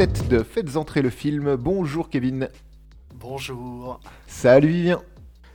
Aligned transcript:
dans 0.00 0.06
l'épisode 0.06 0.16
7 0.16 0.28
de 0.28 0.42
Faites 0.42 0.76
entrer 0.76 1.02
le 1.02 1.10
film. 1.10 1.56
Bonjour 1.56 2.08
Kevin. 2.08 2.48
Bonjour. 3.14 4.00
Salut 4.26 4.68
Vivien. 4.68 5.02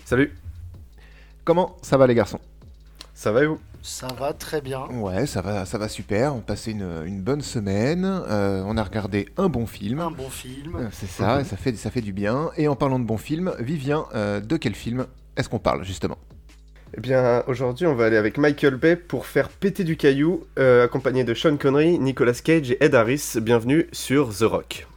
Salut. 0.04 0.38
Comment 1.44 1.78
ça 1.82 1.98
va 1.98 2.06
les 2.06 2.14
garçons? 2.14 2.40
Ça 3.16 3.32
va 3.32 3.44
et 3.44 3.48
vous? 3.48 3.60
Ça 3.82 4.08
va 4.20 4.34
très 4.34 4.62
bien. 4.62 4.86
Ouais, 4.92 5.26
ça 5.26 5.42
va, 5.42 5.66
ça 5.66 5.80
va 5.80 5.90
super. 5.90 6.36
On 6.36 6.42
passait 6.42 6.72
une, 6.72 7.04
une 7.06 7.22
bonne 7.22 7.42
semaine. 7.42 8.06
Euh, 8.06 8.64
on 8.68 8.78
a 8.78 8.84
regardé 8.84 9.28
un 9.38 9.50
bon 9.50 9.66
film. 9.66 10.00
Un 10.00 10.12
bon 10.12 10.30
film. 10.30 10.76
Euh, 10.76 10.90
C'est 10.92 11.08
ça, 11.08 11.44
ça 11.44 11.58
fait, 11.58 11.76
ça 11.76 11.90
fait 11.90 12.02
du 12.02 12.14
bien. 12.14 12.52
Et 12.56 12.68
en 12.68 12.76
parlant 12.76 13.00
de 13.00 13.06
bon 13.06 13.18
film, 13.18 13.52
Vivien, 13.60 14.06
euh, 14.14 14.42
de 14.42 14.58
quel 14.58 14.76
film 14.76 15.08
est-ce 15.38 15.50
qu'on 15.50 15.60
parle 15.60 15.84
justement? 15.84 16.18
Eh 16.94 17.02
bien, 17.02 17.44
aujourd'hui, 17.48 17.86
on 17.88 17.96
va 17.96 18.06
aller 18.06 18.18
avec 18.18 18.38
Michael 18.38 18.76
Bay 18.76 18.96
pour 18.96 19.26
faire 19.26 19.50
péter 19.50 19.84
du 19.84 19.98
caillou, 19.98 20.46
euh, 20.60 20.86
accompagné 20.86 21.24
de 21.24 21.34
Sean 21.34 21.58
Connery, 21.58 22.00
Nicolas 22.00 22.34
Cage 22.34 22.72
et 22.72 22.84
Ed 22.84 22.96
Harris. 22.96 23.34
Bienvenue 23.42 23.88
sur 23.92 24.30
The 24.34 24.44
Rock. 24.44 24.88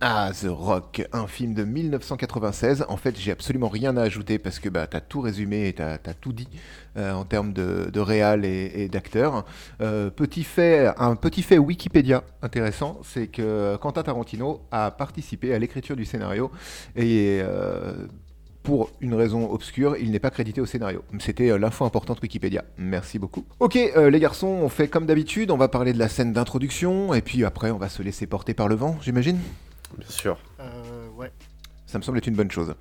Ah, 0.00 0.32
The 0.38 0.48
Rock, 0.48 1.06
un 1.12 1.26
film 1.26 1.54
de 1.54 1.64
1996. 1.64 2.84
En 2.88 2.96
fait, 2.96 3.18
j'ai 3.18 3.30
absolument 3.30 3.68
rien 3.68 3.96
à 3.96 4.02
ajouter 4.02 4.38
parce 4.38 4.58
que 4.58 4.68
bah, 4.68 4.86
t'as 4.86 5.00
tout 5.00 5.20
résumé 5.20 5.68
et 5.68 5.72
t'as 5.72 5.94
as 5.94 6.14
tout 6.14 6.32
dit 6.32 6.48
euh, 6.96 7.12
en 7.12 7.24
termes 7.24 7.52
de, 7.52 7.88
de 7.90 8.00
réal 8.00 8.44
et, 8.44 8.72
et 8.74 8.88
d'acteur. 8.88 9.46
Euh, 9.80 10.10
petit 10.10 10.44
fait, 10.44 10.92
un 10.98 11.16
petit 11.16 11.42
fait 11.42 11.58
Wikipédia 11.58 12.24
intéressant, 12.42 13.00
c'est 13.04 13.28
que 13.28 13.76
Quentin 13.76 14.02
Tarantino 14.02 14.66
a 14.72 14.90
participé 14.90 15.54
à 15.54 15.58
l'écriture 15.58 15.96
du 15.96 16.04
scénario 16.04 16.50
et 16.96 17.40
pour 18.64 18.90
une 19.00 19.14
raison 19.14 19.52
obscure, 19.52 19.96
il 19.98 20.10
n'est 20.10 20.18
pas 20.18 20.30
crédité 20.30 20.60
au 20.60 20.66
scénario. 20.66 21.04
C'était 21.20 21.50
euh, 21.50 21.58
l'info 21.58 21.84
importante 21.84 22.20
Wikipédia. 22.22 22.64
Merci 22.78 23.18
beaucoup. 23.18 23.44
Ok, 23.60 23.76
euh, 23.76 24.10
les 24.10 24.18
garçons, 24.18 24.46
on 24.48 24.68
fait 24.70 24.88
comme 24.88 25.06
d'habitude, 25.06 25.50
on 25.50 25.58
va 25.58 25.68
parler 25.68 25.92
de 25.92 25.98
la 25.98 26.08
scène 26.08 26.32
d'introduction, 26.32 27.12
et 27.14 27.20
puis 27.20 27.44
après, 27.44 27.70
on 27.70 27.78
va 27.78 27.90
se 27.90 28.02
laisser 28.02 28.26
porter 28.26 28.54
par 28.54 28.66
le 28.66 28.74
vent, 28.74 28.96
j'imagine? 29.02 29.38
Bien 29.98 30.08
sûr. 30.08 30.38
Euh, 30.60 31.08
ouais. 31.16 31.30
Ça 31.86 31.98
me 31.98 32.02
semble 32.02 32.18
être 32.18 32.26
une 32.26 32.34
bonne 32.34 32.50
chose. 32.50 32.74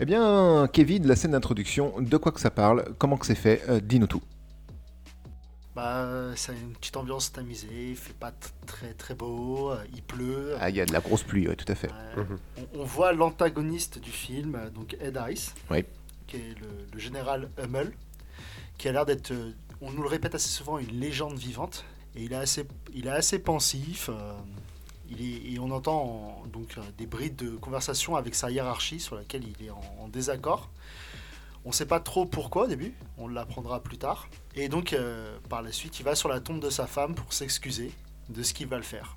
Eh 0.00 0.06
bien, 0.06 0.68
Kevin, 0.72 1.06
la 1.06 1.14
scène 1.14 1.32
d'introduction, 1.32 1.92
de 2.00 2.16
quoi 2.16 2.32
que 2.32 2.40
ça 2.40 2.50
parle, 2.50 2.84
comment 2.98 3.18
que 3.18 3.26
c'est 3.26 3.34
fait, 3.34 3.62
euh, 3.68 3.78
dis-nous 3.80 4.06
tout. 4.06 4.22
Bah, 5.76 6.08
ça 6.36 6.52
a 6.52 6.54
une 6.54 6.72
petite 6.72 6.96
ambiance 6.96 7.32
tamisée, 7.32 7.90
il 7.90 7.96
fait 7.96 8.14
pas 8.14 8.32
très 8.66 8.94
très 8.94 9.14
beau, 9.14 9.72
euh, 9.72 9.84
il 9.94 10.02
pleut. 10.02 10.56
Ah, 10.58 10.70
il 10.70 10.76
y 10.76 10.80
a 10.80 10.86
de 10.86 10.92
la 10.94 11.00
grosse 11.00 11.22
pluie, 11.22 11.46
ouais, 11.46 11.54
tout 11.54 11.70
à 11.70 11.74
fait. 11.74 11.90
Euh, 11.92 12.24
Mhm. 12.24 12.38
on, 12.74 12.80
on 12.80 12.84
voit 12.84 13.12
l'antagoniste 13.12 13.98
du 13.98 14.10
film, 14.10 14.58
donc 14.74 14.96
Ed 15.00 15.18
Harris, 15.18 15.50
Oui. 15.70 15.84
qui 16.26 16.36
est 16.38 16.54
le, 16.58 16.66
le 16.94 16.98
général 16.98 17.50
Hummel, 17.62 17.92
qui 18.78 18.88
a 18.88 18.92
l'air 18.92 19.04
d'être, 19.04 19.32
euh, 19.32 19.52
on 19.82 19.90
nous 19.92 20.00
le 20.00 20.08
répète 20.08 20.34
assez 20.34 20.48
souvent, 20.48 20.78
une 20.78 20.98
légende 20.98 21.36
vivante. 21.36 21.84
Et 22.14 22.22
il 22.22 22.32
est 22.32 22.36
assez, 22.36 22.66
il 22.94 23.06
est 23.06 23.10
assez 23.10 23.38
pensif. 23.38 24.08
euh, 24.08 24.32
il 25.10 25.20
est, 25.20 25.52
et 25.52 25.58
on 25.58 25.70
entend 25.72 26.02
en- 26.42 26.46
donc 26.46 26.74
des 26.96 27.06
brides 27.06 27.36
de 27.36 27.50
conversation 27.50 28.16
avec 28.16 28.34
sa 28.34 28.50
hiérarchie 28.50 28.98
sur 28.98 29.14
laquelle 29.14 29.44
il 29.46 29.66
est 29.66 29.70
en, 29.70 29.82
en 30.00 30.08
désaccord. 30.08 30.70
On 31.66 31.70
ne 31.70 31.74
sait 31.74 31.84
pas 31.84 31.98
trop 31.98 32.24
pourquoi 32.26 32.62
au 32.62 32.66
début, 32.68 32.94
on 33.18 33.26
l'apprendra 33.26 33.82
plus 33.82 33.98
tard. 33.98 34.28
Et 34.54 34.68
donc 34.68 34.92
euh, 34.92 35.36
par 35.48 35.62
la 35.62 35.72
suite, 35.72 35.98
il 35.98 36.04
va 36.04 36.14
sur 36.14 36.28
la 36.28 36.38
tombe 36.38 36.60
de 36.60 36.70
sa 36.70 36.86
femme 36.86 37.16
pour 37.16 37.32
s'excuser 37.32 37.90
de 38.28 38.44
ce 38.44 38.54
qu'il 38.54 38.68
va 38.68 38.76
le 38.76 38.84
faire. 38.84 39.16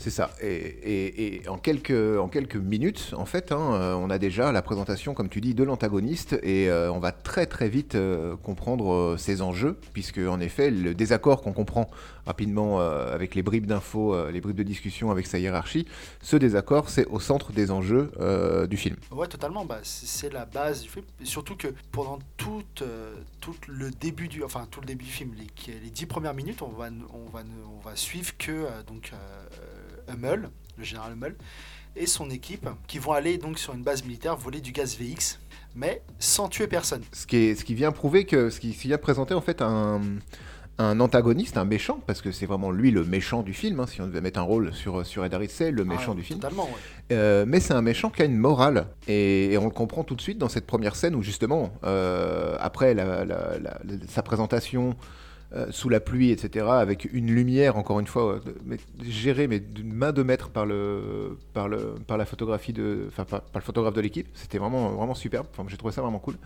C'est 0.00 0.08
ça. 0.08 0.30
Et, 0.40 1.42
en, 1.46 1.58
quelques, 1.58 1.90
en 2.18 2.28
quelques 2.28 2.56
minutes, 2.56 3.12
en 3.18 3.26
fait, 3.26 3.52
hein, 3.52 3.74
euh, 3.74 3.92
on 3.92 4.08
a 4.08 4.16
déjà 4.16 4.50
la 4.50 4.62
présentation, 4.62 5.12
comme 5.12 5.28
tu 5.28 5.42
dis, 5.42 5.52
de 5.52 5.62
l'antagoniste, 5.62 6.40
et 6.42 6.70
euh, 6.70 6.90
on 6.90 7.00
va 7.00 7.12
très 7.12 7.44
très 7.44 7.68
vite 7.68 7.96
euh, 7.96 8.34
comprendre 8.36 9.16
ses 9.18 9.42
enjeux, 9.42 9.76
puisque 9.92 10.16
en 10.16 10.40
effet, 10.40 10.70
le 10.70 10.94
désaccord 10.94 11.42
qu'on 11.42 11.52
comprend 11.52 11.90
rapidement 12.24 12.80
avec 12.80 13.34
les 13.34 13.42
bribes 13.42 13.66
d'infos, 13.66 14.30
les 14.30 14.40
bribes 14.40 14.56
de 14.56 14.62
discussion 14.62 15.10
avec 15.10 15.26
sa 15.26 15.38
hiérarchie, 15.38 15.86
ce 16.22 16.36
désaccord, 16.36 16.88
c'est 16.88 17.06
au 17.06 17.18
centre 17.18 17.52
des 17.52 17.70
enjeux 17.70 18.12
du 18.68 18.76
film. 18.76 18.96
Ouais, 19.10 19.26
totalement. 19.26 19.64
Bah, 19.64 19.80
c'est 19.82 20.32
la 20.32 20.44
base 20.44 20.82
du 20.82 20.88
film. 20.88 21.04
Surtout 21.24 21.56
que 21.56 21.68
pendant 21.90 22.20
tout, 22.36 22.62
le 23.68 23.90
début 23.90 24.28
du, 24.28 24.44
enfin 24.44 24.68
tout 24.70 24.80
le 24.80 24.86
début 24.86 25.06
du 25.06 25.10
film, 25.10 25.32
les, 25.36 25.74
les 25.74 25.90
dix 25.90 26.06
premières 26.06 26.34
minutes, 26.34 26.62
on 26.62 26.68
va, 26.68 26.88
on 27.12 27.28
va, 27.30 27.42
on 27.76 27.80
va 27.80 27.96
suivre 27.96 28.36
que 28.38 28.66
donc 28.86 29.12
Hummel, 30.10 30.50
le 30.78 30.84
général 30.84 31.12
Hummel, 31.12 31.34
et 31.96 32.06
son 32.06 32.30
équipe 32.30 32.68
qui 32.86 32.98
vont 32.98 33.12
aller 33.12 33.38
donc 33.38 33.58
sur 33.58 33.74
une 33.74 33.82
base 33.82 34.04
militaire 34.04 34.36
voler 34.36 34.60
du 34.60 34.72
gaz 34.72 34.96
VX, 34.98 35.38
mais 35.74 36.02
sans 36.18 36.48
tuer 36.48 36.66
personne. 36.66 37.02
Ce 37.12 37.26
qui, 37.26 37.36
est, 37.36 37.54
ce 37.54 37.64
qui 37.64 37.74
vient 37.74 37.92
prouver 37.92 38.24
que, 38.24 38.50
ce 38.50 38.60
qui, 38.60 38.72
ce 38.72 38.80
qui 38.82 38.88
vient 38.88 38.98
présenter 38.98 39.34
en 39.34 39.40
fait 39.40 39.60
un, 39.60 40.00
un 40.78 41.00
antagoniste, 41.00 41.56
un 41.58 41.64
méchant, 41.64 42.00
parce 42.06 42.22
que 42.22 42.30
c'est 42.32 42.46
vraiment 42.46 42.70
lui 42.70 42.90
le 42.90 43.04
méchant 43.04 43.42
du 43.42 43.52
film, 43.52 43.80
hein, 43.80 43.86
si 43.86 44.00
on 44.00 44.06
devait 44.06 44.20
mettre 44.20 44.38
un 44.38 44.44
rôle 44.44 44.72
sur, 44.72 45.04
sur 45.04 45.24
Ed 45.24 45.34
Harris, 45.34 45.48
c'est 45.50 45.70
le 45.72 45.84
méchant 45.84 46.12
Ah, 46.12 46.14
du 46.14 46.22
film. 46.22 46.38
Totalement. 46.40 46.64
ouais. 46.64 46.70
Euh, 47.16 47.44
mais 47.46 47.58
c'est 47.60 47.74
un 47.74 47.82
méchant 47.82 48.08
qui 48.08 48.22
a 48.22 48.24
une 48.24 48.38
morale. 48.38 48.86
Et, 49.08 49.52
et 49.52 49.58
on 49.58 49.64
le 49.64 49.70
comprend 49.72 50.04
tout 50.04 50.14
de 50.14 50.20
suite 50.22 50.38
dans 50.38 50.48
cette 50.48 50.66
première 50.66 50.94
scène 50.96 51.14
où, 51.16 51.22
justement, 51.22 51.72
euh, 51.84 52.56
après 52.60 52.94
la- 52.94 53.24
la- 53.24 53.58
la- 53.58 53.80
sa 54.08 54.22
présentation 54.22 54.94
euh, 55.52 55.66
sous 55.70 55.88
la 55.88 55.98
pluie, 55.98 56.30
etc., 56.30 56.66
avec 56.68 57.08
une 57.12 57.26
lumière, 57.34 57.76
encore 57.76 57.98
une 57.98 58.06
fois, 58.06 58.34
euh, 58.34 58.40
de- 58.40 58.54
mais, 58.64 58.76
gérée, 59.04 59.48
mais 59.48 59.58
d'une 59.58 59.92
main 59.92 60.12
de 60.12 60.22
maître 60.22 60.48
par, 60.50 60.64
le, 60.64 61.36
par, 61.52 61.68
le, 61.68 61.96
par 62.06 62.16
la 62.18 62.24
photographie 62.24 62.72
de. 62.72 63.06
Enfin, 63.08 63.24
par, 63.24 63.40
par 63.40 63.60
le 63.60 63.64
photographe 63.64 63.94
de 63.94 64.00
l'équipe. 64.00 64.28
C'était 64.34 64.58
vraiment, 64.58 64.90
vraiment 64.90 65.14
superbe. 65.14 65.46
Enfin, 65.50 65.64
j'ai 65.68 65.76
trouvé 65.76 65.92
ça 65.92 66.02
vraiment 66.02 66.20
cool. 66.20 66.36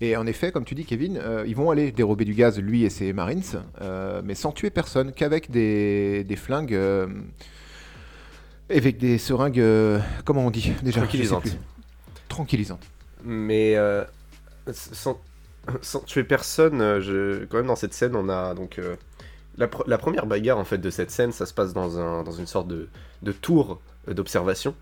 Et 0.00 0.16
en 0.16 0.24
effet, 0.26 0.52
comme 0.52 0.64
tu 0.64 0.74
dis, 0.76 0.84
Kevin, 0.84 1.18
euh, 1.20 1.44
ils 1.46 1.56
vont 1.56 1.70
aller 1.70 1.90
dérober 1.90 2.24
du 2.24 2.34
gaz, 2.34 2.60
lui 2.60 2.84
et 2.84 2.90
ses 2.90 3.12
Marines, 3.12 3.42
euh, 3.80 4.22
mais 4.24 4.34
sans 4.36 4.52
tuer 4.52 4.70
personne, 4.70 5.12
qu'avec 5.12 5.50
des, 5.50 6.22
des 6.22 6.36
flingues. 6.36 6.78
avec 8.70 8.98
des 8.98 9.18
seringues, 9.18 9.62
comment 10.24 10.46
on 10.46 10.50
dit 10.50 10.72
déjà? 10.82 11.00
Tranquillisantes. 11.00 11.56
Tranquillisantes. 12.28 12.86
Mais 13.24 13.76
sans, 14.72 15.18
sans 15.82 16.00
tuer 16.00 16.24
personne, 16.24 16.80
euh, 16.80 17.00
je, 17.00 17.44
quand 17.44 17.58
même 17.58 17.66
dans 17.66 17.76
cette 17.76 17.94
scène, 17.94 18.16
on 18.16 18.28
a 18.28 18.54
donc 18.54 18.78
euh, 18.78 18.96
la, 19.56 19.66
pr- 19.66 19.84
la 19.86 19.98
première 19.98 20.26
bagarre 20.26 20.58
en 20.58 20.64
fait 20.64 20.78
de 20.78 20.90
cette 20.90 21.10
scène, 21.10 21.32
ça 21.32 21.46
se 21.46 21.54
passe 21.54 21.72
dans, 21.72 21.98
un, 21.98 22.22
dans 22.22 22.32
une 22.32 22.46
sorte 22.46 22.68
de, 22.68 22.88
de 23.22 23.32
tour 23.32 23.80
euh, 24.08 24.14
d'observation 24.14 24.74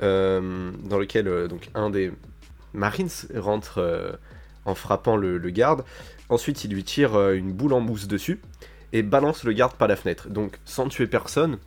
dans 0.00 0.98
lequel 0.98 1.48
donc 1.48 1.70
un 1.74 1.88
des 1.88 2.12
Marines 2.74 3.08
rentre 3.36 4.18
en 4.66 4.74
frappant 4.74 5.16
le, 5.16 5.38
le 5.38 5.50
garde. 5.50 5.82
Ensuite, 6.28 6.64
il 6.64 6.72
lui 6.72 6.84
tire 6.84 7.30
une 7.30 7.52
boule 7.52 7.72
en 7.72 7.80
mousse 7.80 8.06
dessus 8.06 8.40
et 8.92 9.02
balance 9.02 9.44
le 9.44 9.52
garde 9.52 9.74
par 9.74 9.88
la 9.88 9.96
fenêtre. 9.96 10.28
Donc 10.28 10.58
sans 10.66 10.88
tuer 10.88 11.06
personne. 11.06 11.58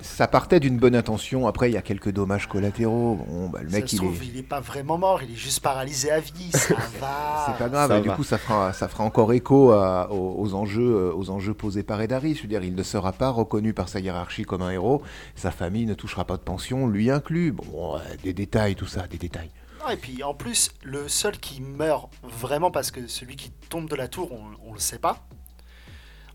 Ça 0.00 0.26
partait 0.26 0.60
d'une 0.60 0.78
bonne 0.78 0.94
intention. 0.96 1.46
Après, 1.46 1.70
il 1.70 1.74
y 1.74 1.76
a 1.76 1.82
quelques 1.82 2.10
dommages 2.10 2.46
collatéraux. 2.48 3.16
Bon, 3.26 3.48
bah, 3.48 3.60
le 3.62 3.68
Ça 3.70 3.76
mec, 3.78 3.88
se 3.88 3.96
il 3.96 3.98
trouve, 3.98 4.22
est. 4.22 4.26
il 4.26 4.36
est 4.38 4.42
pas 4.42 4.60
vraiment 4.60 4.96
mort, 4.98 5.22
il 5.22 5.32
est 5.32 5.36
juste 5.36 5.60
paralysé 5.60 6.10
à 6.10 6.20
vie. 6.20 6.50
Ça 6.52 6.74
va. 7.00 7.44
C'est 7.46 7.58
pas 7.58 7.68
grave, 7.68 7.90
ça 7.90 8.00
du 8.00 8.08
va. 8.08 8.14
coup 8.14 8.24
ça 8.24 8.38
fera, 8.38 8.72
ça 8.72 8.88
fera 8.88 9.04
encore 9.04 9.32
écho 9.32 9.72
à- 9.72 10.10
aux, 10.10 10.40
aux 10.40 10.54
enjeux, 10.54 10.94
euh, 11.10 11.12
aux 11.14 11.30
enjeux 11.30 11.54
posés 11.54 11.82
par 11.82 12.00
Edaris. 12.00 12.34
Je 12.36 12.42
veux 12.42 12.48
dire, 12.48 12.62
il 12.64 12.74
ne 12.74 12.82
sera 12.82 13.12
pas 13.12 13.28
reconnu 13.30 13.74
par 13.74 13.88
sa 13.88 14.00
hiérarchie 14.00 14.44
comme 14.44 14.62
un 14.62 14.70
héros, 14.70 15.02
sa 15.34 15.50
famille 15.50 15.86
ne 15.86 15.94
touchera 15.94 16.24
pas 16.24 16.36
de 16.36 16.42
pension, 16.42 16.86
lui 16.86 17.10
inclus. 17.10 17.52
Bon, 17.52 17.94
ouais, 17.96 18.00
des 18.22 18.32
détails, 18.32 18.74
tout 18.74 18.86
ça, 18.86 19.06
des 19.06 19.18
détails. 19.18 19.50
Non, 19.84 19.90
et 19.92 19.96
puis 19.96 20.22
en 20.22 20.34
plus, 20.34 20.70
le 20.82 21.08
seul 21.08 21.38
qui 21.38 21.60
meurt 21.60 22.10
vraiment 22.22 22.70
parce 22.70 22.90
que 22.90 23.06
celui 23.06 23.36
qui 23.36 23.50
tombe 23.68 23.88
de 23.88 23.94
la 23.96 24.08
tour, 24.08 24.30
on, 24.32 24.70
on 24.70 24.72
le 24.72 24.80
sait 24.80 24.98
pas. 24.98 25.18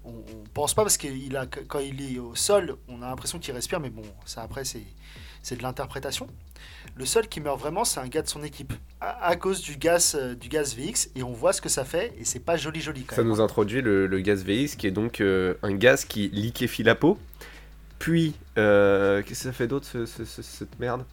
On, 0.06 0.10
on 0.10 0.44
pense 0.54 0.74
pas 0.74 0.84
parce 0.84 0.98
qu'il 0.98 1.36
a 1.38 1.46
quand 1.46 1.80
il 1.80 2.16
est 2.16 2.20
au 2.20 2.36
sol, 2.36 2.76
on 2.88 3.02
a 3.02 3.08
l'impression 3.08 3.40
qu'il 3.40 3.54
respire, 3.54 3.80
mais 3.80 3.90
bon, 3.90 4.04
ça 4.26 4.42
après 4.42 4.66
c'est 4.66 4.84
c'est 5.42 5.58
de 5.58 5.64
l'interprétation. 5.64 6.28
Le 6.96 7.06
seul 7.06 7.28
qui 7.28 7.42
meurt 7.42 7.60
vraiment, 7.60 7.84
c'est 7.84 8.00
un 8.00 8.08
gars 8.08 8.22
de 8.22 8.28
son 8.30 8.44
équipe 8.44 8.72
à, 9.02 9.26
à 9.26 9.36
cause 9.36 9.62
du 9.62 9.76
gaz 9.78 10.16
euh, 10.18 10.36
du 10.36 10.48
gaz 10.48 10.76
VX 10.76 11.10
et 11.16 11.24
on 11.24 11.34
voit 11.34 11.52
ce 11.54 11.62
que 11.62 11.68
ça 11.70 11.84
fait 11.84 12.14
et 12.18 12.24
c'est 12.26 12.40
pas 12.40 12.56
joli 12.56 12.80
joli 12.82 13.04
quand 13.04 13.16
Ça 13.16 13.24
même. 13.24 13.32
nous 13.32 13.42
introduit 13.42 13.82
le, 13.82 14.08
le 14.08 14.20
gaz 14.22 14.44
VX, 14.46 14.76
qui 14.78 14.88
est 14.88 14.92
donc 14.92 15.20
euh, 15.20 15.56
un 15.64 15.74
gaz 15.74 16.06
qui 16.06 16.30
liquéfie 16.30 16.84
la 16.84 16.96
peau. 16.96 17.18
Puis, 18.00 18.34
euh, 18.58 19.22
qu'est-ce 19.22 19.40
que 19.40 19.46
ça 19.46 19.54
fait 19.54 19.68
d'autre, 19.68 19.86
ce- 19.86 20.06
ce- 20.06 20.26
ce- 20.26 20.42
cette 20.42 20.78
merde? 20.80 21.06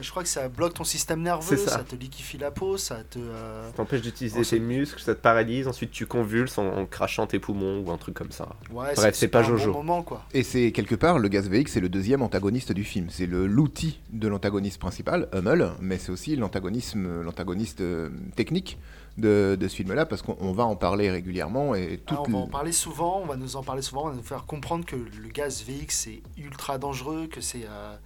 Je 0.00 0.10
crois 0.10 0.22
que 0.22 0.28
ça 0.28 0.48
bloque 0.48 0.74
ton 0.74 0.84
système 0.84 1.22
nerveux, 1.22 1.56
ça. 1.56 1.70
ça. 1.70 1.78
te 1.84 1.94
liquéfie 1.96 2.38
la 2.38 2.50
peau, 2.50 2.76
ça 2.76 2.96
te 3.08 3.18
euh, 3.18 3.66
Ça 3.68 3.72
t'empêche 3.76 4.02
d'utiliser 4.02 4.42
tes 4.42 4.60
muscles, 4.60 5.00
ça 5.00 5.14
te 5.14 5.20
paralyse, 5.20 5.66
ensuite 5.68 5.90
tu 5.90 6.06
convulses 6.06 6.58
en, 6.58 6.66
en 6.66 6.86
crachant 6.86 7.26
tes 7.26 7.38
poumons 7.38 7.80
ou 7.84 7.90
un 7.90 7.96
truc 7.96 8.14
comme 8.14 8.30
ça. 8.32 8.48
ouais, 8.70 8.94
Bref, 8.94 9.14
c'est 9.14 9.28
pas 9.28 9.42
Jojo. 9.42 9.72
Bon 9.72 9.78
moment 9.82 10.02
quoi. 10.02 10.24
Et 10.34 10.42
c'est 10.42 10.72
quelque 10.72 10.94
part, 10.94 11.18
le 11.18 11.28
gaz 11.28 11.48
VX, 11.48 11.72
c'est 11.72 11.80
le 11.80 11.88
deuxième 11.88 12.22
antagoniste 12.22 12.72
du 12.72 12.84
film. 12.84 13.08
C'est 13.10 13.26
le- 13.26 13.46
l'outil 13.46 14.00
de 14.10 14.28
l'antagoniste 14.28 14.78
principal, 14.78 15.28
Hummel, 15.32 15.70
mais 15.80 15.98
c'est 15.98 16.10
aussi 16.12 16.36
l'antagonisme, 16.36 17.22
l'antagoniste 17.22 17.80
euh, 17.80 18.10
technique 18.36 18.78
de, 19.18 19.56
de 19.58 19.66
ce 19.68 19.76
film-là, 19.76 20.04
parce 20.04 20.20
qu'on 20.20 20.36
on 20.40 20.52
va 20.52 20.64
en 20.64 20.76
parler 20.76 21.10
régulièrement. 21.10 21.74
Et 21.74 22.00
Ah, 22.06 22.14
toute 22.16 22.28
on 22.28 22.32
va 22.32 22.38
en 22.38 22.46
parler 22.48 22.72
souvent, 22.72 23.20
on 23.22 23.26
va 23.26 23.36
nous 23.36 23.56
en 23.56 23.62
parler 23.62 23.80
souvent, 23.82 24.04
on 24.04 24.08
va 24.10 24.14
nous 24.14 24.22
faire 24.22 24.44
comprendre 24.44 24.84
que 24.84 24.96
le 24.96 25.28
gaz 25.32 25.64
VX 25.66 25.86
c'est 25.88 26.20
ultra 26.36 26.76
dangereux, 26.76 27.26
que 27.26 27.40
c'est 27.40 27.64
euh, 27.66 27.96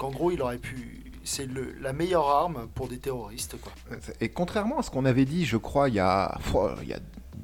qu'en 0.00 0.10
gros 0.10 0.30
il 0.30 0.40
aurait 0.40 0.56
pu, 0.56 1.02
c'est 1.24 1.46
la 1.82 1.92
meilleure 1.92 2.26
arme 2.26 2.68
pour 2.74 2.88
des 2.88 2.96
terroristes. 2.96 3.54
Et 4.22 4.30
contrairement 4.30 4.78
à 4.78 4.82
ce 4.82 4.90
qu'on 4.90 5.04
avait 5.04 5.26
dit, 5.26 5.44
je 5.44 5.58
crois, 5.58 5.90
il 5.90 5.96
y 5.96 6.00
a, 6.00 6.38
il 6.82 6.88
y 6.88 6.94
a 6.94 6.98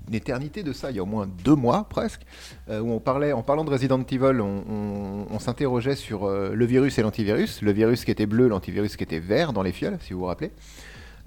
une 0.08 0.14
éternité 0.14 0.62
de 0.62 0.72
ça, 0.72 0.90
il 0.90 0.96
y 0.96 0.98
a 0.98 1.02
au 1.02 1.06
moins 1.06 1.28
deux 1.44 1.54
mois 1.54 1.84
presque, 1.90 2.22
euh, 2.70 2.80
où 2.80 2.92
on 2.92 2.98
parlait, 2.98 3.32
en 3.34 3.42
parlant 3.42 3.62
de 3.62 3.70
Resident 3.70 4.02
Evil, 4.10 4.40
on, 4.40 5.38
s'interrogeait 5.38 5.96
sur 5.96 6.28
le 6.30 6.64
virus 6.64 6.98
et 6.98 7.02
l'antivirus, 7.02 7.60
le 7.60 7.72
virus 7.72 8.06
qui 8.06 8.10
était 8.10 8.24
bleu, 8.24 8.48
l'antivirus 8.48 8.96
qui 8.96 9.04
était 9.04 9.20
vert 9.20 9.52
dans 9.52 9.62
les 9.62 9.72
fioles, 9.72 9.98
si 10.00 10.14
vous 10.14 10.20
vous 10.20 10.24
rappelez. 10.24 10.50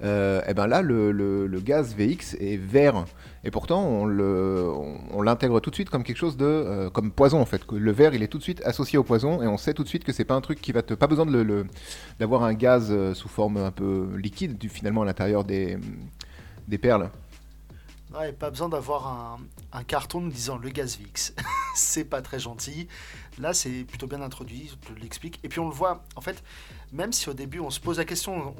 Et 0.02 0.40
eh 0.48 0.54
ben 0.54 0.66
là, 0.66 0.80
le, 0.82 1.60
gaz 1.62 1.94
VX 1.94 2.34
est 2.40 2.56
vert. 2.56 3.04
Et 3.44 3.50
pourtant, 3.50 3.82
on, 3.86 5.22
l'intègre 5.22 5.60
tout 5.60 5.70
de 5.70 5.74
suite 5.74 5.90
comme 5.90 6.04
quelque 6.04 6.16
chose 6.16 6.36
de, 6.36 6.44
euh, 6.44 6.90
comme 6.90 7.10
poison 7.10 7.40
en 7.40 7.46
fait. 7.46 7.62
Le 7.72 7.92
verre, 7.92 8.14
il 8.14 8.22
est 8.22 8.28
tout 8.28 8.38
de 8.38 8.42
suite 8.42 8.62
associé 8.64 8.98
au 8.98 9.04
poison, 9.04 9.42
et 9.42 9.46
on 9.46 9.56
sait 9.56 9.74
tout 9.74 9.82
de 9.82 9.88
suite 9.88 10.04
que 10.04 10.12
c'est 10.12 10.24
pas 10.24 10.34
un 10.34 10.40
truc 10.40 10.60
qui 10.60 10.72
va 10.72 10.82
te, 10.82 10.94
pas 10.94 11.06
besoin 11.06 11.26
de 11.26 11.38
le, 11.38 11.66
d'avoir 12.18 12.42
un 12.42 12.54
gaz 12.54 12.88
euh, 12.90 13.14
sous 13.14 13.28
forme 13.28 13.56
un 13.56 13.70
peu 13.70 14.08
liquide, 14.16 14.58
finalement 14.70 15.02
à 15.02 15.04
l'intérieur 15.06 15.44
des, 15.44 15.78
perles. 16.80 17.10
Ouais, 18.14 18.32
pas 18.32 18.50
besoin 18.50 18.68
d'avoir 18.68 19.06
un, 19.06 19.38
un, 19.72 19.84
carton 19.84 20.26
disant 20.26 20.58
le 20.58 20.68
gaz 20.68 20.98
VX. 20.98 21.32
c'est 21.74 22.04
pas 22.04 22.22
très 22.22 22.40
gentil. 22.40 22.88
Là, 23.38 23.54
c'est 23.54 23.84
plutôt 23.84 24.06
bien 24.06 24.20
introduit, 24.20 24.70
je 24.88 25.00
l'explique. 25.00 25.38
Et 25.44 25.48
puis 25.48 25.60
on 25.60 25.68
le 25.68 25.74
voit, 25.74 26.02
en 26.16 26.20
fait, 26.20 26.42
même 26.92 27.12
si 27.12 27.28
au 27.28 27.34
début 27.34 27.60
on 27.60 27.70
se 27.70 27.80
pose 27.80 27.98
la 27.98 28.04
question, 28.04 28.54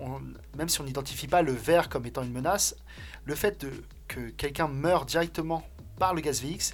même 0.57 0.69
si 0.69 0.81
on 0.81 0.85
n'identifie 0.85 1.27
pas 1.27 1.43
le 1.43 1.53
verre 1.53 1.89
comme 1.89 2.07
étant 2.07 2.23
une 2.23 2.33
menace, 2.33 2.77
le 3.25 3.35
fait 3.35 3.67
que 4.09 4.31
quelqu'un 4.31 4.69
meurt 4.69 5.09
directement 5.09 5.63
par 5.99 6.15
le 6.15 6.21
gaz 6.21 6.43
VX, 6.43 6.73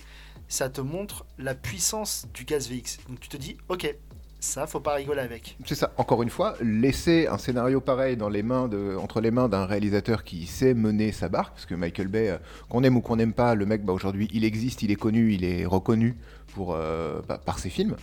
ça 0.48 0.68
te 0.68 0.80
montre 0.80 1.24
la 1.38 1.54
puissance 1.54 2.26
du 2.32 2.44
gaz 2.44 2.68
VX. 2.70 2.98
Donc 3.08 3.20
tu 3.20 3.28
te 3.28 3.36
dis, 3.36 3.56
ok, 3.68 3.94
ça, 4.38 4.66
faut 4.66 4.80
pas 4.80 4.94
rigoler 4.94 5.20
avec. 5.20 5.56
C'est 5.64 5.74
ça. 5.74 5.92
Encore 5.96 6.22
une 6.22 6.30
fois, 6.30 6.54
laisser 6.60 7.26
un 7.26 7.38
scénario 7.38 7.80
pareil 7.80 8.16
dans 8.16 8.28
les 8.28 8.42
mains 8.42 8.70
entre 8.98 9.20
les 9.20 9.30
mains 9.30 9.48
d'un 9.48 9.66
réalisateur 9.66 10.24
qui 10.24 10.46
sait 10.46 10.74
mener 10.74 11.10
sa 11.10 11.28
barque, 11.28 11.54
parce 11.54 11.66
que 11.66 11.74
Michael 11.74 12.08
Bay, 12.08 12.30
euh, 12.30 12.38
qu'on 12.68 12.82
aime 12.84 12.96
ou 12.96 13.00
qu'on 13.00 13.16
n'aime 13.16 13.32
pas, 13.32 13.54
le 13.54 13.66
mec, 13.66 13.84
bah, 13.84 13.92
aujourd'hui, 13.92 14.28
il 14.32 14.44
existe, 14.44 14.82
il 14.82 14.90
est 14.90 14.96
connu, 14.96 15.32
il 15.32 15.44
est 15.44 15.64
reconnu 15.64 16.16
pour, 16.54 16.74
euh, 16.74 17.20
bah, 17.26 17.40
par 17.44 17.58
ses 17.58 17.70
films. 17.70 17.96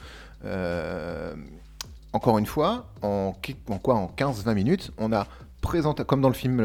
Euh, 0.44 1.34
encore 2.14 2.38
une 2.38 2.46
fois, 2.46 2.88
en, 3.02 3.34
quoi 3.82 3.96
En 3.96 4.08
15-20 4.16 4.54
minutes, 4.54 4.92
on 4.98 5.12
a 5.12 5.28
présenté, 5.62 6.04
comme 6.04 6.22
dans 6.22 6.30
le 6.30 6.34
film, 6.34 6.58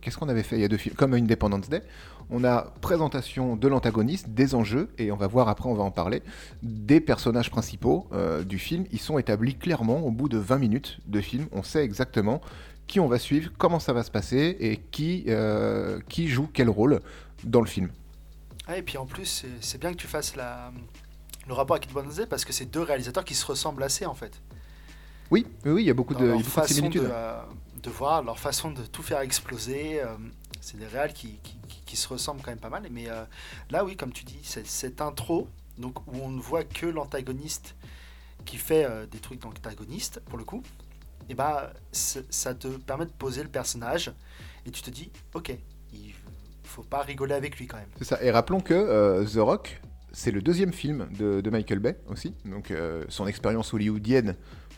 qu'est-ce 0.00 0.16
qu'on 0.16 0.28
avait 0.28 0.42
fait? 0.42 0.56
Il 0.56 0.62
y 0.62 0.64
a 0.64 0.68
deux 0.68 0.76
films, 0.76 0.94
comme 0.94 1.14
Independence 1.14 1.68
Day, 1.68 1.82
on 2.30 2.44
a 2.44 2.72
présentation 2.80 3.56
de 3.56 3.68
l'antagoniste, 3.68 4.30
des 4.30 4.54
enjeux, 4.54 4.90
et 4.98 5.10
on 5.10 5.16
va 5.16 5.26
voir 5.26 5.48
après, 5.48 5.68
on 5.68 5.74
va 5.74 5.82
en 5.82 5.90
parler, 5.90 6.22
des 6.62 7.00
personnages 7.00 7.50
principaux 7.50 8.06
euh, 8.12 8.44
du 8.44 8.58
film. 8.58 8.84
Ils 8.92 9.00
sont 9.00 9.18
établis 9.18 9.56
clairement 9.56 9.98
au 9.98 10.10
bout 10.10 10.28
de 10.28 10.38
20 10.38 10.58
minutes 10.58 11.00
de 11.06 11.20
film. 11.20 11.46
On 11.52 11.62
sait 11.62 11.84
exactement 11.84 12.40
qui 12.86 13.00
on 13.00 13.08
va 13.08 13.18
suivre, 13.18 13.50
comment 13.58 13.78
ça 13.78 13.92
va 13.92 14.02
se 14.02 14.10
passer 14.10 14.56
et 14.60 14.76
qui, 14.76 15.24
euh, 15.28 16.00
qui 16.08 16.28
joue 16.28 16.48
quel 16.52 16.68
rôle 16.68 17.00
dans 17.44 17.60
le 17.60 17.66
film. 17.66 17.90
Ah, 18.66 18.76
et 18.76 18.82
puis 18.82 18.98
en 18.98 19.06
plus, 19.06 19.46
c'est 19.60 19.80
bien 19.80 19.92
que 19.92 19.96
tu 19.96 20.06
fasses 20.06 20.34
le 20.36 21.52
rapport 21.52 21.76
avec 21.76 21.88
Day 21.92 22.26
parce 22.26 22.44
que 22.44 22.52
c'est 22.52 22.66
deux 22.66 22.82
réalisateurs 22.82 23.24
qui 23.24 23.34
se 23.34 23.46
ressemblent 23.46 23.82
assez 23.82 24.06
en 24.06 24.14
fait. 24.14 24.40
Oui, 25.30 25.46
oui, 25.64 25.82
il 25.82 25.86
y 25.86 25.90
a 25.90 25.94
beaucoup, 25.94 26.14
de, 26.14 26.30
a 26.30 26.36
beaucoup 26.36 26.60
de 26.60 26.66
similitudes. 26.66 27.02
De, 27.02 27.08
euh, 27.10 27.40
de, 27.82 27.90
voir 27.90 28.22
leur 28.22 28.38
façon 28.38 28.70
de 28.70 28.82
tout 28.82 29.02
faire 29.02 29.20
exploser. 29.20 30.00
c'est 30.60 30.78
des 30.78 30.86
réals 30.86 31.12
qui, 31.12 31.38
qui 31.90 31.96
se 31.96 32.06
ressemblent 32.06 32.40
quand 32.40 32.52
même 32.52 32.60
pas 32.60 32.70
mal. 32.70 32.86
Mais 32.90 33.10
euh, 33.10 33.24
là, 33.70 33.84
oui, 33.84 33.96
comme 33.96 34.12
tu 34.12 34.24
dis, 34.24 34.38
cette 34.42 35.00
intro, 35.00 35.48
donc 35.76 36.06
où 36.06 36.20
on 36.22 36.30
ne 36.30 36.40
voit 36.40 36.62
que 36.62 36.86
l'antagoniste 36.86 37.74
qui 38.44 38.56
fait 38.56 38.84
euh, 38.84 39.06
des 39.06 39.18
trucs 39.18 39.40
d'antagoniste, 39.40 40.20
pour 40.26 40.38
le 40.38 40.44
coup, 40.44 40.62
et 41.28 41.34
bah, 41.34 41.72
ça 41.92 42.54
te 42.54 42.68
permet 42.68 43.06
de 43.06 43.10
poser 43.10 43.42
le 43.42 43.48
personnage 43.48 44.12
et 44.66 44.70
tu 44.70 44.82
te 44.82 44.90
dis, 44.90 45.10
ok, 45.34 45.52
il 45.92 46.12
faut 46.62 46.82
pas 46.82 47.02
rigoler 47.02 47.34
avec 47.34 47.58
lui 47.58 47.66
quand 47.66 47.76
même. 47.76 47.90
C'est 47.98 48.04
ça. 48.04 48.22
Et 48.22 48.30
rappelons 48.30 48.60
que 48.60 48.74
euh, 48.74 49.24
The 49.24 49.38
Rock, 49.38 49.80
c'est 50.12 50.30
le 50.30 50.42
deuxième 50.42 50.72
film 50.72 51.08
de, 51.18 51.40
de, 51.40 51.50
Michael 51.50 51.80
Bay 51.80 51.98
aussi. 52.08 52.34
Donc 52.44 52.72
son 53.08 53.26
expérience 53.28 53.72
hollywoodienne 53.74 54.36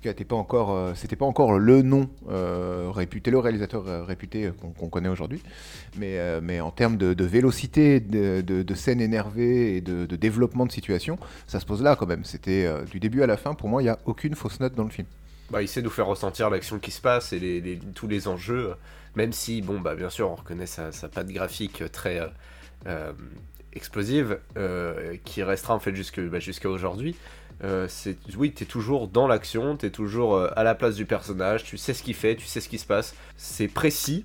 n'était 0.09 0.25
pas 0.25 0.37
encore, 0.37 0.73
euh, 0.73 0.93
c'était 0.95 1.17
pas 1.17 1.25
encore 1.25 1.59
le 1.59 1.83
nom 1.83 2.09
euh, 2.29 2.91
réputé, 2.91 3.31
le 3.31 3.39
réalisateur 3.39 3.87
euh, 3.87 4.05
réputé 4.05 4.51
qu'on 4.79 4.89
connaît 4.89 5.09
aujourd'hui, 5.09 5.43
mais, 5.97 6.41
mais 6.41 6.61
en 6.61 6.71
termes 6.71 6.97
de, 6.97 7.25
vélocité, 7.25 8.01
de, 8.01 8.41
de, 8.41 8.75
scènes 8.75 9.01
énervées 9.01 9.77
et 9.77 9.81
de, 9.81 10.17
développement 10.17 10.67
de 10.67 10.73
situation, 10.73 11.19
ça 11.47 11.61
se 11.61 11.67
pose 11.67 11.83
là 11.83 11.97
quand 11.97 12.07
même. 12.07 12.25
C'était 12.25 12.69
du 12.91 13.01
début 13.01 13.23
à 13.23 13.27
la 13.27 13.37
fin, 13.37 13.55
pour 13.55 13.69
moi, 13.69 13.83
il 13.83 13.87
n'y 13.87 13.91
a 13.91 13.99
aucune 14.05 14.35
fausse 14.35 14.61
note 14.61 14.75
dans 14.75 14.85
le 14.85 14.91
film. 14.91 15.07
Bah, 15.51 15.63
il 15.63 15.69
sait 15.69 15.83
nous 15.83 15.91
faire 15.91 16.07
ressentir 16.07 16.49
l'action 16.51 16.79
qui 16.79 16.91
se 16.91 17.01
passe 17.01 17.33
et 17.33 17.81
tous 17.95 18.09
les 18.09 18.29
enjeux, 18.29 18.75
même 19.17 19.33
si, 19.33 19.63
bon, 19.63 19.81
bah, 19.81 19.95
bien 19.95 20.11
sûr, 20.11 20.31
on 20.31 20.35
reconnaît 20.35 20.67
sa, 20.67 20.93
sa 20.93 21.09
patte 21.09 21.29
graphique 21.29 21.83
très 21.93 22.21
explosive, 23.75 24.39
qui 25.25 25.43
restera 25.43 25.75
en 25.75 25.81
fait 25.81 25.93
bah, 25.93 26.41
jusqu'à 26.41 26.69
aujourd'hui. 26.69 27.17
Euh, 27.65 27.87
c'est 27.89 28.17
oui, 28.37 28.53
tu 28.53 28.65
es 28.65 28.67
toujours 28.67 29.09
dans 29.09 29.27
l'action, 29.27 29.77
tu 29.77 29.87
es 29.87 29.91
toujours 29.91 30.35
euh, 30.35 30.51
à 30.57 30.65
la 30.65 30.75
place 30.75 30.97
du 30.97 31.07
personnage, 31.07 31.63
tu 31.65 31.79
sais 31.79 31.95
ce 31.95 32.03
qu'il 32.03 32.15
fait, 32.15 32.35
tu 32.35 32.47
sais 32.47 32.61
ce 32.61 32.69
qui 32.69 32.79
se 32.79 32.87
passe. 32.87 33.15
C'est 33.37 33.69
précis, 33.69 34.25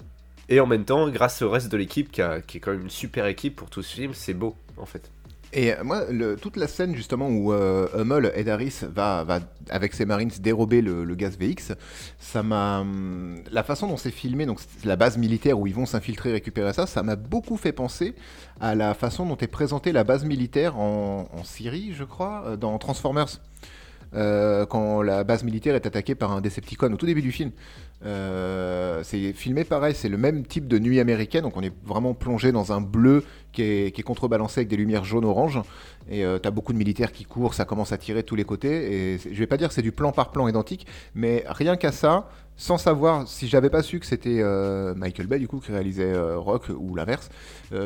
et 0.49 0.59
en 0.59 0.65
même 0.65 0.85
temps, 0.85 1.09
grâce 1.09 1.41
au 1.41 1.49
reste 1.49 1.71
de 1.71 1.77
l'équipe, 1.77 2.11
qui, 2.11 2.21
qui, 2.47 2.57
est 2.57 2.59
quand 2.59 2.71
même 2.71 2.81
une 2.81 2.89
super 2.89 3.25
équipe 3.27 3.55
pour 3.55 3.69
tout 3.69 3.83
ce 3.83 3.93
film, 3.93 4.13
c'est 4.13 4.33
beau 4.33 4.55
en 4.77 4.85
fait. 4.85 5.09
Et 5.57 5.73
euh, 5.73 5.83
moi, 5.83 6.03
toute 6.39 6.55
la 6.55 6.67
scène 6.67 6.95
justement 6.95 7.29
où 7.29 7.51
euh, 7.51 7.87
Hummel, 7.95 8.31
Ed 8.35 8.47
Harris, 8.47 8.81
va, 8.83 9.23
va, 9.23 9.39
avec 9.71 9.93
ses 9.95 10.05
Marines 10.05 10.29
dérober 10.39 10.83
le, 10.83 11.15
gaz 11.15 11.35
VX, 11.35 11.73
ça 12.19 12.43
m'a. 12.43 12.81
Hum, 12.81 13.41
la 13.51 13.63
façon 13.63 13.87
dont 13.87 13.97
c'est 13.97 14.11
filmé, 14.11 14.45
donc 14.45 14.59
la 14.85 14.95
base 14.95 15.17
militaire 15.17 15.59
où 15.59 15.65
ils 15.65 15.73
vont 15.73 15.87
s'infiltrer, 15.87 16.31
récupérer 16.31 16.73
ça, 16.73 16.85
ça 16.85 17.01
m'a 17.01 17.15
beaucoup 17.15 17.57
fait 17.57 17.71
penser 17.71 18.13
à 18.61 18.75
la 18.75 18.93
façon 18.93 19.25
dont 19.25 19.37
est 19.37 19.47
présentée 19.47 19.91
la 19.91 20.03
base 20.03 20.25
militaire 20.25 20.77
en, 20.77 21.27
en 21.33 21.43
Syrie, 21.43 21.91
je 21.93 22.03
crois, 22.03 22.43
euh, 22.45 22.55
dans 22.55 22.77
Transformers. 22.77 23.39
Quand 24.13 25.01
la 25.01 25.23
base 25.23 25.43
militaire 25.43 25.75
est 25.75 25.85
attaquée 25.85 26.15
par 26.15 26.31
un 26.31 26.41
Decepticon 26.41 26.91
au 26.93 26.97
tout 26.97 27.05
début 27.05 27.21
du 27.21 27.31
film. 27.31 27.51
Euh, 28.05 29.01
c'est 29.03 29.33
filmé 29.33 29.63
pareil, 29.63 29.95
c'est 29.95 30.09
le 30.09 30.17
même 30.17 30.45
type 30.45 30.67
de 30.67 30.77
nuit 30.77 30.99
américaine, 30.99 31.41
donc 31.41 31.57
on 31.57 31.61
est 31.61 31.73
vraiment 31.83 32.13
plongé 32.13 32.51
dans 32.51 32.71
un 32.71 32.79
bleu 32.79 33.23
qui 33.51 33.63
est, 33.63 34.03
contrebalancé 34.03 34.59
avec 34.59 34.67
des 34.67 34.77
lumières 34.77 35.03
jaune-orange. 35.03 35.59
Et 36.09 36.23
euh, 36.23 36.37
t'as 36.37 36.51
beaucoup 36.51 36.73
de 36.73 36.77
militaires 36.77 37.11
qui 37.11 37.25
courent, 37.25 37.55
ça 37.55 37.65
commence 37.65 37.91
à 37.91 37.97
tirer 37.97 38.21
de 38.21 38.27
tous 38.27 38.35
les 38.35 38.43
côtés. 38.43 39.13
Et 39.13 39.17
je 39.17 39.37
vais 39.37 39.47
pas 39.47 39.57
dire 39.57 39.69
que 39.69 39.73
c'est 39.73 39.81
du 39.81 39.91
plan 39.91 40.11
par 40.11 40.31
plan 40.31 40.47
identique, 40.47 40.85
mais 41.15 41.43
rien 41.47 41.75
qu'à 41.75 41.91
ça, 41.91 42.29
sans 42.55 42.77
savoir, 42.77 43.27
si 43.27 43.47
j'avais 43.47 43.69
pas 43.69 43.81
su 43.81 43.99
que 43.99 44.05
c'était 44.05 44.41
euh, 44.41 44.93
Michael 44.95 45.27
Bay 45.27 45.39
du 45.39 45.47
coup 45.47 45.59
qui 45.59 45.71
réalisait 45.71 46.13
Rock 46.35 46.69
ou 46.69 46.95
l'inverse, 46.95 47.29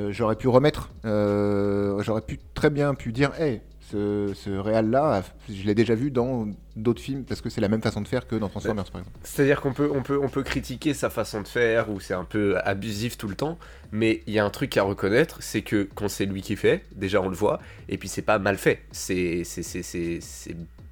j'aurais 0.10 0.36
pu 0.36 0.50
remettre, 0.50 0.92
j'aurais 1.04 2.22
pu 2.22 2.40
très 2.54 2.70
bien 2.70 2.94
pu 2.96 3.14
dire, 3.14 3.32
hey, 3.40 3.62
ce, 3.92 4.34
ce 4.36 4.50
réal-là, 4.50 5.24
je 5.50 5.64
l'ai 5.64 5.76
déjà 5.76 5.96
vu 5.96 6.12
dans 6.12 6.48
d'autres 6.76 7.02
films 7.02 7.24
parce 7.24 7.42
que 7.42 7.50
c'est 7.50 7.62
la 7.62 7.68
même 7.68 7.82
façon 7.82 8.02
de 8.02 8.08
faire 8.08 8.28
que 8.28 8.36
dans 8.36 8.50
Transformers 8.50 8.90
par 8.92 9.02
exemple. 9.02 9.18
C'est-à-dire 9.24 9.62
qu'on 9.62 9.74
peut, 9.74 9.90
on 9.94 10.02
peut, 10.02 10.20
on 10.22 10.30
peut 10.30 10.44
critiquer 10.44 10.94
sa 10.94 11.10
façon 11.10 11.42
de 11.42 11.48
faire 11.48 11.90
ou 11.90 12.00
c'est 12.00 12.14
un 12.14 12.24
peu 12.24 12.58
abusif 12.64 13.18
tout 13.18 13.28
le 13.28 13.36
temps, 13.36 13.58
mais 13.92 14.24
il 14.28 14.34
y 14.34 14.40
a 14.40 14.46
un 14.46 14.50
truc 14.50 14.76
à 14.78 14.84
reconnaître, 14.84 15.38
c'est 15.42 15.62
que 15.62 15.88
quand 15.96 16.08
c'est 16.08 16.26
lui 16.26 16.42
qui 16.42 16.56
fait, 16.56 16.86
déjà 16.96 17.22
on 17.22 17.30
le 17.30 17.36
voit, 17.36 17.60
et 17.90 17.98
puis 17.98 18.08
c'est 18.08 18.22
pas 18.22 18.40
mal 18.40 18.58
fait, 18.58 18.82
c'est 18.92 19.44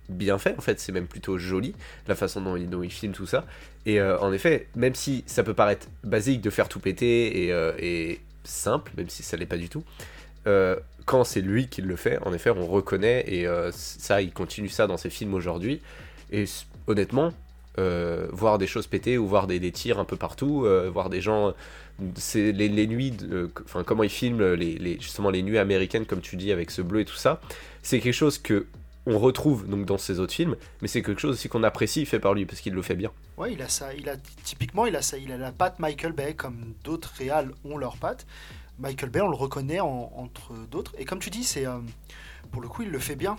bien 0.09 0.37
fait 0.37 0.55
en 0.57 0.61
fait, 0.61 0.79
c'est 0.79 0.91
même 0.91 1.07
plutôt 1.07 1.37
joli 1.37 1.75
la 2.07 2.15
façon 2.15 2.41
dont 2.41 2.55
il, 2.55 2.69
dont 2.69 2.83
il 2.83 2.91
filme 2.91 3.13
tout 3.13 3.27
ça. 3.27 3.45
Et 3.85 3.99
euh, 3.99 4.19
en 4.19 4.33
effet, 4.33 4.67
même 4.75 4.95
si 4.95 5.23
ça 5.27 5.43
peut 5.43 5.53
paraître 5.53 5.87
basique 6.03 6.41
de 6.41 6.49
faire 6.49 6.67
tout 6.67 6.79
péter 6.79 7.45
et, 7.45 7.53
euh, 7.53 7.71
et 7.79 8.19
simple, 8.43 8.91
même 8.97 9.09
si 9.09 9.23
ça 9.23 9.37
l'est 9.37 9.45
pas 9.45 9.57
du 9.57 9.69
tout, 9.69 9.83
euh, 10.47 10.75
quand 11.09 11.23
c'est 11.23 11.41
lui 11.41 11.69
qui 11.69 11.81
le 11.81 11.95
fait, 11.95 12.19
en 12.23 12.33
effet, 12.33 12.51
on 12.51 12.67
reconnaît, 12.67 13.23
et 13.27 13.47
euh, 13.47 13.71
ça, 13.71 14.21
il 14.21 14.31
continue 14.31 14.69
ça 14.69 14.85
dans 14.85 14.97
ses 14.97 15.09
films 15.09 15.33
aujourd'hui. 15.33 15.81
Et 16.31 16.45
honnêtement, 16.85 17.33
euh, 17.79 18.27
voir 18.31 18.59
des 18.59 18.67
choses 18.67 18.85
péter 18.85 19.17
ou 19.17 19.27
voir 19.27 19.47
des, 19.47 19.71
tirs 19.71 19.97
un 19.97 20.05
peu 20.05 20.17
partout, 20.17 20.67
voir 20.93 21.09
des 21.09 21.19
gens, 21.19 21.55
c'est 22.13 22.51
les, 22.51 22.85
nuits, 22.85 23.17
enfin 23.65 23.83
comment 23.83 24.03
il 24.03 24.11
filme 24.11 24.53
les, 24.53 24.99
justement 24.99 25.31
les 25.31 25.41
nuits 25.41 25.57
américaines, 25.57 26.05
comme 26.05 26.21
tu 26.21 26.35
dis, 26.35 26.51
avec 26.51 26.69
ce 26.69 26.83
bleu 26.83 26.99
et 26.99 27.05
tout 27.05 27.15
ça, 27.15 27.41
c'est 27.81 27.99
quelque 27.99 28.13
chose 28.13 28.37
que 28.37 28.67
on 29.07 29.17
retrouve 29.17 29.67
donc 29.67 29.85
dans 29.85 29.97
ses 29.97 30.19
autres 30.19 30.33
films, 30.33 30.55
mais 30.81 30.87
c'est 30.87 31.01
quelque 31.01 31.19
chose 31.19 31.33
aussi 31.33 31.49
qu'on 31.49 31.63
apprécie 31.63 32.05
fait 32.05 32.19
par 32.19 32.35
lui 32.35 32.45
parce 32.45 32.61
qu'il 32.61 32.73
le 32.73 32.83
fait 32.83 32.95
bien. 32.95 33.11
Ouais, 33.37 33.53
il 33.53 33.61
a 33.63 33.67
ça, 33.67 33.93
il 33.95 34.07
a 34.07 34.15
typiquement 34.43 34.85
il 34.85 34.95
a 34.95 35.01
ça, 35.01 35.17
il 35.17 35.31
a 35.31 35.37
la 35.37 35.51
patte 35.51 35.79
Michael 35.79 36.11
Bay 36.11 36.35
comme 36.35 36.73
d'autres 36.83 37.11
réals 37.17 37.51
ont 37.65 37.77
leur 37.77 37.97
patte. 37.97 38.27
Michael 38.79 39.09
Bay, 39.09 39.21
on 39.21 39.29
le 39.29 39.35
reconnaît 39.35 39.79
entre 39.79 40.53
d'autres. 40.71 40.93
Et 40.97 41.05
comme 41.05 41.19
tu 41.19 41.29
dis, 41.29 41.43
c'est 41.43 41.65
euh, 41.65 41.79
pour 42.51 42.61
le 42.61 42.67
coup, 42.67 42.83
il 42.83 42.89
le 42.89 42.99
fait 42.99 43.15
bien. 43.15 43.37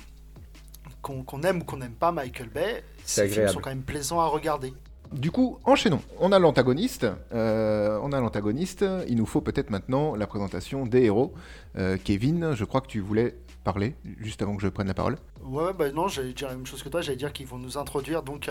Qu'on 1.03 1.43
aime 1.43 1.63
ou 1.63 1.65
qu'on 1.65 1.79
n'aime 1.79 1.95
pas 1.95 2.13
Michael 2.13 2.51
Bay, 2.51 2.85
ces 3.05 3.27
films 3.27 3.49
sont 3.49 3.61
quand 3.61 3.71
même 3.71 3.83
plaisants 3.83 4.21
à 4.21 4.27
regarder. 4.27 4.75
Du 5.13 5.31
coup, 5.31 5.59
enchaînons. 5.65 6.03
On 6.19 6.31
a 6.31 6.39
l'antagoniste. 6.39 7.07
Euh, 7.33 7.99
on 8.03 8.13
a 8.13 8.21
l'antagoniste. 8.21 8.85
Il 9.09 9.17
nous 9.17 9.25
faut 9.25 9.41
peut-être 9.41 9.71
maintenant 9.71 10.15
la 10.15 10.27
présentation 10.27 10.85
des 10.85 11.05
héros. 11.05 11.33
Euh, 11.79 11.97
Kevin, 12.03 12.55
je 12.55 12.65
crois 12.65 12.83
que 12.83 12.87
tu 12.87 13.01
voulais 13.01 13.35
parler 13.65 13.95
juste 14.19 14.43
avant 14.43 14.57
que 14.57 14.63
je 14.63 14.69
prenne 14.69 14.89
la 14.89 14.95
parole. 14.95 15.17
Ouais, 15.43 15.73
bah 15.73 15.91
non, 15.91 16.07
j'allais 16.09 16.35
dire 16.35 16.49
la 16.49 16.55
même 16.55 16.67
chose 16.67 16.83
que 16.83 16.91
toi. 16.91 17.01
J'allais 17.01 17.17
dire 17.17 17.33
qu'ils 17.33 17.47
vont 17.47 17.59
nous 17.59 17.79
introduire 17.79 18.23
donc 18.23 18.51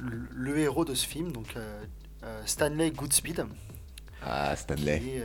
le, 0.00 0.58
héros 0.58 0.84
de 0.84 0.94
ce 0.94 1.06
film, 1.06 1.30
donc 1.30 1.54
Stanley 2.44 2.90
Goodspeed. 2.90 3.46
Ah, 4.24 4.56
Stanley 4.56 4.98
qui, 4.98 5.20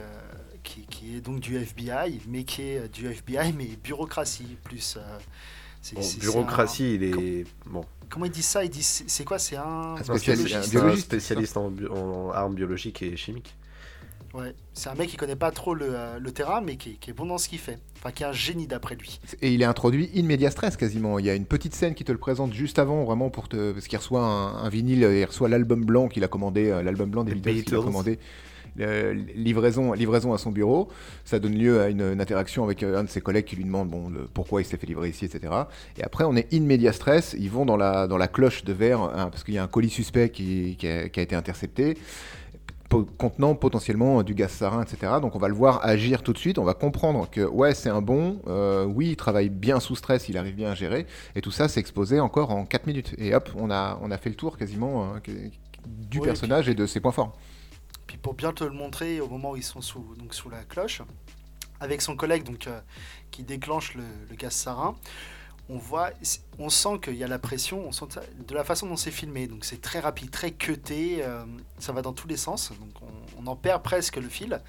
qui, 0.63 1.15
est 1.15 1.21
donc 1.21 1.39
du 1.39 1.57
FBI, 1.57 2.21
mais 2.27 2.43
qui 2.43 2.61
est 2.61 2.93
du 2.93 3.07
FBI, 3.07 3.53
mais 3.53 3.69
bureaucratie 3.83 4.57
plus. 4.63 4.97
Bon, 5.93 6.01
bureaucratie, 6.19 6.95
il 6.95 7.03
est. 7.03 7.45
Bon. 7.65 7.83
Comment 8.09 8.25
il 8.25 8.31
dit 8.31 8.43
ça? 8.43 8.63
Il 8.63 8.69
dit 8.69 8.83
c'est 8.83 9.23
quoi? 9.23 9.39
C'est 9.39 9.55
un, 9.55 9.95
un 9.95 10.03
spécialiste, 10.03 10.75
un 10.75 10.95
spécialiste 10.95 11.57
en, 11.57 11.71
en, 11.89 12.31
armes 12.31 12.55
biologiques 12.55 13.01
et 13.01 13.15
chimiques. 13.15 13.55
Ouais, 14.33 14.53
c'est 14.73 14.89
un 14.89 14.95
mec 14.95 15.09
qui 15.09 15.17
connaît 15.17 15.35
pas 15.35 15.51
trop 15.51 15.73
le, 15.73 15.87
euh, 15.89 16.19
le 16.19 16.31
terrain, 16.31 16.61
mais 16.61 16.77
qui, 16.77 16.95
qui, 16.95 17.09
est 17.09 17.13
bon 17.13 17.25
dans 17.25 17.37
ce 17.37 17.49
qu'il 17.49 17.59
fait. 17.59 17.79
Enfin, 17.97 18.11
qui 18.11 18.23
est 18.23 18.25
un 18.25 18.31
génie 18.31 18.65
d'après 18.65 18.95
lui. 18.95 19.19
Et 19.41 19.53
il 19.53 19.61
est 19.61 19.65
introduit 19.65 20.09
in 20.15 20.23
media 20.23 20.49
stress 20.51 20.77
quasiment. 20.77 21.19
Il 21.19 21.25
y 21.25 21.29
a 21.29 21.35
une 21.35 21.45
petite 21.45 21.75
scène 21.75 21.95
qui 21.95 22.05
te 22.05 22.13
le 22.13 22.17
présente 22.17 22.53
juste 22.53 22.79
avant, 22.79 23.03
vraiment 23.03 23.29
pour 23.29 23.49
te. 23.49 23.73
Parce 23.73 23.87
qu'il 23.87 23.97
reçoit 23.97 24.23
un, 24.23 24.69
vinyle, 24.69 25.01
il 25.01 25.25
reçoit 25.25 25.49
l'album 25.49 25.83
blanc 25.83 26.07
qu'il 26.07 26.23
a 26.23 26.29
commandé, 26.29 26.69
euh, 26.69 26.81
l'album 26.81 27.09
blanc 27.09 27.23
des 27.25 27.35
Beatles 27.35 27.63
qu'il 27.63 27.75
a 27.75 27.81
commandé. 27.81 28.19
Livraison, 28.75 29.93
livraison 29.93 30.33
à 30.33 30.37
son 30.37 30.51
bureau. 30.51 30.89
Ça 31.25 31.39
donne 31.39 31.57
lieu 31.57 31.81
à 31.81 31.89
une, 31.89 32.01
interaction 32.21 32.63
avec 32.63 32.83
euh, 32.83 32.99
un 32.99 33.03
de 33.03 33.09
ses 33.09 33.21
collègues 33.21 33.45
qui 33.45 33.55
lui 33.55 33.63
demande 33.63 33.89
bon, 33.89 34.11
pourquoi 34.33 34.61
il 34.61 34.65
s'est 34.65 34.77
fait 34.77 34.87
livrer 34.87 35.09
ici, 35.09 35.25
etc. 35.25 35.53
Et 35.97 36.03
après, 36.03 36.23
on 36.23 36.35
est 36.35 36.53
in 36.53 36.61
media 36.61 36.93
stress. 36.93 37.35
Ils 37.37 37.49
vont 37.49 37.65
dans 37.65 37.77
la, 37.77 38.07
dans 38.07 38.17
la 38.17 38.27
cloche 38.27 38.63
de 38.63 38.73
verre, 38.73 39.01
hein, 39.01 39.29
parce 39.29 39.43
qu'il 39.43 39.53
y 39.53 39.57
a 39.57 39.63
un 39.63 39.67
colis 39.67 39.89
suspect 39.89 40.29
qui, 40.29 40.75
qui, 40.77 40.87
a, 40.87 41.09
qui 41.09 41.19
a 41.19 41.23
été 41.23 41.35
intercepté 41.35 41.97
contenant 43.17 43.55
potentiellement 43.55 44.23
du 44.23 44.33
gaz 44.33 44.51
sarin, 44.51 44.83
etc. 44.83 45.13
Donc 45.21 45.35
on 45.35 45.39
va 45.39 45.47
le 45.47 45.53
voir 45.53 45.79
agir 45.83 46.23
tout 46.23 46.33
de 46.33 46.37
suite, 46.37 46.57
on 46.57 46.63
va 46.63 46.73
comprendre 46.73 47.29
que 47.29 47.41
ouais 47.41 47.73
c'est 47.73 47.89
un 47.89 48.01
bon, 48.01 48.41
euh, 48.47 48.85
oui 48.85 49.09
il 49.11 49.15
travaille 49.15 49.49
bien 49.49 49.79
sous 49.79 49.95
stress, 49.95 50.29
il 50.29 50.37
arrive 50.37 50.55
bien 50.55 50.71
à 50.71 50.75
gérer, 50.75 51.05
et 51.35 51.41
tout 51.41 51.51
ça 51.51 51.67
s'est 51.67 51.79
exposé 51.79 52.19
encore 52.19 52.51
en 52.51 52.65
4 52.65 52.87
minutes. 52.87 53.15
Et 53.17 53.33
hop, 53.33 53.49
on 53.55 53.71
a, 53.71 53.97
on 54.01 54.11
a 54.11 54.17
fait 54.17 54.29
le 54.29 54.35
tour 54.35 54.57
quasiment 54.57 55.05
hein, 55.05 55.21
du 55.85 56.19
personnage 56.19 56.69
et, 56.69 56.75
de 56.75 56.85
ses 56.85 56.99
points 56.99 57.11
forts. 57.11 57.37
Puis 58.11 58.17
pour 58.17 58.33
bien 58.33 58.51
te 58.51 58.65
le 58.65 58.71
montrer 58.71 59.21
au 59.21 59.29
moment 59.29 59.51
où 59.51 59.55
ils 59.55 59.63
sont 59.63 59.79
sous, 59.79 60.15
donc 60.17 60.33
sous 60.33 60.49
la 60.49 60.65
cloche, 60.65 61.01
avec 61.79 62.01
son 62.01 62.17
collègue 62.17 62.43
donc, 62.43 62.67
euh, 62.67 62.81
qui 63.31 63.41
déclenche 63.41 63.93
le, 63.93 64.03
gaz 64.35 64.51
sarin, 64.51 64.97
on 65.69 65.77
voit, 65.77 66.09
on 66.59 66.67
sent 66.67 66.99
qu'il 67.01 67.15
y 67.15 67.23
a 67.23 67.27
la 67.29 67.39
pression, 67.39 67.87
on 67.87 67.93
sent 67.93 68.07
de 68.37 68.53
la 68.53 68.65
façon 68.65 68.87
dont 68.87 68.97
c'est 68.97 69.11
filmé. 69.11 69.47
Donc 69.47 69.63
c'est 69.63 69.79
très 69.79 70.01
rapide, 70.01 70.29
très 70.29 70.51
cuté, 70.51 71.23
euh, 71.23 71.45
ça 71.79 71.93
va 71.93 72.01
dans 72.01 72.11
tous 72.11 72.27
les 72.27 72.35
sens. 72.35 72.73
Donc 72.77 73.09
on, 73.37 73.47
en 73.47 73.55
perd 73.55 73.81
presque 73.81 74.17
le 74.17 74.27
fil. 74.27 74.61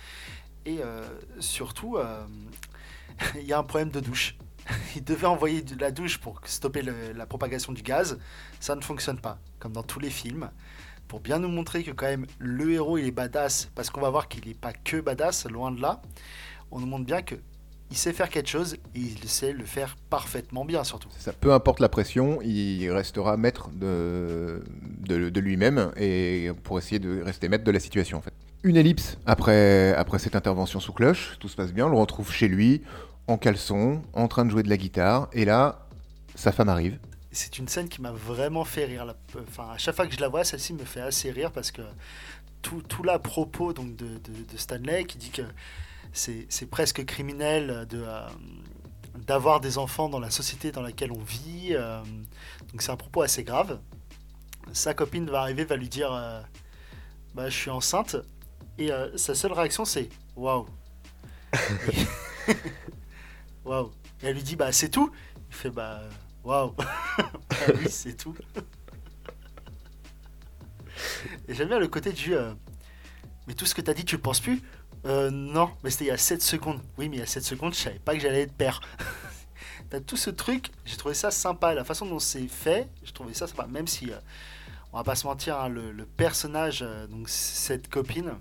Et 0.64 0.78
euh, 0.80 1.04
surtout, 1.40 1.98
il 3.34 3.42
y 3.42 3.52
a 3.52 3.58
un 3.58 3.64
problème 3.64 3.90
de 3.90 3.98
douche. 3.98 4.36
Il 4.94 5.02
devait 5.02 5.26
envoyer 5.26 5.62
de 5.62 5.80
la 5.80 5.90
douche 5.90 6.18
pour 6.18 6.40
stopper 6.44 6.82
la 6.82 7.26
propagation 7.26 7.72
du 7.72 7.82
gaz. 7.82 8.20
Ça 8.60 8.76
ne 8.76 8.82
fonctionne 8.82 9.18
pas, 9.18 9.40
comme 9.58 9.72
dans 9.72 9.82
tous 9.82 9.98
les 9.98 10.10
films. 10.10 10.48
Pour 11.12 11.20
bien 11.20 11.38
nous 11.38 11.50
montrer 11.50 11.82
que 11.82 11.90
quand 11.90 12.06
même 12.06 12.24
le 12.38 12.72
héros 12.72 12.96
il 12.96 13.04
est 13.04 13.10
badass, 13.10 13.68
parce 13.74 13.90
qu'on 13.90 14.00
va 14.00 14.08
voir 14.08 14.28
qu'il 14.28 14.48
n'est 14.48 14.54
pas 14.54 14.72
que 14.72 14.98
badass, 14.98 15.46
loin 15.46 15.70
de 15.70 15.78
là. 15.78 16.00
On 16.70 16.80
nous 16.80 16.86
montre 16.86 17.04
bien 17.04 17.20
que 17.20 17.34
il 17.90 17.98
sait 17.98 18.14
faire 18.14 18.30
quelque 18.30 18.48
chose 18.48 18.76
et 18.94 18.98
il 18.98 19.28
sait 19.28 19.52
le 19.52 19.66
faire 19.66 19.98
parfaitement 20.08 20.64
bien 20.64 20.84
surtout. 20.84 21.10
Ça, 21.18 21.34
peu 21.34 21.52
importe 21.52 21.80
la 21.80 21.90
pression, 21.90 22.40
il 22.40 22.90
restera 22.90 23.36
maître 23.36 23.68
de, 23.74 24.62
lui-même 25.38 25.92
et 25.98 26.50
pour 26.62 26.78
essayer 26.78 26.98
de 26.98 27.20
rester 27.20 27.50
maître 27.50 27.64
de 27.64 27.72
la 27.72 27.80
situation 27.80 28.16
en 28.16 28.22
fait. 28.22 28.32
Une 28.62 28.78
ellipse 28.78 29.18
après 29.26 29.94
cette 30.18 30.34
intervention 30.34 30.80
sous 30.80 30.94
cloche, 30.94 31.36
tout 31.40 31.48
se 31.48 31.56
passe 31.56 31.74
bien, 31.74 31.88
on 31.88 31.90
le 31.90 31.98
retrouve 31.98 32.32
chez 32.32 32.48
lui, 32.48 32.80
en 33.26 33.36
caleçon, 33.36 34.00
en 34.14 34.28
train 34.28 34.46
de 34.46 34.50
jouer 34.50 34.62
de 34.62 34.70
la 34.70 34.78
guitare, 34.78 35.28
et 35.34 35.44
là, 35.44 35.88
sa 36.36 36.52
femme 36.52 36.70
arrive. 36.70 36.98
C'est 37.32 37.58
une 37.58 37.66
scène 37.68 37.88
qui 37.88 38.02
m'a 38.02 38.12
vraiment 38.12 38.64
fait 38.64 38.84
rire. 38.84 39.14
Enfin, 39.48 39.70
à 39.70 39.78
chaque 39.78 39.96
fois 39.96 40.06
que 40.06 40.14
je 40.14 40.20
la 40.20 40.28
vois, 40.28 40.44
celle-ci 40.44 40.74
me 40.74 40.84
fait 40.84 41.00
assez 41.00 41.30
rire 41.30 41.50
parce 41.50 41.70
que 41.70 41.82
tout, 42.60 42.82
tout 42.82 43.02
là 43.02 43.18
propos 43.18 43.72
donc, 43.72 43.96
de, 43.96 44.18
de 44.18 44.56
Stanley 44.56 45.04
qui 45.04 45.18
dit 45.18 45.30
que 45.30 45.42
c'est 46.12 46.70
presque 46.70 47.04
criminel 47.04 47.86
de 47.88 48.02
euh, 48.06 48.26
d'avoir 49.26 49.60
des 49.60 49.78
enfants 49.78 50.08
dans 50.08 50.20
la 50.20 50.30
société 50.30 50.72
dans 50.72 50.82
laquelle 50.82 51.12
on 51.12 51.22
vit. 51.22 51.70
Euh, 51.72 52.02
donc 52.70 52.82
c'est 52.82 52.90
un 52.90 52.96
propos 52.96 53.22
assez 53.22 53.44
grave. 53.44 53.78
Sa 54.72 54.94
copine 54.94 55.28
va 55.28 55.40
arriver, 55.40 55.64
va 55.64 55.76
lui 55.76 55.88
dire 55.88 56.12
euh, 56.12 56.40
bah, 57.34 57.48
Je 57.48 57.56
suis 57.56 57.70
enceinte. 57.70 58.16
Et 58.78 58.90
sa 59.16 59.34
seule 59.34 59.52
réaction, 59.52 59.84
c'est 59.84 60.08
Waouh 60.34 60.66
Waouh 63.64 63.90
Et 64.22 64.28
elle 64.28 64.34
lui 64.34 64.42
dit 64.42 64.56
Bah, 64.56 64.72
c'est 64.72 64.88
tout 64.88 65.12
Il 65.50 65.54
fait 65.54 65.70
Bah, 65.70 66.00
waouh 66.44 66.74
Oui, 67.68 67.88
c'est 67.88 68.16
tout. 68.16 68.34
et 71.48 71.54
j'aime 71.54 71.68
bien 71.68 71.78
le 71.78 71.88
côté 71.88 72.12
du 72.12 72.34
Mais 73.46 73.54
tout 73.54 73.66
ce 73.66 73.74
que 73.74 73.80
tu 73.80 73.90
as 73.90 73.94
dit, 73.94 74.04
tu 74.04 74.16
le 74.16 74.22
penses 74.22 74.40
plus? 74.40 74.62
Euh, 75.04 75.30
non, 75.30 75.70
mais 75.82 75.90
c'était 75.90 76.04
il 76.04 76.08
y 76.08 76.12
a 76.12 76.16
7 76.16 76.42
secondes. 76.42 76.80
Oui, 76.96 77.08
mais 77.08 77.16
il 77.16 77.20
y 77.20 77.22
a 77.22 77.26
7 77.26 77.42
secondes, 77.42 77.74
je 77.74 77.80
savais 77.80 77.98
pas 77.98 78.14
que 78.14 78.20
j'allais 78.20 78.42
être 78.42 78.52
père. 78.52 78.80
T'as 79.90 80.00
tout 80.00 80.16
ce 80.16 80.30
truc, 80.30 80.70
j'ai 80.84 80.96
trouvé 80.96 81.14
ça 81.14 81.30
sympa. 81.30 81.74
La 81.74 81.84
façon 81.84 82.06
dont 82.06 82.18
c'est 82.18 82.46
fait, 82.48 82.88
j'ai 83.02 83.12
trouvé 83.12 83.34
ça 83.34 83.46
sympa. 83.46 83.66
Même 83.66 83.86
si, 83.86 84.10
euh, 84.10 84.16
on 84.92 84.98
va 84.98 85.04
pas 85.04 85.14
se 85.14 85.26
mentir, 85.26 85.58
hein, 85.58 85.68
le, 85.68 86.04
personnage, 86.04 86.80
euh, 86.82 87.06
donc 87.06 87.28
cette 87.28 87.88
copine, 87.88 88.32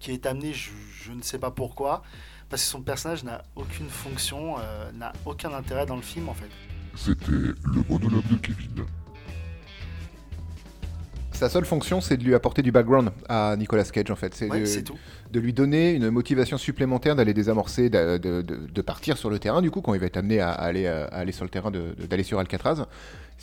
qui 0.00 0.12
est 0.12 0.26
amenée, 0.26 0.52
je, 0.52 1.12
ne 1.12 1.22
sais 1.22 1.38
pas 1.38 1.50
pourquoi, 1.50 2.02
parce 2.48 2.62
que 2.62 2.68
son 2.68 2.82
personnage 2.82 3.24
n'a 3.24 3.42
aucune 3.54 3.88
fonction, 3.88 4.56
euh, 4.58 4.90
n'a 4.92 5.12
aucun 5.24 5.52
intérêt 5.52 5.86
dans 5.86 5.96
le 5.96 6.02
film 6.02 6.28
en 6.28 6.34
fait. 6.34 6.50
C'était 6.96 7.32
le 7.32 7.84
monologue 7.88 8.26
de 8.30 8.36
Kevin. 8.36 8.84
Sa 11.32 11.48
seule 11.48 11.64
fonction, 11.64 12.00
c'est 12.00 12.16
de 12.16 12.24
lui 12.24 12.34
apporter 12.34 12.62
du 12.62 12.70
background 12.70 13.10
à 13.28 13.56
Nicolas 13.56 13.84
Cage 13.84 14.10
en 14.10 14.16
fait. 14.16 14.34
C'est 14.34 14.82
tout 14.82 14.96
de 15.32 15.40
lui 15.40 15.52
donner 15.52 15.92
une 15.92 16.10
motivation 16.10 16.58
supplémentaire 16.58 17.16
d'aller 17.16 17.32
désamorcer, 17.32 17.88
de, 17.88 18.82
partir 18.82 19.16
sur 19.16 19.30
le 19.30 19.38
terrain, 19.38 19.62
du 19.62 19.70
coup, 19.70 19.80
quand 19.80 19.94
il 19.94 20.00
va 20.00 20.06
être 20.06 20.18
amené 20.18 20.40
à 20.40 20.50
aller, 20.50 20.86
à 20.86 21.04
aller 21.06 21.32
sur 21.32 21.44
le 21.44 21.50
terrain, 21.50 21.70
d'aller 21.70 22.22
sur 22.22 22.38
Alcatraz. 22.38 22.86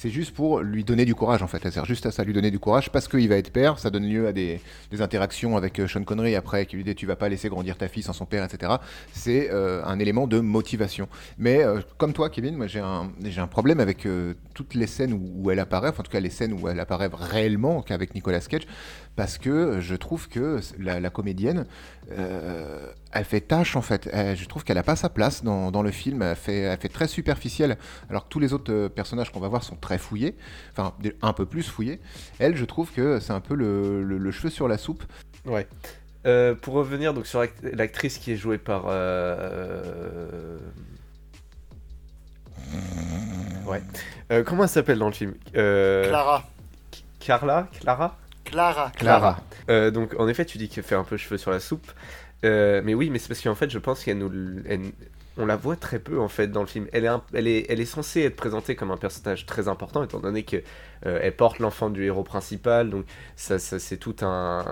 C'est 0.01 0.09
juste 0.09 0.33
pour 0.33 0.61
lui 0.61 0.85
donner 0.85 1.03
du 1.03 1.13
courage, 1.13 1.43
en 1.43 1.47
fait. 1.47 1.61
Ça 1.61 1.71
sert 1.71 1.83
juste 1.83 2.05
à 2.05 2.11
ça, 2.11 2.23
lui 2.23 2.31
donner 2.31 2.51
du 2.51 2.59
courage, 2.59 2.89
parce 2.89 3.09
qu'il 3.09 3.27
va 3.27 3.35
être 3.35 3.51
père. 3.51 3.79
Ça 3.79 3.89
donne 3.89 4.07
lieu 4.07 4.27
à 4.27 4.31
des, 4.31 4.61
interactions 4.97 5.57
avec 5.57 5.77
euh, 5.77 5.89
Sean 5.89 6.05
Connery 6.05 6.37
après, 6.37 6.65
qui 6.65 6.77
lui 6.77 6.85
dit 6.85 6.95
Tu 6.95 7.05
vas 7.05 7.17
pas 7.17 7.27
laisser 7.27 7.49
grandir 7.49 7.75
ta 7.75 7.89
fille 7.89 8.01
sans 8.01 8.13
son 8.13 8.25
père, 8.25 8.45
etc. 8.45 8.75
C'est 9.11 9.49
euh, 9.51 9.83
un 9.83 9.99
élément 9.99 10.25
de 10.25 10.39
motivation. 10.39 11.09
Mais 11.37 11.65
euh, 11.65 11.81
comme 11.97 12.13
toi, 12.13 12.29
Kevin, 12.29 12.55
moi 12.55 12.67
j'ai 12.67 12.79
un, 12.79 13.47
problème 13.47 13.81
avec 13.81 14.07
toutes 14.53 14.73
les 14.73 14.87
scènes 14.87 15.11
où, 15.11 15.51
elle 15.51 15.59
apparaît, 15.59 15.89
enfin, 15.89 15.99
en 15.99 16.03
tout 16.03 16.11
cas 16.11 16.21
les 16.21 16.29
scènes 16.29 16.53
où 16.53 16.69
elle 16.69 16.79
apparaît 16.79 17.09
réellement, 17.11 17.81
qu'avec 17.81 18.15
Nicolas 18.15 18.39
Cage, 18.39 18.67
parce 19.19 19.37
que 19.37 19.81
je 19.81 19.95
trouve 19.95 20.29
que 20.29 20.61
la, 20.79 21.09
comédienne, 21.09 21.65
euh, 22.09 22.87
elle 23.11 23.25
fait 23.25 23.41
tâche 23.41 23.75
en 23.75 23.81
fait. 23.81 24.09
je 24.13 24.45
trouve 24.47 24.63
qu'elle 24.63 24.77
n'a 24.77 24.83
pas 24.83 24.95
sa 24.95 25.09
place 25.09 25.43
dans, 25.43 25.81
le 25.81 25.91
film. 25.91 26.21
Elle 26.21 26.37
fait, 26.37 26.59
elle 26.59 26.79
fait 26.79 26.87
très 26.87 27.09
superficielle. 27.09 27.77
Alors 28.09 28.23
que 28.23 28.29
tous 28.29 28.39
les 28.39 28.53
autres 28.53 28.71
euh, 28.71 28.87
personnages 28.87 29.29
qu'on 29.33 29.41
va 29.41 29.49
voir 29.49 29.65
sont 29.65 29.75
très 29.75 29.97
fouillés, 29.97 30.37
enfin 30.71 30.93
un 31.21 31.33
peu 31.33 31.45
plus 31.45 31.63
fouillés. 31.63 31.99
Elle, 32.39 32.55
je 32.55 32.63
trouve 32.63 32.93
que 32.93 33.19
c'est 33.19 33.33
un 33.33 33.41
peu 33.41 33.55
le, 33.55 34.31
cheveu 34.31 34.49
sur 34.49 34.69
la 34.69 34.77
soupe. 34.77 35.03
Ouais. 35.43 35.67
Euh, 36.25 36.55
pour 36.55 36.75
revenir 36.75 37.13
donc 37.13 37.27
sur 37.27 37.43
l'actrice 37.61 38.19
qui 38.19 38.31
est 38.31 38.37
jouée 38.37 38.57
par. 38.57 38.85
Ouais. 43.65 43.83
comment 44.45 44.63
elle 44.63 44.69
s'appelle 44.69 44.99
dans 44.99 45.07
le 45.07 45.13
film? 45.13 45.33
Clara. 45.51 46.49
Carla? 47.19 47.67
Clara? 47.81 48.17
Clara. 48.45 48.91
Clara. 48.95 49.39
Euh, 49.69 49.91
donc 49.91 50.15
en 50.19 50.27
effet, 50.27 50.45
tu 50.45 50.57
dis 50.57 50.69
qu'elle 50.69 50.83
fait 50.83 50.95
un 50.95 51.03
peu 51.03 51.17
cheveux 51.17 51.37
sur 51.37 51.51
la 51.51 51.59
soupe. 51.59 51.91
Euh, 52.45 52.81
mais 52.83 52.93
oui, 52.93 53.09
mais 53.09 53.19
c'est 53.19 53.27
parce 53.27 53.41
qu'en 53.41 53.55
fait, 53.55 53.69
je 53.69 53.79
pense 53.79 54.03
qu'elle 54.03 54.17
nous, 54.17 54.31
on 55.37 55.45
la 55.45 55.55
voit 55.55 55.75
très 55.75 55.99
peu 55.99 56.19
en 56.19 56.27
fait 56.27 56.47
dans 56.47 56.61
le 56.61 56.67
film. 56.67 56.87
Elle 56.93 57.05
est, 57.05 57.09
elle 57.33 57.47
est, 57.47 57.65
elle 57.69 57.79
est 57.79 57.85
censée 57.85 58.21
être 58.21 58.35
présentée 58.35 58.75
comme 58.75 58.91
un 58.91 58.97
personnage 58.97 59.45
très 59.45 59.67
important 59.67 60.03
étant 60.03 60.19
donné 60.19 60.43
que 60.43 60.57
euh, 61.05 61.19
elle 61.21 61.35
porte 61.35 61.59
l'enfant 61.59 61.89
du 61.89 62.03
héros 62.03 62.23
principal. 62.23 62.89
Donc 62.89 63.05
ça, 63.35 63.59
ça 63.59 63.79
c'est 63.79 63.97
tout 63.97 64.15
un, 64.21 64.65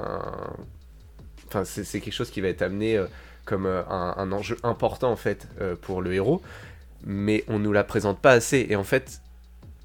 enfin 1.48 1.64
c'est 1.66 2.00
quelque 2.00 2.14
chose 2.14 2.32
qui 2.32 2.42
va 2.42 2.48
être 2.48 2.62
amené 2.62 3.04
comme 3.46 3.66
un, 3.66 4.16
un, 4.18 4.32
enjeu 4.32 4.58
important 4.64 5.12
en 5.12 5.16
fait 5.16 5.48
pour 5.82 6.02
le 6.02 6.14
héros. 6.14 6.42
Mais 7.06 7.44
on 7.48 7.60
nous 7.60 7.72
la 7.74 7.84
présente 7.84 8.20
pas 8.20 8.32
assez. 8.32 8.66
Et 8.70 8.76
en 8.76 8.84
fait, 8.84 9.22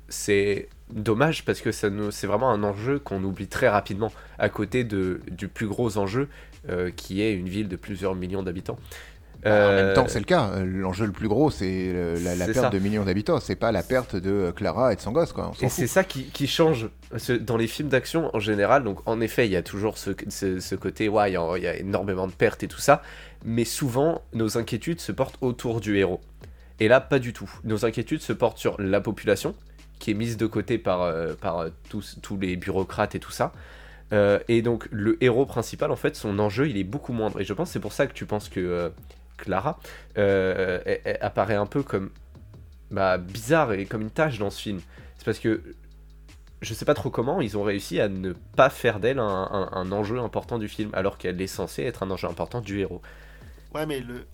c'est 0.09 0.69
dommage 0.93 1.45
parce 1.45 1.61
que 1.61 1.73
c'est 1.73 2.27
vraiment 2.27 2.51
un 2.51 2.63
enjeu 2.63 2.99
qu'on 2.99 3.23
oublie 3.25 3.49
très 3.49 3.69
rapidement 3.69 4.13
à 4.39 4.49
côté 4.49 4.85
de, 4.85 5.21
du 5.31 5.49
plus 5.49 5.67
gros 5.67 5.99
enjeu 5.99 6.29
euh, 6.69 6.91
qui 6.95 7.23
est 7.23 7.33
une 7.33 7.49
ville 7.49 7.69
de 7.69 7.77
plusieurs 7.77 8.15
millions 8.15 8.43
d'habitants. 8.43 8.79
Bah, 9.43 9.51
en 9.51 9.73
même 9.73 9.87
euh, 9.87 9.95
temps, 9.95 10.07
c'est 10.07 10.21
le 10.21 10.25
cas. 10.25 10.51
L'enjeu 10.65 11.05
le 11.05 11.13
plus 11.13 11.27
gros, 11.27 11.51
c'est 11.51 11.93
la, 12.37 12.47
perte 12.47 12.73
de 12.73 12.79
millions 12.79 13.05
d'habitants. 13.05 13.41
C'est 13.41 13.57
pas 13.57 13.73
la 13.73 13.83
perte 13.83 14.15
de 14.15 14.53
Clara 14.55 14.93
et 14.93 14.97
de 14.97 15.01
son 15.01 15.11
gosse. 15.11 15.33
Quoi. 15.33 15.51
et 15.61 15.69
c'est 15.69 15.89
ça 15.89 16.05
qui, 16.05 16.25
qui, 16.27 16.47
change 16.47 16.89
dans 17.41 17.57
les 17.57 17.67
films 17.67 17.89
d'action 17.89 18.31
en 18.35 18.39
général. 18.39 18.85
Donc, 18.85 19.01
en 19.07 19.21
effet, 19.21 19.47
il 19.47 19.53
y 19.53 19.57
a 19.57 19.63
toujours 19.63 19.99
ce, 19.99 20.11
ce, 20.29 20.75
côté, 20.77 21.09
ouais, 21.09 21.33
il 21.33 21.35
y, 21.35 21.67
a 21.67 21.77
énormément 21.77 22.29
de 22.29 22.33
pertes 22.33 22.63
et 22.63 22.69
tout 22.69 22.81
ça. 22.81 23.03
Mais 23.45 23.65
souvent, 23.65 24.23
nos 24.33 24.59
inquiétudes 24.59 25.01
se 25.01 25.11
portent 25.11 25.39
autour 25.41 25.81
du 25.81 25.97
héros. 25.99 26.21
Et 26.79 26.87
là, 26.87 27.01
pas 27.01 27.19
du 27.19 27.33
tout. 27.33 27.51
Nos 27.65 27.85
inquiétudes 27.85 28.23
se 28.23 28.33
portent 28.33 28.59
sur 28.59 28.81
la 28.81 29.01
population, 29.01 29.57
qui 30.03 30.11
est 30.11 30.15
mise 30.15 30.37
de 30.37 30.47
côté 30.47 30.79
par, 30.79 31.03
euh, 31.03 31.35
par 31.35 31.67
tous, 31.89 32.19
tous 32.23 32.37
les 32.37 32.57
bureaucrates 32.57 33.15
et 33.15 33.21
tout 33.21 33.31
ça. 33.31 33.53
Euh, 34.13 34.41
et 34.49 34.61
donc 34.61 34.89
le 34.91 35.17
héros 35.23 35.47
principal, 35.47 35.93
en 35.93 35.97
fait, 35.97 36.17
son 36.17 36.41
enjeu, 36.41 36.69
il 36.69 36.77
est 36.77 36.85
beaucoup 36.85 37.13
moindre. 37.13 37.41
Et 37.41 37.45
je 37.45 37.53
pense 37.53 37.71
c'est 37.71 37.79
pour 37.79 37.93
ça 37.93 38.09
que 38.09 38.13
tu 38.13 38.27
penses 38.27 38.49
que 38.49 38.59
euh, 38.59 38.89
Clara 39.37 39.79
apparaît 41.21 41.55
un 41.55 41.67
peu 41.67 41.85
comme 41.85 42.11
bah, 42.91 43.17
bizarre 43.17 43.73
et 43.75 43.87
comme 43.87 44.03
une 44.03 44.11
tâche 44.11 44.41
dans 44.41 44.51
ce 44.51 44.61
film. 44.61 44.81
C'est 45.19 45.25
parce 45.25 45.39
que 45.39 45.63
je 46.63 46.75
sais 46.75 46.85
pas 46.85 46.95
trop 46.95 47.11
comment 47.11 47.41
ils 47.41 47.57
ont 47.57 47.63
réussi 47.63 48.01
à 48.01 48.09
ne 48.09 48.33
pas 48.33 48.71
faire 48.71 48.99
d'elle 48.99 49.21
un, 49.21 49.93
enjeu 49.93 50.19
important 50.19 50.59
du 50.59 50.67
film, 50.67 50.91
alors 50.95 51.17
qu'elle 51.17 51.41
est 51.41 51.47
censée 51.47 51.85
être 51.85 52.03
un 52.03 52.11
enjeu 52.11 52.27
important 52.27 52.61
du 52.61 52.81
héros. 52.81 53.03
Ouais, 53.73 53.87
mais 53.87 54.01
le, 54.01 54.27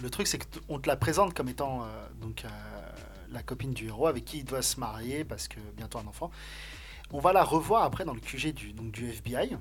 le 0.00 0.10
truc, 0.10 0.28
c'est 0.28 0.38
qu'on 0.38 0.78
te 0.78 0.88
la 0.88 0.96
présente 0.96 1.34
comme 1.34 1.48
étant 1.48 1.86
donc, 2.20 2.44
la 3.32 3.42
copine 3.42 3.72
du 3.72 3.86
héros 3.88 4.06
avec 4.06 4.24
qui 4.24 4.38
il 4.38 4.44
doit 4.44 4.62
se 4.62 4.78
marier 4.78 5.24
parce 5.24 5.48
que 5.48 5.58
bientôt 5.76 5.98
un 5.98 6.06
enfant. 6.06 6.30
On 7.12 7.20
va 7.20 7.32
la 7.32 7.42
revoir 7.42 7.82
après 7.84 8.04
dans 8.04 8.14
le 8.14 8.20
QG 8.20 8.52
du, 8.54 8.72
donc, 8.72 8.92
du 8.92 9.08
FBI, 9.10 9.56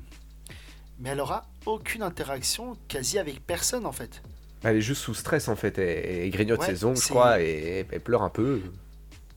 mais 1.00 1.10
elle 1.10 1.20
aura 1.20 1.46
aucune 1.66 2.04
interaction 2.04 2.78
quasi 2.88 3.18
avec 3.18 3.46
personne 3.46 3.86
en 3.86 3.92
fait. 3.92 4.22
Elle 4.64 4.78
est 4.78 4.82
juste 4.82 5.02
sous 5.02 5.14
stress 5.14 5.48
en 5.48 5.56
fait, 5.56 5.78
elle, 5.78 6.24
elle 6.24 6.30
grignote 6.32 6.60
Ouais, 6.60 6.66
ses 6.68 6.84
ongles, 6.84 7.00
je 7.00 7.08
crois, 7.08 7.42
et 7.42 7.86
elle 7.92 8.02
pleure 8.02 8.24
un 8.24 8.30
peu. 8.30 8.62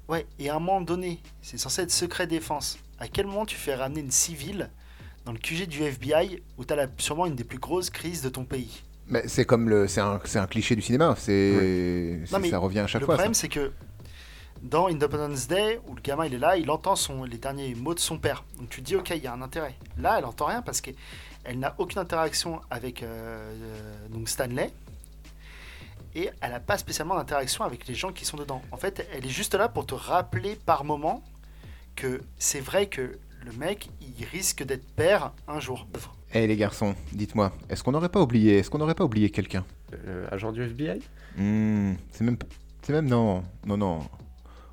Ouais, 0.08 0.26
et 0.38 0.50
à 0.50 0.56
un 0.56 0.58
moment 0.58 0.80
donné, 0.80 1.20
c'est 1.40 1.56
censé 1.58 1.82
être 1.82 1.92
secret 1.92 2.26
défense. 2.26 2.78
À 2.98 3.08
quel 3.08 3.26
moment 3.26 3.46
tu 3.46 3.56
fais 3.56 3.74
ramener 3.74 4.00
une 4.00 4.10
civile 4.10 4.70
dans 5.24 5.32
le 5.32 5.38
QG 5.38 5.66
du 5.68 5.82
FBI 5.82 6.42
où 6.58 6.64
tu 6.64 6.74
as 6.74 6.88
sûrement 6.98 7.26
une 7.26 7.36
des 7.36 7.44
plus 7.44 7.58
grosses 7.58 7.88
crises 7.88 8.20
de 8.22 8.28
ton 8.28 8.44
pays? 8.44 8.82
Mais 9.08 9.26
c'est 9.26 9.44
comme 9.44 9.68
le, 9.68 9.88
c'est 9.88 10.00
un, 10.00 10.20
c'est 10.24 10.38
un 10.38 10.46
cliché 10.46 10.74
du 10.76 10.82
cinéma. 10.82 11.14
C'est, 11.18 12.20
ça 12.26 12.58
revient 12.58 12.80
à 12.80 12.86
chaque 12.86 13.00
Le 13.00 13.06
fois. 13.06 13.14
problème, 13.14 13.34
ça. 13.34 13.42
c'est 13.42 13.48
que 13.48 13.72
dans 14.62 14.86
Independence 14.86 15.48
Day, 15.48 15.80
où 15.88 15.94
le 15.94 16.00
gamin 16.00 16.26
il 16.26 16.34
est 16.34 16.38
là, 16.38 16.56
il 16.56 16.70
entend 16.70 16.96
son, 16.96 17.24
les 17.24 17.38
derniers 17.38 17.74
mots 17.74 17.94
de 17.94 17.98
son 18.00 18.18
père. 18.18 18.44
Donc 18.58 18.68
tu 18.68 18.80
te 18.80 18.86
dis, 18.86 18.96
ok, 18.96 19.10
il 19.10 19.22
y 19.22 19.26
a 19.26 19.32
un 19.32 19.42
intérêt. 19.42 19.74
Là, 19.98 20.16
elle 20.18 20.24
entend 20.24 20.46
rien 20.46 20.62
parce 20.62 20.80
qu'elle 20.80 20.94
n'a 21.58 21.74
aucune 21.78 21.98
interaction 21.98 22.60
avec 22.70 23.02
euh, 23.02 23.06
euh, 23.06 24.08
donc 24.08 24.28
Stanley. 24.28 24.70
Et 26.14 26.30
elle 26.42 26.50
n'a 26.50 26.60
pas 26.60 26.76
spécialement 26.78 27.16
d'interaction 27.16 27.64
avec 27.64 27.86
les 27.86 27.94
gens 27.94 28.12
qui 28.12 28.24
sont 28.24 28.36
dedans. 28.36 28.62
En 28.70 28.76
fait, 28.76 29.06
elle 29.14 29.24
est 29.24 29.30
juste 29.30 29.54
là 29.54 29.68
pour 29.68 29.86
te 29.86 29.94
rappeler 29.94 30.56
par 30.56 30.84
moment 30.84 31.22
que 31.96 32.20
c'est 32.38 32.60
vrai 32.60 32.86
que 32.86 33.18
le 33.44 33.52
mec, 33.52 33.88
il 34.00 34.24
risque 34.26 34.62
d'être 34.62 34.86
père 34.94 35.32
un 35.48 35.58
jour. 35.58 35.86
Eh 36.34 36.46
les 36.46 36.56
garçons, 36.56 36.94
dites-moi, 37.12 37.52
est-ce 37.68 37.82
qu'on 37.82 37.92
n'aurait 37.92 38.08
pas 38.08 38.20
oublié, 38.20 38.58
est-ce 38.58 38.70
qu'on 38.70 38.78
n'aurait 38.78 38.94
pas 38.94 39.04
oublié 39.04 39.30
quelqu'un? 39.30 39.64
Euh, 40.06 40.26
agent 40.30 40.52
du 40.52 40.62
FBI 40.62 41.00
Hmm, 41.36 41.94
C'est 42.12 42.24
même, 42.24 42.36
c'est 42.82 42.92
même 42.92 43.06
non, 43.08 43.42
non, 43.66 43.76
non. 43.76 44.00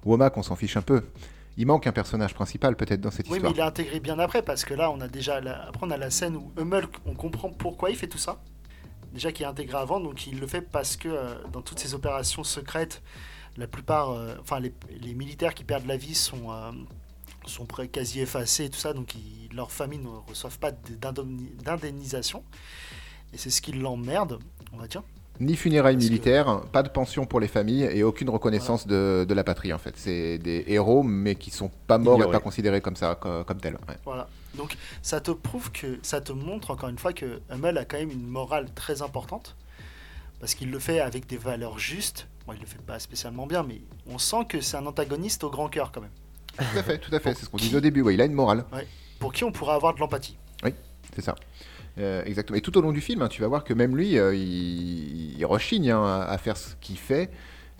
Womack, 0.05 0.37
on 0.37 0.43
s'en 0.43 0.55
fiche 0.55 0.77
un 0.77 0.81
peu. 0.81 1.03
Il 1.57 1.65
manque 1.67 1.87
un 1.87 1.91
personnage 1.91 2.33
principal 2.33 2.75
peut-être 2.77 3.01
dans 3.01 3.11
cette 3.11 3.25
Oui, 3.27 3.39
mais 3.41 3.49
histoire. 3.49 3.53
il 3.53 3.59
est 3.59 3.63
intégré 3.63 3.99
bien 3.99 4.17
après 4.19 4.41
parce 4.41 4.63
que 4.63 4.73
là, 4.73 4.91
on 4.91 5.01
a 5.01 5.07
déjà. 5.07 5.41
la- 5.41 5.67
Après, 5.67 5.85
on 5.85 5.91
a 5.91 5.97
la 5.97 6.09
scène 6.09 6.35
où 6.37 6.51
Hummel, 6.57 6.87
on 7.05 7.13
comprend 7.15 7.49
pourquoi 7.49 7.89
il 7.89 7.95
fait 7.97 8.07
tout 8.07 8.17
ça. 8.17 8.41
Déjà 9.13 9.31
qu'il 9.31 9.43
est 9.45 9.49
intégré 9.49 9.77
avant, 9.77 9.99
donc 9.99 10.27
il 10.27 10.39
le 10.39 10.47
fait 10.47 10.61
parce 10.61 10.95
que 10.95 11.09
euh, 11.09 11.33
dans 11.51 11.61
toutes 11.61 11.79
ces 11.79 11.93
opérations 11.95 12.43
secrètes, 12.43 13.01
la 13.57 13.67
plupart. 13.67 14.11
euh, 14.11 14.35
enfin, 14.39 14.59
les, 14.59 14.73
les 15.01 15.13
militaires 15.15 15.53
qui 15.53 15.63
perdent 15.63 15.87
la 15.87 15.97
vie 15.97 16.15
sont. 16.15 16.51
euh, 16.51 16.71
sont 17.45 17.65
quasi 17.65 18.19
effacés 18.19 18.65
et 18.65 18.69
tout 18.69 18.77
ça, 18.77 18.93
donc 18.93 19.15
ils- 19.15 19.49
leurs 19.55 19.71
familles 19.71 19.99
ne 19.99 20.09
reçoivent 20.29 20.59
pas 20.59 20.71
d'indemni- 20.71 21.51
d'indemnisation. 21.63 22.43
Et 23.33 23.37
c'est 23.37 23.49
ce 23.49 23.61
qui 23.61 23.71
l'emmerde, 23.71 24.39
on 24.71 24.77
va 24.77 24.87
dire. 24.87 25.01
Ni 25.39 25.55
funérailles 25.55 25.95
militaires, 25.95 26.61
pas 26.73 26.83
de 26.83 26.89
pension 26.89 27.25
pour 27.25 27.39
les 27.39 27.47
familles 27.47 27.83
et 27.83 28.03
aucune 28.03 28.29
reconnaissance 28.29 28.85
de, 28.85 29.25
de 29.27 29.33
la 29.33 29.43
patrie 29.45 29.71
en 29.71 29.77
fait. 29.77 29.93
C'est 29.95 30.37
des 30.37 30.65
héros 30.67 31.01
mais 31.03 31.35
qui 31.35 31.49
sont 31.49 31.71
pas 31.87 31.97
morts 31.97 32.21
et 32.21 32.29
pas 32.29 32.39
considérés 32.41 32.81
comme 32.81 32.97
ça, 32.97 33.15
co- 33.15 33.43
comme, 33.45 33.59
tels. 33.61 33.75
ouais. 33.87 33.95
Voilà. 34.03 34.27
Donc 34.55 34.75
ça 35.01 35.21
te 35.21 35.31
prouve 35.31 35.71
que 35.71 35.97
ça 36.01 36.19
te 36.19 36.33
montre 36.33 36.71
encore 36.71 36.89
une 36.89 36.97
fois 36.97 37.13
que 37.13 37.39
Hummel 37.51 37.77
a 37.77 37.85
quand 37.85 37.97
même 37.97 38.11
une 38.11 38.27
morale 38.27 38.67
très 38.75 39.01
importante 39.01 39.55
parce 40.41 40.55
qu'il 40.55 40.71
le 40.71 40.79
fait 40.79 40.99
avec 40.99 41.25
des 41.27 41.37
valeurs 41.37 41.79
justes. 41.79 42.27
Bon, 42.45 42.53
il 42.53 42.59
le 42.59 42.65
fait 42.65 42.81
pas 42.81 42.99
spécialement 42.99 43.47
bien, 43.47 43.63
mais 43.63 43.79
on 44.07 44.17
sent 44.17 44.45
que 44.49 44.59
c'est 44.59 44.75
un 44.75 44.85
antagoniste 44.87 45.43
au 45.45 45.49
grand 45.49 45.69
cœur 45.69 45.91
quand 45.93 46.01
même. 46.01 46.11
Tout 46.57 46.77
à 46.79 46.83
fait, 46.83 46.97
tout 46.97 47.15
à 47.15 47.19
fait. 47.19 47.33
C'est 47.35 47.45
ce 47.45 47.49
qu'on 47.49 47.57
disait 47.57 47.77
au 47.77 47.81
début. 47.81 48.01
ouais, 48.01 48.13
il 48.15 48.21
a 48.21 48.25
une 48.25 48.33
morale, 48.33 48.65
Pour 49.19 49.31
qui 49.31 49.43
on 49.45 49.51
pourrait 49.53 49.75
avoir 49.75 49.93
de 49.93 49.99
l'empathie. 49.99 50.35
c'est 51.15 51.21
ça. 51.21 51.35
Euh, 51.99 52.23
exactement. 52.25 52.57
Et 52.57 52.61
tout 52.61 52.77
au 52.77 52.81
long 52.81 52.91
du 52.91 53.01
film, 53.01 53.21
hein, 53.21 53.27
tu 53.27 53.41
vas 53.41 53.47
voir 53.47 53.63
que 53.63 53.73
même 53.73 53.95
lui, 53.97 54.17
euh, 54.17 54.33
il, 54.35 55.37
il 55.37 55.45
rechigne 55.45 55.91
hein, 55.91 56.21
à, 56.27 56.37
faire 56.37 56.55
ce 56.57 56.75
qu'il 56.79 56.97
fait 56.97 57.29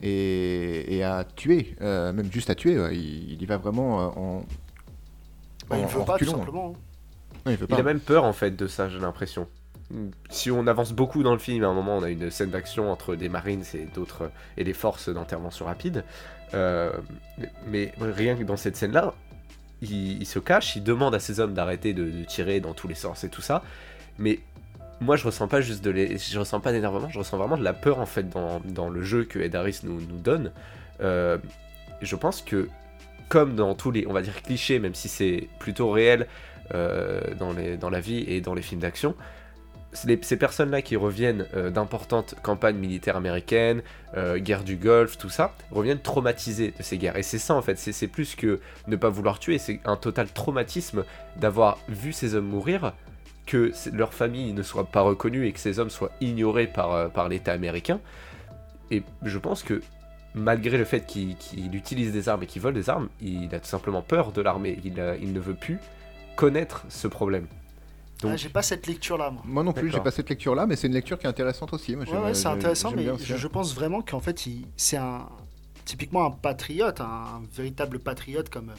et, 0.02 0.98
et 0.98 1.04
à 1.04 1.24
tuer, 1.36 1.76
euh, 1.82 2.12
même 2.14 2.32
juste 2.32 2.50
à 2.50 2.56
tuer. 2.56 2.78
ouais. 2.80 2.96
Il, 2.96 3.34
il 3.34 3.42
y 3.42 3.46
va 3.46 3.58
vraiment 3.58 4.02
euh, 4.02 4.08
en. 4.16 4.46
Bah, 5.70 5.78
il 5.78 5.84
en- 5.86 5.88
veut 5.88 6.02
en 6.02 6.04
pas 6.06 6.18
tout 6.18 6.26
reculant, 6.26 6.34
hein. 6.34 6.38
simplement. 6.40 6.74
hein. 6.76 6.80
Non, 7.46 7.52
il 7.54 7.58
veut 7.58 7.68
Il 7.70 7.76
pas. 7.76 7.80
a 7.80 7.84
même 7.84 8.00
peur 8.02 8.24
en 8.26 8.34
fait 8.34 8.52
de 8.56 8.68
ça, 8.68 8.90
j'ai 8.90 9.00
l'impression. 9.00 9.48
Si 10.30 10.52
on 10.52 10.68
avance 10.68 10.92
beaucoup 10.94 11.24
dans 11.24 11.32
le 11.34 11.40
film, 11.40 11.64
à 11.64 11.68
un 11.68 11.74
moment 11.74 11.98
on 11.98 12.04
a 12.04 12.10
une 12.12 12.30
scène 12.30 12.52
d'action 12.52 12.92
entre 12.92 13.16
des 13.16 13.28
marines 13.30 13.64
et 13.74 13.86
d'autres 13.96 14.30
et 14.56 14.64
des 14.64 14.74
forces 14.74 15.10
d'intervention 15.10 15.66
rapide. 15.66 16.04
Euh, 16.54 16.92
mais 17.68 17.92
rien 18.00 18.36
que 18.36 18.44
dans 18.44 18.58
cette 18.58 18.76
scène-là, 18.76 19.16
il, 19.82 20.22
il 20.22 20.26
se 20.28 20.38
cache, 20.38 20.76
il 20.76 20.84
demande 20.84 21.16
à 21.16 21.20
ses 21.20 21.40
hommes 21.40 21.54
d'arrêter 21.56 21.94
de, 21.94 22.04
de 22.04 22.24
tirer 22.24 22.60
dans 22.60 22.74
tous 22.76 22.88
les 22.88 22.94
sens 22.96 23.24
et 23.24 23.30
tout 23.30 23.42
ça. 23.42 23.64
Mais 24.18 24.40
moi 25.02 25.16
je 25.16 25.26
ressens 25.26 25.48
pas 25.48 25.62
juste 25.62 25.84
de 25.84 25.92
l'é- 25.92 26.18
je 26.18 26.40
ressens 26.40 26.60
pas 26.60 26.72
d'énervement, 26.72 27.10
je 27.10 27.20
ressens 27.20 27.38
vraiment 27.38 27.58
de 27.58 27.64
la 27.64 27.74
peur 27.74 28.00
en 28.00 28.06
fait 28.06 28.30
dans, 28.30 28.60
dans 28.66 28.90
le 28.90 29.02
jeu 29.02 29.24
que 29.24 29.40
Ed 29.40 29.56
Harris 29.56 29.80
nous, 29.84 30.02
nous 30.02 30.18
donne. 30.20 30.52
Euh, 31.02 31.38
je 32.02 32.16
pense 32.16 32.42
que 32.42 32.68
comme 33.30 33.56
dans 33.56 33.76
tous 33.76 33.92
les 33.92 34.08
on 34.08 34.14
va 34.14 34.22
dire 34.22 34.42
clichés, 34.42 34.80
même 34.80 34.96
si 34.96 35.08
c'est 35.08 35.48
plutôt 35.60 35.92
réel 35.92 36.28
euh, 36.74 37.22
dans, 37.40 37.54
les, 37.54 37.78
dans 37.78 37.90
la 37.90 38.00
vie 38.00 38.24
et 38.28 38.42
dans 38.42 38.54
les 38.54 38.62
films 38.62 38.82
d'action. 38.82 39.16
les- 40.06 40.20
ces 40.22 40.38
personnes-là 40.38 40.82
qui 40.82 40.96
reviennent 40.96 41.46
euh, 41.56 41.70
d'importantes 41.72 42.36
campagnes 42.44 42.78
militaires 42.78 43.16
américaines, 43.18 43.82
guerre 44.38 44.64
du 44.64 44.76
Golfe, 44.76 45.18
tout 45.18 45.30
ça, 45.30 45.54
reviennent 45.72 46.00
traumatisées 46.02 46.74
de 46.78 46.84
ces 46.84 46.98
guerres. 46.98 47.16
Et 47.18 47.24
c'est 47.24 47.38
ça 47.40 47.56
en 47.56 47.62
fait, 47.62 47.78
c'est 47.78 48.08
plus 48.08 48.36
que 48.36 48.60
ne 48.88 48.96
pas 48.96 49.10
vouloir 49.10 49.40
tuer, 49.40 49.58
c'est 49.58 49.80
un 49.86 49.96
total 49.96 50.28
traumatisme 50.32 51.04
d'avoir 51.38 51.78
vu 51.88 52.12
ces 52.14 52.36
hommes 52.36 52.48
mourir, 52.48 52.94
que 53.50 53.72
leur 53.92 54.14
famille 54.14 54.54
ne 54.54 54.62
soit 54.62 54.86
pas 54.86 55.02
reconnue 55.02 55.48
et 55.48 55.52
que 55.52 55.60
ces 55.60 55.80
hommes 55.80 55.90
soient 55.90 56.12
ignorés 56.22 56.68
par, 56.68 56.94
euh, 56.94 57.08
par 57.10 57.28
l'État 57.30 57.52
américain. 57.52 58.00
Et 58.92 59.02
je 59.24 59.38
pense 59.40 59.64
que 59.64 59.82
malgré 60.36 60.78
le 60.78 60.86
fait 60.86 61.08
qu'il 61.08 61.36
utilise 61.74 62.12
des 62.14 62.30
armes 62.30 62.44
et 62.44 62.46
qu'il 62.46 62.62
vole 62.62 62.76
des 62.76 62.92
armes, 62.92 63.10
il 63.22 63.54
a 63.56 63.60
tout 63.60 63.68
simplement 63.68 64.04
peur 64.04 64.32
de 64.32 64.42
l'armée. 64.42 64.80
Il, 64.86 65.04
il 65.20 65.34
ne 65.34 65.40
veut 65.40 65.56
plus 65.56 65.80
connaître 66.36 66.86
ce 66.90 67.08
problème. 67.08 67.48
Donc- 68.22 68.34
Ah, 68.34 68.38
J'ai 68.38 68.50
pas 68.50 68.62
cette 68.62 68.86
lecture-là, 68.86 69.32
moi. 69.32 69.42
Moi 69.46 69.64
non 69.64 69.74
plus, 69.74 69.90
j'ai 69.90 70.00
pas 70.00 70.12
cette 70.12 70.30
lecture-là, 70.30 70.68
mais 70.68 70.76
c'est 70.76 70.86
une 70.88 70.94
lecture 70.94 71.18
qui 71.18 71.26
est 71.26 71.30
intéressante 71.30 71.74
aussi. 71.74 71.96
Moi, 71.96 72.06
Ouais, 72.06 72.34
c'est 72.36 72.48
intéressant, 72.48 72.92
mais 72.96 73.08
je, 73.18 73.36
je 73.36 73.48
pense 73.48 73.74
vraiment 73.74 74.04
qu'en 74.04 74.20
fait, 74.20 74.48
c'est 74.78 74.98
un 74.98 75.28
typiquement 75.86 76.24
un 76.26 76.32
patriote, 76.32 77.02
un, 77.02 77.42
véritable 77.56 77.98
patriote 77.98 78.50
comme, 78.50 78.72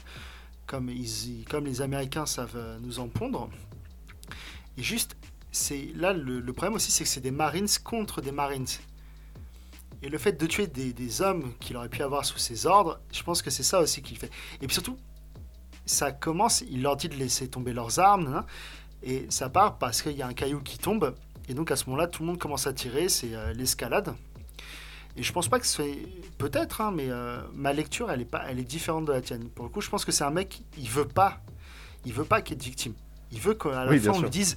comme, 0.66 0.88
ils, 0.90 1.44
comme 1.50 1.64
les 1.64 1.83
Américains 1.83 2.24
savent 2.26 2.54
euh, 2.54 2.78
nous 2.80 3.00
en 3.00 3.09
pondre. 3.09 3.50
Et 4.76 4.83
juste, 4.83 5.16
c'est 5.52 5.90
là 5.94 6.12
le, 6.12 6.40
problème 6.52 6.74
aussi, 6.74 6.90
c'est 6.90 7.04
que 7.04 7.11
c'est 7.11 7.20
des 7.20 7.30
Marines 7.30 7.68
contre 7.85 8.20
des 8.20 8.33
Marines. 8.33 8.66
Et 10.02 10.09
le 10.09 10.16
fait 10.16 10.33
de 10.33 10.46
tuer 10.46 10.66
des, 10.66 11.22
hommes 11.22 11.52
qu'il 11.61 11.76
aurait 11.76 11.88
pu 11.88 12.02
avoir 12.02 12.24
sous 12.24 12.38
ses 12.38 12.66
ordres, 12.66 13.00
je 13.12 13.22
pense 13.22 13.42
que 13.42 13.50
c'est 13.50 13.62
ça 13.62 13.80
aussi 13.80 14.02
qu'il 14.02 14.16
fait. 14.16 14.30
Et 14.62 14.66
puis 14.66 14.74
surtout, 14.74 14.96
ça 15.85 16.12
commence, 16.12 16.62
il 16.62 16.83
leur 16.83 16.96
dit 16.96 17.09
de 17.09 17.16
laisser 17.16 17.48
tomber 17.48 17.72
leurs 17.72 17.98
armes, 17.98 18.30
nan, 18.30 18.44
et 19.02 19.26
ça 19.28 19.50
part 19.50 19.78
parce 19.78 20.02
qu'il 20.02 20.12
y 20.12 20.22
a 20.22 20.26
un 20.26 20.33
caillou 20.33 20.61
qui 20.61 20.78
tombe, 20.78 21.14
et 21.48 21.54
donc 21.54 21.70
à 21.70 21.76
ce 21.76 21.87
moment-là, 21.87 22.06
tout 22.06 22.22
le 22.22 22.28
monde 22.28 22.38
commence 22.38 22.66
à 22.66 22.72
tirer, 22.72 23.09
c'est 23.09 23.35
euh, 23.35 23.52
l'escalade. 23.52 24.14
Et 25.16 25.22
je 25.22 25.33
pense 25.33 25.48
pas 25.48 25.59
que 25.59 25.66
ce 25.66 25.74
soit. 25.74 25.85
Peut-être, 26.38 26.80
hein, 26.80 26.92
mais 26.94 27.11
euh, 27.11 27.42
ma 27.52 27.72
lecture, 27.72 28.11
elle 28.11 28.20
est, 28.20 28.24
pas, 28.26 28.44
elle 28.48 28.59
est 28.59 28.64
différente 28.64 29.04
de 29.04 29.12
la 29.12 29.20
tienne. 29.20 29.48
Pour 29.48 29.64
le 29.64 29.70
coup, 29.70 29.80
je 29.80 29.90
pense 29.90 30.04
que 30.04 30.12
c'est 30.12 30.24
un 30.24 30.30
mec, 30.30 30.62
il 30.78 30.88
veut 30.88 31.09
pas. 31.09 31.40
Il 32.06 32.12
veut 32.12 32.24
pas 32.24 32.40
qu'il 32.40 32.52
y 32.52 32.54
ait 32.54 32.59
de 32.59 32.64
victime. 32.64 32.94
Il 33.33 33.40
veut 33.40 33.55
qu'à 33.55 33.85
la 33.85 33.90
Oui, 33.90 33.99
fin, 33.99 34.11
on 34.11 34.14
sûr. 34.14 34.23
lui 34.25 34.31
dise 34.31 34.57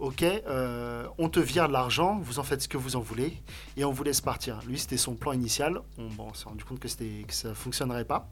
Ok, 0.00 0.22
euh, 0.22 1.06
on 1.18 1.28
te 1.28 1.40
vire 1.40 1.66
de 1.66 1.72
l'argent, 1.72 2.20
vous 2.22 2.38
en 2.38 2.44
faites 2.44 2.62
ce 2.62 2.68
que 2.68 2.76
vous 2.76 2.94
en 2.94 3.00
voulez, 3.00 3.32
et 3.76 3.84
on 3.84 3.90
vous 3.90 4.04
laisse 4.04 4.20
partir. 4.20 4.60
Lui, 4.66 4.78
c'était 4.78 4.96
son 4.96 5.14
plan 5.16 5.32
initial. 5.32 5.80
On, 5.98 6.06
bon, 6.08 6.28
on 6.30 6.34
s'est 6.34 6.44
rendu 6.44 6.62
compte 6.62 6.78
que, 6.78 6.86
ça 6.88 7.54
fonctionnerait 7.54 8.04
pas. 8.04 8.30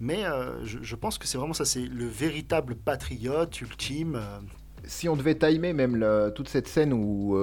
Mais 0.00 0.26
euh, 0.26 0.62
je, 0.66 0.78
je 0.82 0.94
pense 0.94 1.16
que 1.16 1.26
c'est 1.26 1.38
vraiment 1.38 1.54
ça. 1.54 1.64
C'est 1.64 1.80
le 1.86 2.06
véritable 2.06 2.74
patriote 2.74 3.58
ultime. 3.62 4.16
euh, 4.16 4.38
Si 4.84 5.08
on 5.08 5.16
devait 5.16 5.34
timer 5.34 5.72
même 5.72 5.96
le- 5.96 6.30
toute 6.36 6.50
cette 6.50 6.68
scène 6.68 6.92
où 6.92 7.34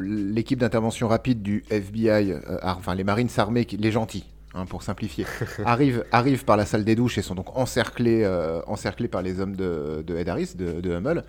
l'équipe 0.00 0.60
d'intervention 0.60 1.08
rapide 1.08 1.42
du 1.42 1.64
FBI, 1.70 2.34
enfin 2.62 2.94
les 2.94 3.02
Marines 3.02 3.28
armés, 3.38 3.66
les 3.76 3.90
gentils, 3.90 4.24
hein, 4.54 4.66
pour 4.66 4.82
simplifier, 4.82 5.26
arrivent, 5.64 6.04
arrivent 6.12 6.44
par 6.44 6.56
la 6.56 6.64
salle 6.66 6.84
des 6.84 6.94
douches 6.94 7.18
et 7.18 7.22
sont 7.22 7.34
donc 7.34 7.56
encerclés, 7.56 8.22
euh, 8.24 8.60
encerclés 8.66 9.08
par 9.08 9.22
les 9.22 9.40
hommes 9.40 9.56
de, 9.56 10.02
de 10.06 10.16
Ed 10.16 10.28
Harris, 10.28 10.54
de, 10.56 10.80
de 10.80 10.90
Hummel. 10.90 11.24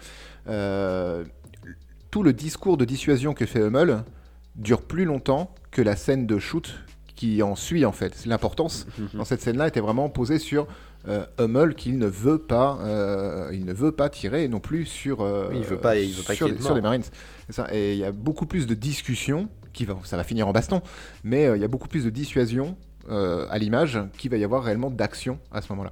Euh, 0.47 1.23
tout 2.11 2.23
le 2.23 2.33
discours 2.33 2.77
de 2.77 2.85
dissuasion 2.85 3.33
que 3.33 3.45
fait 3.45 3.59
Hummel 3.59 4.03
dure 4.55 4.81
plus 4.81 5.05
longtemps 5.05 5.53
que 5.71 5.81
la 5.81 5.95
scène 5.95 6.25
de 6.25 6.39
shoot 6.39 6.75
qui 7.15 7.43
en 7.43 7.55
suit 7.55 7.85
en 7.85 7.91
fait. 7.91 8.25
L'importance 8.25 8.87
dans 9.13 9.25
cette 9.25 9.41
scène-là 9.41 9.67
était 9.67 9.81
vraiment 9.81 10.09
posée 10.09 10.39
sur 10.39 10.67
euh, 11.07 11.25
Hummel 11.37 11.75
qu'il 11.75 11.97
ne 11.97 12.07
veut 12.07 12.39
pas, 12.39 12.79
euh, 12.81 13.49
il 13.53 13.65
ne 13.65 13.73
veut 13.73 13.91
pas 13.91 14.09
tirer 14.09 14.47
non 14.47 14.59
plus 14.59 14.85
sur, 14.85 15.21
euh, 15.21 15.49
il 15.53 15.61
veut 15.63 15.77
pas- 15.77 15.97
il 15.97 16.13
veut 16.13 16.23
pas 16.23 16.33
sur, 16.33 16.47
les. 16.47 16.81
Marines. 16.81 17.03
Et 17.71 17.93
il 17.93 17.99
y 17.99 18.03
a 18.03 18.11
beaucoup 18.11 18.45
plus 18.45 18.67
de 18.67 18.73
discussions 18.73 19.49
qui 19.71 19.85
va, 19.85 19.97
ça 20.03 20.17
va 20.17 20.23
finir 20.23 20.47
en 20.47 20.51
baston, 20.51 20.81
mais 21.23 21.45
il 21.55 21.61
y 21.61 21.63
a 21.63 21.67
beaucoup 21.67 21.87
plus 21.87 22.03
de 22.05 22.09
dissuasion 22.09 22.75
euh, 23.09 23.47
à 23.49 23.57
l'image 23.57 23.99
qu'il 24.17 24.31
va 24.31 24.37
y 24.37 24.43
avoir 24.43 24.63
réellement 24.63 24.89
d'action 24.91 25.39
à 25.51 25.61
ce 25.61 25.71
moment-là. 25.73 25.91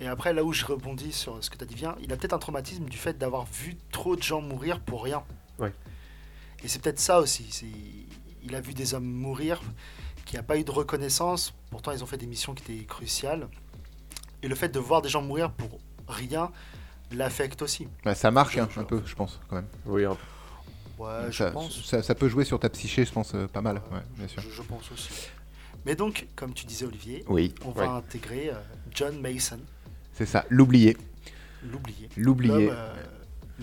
Et 0.00 0.06
après, 0.08 0.34
là 0.34 0.44
où 0.44 0.52
je 0.52 0.64
rebondis 0.64 1.12
sur 1.12 1.42
ce 1.42 1.48
que 1.50 1.56
tu 1.56 1.64
as 1.64 1.66
dit, 1.66 1.74
bien, 1.74 1.96
il 2.02 2.12
a 2.12 2.16
peut-être 2.16 2.34
un 2.34 2.38
traumatisme 2.38 2.84
du 2.84 2.98
fait 2.98 3.16
d'avoir 3.16 3.46
vu 3.46 3.76
trop 3.92 4.14
de 4.16 4.22
gens 4.22 4.40
mourir 4.42 4.80
pour 4.80 5.02
rien. 5.04 5.22
Ouais. 5.58 5.72
Et 6.62 6.68
c'est 6.68 6.80
peut-être 6.82 6.98
ça 7.00 7.18
aussi. 7.20 8.06
Il 8.42 8.54
a 8.54 8.60
vu 8.60 8.74
des 8.74 8.92
hommes 8.94 9.04
mourir 9.06 9.60
qui 10.26 10.36
n'a 10.36 10.42
pas 10.42 10.58
eu 10.58 10.64
de 10.64 10.70
reconnaissance. 10.70 11.54
Pourtant, 11.70 11.92
ils 11.92 12.02
ont 12.02 12.06
fait 12.06 12.18
des 12.18 12.26
missions 12.26 12.54
qui 12.54 12.70
étaient 12.72 12.84
cruciales. 12.84 13.48
Et 14.42 14.48
le 14.48 14.54
fait 14.54 14.68
de 14.68 14.78
voir 14.78 15.00
des 15.02 15.08
gens 15.08 15.22
mourir 15.22 15.50
pour 15.50 15.78
rien 16.08 16.50
l'affecte 17.12 17.62
aussi. 17.62 17.88
Bah, 18.04 18.14
ça 18.14 18.30
marque 18.30 18.54
Je- 18.56 18.60
hein, 18.60 18.68
je- 18.74 18.80
un 18.80 18.84
peu, 18.84 19.00
je 19.06 19.14
pense 19.14 19.40
quand 19.48 19.56
même. 19.56 19.66
Oui, 19.86 20.04
un 20.04 20.16
Ouais, 20.98 21.26
je 21.30 21.36
ça, 21.38 21.50
pense. 21.50 21.84
ça- 21.84 22.02
ça 22.02 22.14
peut 22.14 22.28
jouer 22.28 22.44
sur 22.44 22.58
ta 22.58 22.68
psyché, 22.70 23.04
je 23.04 23.12
pense, 23.12 23.34
euh, 23.34 23.46
pas 23.46 23.60
mal. 23.62 23.76
Ouais, 23.92 24.00
bien 24.16 24.28
sûr. 24.28 24.40
Je, 24.42 24.50
je 24.50 24.62
pense 24.62 24.90
aussi. 24.92 25.10
Mais 25.86 25.94
donc, 25.94 26.26
comme 26.34 26.52
tu 26.52 26.66
disais, 26.66 26.84
Olivier, 26.84 27.24
Oui, 27.28 27.54
on 27.64 27.70
va 27.70 27.82
Ouais. 27.82 27.88
intégrer 27.88 28.50
euh, 28.50 28.54
John 28.92 29.18
Mason, 29.20 29.60
c'est 30.12 30.26
ça. 30.26 30.44
L'oublier, 30.50 30.96
l'oublié. 31.62 32.08
l'oublier. 32.16 32.66
L'homme, 32.66 32.76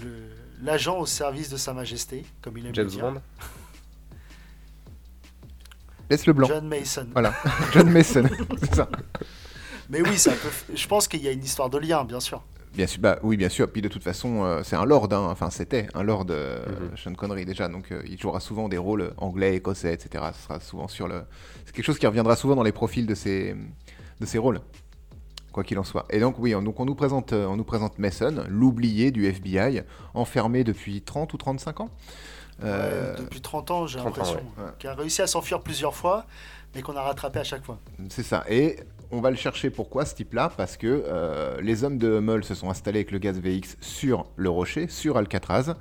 euh, 0.06 0.30
L'agent 0.62 0.98
au 1.00 1.06
service 1.06 1.50
de 1.50 1.58
Sa 1.58 1.74
Majesté, 1.74 2.24
comme 2.42 2.58
il 2.58 2.66
aime 2.66 2.74
James 2.76 2.86
le 2.86 2.92
dire. 2.92 3.12
Bond. 3.12 3.22
Laisse 6.10 6.26
le 6.26 6.34
blanc. 6.34 6.48
John 6.48 6.68
Mason. 6.68 7.08
Voilà, 7.12 7.34
John 7.74 7.90
Mason, 7.90 8.24
c'est 8.62 8.76
ça. 8.76 8.90
Mais 9.90 10.02
oui, 10.02 10.18
ça 10.18 10.32
peut... 10.32 10.76
je 10.76 10.88
pense 10.88 11.08
qu'il 11.10 11.22
y 11.22 11.28
a 11.28 11.32
une 11.32 11.44
histoire 11.44 11.70
de 11.70 11.78
lien, 11.78 12.06
bien 12.06 12.22
sûr. 12.22 12.42
Bien 12.74 12.88
sûr, 12.88 13.02
bah 13.02 13.20
oui, 13.22 13.38
bien 13.38 13.50
sûr. 13.50 13.72
Puis 13.72 13.82
de 13.82 13.88
toute 13.88 14.04
façon, 14.04 14.44
euh, 14.44 14.62
c'est 14.64 14.76
un 14.76 14.86
lord, 14.86 15.08
hein. 15.14 15.28
enfin 15.30 15.50
c'était 15.52 15.88
un 15.94 16.02
lord, 16.04 16.26
euh, 16.32 16.66
Mhm. 16.90 16.98
Sean 16.98 17.14
Connery 17.14 17.46
déjà, 17.46 17.68
donc 17.68 17.92
euh, 17.92 18.02
il 18.08 18.20
jouera 18.20 18.40
souvent 18.40 18.68
des 18.68 18.78
rôles 18.80 19.14
anglais, 19.18 19.56
écossais, 19.56 19.94
etc. 19.94 20.24
Ce 20.36 20.42
sera 20.44 20.60
souvent 20.60 20.88
sur 20.88 21.08
le. 21.08 21.22
C'est 21.66 21.74
quelque 21.76 21.86
chose 21.86 22.00
qui 22.00 22.08
reviendra 22.08 22.36
souvent 22.36 22.56
dans 22.56 22.64
les 22.64 22.72
profils 22.72 23.06
de 23.06 23.14
ces 23.16 23.56
de 24.20 24.26
ces 24.26 24.38
rôles, 24.40 24.60
quoi 25.52 25.64
qu'il 25.64 25.78
en 25.78 25.84
soit. 25.84 26.06
Et 26.10 26.20
donc 26.20 26.36
oui, 26.40 26.56
on, 26.56 26.62
donc 26.64 26.80
on 26.80 26.86
nous 26.86 26.96
présente, 26.96 27.34
euh, 27.34 27.46
on 27.46 27.58
nous 27.58 27.64
présente 27.64 28.00
Mason, 28.00 28.44
l'oublié 28.50 29.12
du 29.12 29.26
FBI, 29.28 29.82
enfermé 30.16 30.64
depuis 30.64 31.02
30 31.02 31.32
ou 31.34 31.38
35 31.38 31.80
ans. 31.82 31.90
Euh, 32.64 33.16
depuis 33.18 33.42
30 33.42 33.72
ans, 33.72 33.88
j'ai 33.88 33.98
30 34.00 34.08
ans, 34.08 34.10
l'impression. 34.16 34.38
Ouais. 34.58 34.72
Qui 34.80 34.88
a 34.88 34.94
réussi 34.96 35.22
à 35.22 35.28
s'enfuir 35.28 35.62
plusieurs 35.62 35.96
fois, 35.96 36.26
mais 36.76 36.82
qu'on 36.82 36.96
a 36.96 37.02
rattrapé 37.02 37.40
à 37.40 37.44
chaque 37.44 37.64
fois. 37.66 37.80
C'est 38.10 38.24
ça. 38.24 38.44
Et 38.48 38.78
on 39.14 39.22
va 39.22 39.30
le 39.30 39.36
chercher 39.36 39.70
pourquoi 39.70 40.06
ce 40.06 40.16
type-là? 40.16 40.52
Parce 40.58 40.76
que 40.76 41.04
euh, 41.08 41.62
les 41.62 41.84
hommes 41.84 42.00
de 42.00 42.18
Hummel 42.18 42.44
se 42.44 42.56
sont 42.56 42.70
installés 42.70 43.00
avec 43.00 43.12
le 43.12 43.20
gaz 43.20 43.40
VX 43.40 43.78
sur 43.80 44.26
le 44.36 44.50
rocher, 44.50 44.88
sur 44.88 45.18
Alcatraz. 45.18 45.76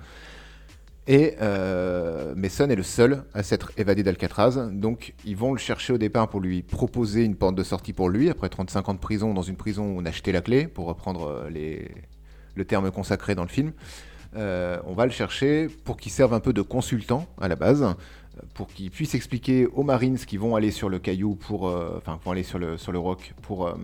Et 1.08 1.34
euh, 1.40 2.34
Mason 2.36 2.68
est 2.68 2.76
le 2.76 2.82
seul 2.82 3.24
à 3.34 3.42
s'être 3.42 3.72
évadé 3.78 4.02
d'Alcatraz. 4.02 4.70
Donc 4.70 5.14
ils 5.24 5.36
vont 5.36 5.52
le 5.52 5.58
chercher 5.58 5.94
au 5.94 5.98
départ 5.98 6.28
pour 6.28 6.40
lui 6.40 6.62
proposer 6.62 7.24
une 7.24 7.34
porte 7.34 7.54
de 7.54 7.62
sortie 7.62 7.94
pour 7.94 8.10
lui, 8.10 8.28
après 8.28 8.50
35 8.50 8.90
ans 8.90 8.94
de 8.94 8.98
prison, 8.98 9.32
dans 9.32 9.42
une 9.42 9.56
prison 9.56 9.84
où 9.84 9.98
on 9.98 10.04
a 10.04 10.10
acheté 10.10 10.30
la 10.30 10.42
clé, 10.42 10.68
pour 10.68 10.86
reprendre 10.86 11.26
euh, 11.26 11.78
le 12.54 12.64
terme 12.66 12.90
consacré 12.90 13.34
dans 13.34 13.42
le 13.42 13.48
film. 13.48 13.72
Euh, 14.34 14.78
on 14.86 14.94
va 14.94 15.04
le 15.04 15.12
chercher 15.12 15.68
pour 15.84 15.98
qu'il 15.98 16.10
serve 16.10 16.32
un 16.32 16.40
peu 16.40 16.52
de 16.52 16.62
consultant 16.62 17.26
à 17.40 17.48
la 17.48 17.56
base, 17.56 17.86
pour 18.54 18.68
qu'il 18.68 18.90
puisse 18.90 19.14
expliquer 19.14 19.66
aux 19.66 19.82
Marines 19.82 20.18
qui 20.18 20.36
vont 20.36 20.56
aller 20.56 20.70
sur 20.70 20.88
le 20.88 20.98
caillou 20.98 21.34
pour, 21.34 21.68
euh, 21.68 21.96
enfin, 21.98 22.18
vont 22.24 22.30
aller 22.32 22.42
sur 22.42 22.58
le 22.58 22.76
sur 22.78 22.92
le 22.92 22.98
roc 22.98 23.34
pour 23.42 23.66
euh, 23.66 23.74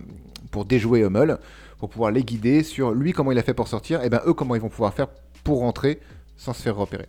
pour 0.51 0.65
déjouer 0.65 1.01
Hummel, 1.03 1.39
pour 1.79 1.91
pouvoir 1.91 2.11
les 2.11 2.25
guider 2.25 2.63
sur 2.63 2.93
lui 2.93 3.13
comment 3.13 3.33
il 3.33 3.39
a 3.39 3.43
fait 3.43 3.55
pour 3.55 3.69
sortir, 3.69 4.03
et 4.03 4.09
ben 4.11 4.23
eux 4.27 4.33
comment 4.35 4.55
ils 4.55 4.61
vont 4.61 4.69
pouvoir 4.71 4.95
faire 4.95 5.09
pour 5.45 5.59
rentrer 5.61 6.01
sans 6.37 6.53
se 6.55 6.63
faire 6.63 6.77
repérer. 6.77 7.07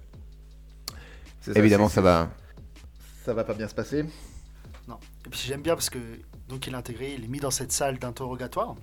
Ça, 1.41 1.51
Évidemment, 1.55 1.87
ça 1.89 2.01
va, 2.01 2.29
ça 3.23 3.33
va 3.33 3.43
pas 3.43 3.53
bien 3.53 3.67
se 3.67 3.75
passer. 3.75 4.03
Non. 4.87 4.97
Et 5.25 5.29
puis 5.29 5.39
j'aime 5.45 5.61
bien 5.61 5.75
parce 5.75 5.89
que 5.89 5.99
donc 6.49 6.67
il 6.67 6.73
est 6.73 6.77
intégré, 6.77 7.13
il 7.17 7.23
est 7.23 7.27
mis 7.27 7.39
dans 7.39 7.51
cette 7.51 7.71
salle 7.71 7.97
d'interrogatoire. 7.99 8.75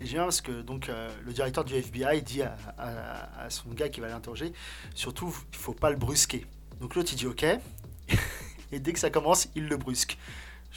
Et 0.00 0.06
j'aime 0.06 0.14
bien 0.16 0.24
parce 0.24 0.40
que 0.40 0.62
donc 0.62 0.88
euh, 0.88 1.08
le 1.24 1.32
directeur 1.32 1.64
du 1.64 1.74
FBI 1.74 2.22
dit 2.22 2.42
à, 2.42 2.56
à- 2.78 3.44
à 3.44 3.50
son 3.50 3.70
gars 3.70 3.88
qui 3.88 4.00
va 4.00 4.08
l'interroger, 4.08 4.52
surtout 4.94 5.34
il 5.52 5.56
faut 5.56 5.72
pas 5.72 5.90
le 5.90 5.96
brusquer. 5.96 6.44
Donc 6.80 6.94
l'autre 6.94 7.10
il 7.12 7.16
dit 7.16 7.26
ok, 7.26 7.44
et 8.72 8.78
dès 8.78 8.92
que 8.92 8.98
ça 8.98 9.10
commence, 9.10 9.48
il 9.54 9.66
le 9.66 9.76
brusque. 9.76 10.18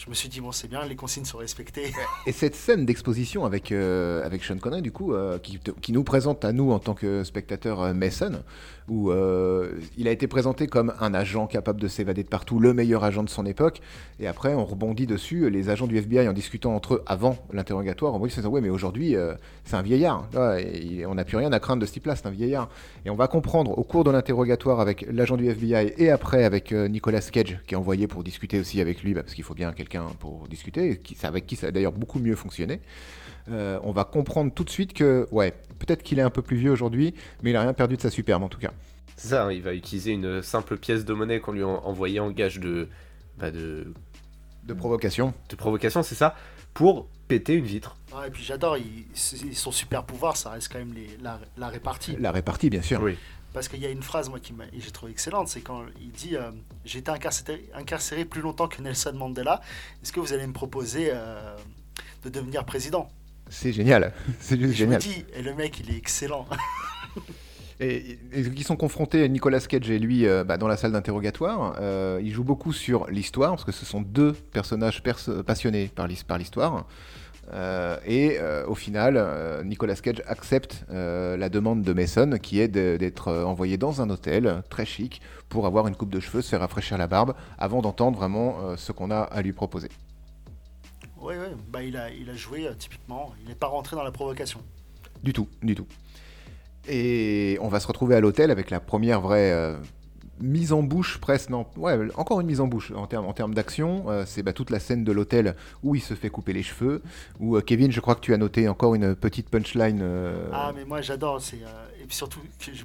Je 0.02 0.10
me 0.10 0.16
suis 0.16 0.30
dit 0.30 0.40
bon 0.40 0.54
c'est 0.54 0.70
bien, 0.70 0.86
les 0.86 0.96
consignes 0.96 1.26
sont 1.26 1.40
respectées. 1.40 1.92
Et 2.26 2.32
cette 2.32 2.56
scène 2.56 2.86
d'exposition 2.86 3.44
avec, 3.44 3.74
euh, 3.74 4.26
avec 4.26 4.46
Sean 4.46 4.58
Connery, 4.58 4.82
du 4.82 4.94
coup, 4.94 5.14
euh, 5.14 5.40
qui, 5.40 5.60
qui 5.82 5.92
nous 5.92 6.06
présente 6.06 6.46
à 6.46 6.54
nous 6.54 6.72
en 6.72 6.80
tant 6.80 6.94
que 6.94 7.26
spectateurs 7.26 7.82
euh, 7.82 7.94
Mason, 7.94 8.42
où 8.88 9.12
il 9.98 10.08
a 10.08 10.12
été 10.12 10.26
présenté 10.26 10.66
comme 10.66 10.94
un 11.00 11.14
agent 11.14 11.46
capable 11.46 11.80
de 11.80 11.88
s'évader 11.88 12.24
de 12.24 12.30
partout, 12.30 12.60
le 12.60 12.74
meilleur 12.74 13.04
agent 13.04 13.22
de 13.22 13.30
son 13.30 13.46
époque, 13.46 13.82
et 14.20 14.26
après 14.26 14.56
on 14.56 14.66
rebondit 14.66 15.06
dessus, 15.06 15.48
les 15.52 15.70
agents 15.70 15.86
du 15.86 15.96
FBI 15.98 16.28
en 16.28 16.34
discutant 16.34 16.74
entre 16.74 16.96
eux 16.96 17.04
avant 17.06 17.38
l'interrogatoire, 17.54 18.16
se 18.30 18.40
disent 18.40 18.48
ouais 18.48 18.62
mais 18.62 18.70
aujourd'hui 18.70 19.16
c'est 19.64 19.76
un 19.76 19.84
vieillard, 19.84 20.28
on 20.34 21.14
n'a 21.14 21.24
plus 21.24 21.38
rien 21.38 21.52
à 21.52 21.60
craindre 21.60 21.84
de 21.84 21.86
ce 21.86 21.92
type-là, 21.92 22.16
c'est 22.16 22.26
un 22.26 22.32
vieillard. 22.32 22.70
Et 23.06 23.12
on 23.12 23.16
va 23.16 23.28
comprendre 23.28 23.78
au 23.78 23.84
cours 23.84 24.04
de 24.04 24.10
l'interrogatoire 24.10 24.80
avec 24.80 25.06
l'agent 25.08 25.38
du 25.38 25.48
FBI 25.48 25.94
et 25.98 26.10
après 26.10 26.44
avec 26.44 26.72
Nicolas 26.72 27.22
Cage 27.22 27.60
qui 27.68 27.76
est 27.76 27.78
envoyé 27.78 28.08
pour 28.08 28.24
discuter 28.24 28.60
aussi 28.60 28.82
avec 28.82 29.04
lui, 29.04 29.14
bah, 29.14 29.22
parce 29.22 29.36
qu'il 29.36 29.44
faut 29.44 29.54
bien 29.54 29.72
quelqu'un 29.90 30.08
pour 30.20 30.48
discuter, 30.48 30.92
et 30.92 30.98
qui, 31.00 31.16
c'est 31.16 31.28
avec 31.28 31.46
qui 31.46 31.56
ça 31.56 31.68
a 31.68 31.72
d'ailleurs 31.72 31.92
beaucoup 31.92 32.20
mieux 32.20 32.36
fonctionné. 32.36 32.80
Euh, 33.50 33.80
on 33.84 33.92
va 33.92 34.04
comprendre 34.04 34.54
tout 34.54 34.64
de 34.64 34.70
suite 34.70 34.94
que, 34.94 35.28
ouais, 35.32 35.54
peut-être 35.80 36.04
qu'il 36.04 36.20
est 36.20 36.24
un 36.24 36.30
peu 36.30 36.42
plus 36.42 36.58
vieux 36.58 36.72
aujourd'hui, 36.72 37.14
mais 37.42 37.50
il 37.50 37.56
a 37.56 37.62
rien 37.62 37.74
perdu 37.74 37.98
de 37.98 38.02
sa 38.02 38.10
superbe 38.12 38.44
en 38.44 38.50
tout 38.50 38.60
cas. 38.60 38.72
C'est 39.18 39.30
ça, 39.30 39.46
hein, 39.46 39.52
il 39.52 39.62
va 39.62 39.74
utiliser 39.74 40.12
une 40.12 40.42
simple 40.42 40.78
pièce 40.78 41.04
de 41.04 41.14
monnaie 41.14 41.40
qu'on 41.40 41.52
lui 41.52 41.64
a 41.64 41.68
envoyée 41.68 42.20
en 42.20 42.32
gage 42.32 42.60
de, 42.60 42.88
bah, 43.38 43.52
de, 43.52 43.92
De 44.64 44.74
provocation. 44.74 45.34
de 45.50 45.56
provocation, 45.56 46.04
c'est 46.04 46.16
ça, 46.16 46.36
pour 46.74 47.08
péter 47.28 47.56
une 47.56 47.66
vitre. 47.66 47.98
Ouais, 48.16 48.28
et 48.28 48.32
puis 48.32 48.44
j'adore, 48.44 48.78
son 49.14 49.72
super 49.72 50.04
pouvoir, 50.04 50.38
ça 50.38 50.52
reste 50.52 50.72
quand 50.72 50.80
même 50.80 50.94
les- 50.94 51.18
la, 51.22 51.40
la 51.58 51.68
répartie. 51.68 52.16
La 52.20 52.32
répartie, 52.32 52.70
bien 52.70 52.82
sûr. 52.82 53.02
Oui. 53.02 53.18
Parce 53.54 53.68
qu'il 53.68 53.80
y 53.80 53.86
a 53.86 53.90
une 53.90 54.04
phrase, 54.04 54.30
moi, 54.30 54.40
qui 54.40 54.54
j'ai 54.78 54.92
trouvé 54.92 55.12
excellente, 55.12 55.48
c'est 55.48 55.62
quand 55.62 55.82
il 56.00 56.12
dit 56.12 56.36
euh, 56.36 56.52
J'ai 56.86 57.00
été 57.00 57.10
incarcéré, 57.10 57.66
incarcéré 57.74 58.26
plus 58.26 58.42
longtemps 58.42 58.68
que 58.68 58.82
Nelson 58.82 59.14
Mandela, 59.14 59.62
est-ce 60.04 60.12
que 60.12 60.20
vous 60.20 60.34
allez 60.34 60.46
me 60.46 60.54
proposer 60.54 61.10
euh, 61.12 61.56
de 62.24 62.30
devenir 62.30 62.64
président? 62.66 63.10
C'est 63.50 63.74
génial. 63.74 64.14
C'est 64.40 64.60
juste 64.60 64.76
génial. 64.76 65.02
dis, 65.02 65.26
et 65.34 65.42
le 65.42 65.56
mec, 65.56 65.80
il 65.80 65.92
est 65.92 65.98
excellent. 65.98 66.48
Et, 67.82 68.20
ils 68.34 68.66
sont 68.66 68.76
confrontés, 68.76 69.28
Nicolas 69.30 69.62
Cage 69.62 69.90
et 69.90 70.00
lui, 70.00 70.28
euh, 70.28 70.44
bah, 70.44 70.58
dans 70.58 70.68
la 70.68 70.76
salle 70.76 70.92
d'interrogatoire. 70.92 71.78
Euh, 71.80 72.20
ils 72.22 72.34
jouent 72.34 72.44
beaucoup 72.44 72.74
sur 72.74 73.10
l'histoire, 73.10 73.52
parce 73.52 73.64
que 73.64 73.72
ce 73.72 73.86
sont 73.86 74.02
deux 74.02 74.34
personnages 74.34 75.02
perso- 75.02 75.44
passionnés 75.44 75.90
par 75.96 76.08
l'histoire. 76.38 76.86
Euh, 77.52 77.98
et 78.06 78.38
euh, 78.40 78.66
au 78.68 78.76
final, 78.76 79.16
euh, 79.18 79.64
Nicolas 79.64 79.96
Cage 79.96 80.22
accepte 80.28 80.86
la 80.90 81.50
demande 81.50 81.82
de 81.82 81.94
Mason, 81.94 82.38
qui 82.42 82.60
est 82.60 82.68
d'être 82.68 83.32
envoyé 83.32 83.78
dans 83.78 84.02
un 84.02 84.10
hôtel 84.10 84.62
très 84.70 84.86
chic 84.86 85.22
pour 85.48 85.66
avoir 85.66 85.88
une 85.88 85.96
coupe 85.96 86.12
de 86.12 86.20
cheveux, 86.20 86.42
se 86.42 86.50
faire 86.50 86.60
rafraîchir 86.60 86.98
la 86.98 87.08
barbe, 87.08 87.34
avant 87.58 87.82
d'entendre 87.82 88.18
vraiment 88.18 88.76
ce 88.78 88.92
qu'on 88.92 89.12
a 89.12 89.22
à 89.22 89.42
lui 89.42 89.54
proposer. 89.54 89.90
Oui, 91.22 91.34
oui, 91.38 91.56
bah, 91.70 91.84
il, 91.84 91.98
a, 91.98 92.10
il 92.12 92.30
a 92.30 92.36
joué 92.36 92.70
typiquement, 92.78 93.34
il 93.42 93.50
n'est 93.50 93.56
pas 93.56 93.68
rentré 93.68 93.96
dans 93.96 94.04
la 94.04 94.12
provocation. 94.12 94.62
Du 95.24 95.34
tout, 95.34 95.48
du 95.62 95.76
tout. 95.76 95.88
Et 96.88 97.58
on 97.62 97.68
va 97.68 97.80
se 97.80 97.88
retrouver 97.88 98.16
à 98.16 98.20
l'hôtel 98.20 98.52
avec 98.52 98.70
la 98.70 98.80
première 98.80 99.22
vraie 99.22 99.76
mise 100.42 100.72
en 100.74 100.84
bouche, 100.84 101.18
presque, 101.20 101.50
non, 101.50 101.66
ouais, 101.76 101.98
encore 102.16 102.40
une 102.42 102.48
mise 102.48 102.62
en 102.62 102.68
bouche 102.68 102.92
en 102.92 103.08
termes 103.08 103.26
en 103.26 103.34
termes 103.34 103.54
d'action. 103.54 104.10
euh, 104.10 104.24
c'est 104.26 104.44
bah, 104.44 104.54
toute 104.54 104.70
la 104.70 104.80
scène 104.80 105.04
de 105.04 105.12
l'hôtel 105.12 105.56
où 105.84 105.96
il 105.96 106.02
se 106.02 106.14
fait 106.14 106.30
couper 106.30 106.54
les 106.54 106.64
cheveux. 106.64 107.02
Où 107.40 107.56
euh, 107.58 107.62
Kevin, 107.62 107.92
je 107.92 108.00
crois 108.00 108.16
que 108.16 108.22
tu 108.22 108.34
as 108.34 108.38
noté 108.38 108.68
encore 108.70 108.96
une 108.96 109.16
petite 109.16 109.50
punchline. 109.50 110.00
euh, 110.02 110.50
Ah, 110.54 110.72
mais 110.76 110.86
moi 110.86 111.02
j'adore, 111.02 111.42
c'est, 111.42 111.58
et 111.58 112.06
puis 112.08 112.16
surtout, 112.16 112.40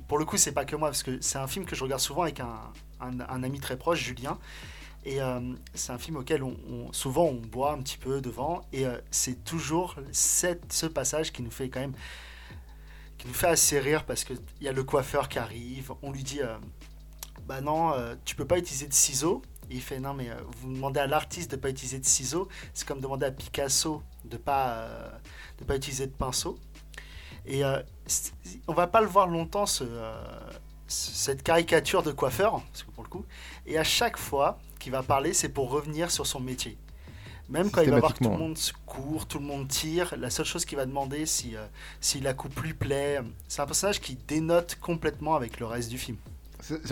pour 0.08 0.18
le 0.18 0.24
coup, 0.24 0.36
c'est 0.36 0.52
pas 0.52 0.64
que 0.64 0.76
moi, 0.76 0.88
parce 0.88 1.02
que 1.02 1.18
c'est 1.20 1.38
un 1.38 1.46
film 1.46 1.64
que 1.64 1.76
je 1.76 1.82
regarde 1.84 2.00
souvent 2.00 2.22
avec 2.22 2.40
un, 2.40 2.58
un- 3.00 3.42
ami 3.42 3.60
très 3.60 3.76
proche, 3.76 4.00
Julien. 4.02 4.38
Et 5.06 5.18
c'est 5.74 5.92
un 5.92 5.98
film 5.98 6.16
auquel 6.16 6.42
on, 6.42 6.56
souvent 6.92 7.24
on 7.26 7.34
boit 7.34 7.72
un 7.72 7.78
petit 7.82 7.98
peu 7.98 8.22
devant, 8.22 8.62
et 8.72 8.86
c'est 9.10 9.44
toujours 9.44 9.96
cette, 10.12 10.72
ce 10.72 10.86
passage 10.86 11.30
qui 11.30 11.42
nous 11.42 11.50
fait 11.50 11.68
quand 11.68 11.80
même 11.80 11.92
qui 13.18 13.28
nous 13.28 13.34
fait 13.34 13.48
assez 13.48 13.78
rire 13.78 14.04
parce 14.04 14.24
qu'il 14.24 14.38
y 14.62 14.68
a 14.68 14.72
le 14.72 14.82
coiffeur 14.82 15.28
qui 15.28 15.38
arrive, 15.38 15.92
on 16.02 16.10
lui 16.10 16.22
dit 16.22 16.40
Bah 17.46 17.60
non, 17.60 17.92
euh, 17.92 18.14
tu 18.24 18.34
peux 18.36 18.46
pas 18.46 18.58
utiliser 18.58 18.86
de 18.86 18.94
ciseaux. 18.94 19.42
Et 19.70 19.76
il 19.76 19.82
fait 19.82 19.98
Non, 20.00 20.14
mais 20.14 20.30
euh, 20.30 20.34
vous 20.58 20.72
demandez 20.72 21.00
à 21.00 21.06
l'artiste 21.06 21.50
de 21.52 21.56
pas 21.56 21.70
utiliser 21.70 21.98
de 21.98 22.04
ciseaux, 22.04 22.48
c'est 22.74 22.86
comme 22.86 23.00
demander 23.00 23.26
à 23.26 23.30
Picasso 23.30 24.02
de 24.24 24.36
pas, 24.36 24.68
euh, 24.74 25.10
de 25.58 25.64
pas 25.64 25.76
utiliser 25.76 26.06
de 26.06 26.12
pinceau. 26.12 26.58
Et 27.46 27.64
euh, 27.64 27.80
on 28.68 28.74
va 28.74 28.86
pas 28.86 29.00
le 29.00 29.06
voir 29.06 29.26
longtemps, 29.26 29.66
ce, 29.66 29.84
ce- 30.86 31.10
cette 31.12 31.42
caricature 31.42 32.02
de 32.02 32.12
coiffeur, 32.12 32.62
parce 32.70 32.82
que 32.82 32.90
pour 32.90 33.04
le 33.04 33.08
coup. 33.08 33.24
Et 33.66 33.78
à 33.78 33.84
chaque 33.84 34.16
fois 34.18 34.58
qu'il 34.78 34.92
va 34.92 35.02
parler, 35.02 35.34
c'est 35.34 35.48
pour 35.50 35.70
revenir 35.70 36.10
sur 36.10 36.26
son 36.26 36.40
métier. 36.40 36.76
Même 37.50 37.70
quand 37.70 37.82
il 37.82 37.90
va 37.90 37.96
voir 38.00 38.12
que 38.14 38.18
tout 38.24 38.30
le 38.30 38.36
monde 38.38 38.56
se 38.58 38.72
court, 38.86 39.26
tout 39.26 39.38
le 39.38 39.44
monde 39.44 39.68
tire, 39.68 40.14
la 40.18 40.30
seule 40.30 40.46
chose 40.46 40.64
qu'il 40.64 40.76
va 40.78 40.86
demander 40.86 41.26
si, 41.26 41.56
euh, 41.56 41.66
si 42.00 42.20
la 42.20 42.32
coupe 42.34 42.58
lui 42.60 42.72
plaît. 42.74 43.20
C'est 43.48 43.60
un 43.62 43.66
personnage 43.66 44.00
qui 44.00 44.16
dénote 44.16 44.76
complètement 44.80 45.34
avec 45.34 45.60
le 45.60 45.66
reste 45.66 45.90
du 45.90 45.98
film. 45.98 46.16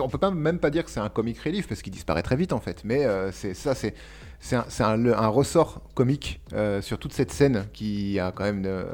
On 0.01 0.09
peut 0.09 0.19
pas 0.19 0.31
même 0.31 0.59
pas 0.59 0.71
dire 0.71 0.85
que 0.85 0.91
c'est 0.91 1.01
un 1.01 1.09
comic 1.09 1.39
relief 1.41 1.67
parce 1.69 1.83
qu'il 1.83 1.93
disparaît 1.93 2.23
très 2.23 2.37
vite 2.37 2.53
en 2.53 2.61
fait. 2.61 2.83
Mais 2.85 3.05
euh, 3.05 3.33
c'est 3.33 3.55
ça, 3.55 3.75
c'est 3.75 3.95
c'est 4.41 4.57
un, 4.57 5.07
un- 5.07 5.29
ressort 5.29 5.83
comique 5.95 6.41
euh, 6.53 6.83
sur 6.83 6.99
toute 6.99 7.13
cette 7.13 7.31
scène 7.31 7.67
qui 7.73 8.19
a 8.19 8.33
quand 8.33 8.43
même 8.43 8.59
une, 8.65 8.85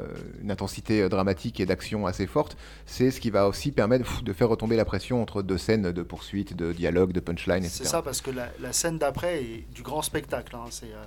une 0.43 0.51
intensité 0.51 1.01
euh, 1.01 1.09
dramatique 1.09 1.59
et 1.59 1.65
d'action 1.65 2.05
assez 2.05 2.27
forte. 2.27 2.55
C'est 2.85 3.09
ce 3.09 3.19
qui 3.19 3.31
va 3.31 3.47
aussi 3.47 3.71
permettre 3.71 4.05
pff, 4.05 4.23
de 4.23 4.31
faire 4.31 4.47
retomber 4.47 4.75
la 4.75 4.85
pression 4.85 5.21
entre 5.23 5.41
deux 5.41 5.57
scènes 5.57 5.91
de 5.91 6.03
poursuite, 6.03 6.55
de 6.55 6.71
dialogue, 6.71 7.13
de 7.13 7.19
punchline, 7.19 7.63
etc. 7.63 7.79
C'est 7.83 7.87
ça 7.89 8.01
parce 8.03 8.21
que 8.21 8.29
la, 8.29 8.49
la 8.61 8.71
scène 8.73 8.99
d'après 8.99 9.41
est 9.43 9.65
du 9.73 9.81
grand 9.81 10.03
spectacle. 10.03 10.55
hein. 10.55 10.65
C'est, 10.69 10.85
euh, 10.93 11.03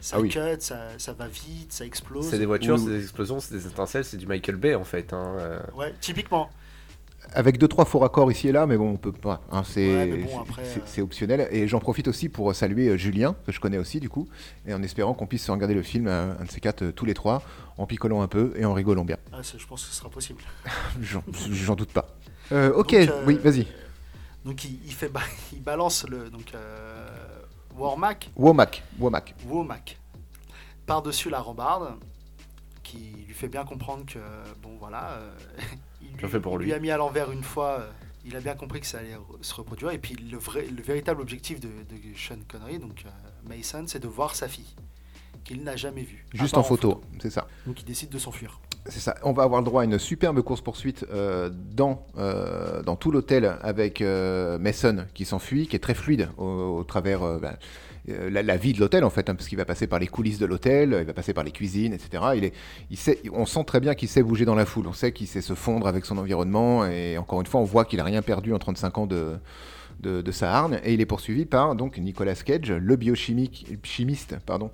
ça 0.00 0.16
Ah 0.18 0.20
oui. 0.20 0.28
cut, 0.28 0.40
ça, 0.60 0.88
ça 0.98 1.12
va 1.12 1.28
vite, 1.28 1.72
ça 1.72 1.84
explose. 1.86 2.28
C'est 2.28 2.38
des 2.38 2.46
voitures, 2.46 2.74
Oui, 2.74 2.82
c'est 2.84 2.90
des 2.98 3.02
explosions, 3.02 3.38
c'est 3.40 3.54
des 3.54 3.66
étincelles, 3.66 4.04
c'est 4.04 4.16
du 4.18 4.26
Michael 4.26 4.56
Bay 4.56 4.74
en 4.74 4.84
fait. 4.84 5.12
hein, 5.12 5.36
euh. 5.38 5.60
Ouais, 5.76 5.94
typiquement. 6.00 6.50
Avec 7.34 7.58
deux 7.58 7.68
trois 7.68 7.84
faux 7.84 7.98
raccords 7.98 8.30
ici 8.32 8.48
et 8.48 8.52
là, 8.52 8.66
mais 8.66 8.76
bon, 8.76 8.90
on 8.92 8.96
peut 8.96 9.12
pas. 9.12 9.40
hein, 9.52 9.62
c'est 9.64 9.86
Ouais, 10.12 10.16
bon, 10.18 10.44
euh, 10.58 10.78
c'est 10.86 11.02
optionnel. 11.02 11.48
Et 11.50 11.68
j'en 11.68 11.80
profite 11.80 12.08
aussi 12.08 12.28
pour 12.28 12.54
saluer 12.54 12.88
euh, 12.88 12.96
Julien 12.96 13.34
que 13.44 13.52
je 13.52 13.60
connais 13.60 13.78
aussi 13.78 14.00
du 14.00 14.08
coup, 14.08 14.28
et 14.66 14.72
en 14.72 14.82
espérant 14.82 15.12
qu'on 15.14 15.26
puisse 15.26 15.48
regarder 15.50 15.74
le 15.74 15.82
film 15.82 16.06
euh, 16.06 16.32
un 16.38 16.44
de 16.44 16.50
ces 16.50 16.60
quatre 16.60 16.86
tous 16.90 17.04
les 17.04 17.14
trois, 17.14 17.42
en 17.78 17.86
picolant 17.86 18.22
un 18.22 18.28
peu 18.28 18.52
et 18.56 18.64
en 18.64 18.72
rigolant 18.72 19.04
bien. 19.04 19.18
Ah, 19.32 19.40
je 19.42 19.66
pense 19.66 19.84
que 19.84 19.90
ce 19.90 19.96
sera 19.96 20.08
possible. 20.08 20.42
J'en 21.00 21.74
doute 21.74 21.92
pas. 21.92 22.06
Euh, 22.52 22.72
ok, 22.72 22.92
Donc, 22.92 23.08
euh, 23.08 23.24
oui, 23.26 23.38
vas-y. 23.42 23.66
Donc 24.44 24.64
il, 24.64 24.78
il 24.86 24.92
fait, 24.92 25.10
il 25.52 25.62
balance 25.62 26.06
le 26.08 26.30
donc 26.30 26.52
Warmac, 27.76 28.30
Womack, 28.36 28.82
Womack. 28.98 29.34
Womac, 29.46 29.98
par-dessus 30.86 31.28
la 31.28 31.40
rambarde, 31.40 31.94
qui 32.82 33.24
lui 33.26 33.34
fait 33.34 33.48
bien 33.48 33.64
comprendre 33.64 34.06
que 34.06 34.18
bon 34.62 34.76
voilà, 34.78 35.18
il, 35.58 35.64
Bien 36.16 36.28
fait 36.28 36.40
pour 36.40 36.60
il 36.60 36.66
lui. 36.66 36.72
a 36.72 36.78
mis 36.78 36.90
à 36.90 36.96
l'envers 36.96 37.30
une 37.32 37.42
fois. 37.44 37.80
euh, 37.80 37.90
il 38.24 38.34
a 38.36 38.40
bien 38.40 38.54
compris 38.56 38.80
que 38.80 38.86
ça 38.86 38.98
allait 38.98 39.16
se 39.40 39.54
reproduire. 39.54 39.90
Et 39.92 39.98
puis 39.98 40.14
le 40.16 40.36
vrai, 40.36 40.66
le 40.66 40.82
véritable 40.82 41.20
objectif 41.20 41.60
de, 41.60 41.68
de 41.68 41.96
Sean 42.16 42.38
Connery, 42.48 42.78
donc 42.80 43.04
euh, 43.06 43.10
Mason, 43.48 43.84
c'est 43.86 44.00
de 44.00 44.08
voir 44.08 44.34
sa 44.34 44.48
fille, 44.48 44.74
qu'il 45.44 45.62
n'a 45.62 45.76
jamais 45.76 46.02
vue. 46.02 46.26
Juste 46.34 46.56
en 46.56 46.64
photo, 46.64 47.02
c'est 47.20 47.30
ça. 47.30 47.46
Donc 47.66 47.80
il 47.80 47.84
décide 47.84 48.08
de 48.10 48.18
s'enfuir. 48.18 48.60
On 49.22 49.32
va 49.32 49.42
avoir 49.42 49.60
le 49.60 49.64
droit 49.64 49.82
à 49.82 49.84
une 49.84 49.98
superbe 49.98 50.40
course-poursuite 50.42 51.06
euh, 51.12 51.50
dans, 51.74 52.06
euh, 52.18 52.82
dans 52.82 52.96
tout 52.96 53.10
l'hôtel 53.10 53.56
avec 53.62 54.00
euh, 54.00 54.58
Mason 54.58 55.06
qui 55.14 55.24
s'enfuit, 55.24 55.66
qui 55.66 55.76
est 55.76 55.80
très 55.80 55.94
fluide 55.94 56.28
au, 56.38 56.84
travers 56.84 57.20
ben, 57.40 57.56
la, 58.06 58.56
vie 58.56 58.72
de 58.72 58.80
l'hôtel 58.80 59.04
en 59.04 59.10
fait, 59.10 59.28
hein, 59.28 59.34
parce 59.34 59.48
qu'il 59.48 59.58
va 59.58 59.64
passer 59.64 59.86
par 59.86 59.98
les 59.98 60.06
coulisses 60.06 60.38
de 60.38 60.46
l'hôtel, 60.46 60.96
il 61.00 61.06
va 61.06 61.12
passer 61.12 61.32
par 61.32 61.44
les 61.44 61.50
cuisines, 61.50 61.92
etc. 61.92 62.50
On 63.32 63.46
sent 63.46 63.64
très 63.64 63.80
bien 63.80 63.94
qu'il 63.94 64.08
sait 64.08 64.22
bouger 64.22 64.44
dans 64.44 64.54
la 64.54 64.66
foule, 64.66 64.86
on 64.86 64.92
sait 64.92 65.12
qu'il 65.12 65.26
sait 65.26 65.40
se 65.40 65.54
fondre 65.54 65.88
avec 65.88 66.04
son 66.04 66.18
environnement, 66.18 66.86
et 66.86 67.18
encore 67.18 67.40
une 67.40 67.46
fois, 67.46 67.60
on 67.60 67.64
voit 67.64 67.84
qu'il 67.84 68.00
a 68.00 68.04
rien 68.04 68.22
perdu 68.22 68.52
en 68.54 68.58
35 68.58 68.98
ans 68.98 69.06
de, 69.06 69.36
de, 70.00 70.22
de 70.22 70.32
sa 70.32 70.52
harne, 70.52 70.78
et 70.84 70.94
il 70.94 71.00
est 71.00 71.06
poursuivi 71.06 71.46
par 71.46 71.74
donc 71.74 71.98
Nicolas 71.98 72.34
Cage, 72.34 72.70
le 72.70 72.96
biochimique, 72.96 73.66
chimiste, 73.82 74.36
pardon, 74.46 74.70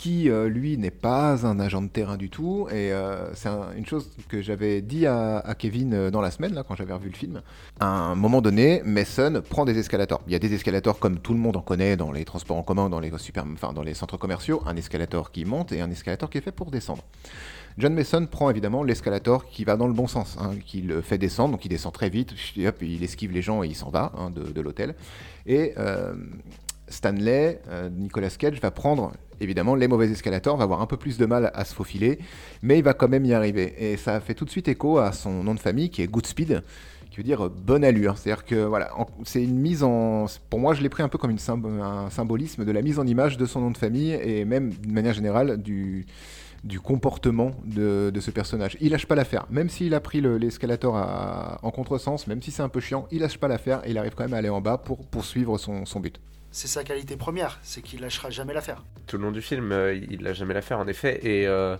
qui 0.00 0.30
euh, 0.30 0.48
lui 0.48 0.78
n'est 0.78 0.90
pas 0.90 1.46
un 1.46 1.60
agent 1.60 1.82
de 1.82 1.88
terrain 1.88 2.16
du 2.16 2.30
tout 2.30 2.66
et 2.70 2.90
euh, 2.90 3.34
c'est 3.34 3.50
un- 3.50 3.70
une 3.76 3.84
chose 3.84 4.08
que 4.30 4.40
j'avais 4.40 4.80
dit 4.80 5.06
à, 5.06 5.54
Kevin 5.58 5.92
euh, 5.92 6.10
dans 6.10 6.22
la 6.22 6.30
semaine 6.30 6.54
là 6.54 6.62
quand 6.66 6.74
j'avais 6.74 6.94
revu 6.94 7.10
le 7.10 7.14
film. 7.14 7.42
À 7.80 7.86
un 7.86 8.14
moment 8.14 8.40
donné, 8.40 8.80
Mason 8.82 9.42
prend 9.46 9.66
des 9.66 9.78
escalators. 9.78 10.22
Il 10.26 10.32
y 10.32 10.36
a 10.36 10.38
des 10.38 10.54
escalators 10.54 10.98
comme 10.98 11.18
tout 11.18 11.34
le 11.34 11.38
monde 11.38 11.58
en 11.58 11.60
connaît 11.60 11.98
dans 11.98 12.12
les 12.12 12.24
transports 12.24 12.56
en 12.56 12.62
commun, 12.62 12.88
dans 12.88 12.98
les 12.98 13.12
super, 13.18 13.44
enfin 13.52 13.74
dans 13.74 13.82
les 13.82 13.92
centres 13.92 14.16
commerciaux, 14.16 14.62
un 14.64 14.74
escalator 14.74 15.32
qui 15.32 15.44
monte 15.44 15.70
et 15.72 15.82
un 15.82 15.90
escalator 15.90 16.30
qui 16.30 16.38
est 16.38 16.40
fait 16.40 16.50
pour 16.50 16.70
descendre. 16.70 17.04
John 17.76 17.92
Mason 17.92 18.24
prend 18.24 18.48
évidemment 18.48 18.82
l'escalator 18.82 19.50
qui 19.50 19.64
va 19.64 19.76
dans 19.76 19.86
le 19.86 19.92
bon 19.92 20.06
sens, 20.06 20.38
hein, 20.40 20.52
qui 20.64 20.80
le 20.80 21.02
fait 21.02 21.18
descendre, 21.18 21.52
donc 21.52 21.64
il 21.66 21.68
descend 21.68 21.92
très 21.92 22.08
vite, 22.08 22.32
hop, 22.66 22.76
il 22.80 23.04
esquive 23.04 23.32
les 23.32 23.42
gens 23.42 23.62
et 23.62 23.66
il 23.66 23.76
s'en 23.76 23.90
va 23.90 24.12
hein, 24.16 24.30
de, 24.30 24.60
l'hôtel. 24.62 24.94
Et 25.46 25.74
Stanley, 26.88 27.60
Nicolas 27.92 28.30
Cage, 28.30 28.60
va 28.60 28.70
prendre 28.70 29.12
évidemment 29.40 29.74
les 29.74 29.88
mauvais 29.88 30.10
escalators, 30.10 30.56
va 30.56 30.64
avoir 30.64 30.80
un 30.80 30.86
peu 30.86 30.96
plus 30.96 31.18
de 31.18 31.26
mal 31.26 31.50
à 31.54 31.64
se 31.64 31.74
faufiler, 31.74 32.18
mais 32.62 32.78
il 32.78 32.84
va 32.84 32.94
quand 32.94 33.08
même 33.08 33.24
y 33.24 33.32
arriver. 33.34 33.74
Et 33.78 33.96
ça 33.96 34.20
fait 34.20 34.34
tout 34.34 34.44
de 34.44 34.50
suite 34.50 34.68
écho 34.68 34.98
à 34.98 35.12
son 35.12 35.42
nom 35.42 35.54
de 35.54 35.60
famille 35.60 35.90
qui 35.90 36.02
est 36.02 36.06
Goodspeed, 36.06 36.62
qui 37.10 37.16
veut 37.16 37.22
dire 37.24 37.46
euh, 37.46 37.48
bonne 37.48 37.84
allure. 37.84 38.18
C'est-à-dire 38.18 38.44
que 38.44 38.64
voilà, 38.64 38.92
c'est 39.24 39.42
une 39.42 39.58
mise 39.58 39.82
en. 39.82 40.26
Pour 40.48 40.60
moi, 40.60 40.74
je 40.74 40.82
l'ai 40.82 40.88
pris 40.88 41.02
un 41.02 41.08
peu 41.08 41.18
comme 41.18 41.34
un 41.82 42.10
symbolisme 42.10 42.64
de 42.64 42.72
la 42.72 42.82
mise 42.82 42.98
en 42.98 43.06
image 43.06 43.36
de 43.36 43.46
son 43.46 43.60
nom 43.60 43.70
de 43.70 43.76
famille 43.76 44.12
et 44.12 44.44
même 44.44 44.70
d'une 44.70 44.92
manière 44.92 45.14
générale 45.14 45.56
du 45.60 46.06
comportement 46.84 47.52
de, 47.64 48.12
ce 48.20 48.30
personnage. 48.30 48.76
Il 48.80 48.90
lâche 48.92 49.06
pas 49.06 49.14
l'affaire, 49.14 49.46
même 49.50 49.68
s'il 49.68 49.94
a 49.94 50.00
pris 50.00 50.20
le- 50.20 50.36
l'escalator 50.36 50.94
en 51.62 51.70
contresens, 51.70 52.26
même 52.26 52.42
si 52.42 52.50
c'est 52.50 52.62
un 52.62 52.68
peu 52.68 52.80
chiant, 52.80 53.06
il 53.10 53.20
lâche 53.20 53.38
pas 53.38 53.48
l'affaire 53.48 53.80
et 53.86 53.90
il 53.90 53.98
arrive 53.98 54.14
quand 54.14 54.24
même 54.24 54.34
à 54.34 54.38
aller 54.38 54.50
en 54.50 54.60
bas 54.60 54.76
pour 54.78 55.06
poursuivre 55.06 55.56
son 55.58 56.00
but. 56.00 56.20
C'est 56.52 56.68
sa 56.68 56.82
qualité 56.82 57.16
première, 57.16 57.58
c'est 57.62 57.80
qu'il 57.80 58.00
lâchera 58.00 58.30
jamais 58.30 58.52
l'affaire. 58.52 58.84
Tout 59.06 59.18
le 59.18 59.24
long 59.24 59.30
du 59.30 59.42
film, 59.42 59.70
euh, 59.72 59.94
il 59.94 60.22
l'a 60.22 60.32
jamais 60.32 60.54
la 60.54 60.62
faire 60.62 60.78
en 60.78 60.88
effet. 60.88 61.20
Et 61.24 61.46
euh, 61.46 61.76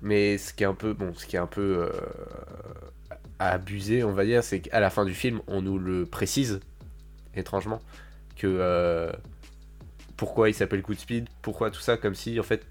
mais 0.00 0.38
ce 0.38 0.52
qui 0.52 0.62
est 0.62 0.66
un 0.66 0.74
peu 0.74 0.92
bon, 0.92 1.12
ce 1.14 1.26
qui 1.26 1.36
est 1.36 1.40
un 1.40 1.46
peu 1.46 1.88
euh, 1.88 1.90
abusé, 3.38 4.04
on 4.04 4.12
va 4.12 4.24
dire, 4.24 4.44
c'est 4.44 4.60
qu'à 4.60 4.80
la 4.80 4.90
fin 4.90 5.04
du 5.04 5.14
film, 5.14 5.40
on 5.48 5.62
nous 5.62 5.78
le 5.78 6.06
précise 6.06 6.60
étrangement 7.34 7.80
que 8.36 9.12
pourquoi 10.16 10.48
il 10.48 10.54
s'appelle 10.54 10.82
de 10.82 10.94
Speed, 10.94 11.28
pourquoi 11.42 11.70
tout 11.70 11.80
ça, 11.80 11.96
comme 11.96 12.14
si 12.14 12.38
en 12.38 12.42
fait 12.42 12.64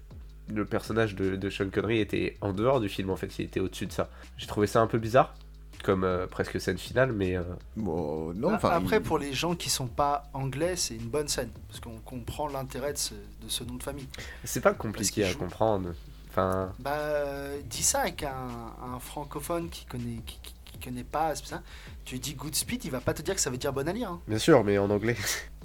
le 0.48 0.64
personnage 0.64 1.14
de, 1.14 1.36
de 1.36 1.50
Sean 1.50 1.68
Connery 1.70 2.00
était 2.00 2.36
en 2.40 2.52
dehors 2.52 2.80
du 2.80 2.88
film, 2.88 3.10
en 3.10 3.16
fait, 3.16 3.38
il 3.38 3.44
était 3.44 3.60
au-dessus 3.60 3.86
de 3.86 3.92
ça. 3.92 4.10
J'ai 4.36 4.46
trouvé 4.46 4.66
ça 4.66 4.80
un 4.80 4.86
peu 4.86 4.98
bizarre, 4.98 5.34
comme 5.82 6.04
euh, 6.04 6.26
presque 6.26 6.60
scène 6.60 6.78
finale, 6.78 7.12
mais 7.12 7.36
euh, 7.36 7.42
Bon, 7.76 8.32
non, 8.34 8.50
A- 8.50 8.54
enfin, 8.56 8.70
Après, 8.70 8.96
il- 8.98 9.02
pour 9.02 9.18
les 9.18 9.32
gens 9.34 9.54
qui 9.54 9.68
sont 9.70 9.86
pas 9.88 10.24
anglais, 10.32 10.76
c'est 10.76 10.94
une 10.94 11.08
bonne 11.08 11.28
scène, 11.28 11.50
parce 11.68 11.80
qu'on 11.80 11.98
comprend 11.98 12.46
l'intérêt 12.48 12.92
de 12.92 12.98
ce, 12.98 13.14
de 13.14 13.48
ce 13.48 13.64
nom 13.64 13.74
de 13.74 13.82
famille. 13.82 14.08
c'est 14.44 14.60
pas 14.60 14.74
compliqué 14.74 15.24
à 15.24 15.30
joue- 15.30 15.38
comprendre. 15.38 15.90
Enfin, 16.30 16.72
Bah, 16.78 16.92
euh, 16.94 17.60
dis 17.68 17.82
ça 17.82 18.00
avec 18.00 18.22
un, 18.22 18.48
un 18.94 18.98
francophone 18.98 19.68
qui 19.68 19.84
connaît, 19.84 20.20
qui, 20.24 20.38
qui- 20.42 20.54
qui 20.64 20.78
connaît 20.78 21.04
pas, 21.04 21.34
ça. 21.34 21.60
Tu 22.06 22.14
lui 22.14 22.20
dis 22.20 22.34
good 22.34 22.54
speed, 22.54 22.84
il 22.86 22.90
va 22.90 23.00
pas 23.00 23.12
te 23.14 23.20
dire 23.22 23.34
que 23.34 23.40
ça 23.40 23.50
veut 23.50 23.58
dire 23.58 23.72
bonne 23.72 23.88
allure. 23.88 24.08
hein. 24.08 24.20
bien 24.26 24.38
sûr, 24.38 24.64
mais 24.64 24.78
en 24.78 24.88
anglais. 24.90 25.16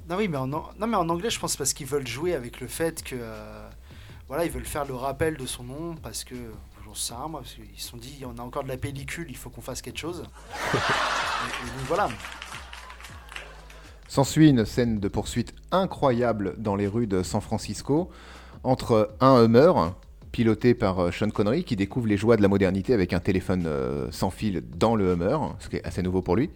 Non, 0.09 0.15
oui, 0.17 0.27
mais 0.27 0.37
en, 0.37 0.47
non, 0.47 0.63
mais 0.79 0.95
en 0.95 1.07
anglais, 1.09 1.29
je 1.29 1.39
pense 1.39 1.55
parce 1.57 1.73
qu'ils 1.73 1.87
veulent 1.87 2.07
jouer 2.07 2.33
avec 2.33 2.59
le 2.61 2.67
fait 2.67 3.03
que. 3.03 3.15
euh, 3.17 3.69
voilà, 4.27 4.43
ils 4.45 4.51
veulent 4.51 4.65
faire 4.65 4.85
le 4.85 4.93
rappel 4.93 5.37
de 5.37 5.45
son 5.45 5.63
nom 5.63 5.95
parce 5.95 6.23
que. 6.25 6.35
Rien, 6.97 7.27
moi, 7.27 7.41
parce 7.41 7.53
qu'ils 7.53 7.79
se 7.79 7.89
sont 7.89 7.97
dit, 7.97 8.23
on 8.25 8.37
a 8.37 8.41
encore 8.41 8.63
de 8.63 8.69
la 8.69 8.77
pellicule, 8.77 9.27
il 9.29 9.37
faut 9.37 9.49
qu'on 9.49 9.61
fasse 9.61 9.81
quelque 9.81 9.99
chose. 9.99 10.23
et, 10.73 10.77
et 10.77 11.77
donc 11.77 11.87
voilà. 11.87 12.09
S'ensuit 14.07 14.49
une 14.49 14.65
scène 14.65 14.99
de 14.99 15.07
poursuite 15.07 15.53
incroyable 15.71 16.55
dans 16.57 16.75
les 16.75 16.87
rues 16.87 17.07
de 17.07 17.23
San 17.23 17.41
Francisco 17.41 18.09
entre 18.63 19.15
un 19.19 19.43
Hummer 19.43 19.73
piloté 20.31 20.73
par 20.73 20.99
euh, 20.99 21.11
Sean 21.11 21.29
Connery 21.29 21.63
qui 21.63 21.75
découvre 21.75 22.07
les 22.07 22.17
joies 22.17 22.37
de 22.37 22.41
la 22.41 22.47
modernité 22.47 22.93
avec 22.93 23.13
un 23.13 23.19
téléphone 23.19 23.65
euh, 23.65 24.07
sans 24.11 24.29
fil 24.29 24.61
dans 24.77 24.95
le 24.95 25.13
Hummer, 25.13 25.37
ce 25.59 25.69
qui 25.69 25.77
est 25.77 25.85
assez 25.85 26.01
nouveau 26.01 26.21
pour 26.21 26.35
lui, 26.35 26.51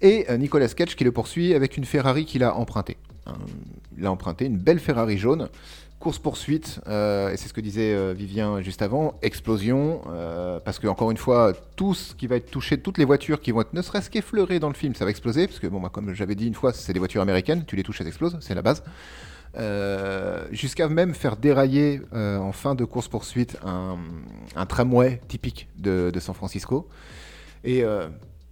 et 0.00 0.26
euh, 0.30 0.36
Nicolas 0.36 0.68
Cage 0.68 0.96
qui 0.96 1.04
le 1.04 1.12
poursuit 1.12 1.54
avec 1.54 1.76
une 1.76 1.84
Ferrari 1.84 2.24
qu'il 2.24 2.42
a 2.42 2.56
empruntée. 2.56 2.96
Hein, 3.26 3.34
il 3.96 4.04
a 4.04 4.10
emprunté 4.10 4.46
une 4.46 4.58
belle 4.58 4.80
Ferrari 4.80 5.16
jaune. 5.16 5.48
Course 6.04 6.18
poursuite, 6.18 6.80
euh, 6.86 7.30
et 7.30 7.38
c'est 7.38 7.48
ce 7.48 7.54
que 7.54 7.62
disait 7.62 7.94
euh, 7.94 8.12
Vivien 8.12 8.60
juste 8.60 8.82
avant, 8.82 9.14
explosion, 9.22 10.02
euh, 10.08 10.60
parce 10.60 10.78
que 10.78 10.86
encore 10.86 11.10
une 11.10 11.16
fois, 11.16 11.54
tout 11.76 11.94
ce 11.94 12.14
qui 12.14 12.26
va 12.26 12.36
être 12.36 12.50
touché, 12.50 12.78
toutes 12.78 12.98
les 12.98 13.06
voitures 13.06 13.40
qui 13.40 13.52
vont 13.52 13.62
être 13.62 13.72
ne 13.72 13.80
serait-ce 13.80 14.10
qu'effleurées 14.10 14.58
dans 14.58 14.68
le 14.68 14.74
film, 14.74 14.94
ça 14.94 15.06
va 15.06 15.10
exploser, 15.10 15.46
parce 15.46 15.60
que 15.60 15.66
bon, 15.66 15.80
bah, 15.80 15.88
comme 15.90 16.12
j'avais 16.12 16.34
dit 16.34 16.46
une 16.46 16.52
fois, 16.52 16.74
c'est 16.74 16.92
des 16.92 16.98
voitures 16.98 17.22
américaines, 17.22 17.64
tu 17.66 17.74
les 17.74 17.82
touches, 17.82 18.02
elles 18.02 18.06
explosent, 18.06 18.36
c'est 18.42 18.54
la 18.54 18.60
base. 18.60 18.82
Jusqu'à 20.50 20.90
même 20.90 21.14
faire 21.14 21.38
dérailler 21.38 22.02
en 22.12 22.52
fin 22.52 22.74
de 22.74 22.84
course 22.84 23.08
poursuite 23.08 23.56
un, 23.64 24.66
tramway 24.66 25.22
typique 25.26 25.68
de, 25.78 26.10
de 26.12 26.20
San 26.20 26.34
Francisco. 26.34 26.86
Et 27.64 27.82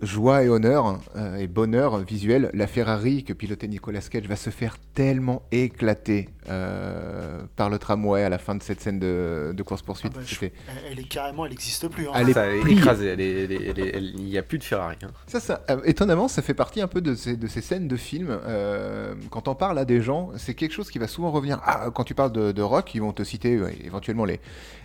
joie 0.02 0.42
et 0.42 0.48
honneur 0.48 0.98
euh, 1.16 1.36
et 1.36 1.46
bonheur 1.46 1.98
visuel, 1.98 2.50
la 2.54 2.66
Ferrari 2.66 3.24
que 3.24 3.32
pilotait 3.32 3.68
Nicolas 3.68 4.00
Cage 4.00 4.26
va 4.26 4.36
se 4.36 4.50
faire 4.50 4.76
tellement 4.94 5.42
éclater 5.52 6.28
euh, 6.50 7.42
par 7.56 7.70
le 7.70 7.78
tramway 7.78 8.22
à 8.24 8.28
la 8.28 8.38
fin 8.38 8.54
de 8.54 8.62
cette 8.62 8.80
scène 8.80 8.98
de, 8.98 9.52
de 9.56 9.62
course 9.62 9.82
poursuite. 9.82 10.12
Ah 10.16 10.18
bah, 10.18 10.24
je- 10.26 10.46
elle, 10.90 10.98
est 10.98 11.08
carrément, 11.08 11.46
elle 11.46 11.52
existe 11.52 11.88
plus. 11.88 12.08
hein. 12.08 12.12
Elle 12.16 12.30
est 12.30 12.32
Ça, 12.32 12.46
elle 12.46 12.56
est 12.58 12.60
pliée. 12.62 12.76
écrasée, 12.78 13.06
elle 13.06 13.20
est- 13.20 13.44
elle 13.44 13.52
est- 13.52 13.66
elle 13.70 13.78
est- 13.80 13.90
elle- 13.96 14.12
il 14.16 14.24
n'y 14.24 14.38
a 14.38 14.42
plus 14.42 14.58
de 14.58 14.64
Ferrari. 14.64 14.96
hein. 15.04 15.10
Ça, 15.26 15.40
ça, 15.40 15.62
euh, 15.70 15.80
étonnamment, 15.84 16.28
ça 16.28 16.42
fait 16.42 16.54
partie 16.54 16.80
un 16.80 16.88
peu 16.88 17.00
de 17.00 17.14
ces, 17.14 17.36
de 17.36 17.46
ces 17.46 17.60
scènes 17.60 17.88
de 17.88 17.96
films. 17.96 18.36
euh, 18.46 19.14
quand 19.30 19.46
on 19.48 19.54
parle 19.54 19.78
à 19.78 19.84
des 19.84 20.00
gens, 20.02 20.30
c'est 20.36 20.54
quelque 20.54 20.72
chose 20.72 20.90
qui 20.90 20.98
va 20.98 21.06
souvent 21.06 21.30
revenir. 21.30 21.60
Ah, 21.64 21.90
quand 21.94 22.04
tu 22.04 22.14
parles 22.14 22.32
de, 22.32 22.50
de 22.52 22.62
rock, 22.62 22.94
ils 22.94 23.00
vont 23.00 23.12
te 23.12 23.22
citer 23.22 23.56
euh, 23.56 23.70
éventuellement 23.84 24.24
les, 24.24 24.40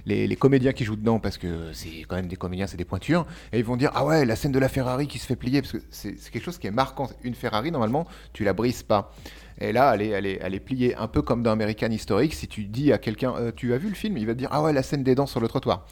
les, 0.08 0.36
comédiens 0.36 0.72
qui 0.72 0.86
jouent 0.86 0.96
dedans, 0.96 1.20
parce 1.20 1.38
que 1.38 1.72
c'est 1.74 2.04
quand 2.08 2.16
même 2.16 2.28
des 2.28 2.36
comédiens, 2.36 2.68
c'est 2.68 2.78
des 2.78 2.86
pointures. 2.86 3.26
Et 3.52 3.60
ils 3.60 3.66
vont 3.66 3.76
dire 3.76 3.92
Ah 3.94 4.06
ouais, 4.06 4.26
la 4.26 4.36
scène 4.36 4.52
de 4.52 4.60
la 4.60 4.70
Ferrari, 4.70 5.08
qui 5.08 5.20
se 5.20 5.26
fait 5.26 5.36
plier, 5.36 5.62
parce 5.62 5.74
que 5.74 5.80
c'est 5.92 6.16
quelque 6.32 6.44
chose 6.44 6.58
qui 6.58 6.68
est 6.68 6.72
marquant. 6.72 7.10
Une 7.24 7.36
Ferrari, 7.36 7.72
normalement, 7.72 8.08
tu 8.34 8.44
la 8.44 8.54
brises 8.54 8.84
pas. 8.84 9.14
Et 9.60 9.72
là, 9.72 9.96
elle 9.96 10.26
est, 10.26 10.60
pliée 10.60 10.96
un 10.96 11.08
peu 11.08 11.22
comme 11.22 11.44
dans 11.44 11.52
American 11.52 11.90
Historic. 11.90 12.34
Si 12.34 12.48
tu 12.48 12.66
dis 12.66 12.94
à 12.94 12.98
quelqu'un, 12.98 13.34
euh, 13.36 13.52
tu 13.56 13.74
as 13.74 13.78
vu 13.78 13.90
le 13.90 13.96
film, 13.96 14.18
il 14.18 14.26
va 14.26 14.34
te 14.34 14.40
dire, 14.40 14.50
ah 14.52 14.62
ouais, 14.62 14.72
la 14.72 14.84
scène 14.84 15.04
des 15.04 15.16
dents 15.16 15.26
sur 15.26 15.40
le 15.40 15.48
trottoir. 15.48 15.86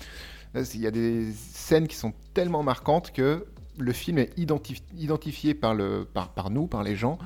Là, 0.54 0.62
Il 0.74 0.82
y 0.82 0.88
a 0.88 0.92
des 0.92 1.32
scènes 1.34 1.88
qui 1.88 1.96
sont 1.96 2.14
tellement 2.34 2.64
marquantes 2.64 3.12
que 3.12 3.46
le 3.78 3.92
film 3.92 4.20
est 4.20 4.38
identif- 4.38 4.84
identifié 4.98 5.54
par, 5.54 5.76
nous, 5.76 6.68
par 6.68 6.84
les 6.84 6.96
gens, 6.96 7.18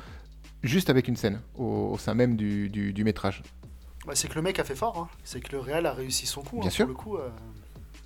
juste 0.64 0.90
avec 0.90 1.08
une 1.08 1.16
scène 1.16 1.40
au, 1.56 1.98
sein 2.00 2.16
même 2.16 2.36
du 2.36 3.04
métrage. 3.04 3.44
Bah, 4.06 4.14
c'est 4.16 4.28
que 4.28 4.36
le 4.36 4.42
mec 4.42 4.60
a 4.60 4.64
fait 4.64 4.76
fort, 4.76 4.98
hein. 4.98 5.10
c'est 5.24 5.40
que 5.42 5.52
le 5.52 5.60
Real 5.60 5.86
a 5.86 5.94
réussi 5.94 6.26
son 6.26 6.42
coup. 6.42 6.60
Bien 6.60 6.68
hein, 6.68 6.72
sûr. 6.72 6.86
Pour 6.86 6.94
le 6.96 7.00
coup, 7.00 7.18
euh, 7.18 7.30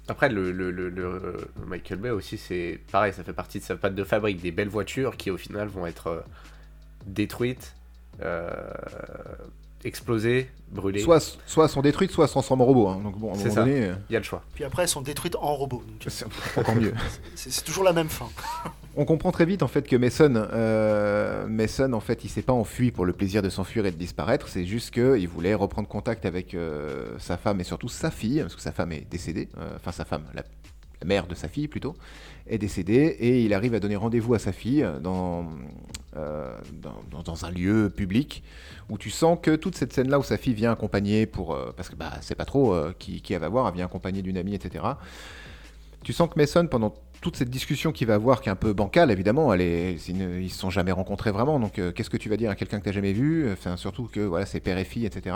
Après, 0.08 0.28
le, 0.30 0.52
le- 0.52 0.72
le- 0.72 0.90
le- 0.90 1.48
Michael 1.66 2.00
Bay 2.00 2.10
aussi, 2.10 2.38
c'est 2.38 2.80
pareil, 2.92 3.14
ça 3.14 3.24
fait 3.24 3.34
partie 3.34 3.60
de 3.60 3.64
sa 3.64 3.76
patte 3.76 3.96
de 3.96 4.04
fabrique, 4.04 4.42
des 4.42 4.52
belles 4.52 4.70
voitures 4.70 5.16
qui 5.18 5.30
au 5.32 5.38
final 5.38 5.68
vont 5.68 5.86
être 5.86 6.08
euh, 6.08 6.20
détruites, 7.06 7.74
euh, 8.22 8.50
explosées, 9.86 10.50
brûlées. 10.72 11.02
Soit, 11.02 11.38
soit 11.46 11.66
elles 11.66 11.70
sont 11.70 11.82
détruites, 11.82 12.12
soit 12.12 12.24
elles 12.26 12.30
se 12.30 12.34
transforment 12.34 12.62
en 12.62 12.66
robots. 12.66 12.88
hein. 12.88 13.00
Donc 13.04 13.18
bon, 13.18 13.30
à 13.30 13.32
un 13.32 13.36
C'est 13.36 13.44
moment 13.50 13.56
ça. 13.56 13.62
donné, 13.66 13.86
euh, 13.86 13.94
Il 14.10 14.14
y 14.14 14.16
a 14.16 14.20
le 14.20 14.26
choix. 14.26 14.44
Puis 14.56 14.64
après, 14.64 14.84
elles 14.84 14.90
sont 14.90 15.02
détruites 15.02 15.36
en 15.36 15.54
robot. 15.56 15.84
donc, 15.88 16.08
euh, 16.08 16.10
c'est 16.10 16.26
encore 16.60 16.76
mieux. 16.76 16.94
c'est 17.36 17.52
c'est 17.52 17.64
toujours 17.64 17.84
la 17.84 17.94
même 17.94 18.10
fin. 18.10 18.28
On 18.96 19.06
comprend 19.06 19.32
très 19.32 19.46
vite 19.46 19.64
en 19.64 19.68
fait 19.68 19.88
que 19.88 19.96
Mason, 19.96 20.34
euh, 20.36 21.48
Mason 21.48 21.94
en 21.94 22.00
fait, 22.00 22.24
il 22.24 22.30
s'est 22.30 22.44
pas 22.44 22.54
enfui 22.54 22.92
pour 22.92 23.06
le 23.06 23.14
plaisir 23.14 23.42
de 23.42 23.50
s'enfuir 23.50 23.86
et 23.88 23.92
de 23.92 23.98
disparaître. 23.98 24.48
C'est 24.48 24.66
juste 24.66 24.92
qu'il 24.94 25.28
voulait 25.28 25.56
reprendre 25.56 25.88
contact 25.88 26.26
avec 26.28 26.54
euh, 26.54 27.08
sa 27.18 27.38
femme 27.38 27.60
et 27.60 27.64
surtout 27.64 27.90
sa 27.90 28.12
fille, 28.12 28.42
parce 28.42 28.56
que 28.56 28.62
sa 28.62 28.72
femme 28.72 28.92
est 28.92 29.08
décédée. 29.10 29.50
Euh, 29.58 29.72
Enfin, 29.78 29.92
sa 29.92 30.06
femme, 30.06 30.24
la, 30.36 30.44
la 31.04 31.08
mère 31.08 31.28
de 31.28 31.36
sa 31.36 31.50
fille 31.50 31.68
plutôt, 31.68 31.96
est 32.48 32.58
décédée 32.58 33.18
et 33.20 33.42
il 33.44 33.54
arrive 33.54 33.74
à 33.74 33.80
donner 33.82 33.98
rendez-vous 33.98 34.34
à 34.36 34.40
sa 34.40 34.54
fille 34.54 34.88
dans, 35.02 35.46
euh, 36.16 36.58
dans- 36.82 37.22
dans 37.24 37.46
un 37.46 37.52
lieu 37.52 37.90
public 37.90 38.42
où 38.90 38.98
tu 38.98 39.10
sens 39.10 39.38
que 39.42 39.56
toute 39.56 39.76
cette 39.76 39.92
scène-là 39.92 40.18
où 40.20 40.24
sa 40.24 40.38
fille 40.38 40.54
vient 40.54 40.72
accompagner 40.72 41.26
pour 41.26 41.54
euh, 41.54 41.74
parce 41.76 41.90
que 41.90 41.96
bah 41.96 42.12
c'est 42.22 42.36
pas 42.36 42.46
trop 42.46 42.74
euh, 42.74 42.94
qui, 42.98 43.22
qui 43.22 43.34
elle 43.34 43.42
va 43.42 43.50
voir, 43.50 43.68
elle 43.68 43.76
vient 43.76 43.86
accompagner 43.86 44.22
d'une 44.22 44.38
amie, 44.38 44.56
etc. 44.56 44.86
Tu 46.04 46.14
sens 46.14 46.30
que 46.30 46.38
Mason, 46.40 46.68
pendant 46.68 46.94
toute 47.24 47.38
cette 47.38 47.50
discussion 47.50 47.94
qu'il 47.94 48.06
va 48.06 48.16
avoir, 48.16 48.42
qui 48.42 48.50
est 48.50 48.52
un 48.52 48.58
peu 48.58 48.74
bancale, 48.74 49.10
évidemment, 49.10 49.54
elle 49.54 49.62
est, 49.62 49.94
ils 50.10 50.50
se 50.50 50.60
sont 50.60 50.70
jamais 50.70 50.92
rencontrés 50.92 51.32
vraiment, 51.32 51.58
donc 51.58 51.80
euh, 51.80 51.94
qu'est-ce 51.94 52.10
que 52.10 52.18
tu 52.18 52.28
vas 52.28 52.36
dire 52.36 52.50
à 52.52 52.56
quelqu'un 52.56 52.80
que 52.80 52.84
tu 52.84 52.90
n'as 52.90 52.94
jamais 52.94 53.14
vu? 53.14 53.50
Enfin, 53.50 53.78
surtout 53.78 54.10
que 54.12 54.20
voilà, 54.20 54.46
c'est 54.46 54.60
père 54.60 54.78
et 54.78 54.84
fille, 54.84 55.06
etc. 55.06 55.34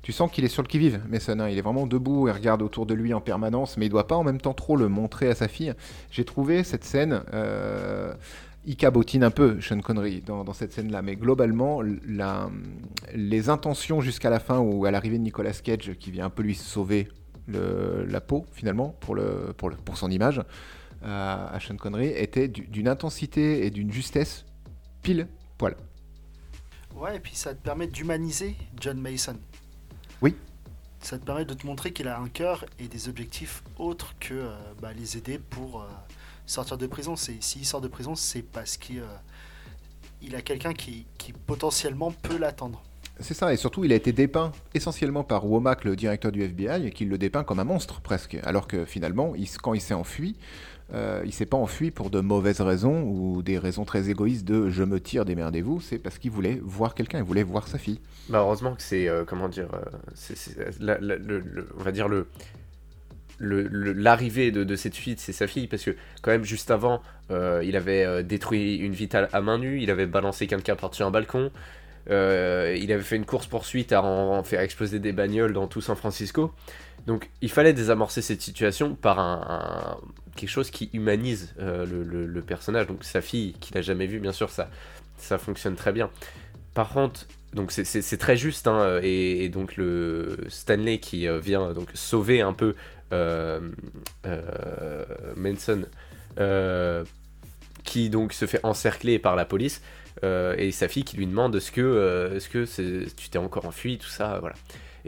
Tu 0.00 0.12
sens 0.12 0.30
qu'il 0.30 0.46
est 0.46 0.48
sur 0.48 0.62
le 0.62 0.68
qui-vive, 0.68 1.02
Mason. 1.10 1.38
hein. 1.38 1.50
il 1.50 1.58
est 1.58 1.60
vraiment 1.62 1.86
debout 1.86 2.26
et 2.26 2.32
regarde 2.32 2.62
autour 2.62 2.86
de 2.86 2.94
lui 2.94 3.12
en 3.12 3.20
permanence, 3.20 3.76
mais 3.76 3.84
il 3.84 3.90
doit 3.90 4.06
pas 4.06 4.16
en 4.16 4.24
même 4.24 4.40
temps 4.40 4.54
trop 4.54 4.78
le 4.78 4.88
montrer 4.88 5.28
à 5.28 5.34
sa 5.34 5.46
fille. 5.46 5.74
J'ai 6.10 6.24
trouvé 6.24 6.64
cette 6.64 6.84
scène. 6.84 7.22
euh, 7.34 8.14
il 8.64 8.76
cabotine 8.76 9.22
un 9.22 9.30
peu 9.30 9.60
Sean 9.60 9.80
Connery 9.80 10.22
dans, 10.26 10.52
cette 10.52 10.72
scène-là, 10.72 11.00
mais 11.02 11.14
globalement, 11.16 11.82
les 13.14 13.48
intentions 13.48 14.00
jusqu'à 14.00 14.30
la 14.30 14.40
fin, 14.40 14.58
ou 14.58 14.86
à 14.86 14.90
l'arrivée 14.90 15.18
de 15.18 15.22
Nicolas 15.22 15.52
Cage, 15.52 15.92
qui 16.00 16.10
vient 16.10 16.24
un 16.24 16.30
peu 16.30 16.42
lui 16.42 16.54
sauver 16.54 17.08
la 17.48 18.20
peau 18.20 18.46
finalement 18.52 18.96
pour, 19.00 19.14
le, 19.14 19.52
pour, 19.56 19.70
le- 19.70 19.76
pour 19.76 19.96
son 19.96 20.10
image 20.10 20.42
à, 21.02 21.48
à 21.54 21.60
Sean 21.60 21.76
Connery, 21.76 22.08
étaient 22.08 22.48
du- 22.48 22.66
d'une 22.66 22.88
intensité 22.88 23.66
et 23.66 23.70
d'une 23.70 23.92
justesse 23.92 24.44
pile 25.02 25.28
poil. 25.58 25.76
Ouais, 26.94 27.16
et 27.16 27.20
puis 27.20 27.34
ça 27.34 27.54
te 27.54 27.62
permet 27.62 27.86
d'humaniser 27.86 28.56
John 28.80 28.98
Mason. 29.00 29.36
Oui. 30.22 30.34
Ça 31.00 31.18
te 31.18 31.24
permet 31.24 31.44
de 31.44 31.54
te 31.54 31.66
montrer 31.66 31.92
qu'il 31.92 32.08
a 32.08 32.18
un 32.18 32.28
cœur 32.28 32.64
et 32.78 32.88
des 32.88 33.08
objectifs 33.08 33.62
autres 33.78 34.14
que 34.18 34.34
euh, 34.34 34.56
bah, 34.80 34.92
les 34.94 35.16
aider 35.18 35.38
pour 35.38 35.82
euh, 35.82 35.86
sortir 36.46 36.78
de 36.78 36.86
prison. 36.86 37.14
S'il 37.16 37.66
sort 37.66 37.80
de 37.82 37.88
prison, 37.88 38.14
c'est 38.14 38.42
parce 38.42 38.76
qu'il 38.78 39.00
euh, 39.00 39.06
il 40.22 40.34
a 40.34 40.40
quelqu'un 40.42 40.72
qui, 40.72 41.06
qui 41.18 41.32
potentiellement 41.32 42.10
peut 42.10 42.38
l'attendre. 42.38 42.82
C'est 43.20 43.34
ça, 43.34 43.52
et 43.52 43.56
surtout 43.56 43.82
il 43.84 43.92
a 43.92 43.96
été 43.96 44.12
dépeint 44.12 44.52
essentiellement 44.74 45.24
par 45.24 45.46
Womack, 45.46 45.84
le 45.84 45.96
directeur 45.96 46.32
du 46.32 46.42
FBI, 46.42 46.90
qui 46.90 47.04
le 47.06 47.16
dépeint 47.16 47.44
comme 47.44 47.58
un 47.60 47.64
monstre 47.64 48.00
presque, 48.02 48.36
alors 48.42 48.66
que 48.66 48.84
finalement, 48.84 49.34
il 49.34 49.48
quand 49.58 49.72
il 49.72 49.80
s'est 49.80 49.94
enfui, 49.94 50.36
euh, 50.94 51.22
il 51.24 51.32
s'est 51.32 51.46
pas 51.46 51.56
enfui 51.56 51.90
pour 51.90 52.10
de 52.10 52.20
mauvaises 52.20 52.60
raisons 52.60 53.02
ou 53.02 53.42
des 53.42 53.58
raisons 53.58 53.84
très 53.84 54.08
égoïstes 54.08 54.44
de 54.44 54.70
je 54.70 54.84
me 54.84 55.00
tire, 55.00 55.24
démerdez-vous, 55.24 55.80
c'est 55.80 55.98
parce 55.98 56.18
qu'il 56.18 56.30
voulait 56.30 56.60
voir 56.62 56.94
quelqu'un, 56.94 57.18
il 57.18 57.24
voulait 57.24 57.42
voir 57.42 57.66
sa 57.66 57.78
fille. 57.78 58.00
Bah, 58.28 58.38
heureusement 58.38 58.74
que 58.74 58.82
c'est, 58.82 59.08
euh, 59.08 59.24
comment 59.24 59.48
dire, 59.48 59.68
euh, 59.74 59.80
c'est, 60.14 60.36
c'est- 60.36 60.56
le- 60.80 61.68
on 61.78 61.82
va 61.82 61.92
dire 61.92 62.08
le, 62.08 62.28
l'arrivée 63.38 64.50
de, 64.50 64.76
cette 64.76 64.94
fuite, 64.96 65.20
c'est 65.20 65.32
sa 65.32 65.46
fille, 65.46 65.66
parce 65.66 65.82
que 65.84 65.94
quand 66.22 66.30
même 66.30 66.44
juste 66.44 66.70
avant, 66.70 67.02
euh, 67.30 67.62
il 67.64 67.76
avait 67.76 68.24
détruit 68.24 68.76
une 68.76 68.92
vitale 68.92 69.28
à 69.32 69.40
main 69.42 69.58
nue, 69.58 69.82
il 69.82 69.90
avait 69.90 70.06
balancé 70.06 70.46
quelqu'un 70.46 70.74
par-dessus 70.76 71.02
un 71.02 71.10
balcon, 71.10 71.50
il 72.08 72.12
avait 72.92 73.02
fait 73.02 73.16
une 73.16 73.26
course 73.26 73.46
poursuite 73.46 73.92
à 73.92 74.02
en, 74.02 74.38
en 74.38 74.42
faire 74.42 74.60
exploser 74.60 75.00
des 75.00 75.12
bagnoles 75.12 75.52
dans 75.52 75.66
tout 75.66 75.80
San 75.80 75.96
Francisco. 75.96 76.52
Donc 77.06 77.28
il 77.42 77.50
fallait 77.50 77.72
désamorcer 77.74 78.22
cette 78.22 78.40
situation 78.42 78.94
par 78.94 79.18
un- 79.18 79.98
quelque 80.36 80.50
chose 80.50 80.70
qui 80.70 80.90
humanise 80.92 81.54
euh, 81.58 81.86
le, 81.86 82.42
personnage. 82.42 82.86
Donc 82.86 83.02
sa 83.04 83.20
fille, 83.20 83.54
qu'il 83.60 83.74
n'a 83.74 83.82
jamais 83.82 84.06
vue, 84.06 84.20
bien 84.20 84.32
sûr, 84.32 84.50
ça, 84.50 84.70
ça 85.16 85.38
fonctionne 85.38 85.74
très 85.74 85.92
bien. 85.92 86.10
Par 86.74 86.90
contre, 86.90 87.26
donc 87.54 87.72
c'est- 87.72 88.16
très 88.18 88.36
juste, 88.36 88.68
hein, 88.68 89.00
et, 89.02 89.48
donc 89.48 89.76
le 89.76 90.36
Stanley 90.48 90.98
qui 90.98 91.26
euh, 91.26 91.38
vient 91.38 91.72
donc 91.72 91.88
sauver 91.94 92.42
un 92.42 92.52
peu 92.52 92.74
euh, 93.12 93.60
Manson, 95.36 95.84
qui 97.84 98.10
donc 98.10 98.32
se 98.32 98.46
fait 98.46 98.60
encercler 98.62 99.18
par 99.18 99.36
la 99.36 99.44
police, 99.44 99.80
et 100.22 100.70
sa 100.72 100.88
fille 100.88 101.04
qui 101.04 101.16
lui 101.16 101.26
demande 101.26 101.56
est-ce 101.56 101.72
que, 101.72 102.32
est-ce 102.36 102.48
que 102.48 103.08
tu 103.16 103.28
t'es 103.30 103.38
encore 103.38 103.64
enfui, 103.66 103.98
tout 103.98 104.08
ça, 104.08 104.38
voilà. 104.40 104.56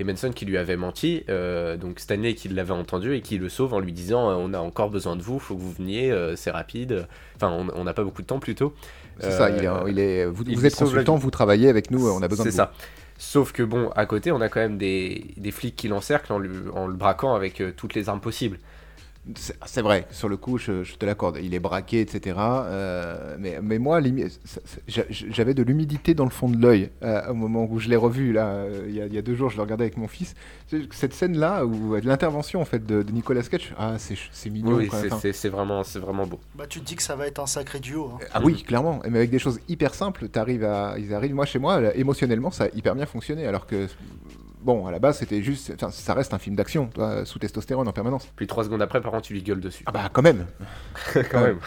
Et 0.00 0.04
Manson 0.04 0.30
qui 0.30 0.44
lui 0.44 0.56
avait 0.56 0.76
menti, 0.76 1.24
euh, 1.28 1.76
donc 1.76 1.98
Stanley 1.98 2.34
qui 2.34 2.48
l'avait 2.48 2.72
entendu 2.72 3.14
et 3.16 3.20
qui 3.20 3.36
le 3.36 3.48
sauve 3.48 3.74
en 3.74 3.80
lui 3.80 3.92
disant 3.92 4.30
euh, 4.30 4.34
on 4.38 4.54
a 4.54 4.60
encore 4.60 4.90
besoin 4.90 5.16
de 5.16 5.22
vous, 5.22 5.40
faut 5.40 5.56
que 5.56 5.60
vous 5.60 5.72
veniez, 5.72 6.12
euh, 6.12 6.36
c'est 6.36 6.52
rapide. 6.52 7.08
Enfin, 7.34 7.50
on 7.74 7.82
n'a 7.82 7.92
pas 7.94 8.04
beaucoup 8.04 8.22
de 8.22 8.28
temps 8.28 8.38
plutôt. 8.38 8.74
C'est 9.18 9.32
ça, 9.32 9.50
il 9.50 9.64
est, 9.64 9.68
il 9.88 9.98
est, 9.98 10.24
vous, 10.26 10.44
il 10.46 10.54
vous 10.54 10.60
lui 10.60 10.68
êtes 10.68 10.78
la 10.78 10.86
consultant, 10.86 11.16
vous 11.16 11.32
travaillez 11.32 11.68
avec 11.68 11.90
nous, 11.90 12.08
on 12.08 12.22
a 12.22 12.28
besoin 12.28 12.44
de 12.44 12.50
C'est 12.50 12.56
vous. 12.56 12.62
ça. 12.64 12.72
Sauf 13.18 13.50
que 13.50 13.64
bon, 13.64 13.90
à 13.96 14.06
côté, 14.06 14.30
on 14.30 14.40
a 14.40 14.48
quand 14.48 14.60
même 14.60 14.78
des, 14.78 15.34
des 15.36 15.50
flics 15.50 15.74
qui 15.74 15.88
l'encerclent 15.88 16.32
en, 16.32 16.38
le 16.38 16.94
braquant 16.94 17.34
avec 17.34 17.60
toutes 17.76 17.94
les 17.94 18.08
armes 18.08 18.20
possibles. 18.20 18.60
C'est 19.66 19.82
vrai, 19.82 20.06
sur 20.10 20.28
le 20.28 20.36
coup, 20.36 20.56
je, 20.58 20.84
je 20.84 20.94
te 20.96 21.04
l'accorde. 21.04 21.38
Il 21.42 21.52
est 21.54 21.58
braqué, 21.60 22.00
etc. 22.00 22.36
euh, 22.38 23.36
mais, 23.38 23.58
mais 23.62 23.78
moi, 23.78 24.00
j'avais 24.86 25.54
de 25.54 25.62
l'humidité 25.62 26.14
dans 26.14 26.24
le 26.24 26.30
fond 26.30 26.48
de 26.48 26.60
l'œil 26.60 26.90
euh, 27.02 27.28
au 27.30 27.34
moment 27.34 27.66
où 27.70 27.78
je 27.78 27.88
l'ai 27.88 27.96
revu, 27.96 28.32
là, 28.32 28.46
euh, 28.48 28.86
il 28.88 28.94
y, 28.94 29.00
a, 29.02 29.06
il 29.06 29.14
y 29.14 29.18
a 29.18 29.22
deux 29.22 29.34
jours, 29.34 29.50
je 29.50 29.56
le 29.56 29.62
regardais 29.62 29.84
avec 29.84 29.96
mon 29.96 30.08
fils. 30.08 30.34
Cette 30.90 31.14
scène-là, 31.14 31.64
où 31.66 31.94
l'intervention 31.96 32.60
en 32.60 32.64
fait, 32.64 32.84
de, 32.86 33.02
de 33.02 33.12
Nicolas 33.12 33.42
Cage, 33.42 33.74
ah, 33.78 33.96
c'est 33.98 34.50
mignon. 34.50 34.76
Oui, 34.76 34.88
c'est- 35.32 35.48
vraiment, 35.48 35.82
c'est 35.84 35.98
vraiment 35.98 36.26
beau. 36.26 36.40
Bah, 36.54 36.66
tu 36.68 36.80
te 36.80 36.84
dis 36.84 36.96
que 36.96 37.02
ça 37.02 37.16
va 37.16 37.26
être 37.26 37.38
un 37.40 37.46
sacré 37.46 37.80
duo. 37.80 38.10
hein. 38.14 38.18
ah 38.32 38.40
oui, 38.42 38.62
clairement. 38.62 39.00
Mais 39.08 39.18
avec 39.18 39.30
des 39.30 39.38
choses 39.38 39.60
hyper 39.68 39.94
simples, 39.94 40.28
t'arrives 40.28 40.64
à, 40.64 40.94
ils 40.98 41.12
arrivent. 41.14 41.34
Moi, 41.34 41.46
chez 41.46 41.58
moi, 41.58 41.80
là, 41.80 41.94
émotionnellement, 41.96 42.50
ça 42.50 42.64
a 42.64 42.68
hyper 42.74 42.94
bien 42.94 43.06
fonctionné. 43.06 43.46
Alors 43.46 43.66
que, 43.66 43.86
bon, 44.62 44.86
à 44.86 44.90
la 44.90 44.98
base, 44.98 45.18
c'était 45.18 45.42
juste, 45.42 45.72
enfin, 45.74 45.90
ça 45.90 46.14
reste 46.14 46.34
un 46.34 46.38
film 46.38 46.56
d'action, 46.56 46.86
toi, 46.88 47.24
sous 47.24 47.38
testostérone 47.38 47.88
en 47.88 47.92
permanence. 47.92 48.28
Puis 48.36 48.46
trois 48.46 48.64
secondes 48.64 48.82
après, 48.82 49.00
par 49.00 49.12
contre, 49.12 49.26
tu 49.26 49.32
lui 49.34 49.42
gueules 49.42 49.60
dessus. 49.60 49.84
Ah 49.86 49.92
bah, 49.92 50.08
quand 50.12 50.22
même. 50.22 50.46
quand 51.30 51.40
même. 51.40 51.58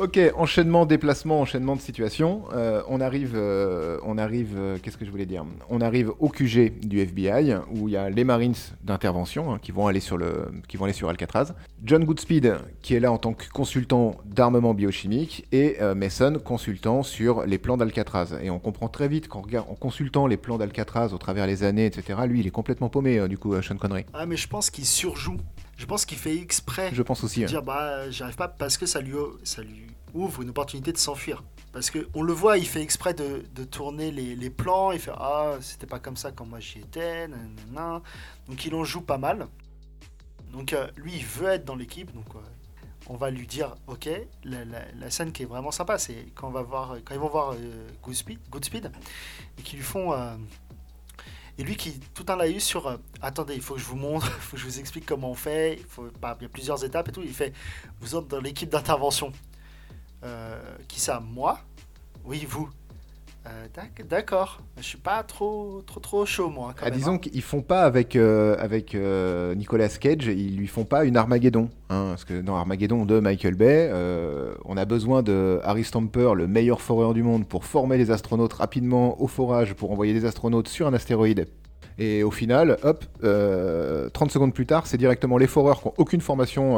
Ok, 0.00 0.18
enchaînement, 0.34 0.86
déplacement, 0.86 1.42
enchaînement 1.42 1.76
de 1.76 1.80
situation. 1.82 2.44
Euh, 2.54 2.80
on 2.88 3.02
arrive, 3.02 3.34
euh, 3.34 3.98
on 4.02 4.16
arrive, 4.16 4.54
euh, 4.56 4.78
qu'est-ce 4.82 4.96
que 4.96 5.04
je 5.04 5.10
voulais 5.10 5.26
dire? 5.26 5.44
On 5.68 5.82
arrive 5.82 6.10
au 6.20 6.30
QG 6.30 6.80
du 6.80 7.00
FBI 7.00 7.56
où 7.70 7.86
il 7.86 7.92
y 7.92 7.98
a 7.98 8.08
les 8.08 8.24
Marines 8.24 8.54
d'intervention 8.82 9.52
hein, 9.52 9.58
qui 9.60 9.72
vont 9.72 9.88
aller 9.88 10.00
sur 10.00 10.16
le, 10.16 10.50
qui 10.68 10.78
vont 10.78 10.86
aller 10.86 10.94
sur 10.94 11.10
Alcatraz. 11.10 11.52
John 11.84 12.06
Goodspeed 12.06 12.56
qui 12.80 12.94
est 12.94 13.00
là 13.00 13.12
en 13.12 13.18
tant 13.18 13.34
que 13.34 13.46
consultant 13.50 14.16
d'armement 14.24 14.72
biochimique 14.72 15.46
et 15.52 15.76
Mason 15.94 16.38
consultant 16.42 17.02
sur 17.02 17.44
les 17.44 17.58
plans 17.58 17.76
d'Alcatraz. 17.76 18.38
Et 18.42 18.48
on 18.48 18.58
comprend 18.58 18.88
très 18.88 19.06
vite 19.06 19.28
qu'en 19.28 19.42
consultant 19.78 20.26
les 20.26 20.38
plans 20.38 20.56
d'Alcatraz 20.56 21.12
au 21.12 21.18
travers 21.18 21.46
les 21.46 21.62
années, 21.62 21.84
etc. 21.84 22.20
Lui, 22.26 22.40
il 22.40 22.46
est 22.46 22.50
complètement 22.50 22.88
paumé 22.88 23.28
du 23.28 23.36
coup, 23.36 23.60
Sean 23.60 23.76
Connery. 23.76 24.06
Ah, 24.14 24.24
mais 24.24 24.38
je 24.38 24.48
pense 24.48 24.70
qu'il 24.70 24.86
surjoue. 24.86 25.36
Je 25.80 25.86
pense 25.86 26.04
qu'il 26.04 26.18
fait 26.18 26.36
exprès 26.36 26.90
Je 26.92 27.02
pense 27.02 27.24
aussi. 27.24 27.40
de 27.40 27.46
dire 27.46 27.62
bah 27.62 28.10
j'arrive 28.10 28.36
pas 28.36 28.48
parce 28.48 28.76
que 28.76 28.84
ça 28.86 29.00
lui, 29.00 29.14
ça 29.44 29.62
lui 29.62 29.86
ouvre 30.12 30.42
une 30.42 30.50
opportunité 30.50 30.92
de 30.92 30.98
s'enfuir. 30.98 31.42
Parce 31.72 31.88
que 31.90 32.06
on 32.14 32.22
le 32.22 32.32
voit, 32.32 32.58
il 32.58 32.66
fait 32.66 32.82
exprès 32.82 33.14
de, 33.14 33.44
de 33.54 33.64
tourner 33.64 34.10
les, 34.10 34.36
les 34.36 34.50
plans, 34.50 34.90
il 34.92 34.98
fait 34.98 35.12
ah 35.16 35.54
c'était 35.60 35.86
pas 35.86 35.98
comme 35.98 36.16
ça 36.16 36.32
quand 36.32 36.44
moi 36.44 36.60
j'y 36.60 36.80
étais, 36.80 37.28
nanana. 37.28 38.02
donc 38.48 38.64
il 38.66 38.74
en 38.74 38.84
joue 38.84 39.00
pas 39.00 39.18
mal. 39.18 39.46
Donc 40.52 40.72
euh, 40.72 40.86
lui 40.96 41.14
il 41.14 41.24
veut 41.24 41.48
être 41.48 41.64
dans 41.64 41.76
l'équipe, 41.76 42.12
donc 42.12 42.26
euh, 42.34 42.38
on 43.08 43.16
va 43.16 43.30
lui 43.30 43.46
dire 43.46 43.74
ok. 43.86 44.08
La, 44.44 44.64
la- 44.66 44.84
la 44.98 45.10
scène 45.10 45.32
qui 45.32 45.44
est 45.44 45.46
vraiment 45.46 45.70
sympa, 45.70 45.96
c'est 45.98 46.26
quand 46.34 46.48
on 46.48 46.52
va 46.52 46.62
voir 46.62 46.96
quand 47.04 47.14
ils 47.14 47.20
vont 47.20 47.28
voir 47.28 47.52
euh, 47.52 47.88
Goodspeed, 48.02 48.38
Goodspeed 48.50 48.90
et 49.58 49.62
qui 49.62 49.76
lui 49.76 49.82
font 49.84 50.12
et 51.60 51.62
lui 51.62 51.76
qui 51.76 52.00
tout 52.14 52.24
un 52.28 52.36
laïus 52.36 52.64
sur 52.64 52.86
euh, 52.86 52.96
attendez, 53.20 53.54
il 53.54 53.60
faut 53.60 53.74
que 53.74 53.80
je 53.80 53.84
vous 53.84 53.96
montre, 53.96 54.26
il 54.34 54.40
faut 54.40 54.56
que 54.56 54.62
je 54.62 54.66
vous 54.66 54.80
explique 54.80 55.04
comment 55.04 55.30
on 55.30 55.34
fait, 55.34 55.82
bah, 56.18 56.34
il 56.40 56.44
y 56.44 56.46
a 56.46 56.48
plusieurs 56.48 56.82
étapes 56.82 57.10
et 57.10 57.12
tout. 57.12 57.22
Il 57.22 57.34
fait 57.34 57.52
vous 58.00 58.16
êtes 58.16 58.28
dans 58.28 58.40
l'équipe 58.40 58.70
d'intervention. 58.70 59.30
Euh, 60.24 60.58
qui 60.88 61.00
ça 61.00 61.20
Moi? 61.20 61.60
Oui, 62.24 62.46
vous. 62.48 62.70
Euh, 63.46 63.66
d'ac- 63.74 64.06
D'accord, 64.06 64.60
je 64.76 64.82
suis 64.82 64.98
pas 64.98 65.22
trop 65.22 65.80
trop 65.86 65.98
trop 66.00 66.26
chaud 66.26 66.50
moi. 66.50 66.74
Quand 66.76 66.84
Ah, 66.86 66.90
même, 66.90 66.98
disons 66.98 67.12
hein. 67.14 67.18
qu'ils 67.18 67.40
font 67.40 67.62
pas 67.62 67.82
avec, 67.84 68.14
euh, 68.14 68.54
avec 68.58 68.94
euh, 68.94 69.54
Nicolas 69.54 69.88
Cage, 69.88 70.26
ils 70.26 70.56
lui 70.56 70.66
font 70.66 70.84
pas 70.84 71.04
une 71.06 71.16
Armageddon. 71.16 71.70
hein, 71.88 72.06
parce 72.10 72.24
que 72.26 72.42
dans 72.42 72.56
Armageddon 72.56 73.06
de 73.06 73.18
Michael 73.18 73.54
Bay, 73.54 73.88
euh, 73.90 74.52
on 74.66 74.76
a 74.76 74.84
besoin 74.84 75.22
de 75.22 75.58
Harry 75.64 75.84
Stamper, 75.84 76.32
le 76.36 76.46
meilleur 76.48 76.82
foreur 76.82 77.14
du 77.14 77.22
monde, 77.22 77.46
pour 77.46 77.64
former 77.64 77.96
les 77.96 78.10
astronautes 78.10 78.52
rapidement 78.52 79.20
au 79.22 79.26
forage, 79.26 79.72
pour 79.72 79.90
envoyer 79.90 80.12
des 80.12 80.26
astronautes 80.26 80.68
sur 80.68 80.86
un 80.86 80.92
astéroïde. 80.92 81.46
Et 81.98 82.22
au 82.22 82.30
final, 82.30 82.76
hop, 82.82 83.04
euh, 83.24 84.08
30 84.10 84.30
secondes 84.30 84.52
plus 84.54 84.66
tard, 84.66 84.86
c'est 84.86 84.96
directement 84.98 85.38
les 85.38 85.46
foreurs 85.46 85.80
qui 85.80 85.88
n'ont 85.88 85.94
aucune 85.96 86.20
formation 86.20 86.76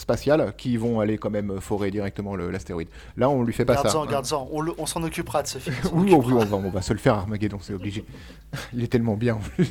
euh, 0.00 0.02
spatiale 0.02 0.54
qui 0.56 0.76
vont 0.76 1.00
aller 1.00 1.18
quand 1.18 1.30
même 1.30 1.60
forer 1.60 1.90
directement 1.90 2.36
l'astéroïde. 2.36 2.88
Là, 3.16 3.28
on 3.28 3.42
lui 3.42 3.52
fait 3.52 3.64
pas 3.64 3.76
ça. 3.76 3.82
Garde-en, 3.84 4.02
hein. 4.02 4.06
garde-en, 4.10 4.48
on, 4.52 4.60
le- 4.60 4.74
on 4.78 4.86
s'en 4.86 5.02
occupera 5.02 5.42
de 5.42 5.48
ce 5.48 5.58
film. 5.58 5.76
Oui, 5.92 6.12
on 6.12 6.20
va, 6.20 6.56
on 6.56 6.70
va 6.70 6.82
se 6.82 6.92
le 6.92 6.98
faire 6.98 7.14
Armageddon, 7.14 7.58
c'est 7.60 7.74
obligé. 7.74 8.04
Il 8.72 8.82
est 8.82 8.88
tellement 8.88 9.16
bien 9.16 9.34
en 9.36 9.40
plus. 9.40 9.70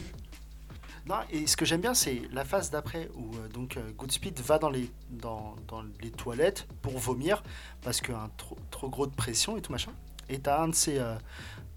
Non, 1.08 1.16
et 1.32 1.48
ce 1.48 1.58
que 1.58 1.66
j'aime 1.66 1.82
bien, 1.82 1.96
c'est 1.96 2.22
la 2.32 2.46
phase 2.46 2.70
d'après 2.70 3.10
où 3.16 3.36
euh, 3.36 3.48
donc 3.52 3.78
euh, 3.78 3.82
Goodspeed 3.98 4.40
va 4.42 4.60
dans 4.60 4.70
les, 4.70 4.92
dans, 5.10 5.56
dans 5.68 5.82
les 6.04 6.12
toilettes 6.12 6.68
pour 6.84 7.00
vomir 7.00 7.42
parce 7.82 8.00
qu'il 8.00 8.14
y 8.14 8.18
a 8.18 8.22
un 8.22 8.30
trop, 8.38 8.56
trop 8.70 8.90
gros 8.90 9.08
de 9.08 9.16
pression 9.16 9.58
et 9.58 9.62
tout 9.62 9.72
machin. 9.72 9.92
Et 10.30 10.38
t'as 10.38 10.62
un 10.62 10.68
de 10.68 10.76
ces, 10.76 11.00
euh, 11.00 11.16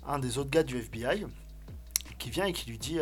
un 0.07 0.19
des 0.19 0.37
autres 0.37 0.51
gars 0.51 0.63
du 0.65 0.77
FBI 0.77 1.25
qui 2.19 2.29
vient 2.29 2.45
et 2.45 2.53
qui 2.53 2.69
lui 2.69 2.77
dit 2.77 2.99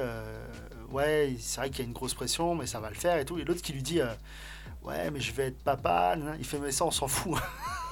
ouais 0.92 1.34
c'est 1.40 1.61
vrai 1.61 1.70
qu'il 1.70 1.80
y 1.80 1.82
a 1.82 1.86
une 1.86 1.92
grosse 1.92 2.14
pression 2.14 2.55
mais 2.55 2.66
ça 2.66 2.78
va 2.80 2.90
le 2.90 2.94
faire 2.94 3.18
et 3.18 3.24
tout. 3.24 3.38
Et 3.38 3.44
l'autre 3.44 3.61
qui 3.61 3.72
lui 3.72 3.82
dit 3.82 4.01
ouais 4.85 5.11
mais 5.11 5.20
je 5.20 5.33
vais 5.33 5.47
être 5.49 5.62
papa. 5.62 6.16
Il 6.39 6.45
fait 6.45 6.59
mais 6.59 6.72
ça 6.72 6.85
on 6.85 6.91
s'en 6.91 7.09
fout. 7.09 7.39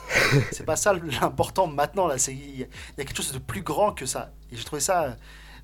c'est 0.52 0.64
pas 0.64 0.76
ça 0.76 0.92
l'important 1.20 1.66
maintenant 1.66 2.06
là. 2.06 2.18
C'est 2.18 2.32
il 2.34 2.60
y, 2.60 2.62
a 2.62 2.66
quelque 2.96 3.16
chose 3.16 3.32
de 3.32 3.38
plus 3.38 3.62
grand 3.62 3.92
que 3.92 4.06
ça. 4.06 4.32
Et 4.52 4.56
j'ai 4.56 4.64
trouvé 4.64 4.80
ça. 4.80 5.04
euh, 5.04 5.10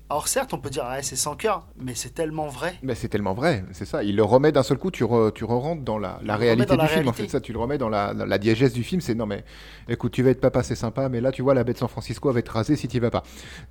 alors 0.07 0.27
certes, 0.27 0.53
on 0.53 0.59
peut 0.59 0.69
dire 0.69 0.85
ouais, 0.87 1.01
c'est 1.01 1.15
sans 1.15 1.35
cœur, 1.35 1.65
mais 1.79 1.95
c'est 1.95 2.13
tellement 2.13 2.45
vrai. 2.45 2.75
Mais 2.83 2.93
c'est 2.93 3.07
tellement 3.07 3.33
vrai, 3.33 3.65
c'est 3.71 3.85
ça. 3.85 4.03
Il 4.03 4.15
le 4.15 4.21
remet 4.23 4.51
d'un 4.51 4.61
seul 4.61 4.77
coup, 4.77 4.91
tu, 4.91 5.03
re- 5.03 5.33
tu 5.33 5.45
re-rentres 5.45 5.81
dans 5.81 5.97
la, 5.97 6.19
la 6.23 6.35
réalité 6.37 6.75
dans 6.75 6.75
du 6.75 6.81
la 6.81 6.87
film. 6.87 7.07
En 7.07 7.13
fait, 7.13 7.27
ça, 7.27 7.41
tu 7.41 7.51
le 7.53 7.57
remets 7.57 7.79
dans 7.79 7.89
la, 7.89 8.13
la, 8.13 8.27
la 8.27 8.37
diégèse 8.37 8.71
du 8.73 8.83
film. 8.83 9.01
C'est 9.01 9.15
non, 9.15 9.25
mais 9.25 9.43
écoute, 9.89 10.11
tu 10.11 10.21
vas 10.21 10.29
être 10.29 10.41
papa, 10.41 10.61
c'est 10.61 10.75
sympa, 10.75 11.09
mais 11.09 11.21
là, 11.21 11.31
tu 11.31 11.41
vois, 11.41 11.55
la 11.55 11.63
baie 11.63 11.73
de 11.73 11.79
San 11.79 11.87
Francisco 11.89 12.31
va 12.31 12.37
être 12.37 12.49
rasée 12.49 12.75
si 12.75 12.87
tu 12.87 12.97
y 12.97 12.99
vas 12.99 13.09
pas. 13.09 13.23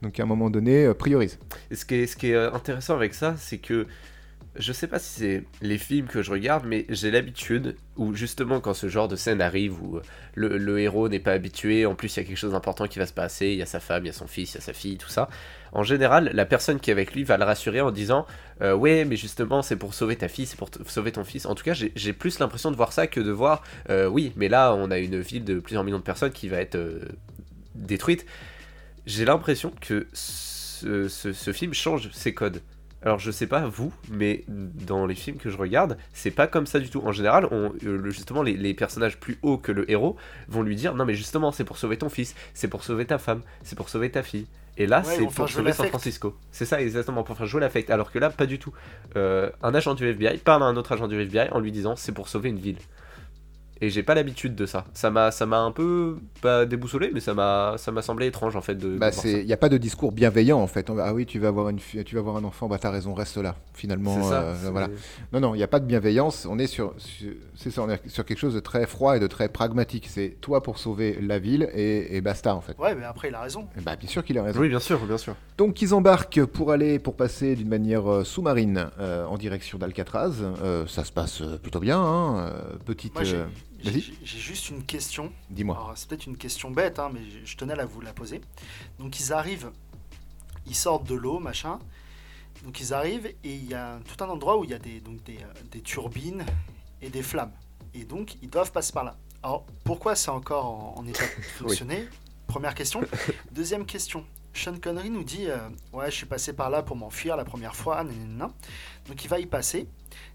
Donc, 0.03 0.19
à 0.19 0.25
un 0.25 0.27
moment 0.27 0.51
donné, 0.51 0.87
euh, 0.87 0.93
priorise. 0.95 1.39
Et 1.71 1.77
ce 1.77 1.85
qui 1.85 1.95
est, 1.95 2.07
ce 2.09 2.17
qui 2.17 2.31
est 2.33 2.35
euh, 2.35 2.53
intéressant 2.53 2.95
avec 2.95 3.15
ça, 3.15 3.37
c'est 3.39 3.59
que 3.59 3.87
je 4.57 4.73
sais 4.73 4.87
pas 4.87 4.99
si 4.99 5.21
c'est 5.21 5.45
les 5.63 5.79
films 5.79 6.07
que 6.07 6.23
je 6.23 6.31
regarde, 6.31 6.65
mais 6.65 6.87
j'ai 6.89 7.11
l'habitude 7.11 7.77
où 7.97 8.15
justement 8.15 8.61
quand 8.61 8.75
ce 8.75 8.89
genre 8.89 9.09
de 9.09 9.17
scène 9.17 9.41
arrive 9.41 9.83
où 9.83 9.97
euh, 9.97 10.03
le, 10.35 10.79
héros 10.79 11.09
n'est 11.09 11.19
pas 11.19 11.33
habitué, 11.33 11.87
en 11.87 11.95
plus 11.95 12.15
il 12.17 12.21
y 12.21 12.23
a 12.23 12.27
quelque 12.27 12.37
chose 12.37 12.53
d'important 12.53 12.87
qui 12.87 12.99
va 12.99 13.07
se 13.07 13.13
passer, 13.13 13.49
il 13.49 13.57
y 13.57 13.63
a 13.63 13.67
sa 13.67 13.81
femme, 13.81 14.05
il 14.05 14.09
y 14.09 14.11
a 14.11 14.13
son 14.13 14.29
fils, 14.29 14.53
il 14.53 14.57
y 14.57 14.59
a 14.59 14.61
sa 14.61 14.73
fille, 14.73 14.97
tout 14.97 15.09
ça. 15.09 15.29
En 15.73 15.83
général, 15.83 16.31
la 16.33 16.47
personne 16.47 16.79
qui 16.79 16.91
est 16.91 16.93
avec 16.93 17.15
lui 17.15 17.25
va 17.25 17.37
le 17.37 17.45
rassurer 17.45 17.81
en 17.81 17.91
disant 17.91 18.27
euh, 18.63 18.75
ouais, 18.75 19.05
mais 19.05 19.17
justement 19.17 19.63
c'est 19.63 19.77
pour 19.77 19.93
sauver 19.93 20.15
ta 20.17 20.29
fille, 20.29 20.47
c'est 20.47 20.59
pour 20.59 20.71
sauver 20.87 21.11
ton 21.11 21.25
fils. 21.25 21.47
En 21.47 21.57
tout 21.57 21.65
cas, 21.65 21.75
j'ai 21.75 22.13
plus 22.13 22.39
l'impression 22.39 22.71
de 22.71 22.77
voir 22.77 22.93
ça 22.93 23.09
que 23.09 23.21
de 23.21 23.33
voir 23.33 23.65
euh, 23.91 24.07
oui, 24.07 24.33
mais 24.37 24.49
là 24.49 24.75
on 24.75 24.91
a 24.93 24.99
une 24.99 25.21
ville 25.21 25.45
de 25.45 25.59
plusieurs 25.59 25.83
millions 25.83 25.99
de 25.99 26.05
personnes 26.05 26.33
qui 26.33 26.49
va 26.49 26.59
être 26.59 26.77
euh, 26.77 27.01
détruite. 27.75 28.25
J'ai 29.07 29.25
l'impression 29.25 29.73
que 29.81 30.07
ce 30.13 31.53
film 31.53 31.75
change 31.75 32.11
ses 32.13 32.35
codes. 32.35 32.61
Alors 33.05 33.19
je 33.19 33.31
sais 33.31 33.47
pas 33.47 33.67
vous, 33.67 33.93
mais 34.11 34.45
dans 34.49 35.05
les 35.07 35.15
films 35.15 35.37
que 35.37 35.51
je 35.51 35.59
regarde, 35.59 35.99
c'est 36.15 36.31
pas 36.31 36.47
comme 36.47 36.67
ça 36.67 36.81
du 36.81 36.89
tout. 36.89 37.03
En 37.05 37.13
général, 37.13 37.47
on, 37.51 37.73
euh, 37.85 38.11
justement, 38.11 38.43
les, 38.43 38.57
les 38.57 38.73
personnages 38.73 39.19
plus 39.21 39.39
hauts 39.43 39.59
que 39.59 39.73
le 39.73 39.89
héros 39.91 40.17
vont 40.49 40.63
lui 40.63 40.75
dire 40.75 40.95
non 40.95 41.05
mais 41.05 41.15
justement 41.15 41.53
c'est 41.53 41.65
pour 41.65 41.77
sauver 41.77 41.99
ton 41.99 42.09
fils, 42.09 42.35
c'est 42.55 42.69
pour 42.69 42.83
sauver 42.83 43.05
ta 43.05 43.19
femme, 43.19 43.43
c'est 43.63 43.77
pour 43.77 43.91
sauver 43.91 44.11
ta 44.11 44.23
fille. 44.23 44.47
Et 44.77 44.87
là 44.87 45.03
Ouais, 45.07 45.17
c'est 45.17 45.25
pour 45.27 45.49
sauver 45.49 45.73
San. 45.73 45.87
Francisco. 45.87 46.35
C'est 46.51 46.65
ça 46.65 46.81
exactement 46.81 47.23
pour 47.23 47.37
faire 47.37 47.47
jouer 47.47 47.61
l'affect. 47.61 47.91
Alors 47.91 48.11
que 48.11 48.19
là 48.19 48.31
pas 48.31 48.47
du 48.47 48.59
tout. 48.59 48.73
Euh, 49.17 49.51
un 49.63 49.75
agent 49.75 49.95
du 49.95 50.09
FBI 50.09 50.39
parle 50.39 50.63
à 50.63 50.67
un 50.67 50.77
autre 50.77 50.93
agent 50.93 51.07
du 51.07 51.21
FBI 51.21 51.51
en 51.53 51.61
lui 51.61 51.73
disant 51.73 51.97
c'est 51.97 52.13
pour 52.13 52.29
sauver 52.29 52.49
une 52.49 52.59
ville. 52.59 52.79
Et 53.81 53.91
j'ai 53.91 54.03
pas 54.05 54.15
l'habitude 54.15 54.55
de 54.55 54.67
ça. 54.67 54.85
Ça 54.95 55.11
m'a, 55.11 55.31
ça 55.33 55.47
m'a 55.47 55.59
un 55.59 55.73
peu 55.73 56.17
pas 56.41 56.65
déboussolé, 56.65 57.11
mais 57.13 57.19
ça 57.21 57.35
m'a, 57.35 57.75
ça 57.77 57.91
m'a 57.91 58.03
semblé 58.03 58.27
étrange 58.27 58.55
en 58.55 58.61
fait 58.63 58.77
de. 58.77 58.97
Bah, 58.97 59.11
c'est, 59.11 59.41
il 59.41 59.47
n'y 59.47 59.53
a 59.53 59.57
pas 59.57 59.69
de 59.69 59.77
discours 59.79 60.13
bienveillant 60.13 60.61
en 60.61 60.67
fait. 60.69 60.89
Ah 60.99 61.13
oui, 61.13 61.27
tu 61.27 61.41
vas 61.41 61.49
avoir 61.49 61.69
une, 61.71 61.79
tu 61.79 62.15
vas 62.15 62.21
avoir 62.21 62.37
un 62.37 62.45
enfant, 62.45 62.69
bah 62.69 62.79
t'as 62.81 62.91
raison, 62.91 63.15
reste 63.15 63.37
là. 63.37 63.57
Finalement, 63.75 64.15
C'est 64.23 64.29
ça. 64.29 64.43
euh, 64.43 64.55
voilà. 64.71 64.89
Non, 65.33 65.41
non, 65.41 65.55
il 65.55 65.59
n'y 65.59 65.65
a 65.65 65.69
pas 65.69 65.81
de 65.81 65.87
bienveillance. 65.87 66.47
On 66.49 66.59
est 66.61 66.69
sur, 66.69 66.95
sur- 66.99 67.33
c'est 67.57 67.71
ça, 67.73 67.83
on 67.83 67.91
est 67.91 68.09
sur 68.09 68.25
quelque 68.25 68.39
chose 68.39 68.55
de 68.55 68.61
très 68.61 68.87
froid 68.87 69.17
et 69.17 69.21
de 69.21 69.27
très 69.27 69.49
pragmatique. 69.49 70.07
C'est 70.09 70.37
toi 70.41 70.63
pour 70.63 70.79
sauver 70.79 71.19
la 71.21 71.41
ville 71.41 71.69
et, 71.75 72.17
et 72.17 72.21
basta 72.21 72.55
en 72.55 72.61
fait. 72.61 72.79
Ouais, 72.79 72.95
mais 72.95 73.05
après 73.05 73.29
il 73.29 73.35
a 73.35 73.41
raison. 73.41 73.67
Et 73.77 73.81
Bah, 73.81 73.97
bien 73.97 74.09
sûr 74.09 74.25
qu'il 74.25 74.39
a 74.39 74.45
raison. 74.45 74.61
Oui, 74.61 74.69
bien 74.69 74.81
sûr, 74.81 75.05
bien 75.05 75.19
sûr. 75.19 75.35
Donc 75.59 75.83
ils 75.83 75.93
embarquent 75.95 76.45
pour 76.45 76.71
aller, 76.71 77.01
pour 77.01 77.17
passer 77.17 77.57
d'une 77.57 77.69
manière 77.69 78.09
euh, 78.11 78.25
sous-marine 78.25 78.87
euh, 79.01 79.27
en 79.27 79.37
direction 79.37 79.79
d'Alcatraz. 79.79 80.33
Euh, 80.63 80.87
ça 80.87 81.05
se 81.05 81.11
passe 81.13 81.43
plutôt 81.61 81.81
bien. 81.81 81.99
Hein. 82.01 82.53
petite, 82.85 83.15
Moi 83.15 83.25
j'ai, 83.85 84.39
juste 84.39 84.71
une 84.71 84.85
question. 84.85 85.33
dis-moi. 85.51 85.93
C'est 85.97 86.09
peut-être 86.09 86.27
une 86.27 86.37
question 86.37 86.71
bête, 86.71 86.99
hein, 86.99 87.11
mais 87.13 87.21
je- 87.45 87.57
tenais 87.57 87.79
à 87.79 87.85
vous 87.87 88.01
la 88.01 88.13
poser. 88.13 88.41
Donc 88.99 89.21
ils 89.21 89.33
arrivent, 89.33 89.71
ils 90.67 90.75
sortent 90.75 91.07
de 91.07 91.15
l'eau, 91.15 91.39
machin. 91.39 91.79
Donc 92.65 92.81
ils 92.81 92.95
arrivent 92.95 93.27
et 93.27 93.55
il 93.55 93.67
y 93.69 93.75
a 93.75 94.01
tout 94.07 94.23
un 94.25 94.29
endroit 94.29 94.59
où 94.59 94.65
il 94.65 94.71
y 94.71 94.75
a 94.75 94.79
des, 94.79 95.01
donc 95.01 95.23
des, 95.25 95.37
euh, 95.39 95.53
des 95.71 95.81
turbines 95.83 96.45
et 97.03 97.11
des 97.11 97.23
flammes. 97.23 97.53
Et 97.93 98.05
donc 98.05 98.37
ils 98.43 98.49
doivent 98.51 98.73
passer 98.73 98.93
par 98.93 99.05
là. 99.05 99.17
Alors 99.43 99.67
pourquoi 99.85 100.15
c'est 100.17 100.31
encore 100.31 100.67
en, 100.67 100.95
en 100.99 101.07
état 101.07 101.25
de 101.25 101.43
fonctionner? 101.59 102.09
Première 102.47 102.75
question. 102.75 103.03
Deuxième 103.53 103.85
question. 103.87 104.25
Sean 104.55 104.79
Connery 104.81 105.11
nous 105.11 105.25
dit 105.25 105.47
euh, 105.49 105.69
Ouais, 105.93 106.11
je 106.11 106.17
suis 106.17 106.27
passé 106.27 106.53
par 106.53 106.71
là 106.71 106.83
pour 106.83 106.97
m'enfuir 106.97 107.37
la 107.37 107.45
première 107.45 107.75
fois. 107.75 108.05
nanana. 108.05 108.51
Donc 109.09 109.25
il 109.25 109.29
va 109.29 109.41
y 109.41 109.47
passer 109.47 109.89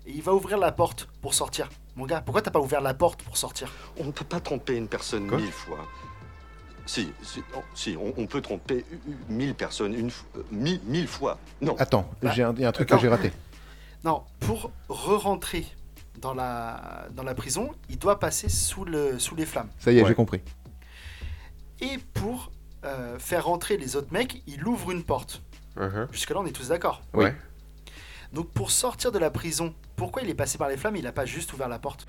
et 0.05 0.11
il 0.11 0.21
va 0.21 0.33
ouvrir 0.35 0.57
la 0.57 0.71
porte 0.73 1.07
pour 1.21 1.33
sortir. 1.33 1.69
Mon 1.99 2.05
gars, 2.05 2.21
pourquoi 2.21 2.41
t'as 2.41 2.49
pas 2.49 2.61
ouvert 2.61 2.79
la 2.79 2.93
porte 2.93 3.21
pour 3.23 3.35
sortir? 3.35 3.69
On 3.97 4.05
ne 4.05 4.11
peut 4.13 4.23
pas 4.23 4.39
tromper 4.39 4.77
une 4.77 4.87
personne 4.87 5.27
Quoi? 5.27 5.37
mille 5.37 5.51
fois. 5.51 5.85
Si, 6.85 7.11
si, 7.21 7.43
oh, 7.57 7.59
si 7.75 7.97
on, 7.99 8.13
on 8.15 8.25
peut 8.25 8.39
tromper 8.41 8.85
mille 9.27 9.53
personnes 9.53 9.93
une 9.93 10.07
euh, 10.37 10.43
mille, 10.49 10.79
mille 10.85 11.09
fois. 11.09 11.37
Non. 11.59 11.75
Attends, 11.77 12.09
Bah, 12.21 12.31
j'ai 12.33 12.41
un, 12.43 12.53
il 12.55 12.61
y 12.61 12.65
a 12.65 12.69
un 12.69 12.71
truc 12.71 12.87
que 12.87 12.97
j'ai 12.97 13.09
raté. 13.09 13.33
Non, 14.05 14.23
pour 14.39 14.71
re-rentrer 14.87 15.65
dans 16.21 16.33
la, 16.33 17.07
dans 17.11 17.23
la 17.23 17.35
prison, 17.35 17.69
il 17.89 17.99
doit 17.99 18.17
passer 18.17 18.47
sous, 18.47 18.85
le, 18.85 19.19
sous 19.19 19.35
les 19.35 19.45
flammes. 19.45 19.69
Ça 19.77 19.91
y 19.91 19.97
est, 19.97 20.01
Ouais. 20.03 20.07
j'ai 20.07 20.15
compris. 20.15 20.39
Et 21.81 21.97
pour 22.13 22.49
euh, 22.85 23.19
faire 23.19 23.43
rentrer 23.45 23.75
les 23.75 23.97
autres 23.97 24.13
mecs, 24.13 24.41
il 24.47 24.65
ouvre 24.65 24.91
une 24.91 25.03
porte. 25.03 25.41
Mhm. 25.75 26.07
Jusque-là, 26.13 26.39
on 26.39 26.45
est 26.45 26.53
tous 26.53 26.69
d'accord. 26.69 27.01
Oui. 27.13 27.25
Ouais. 27.25 27.35
Donc 28.34 28.49
pour 28.51 28.71
sortir 28.71 29.11
de 29.11 29.19
la 29.19 29.30
prison, 29.32 29.73
pourquoi 29.95 30.21
il 30.21 30.30
est 30.30 30.36
passé 30.36 30.57
par 30.57 30.69
les 30.69 30.77
flammes 30.77 30.95
Il 30.95 31.03
n'a 31.03 31.11
pas 31.11 31.25
juste 31.25 31.51
ouvert 31.53 31.67
la 31.67 31.80
porte? 31.80 32.05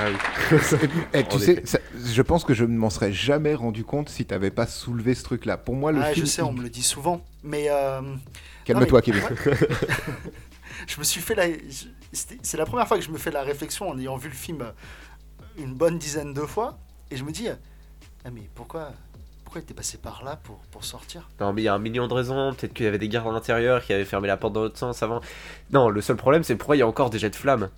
Ah 0.00 0.06
oui. 0.10 0.16
Eh, 1.12 1.24
tu 1.24 1.38
sais, 1.38 1.62
ça- 1.66 1.80
je 1.94 2.22
pense 2.22 2.44
que 2.44 2.54
je 2.54 2.64
ne 2.64 2.76
m'en 2.76 2.88
serais 2.90 3.12
jamais 3.12 3.54
rendu 3.54 3.84
compte 3.84 4.08
si 4.08 4.24
t'avais 4.24 4.50
pas 4.50 4.66
soulevé 4.66 5.14
ce 5.14 5.24
truc-là. 5.24 5.56
Pour 5.58 5.74
moi, 5.74 5.90
le 5.92 6.00
Ah, 6.00 6.12
film. 6.12 6.24
je 6.26 6.30
sais, 6.30 6.42
on 6.42 6.52
me 6.52 6.62
le 6.62 6.70
dit 6.70 6.82
souvent. 6.82 7.24
Mais 7.42 7.66
euh, 7.68 8.00
Calme-toi, 8.64 9.00
mais- 9.06 9.12
Kevin. 9.12 9.22
je 10.86 10.98
me 10.98 11.04
suis 11.04 11.20
fait 11.20 11.34
la. 11.34 11.44
C'est 12.12 12.56
la 12.56 12.64
première 12.64 12.86
fois 12.88 12.98
que 12.98 13.04
je 13.04 13.10
me 13.10 13.18
fais 13.18 13.30
la 13.30 13.42
réflexion 13.42 13.88
en 13.90 13.98
ayant 13.98 14.16
vu 14.16 14.28
le 14.28 14.34
film 14.34 14.72
une 15.58 15.74
bonne 15.74 15.98
dizaine 15.98 16.32
de 16.32 16.42
fois. 16.42 16.78
Et 17.10 17.16
je 17.16 17.24
me 17.24 17.32
dis, 17.32 17.48
ah 17.48 18.30
mais 18.32 18.48
pourquoi, 18.54 18.92
pourquoi 19.48 19.62
il 19.62 19.64
était 19.64 19.72
passé 19.72 19.96
par 19.96 20.22
là 20.24 20.38
pour, 20.44 20.58
pour 20.70 20.84
sortir 20.84 21.26
Non, 21.40 21.54
mais 21.54 21.62
il 21.62 21.64
y 21.64 21.68
a 21.68 21.74
un 21.74 21.78
million 21.78 22.06
de 22.06 22.12
raisons. 22.12 22.52
Peut-être 22.52 22.74
qu'il 22.74 22.84
y 22.84 22.88
avait 22.88 22.98
des 22.98 23.08
gardes 23.08 23.28
à 23.28 23.32
l'intérieur 23.32 23.82
qui 23.82 23.94
avaient 23.94 24.04
fermé 24.04 24.28
la 24.28 24.36
porte 24.36 24.52
dans 24.52 24.60
l'autre 24.60 24.76
sens 24.76 25.02
avant. 25.02 25.22
Non, 25.72 25.88
le 25.88 26.02
seul 26.02 26.16
problème, 26.16 26.42
c'est 26.42 26.54
pourquoi 26.56 26.76
il 26.76 26.80
y 26.80 26.82
a 26.82 26.86
encore 26.86 27.08
des 27.08 27.18
jets 27.18 27.30
de 27.30 27.34
flammes. 27.36 27.70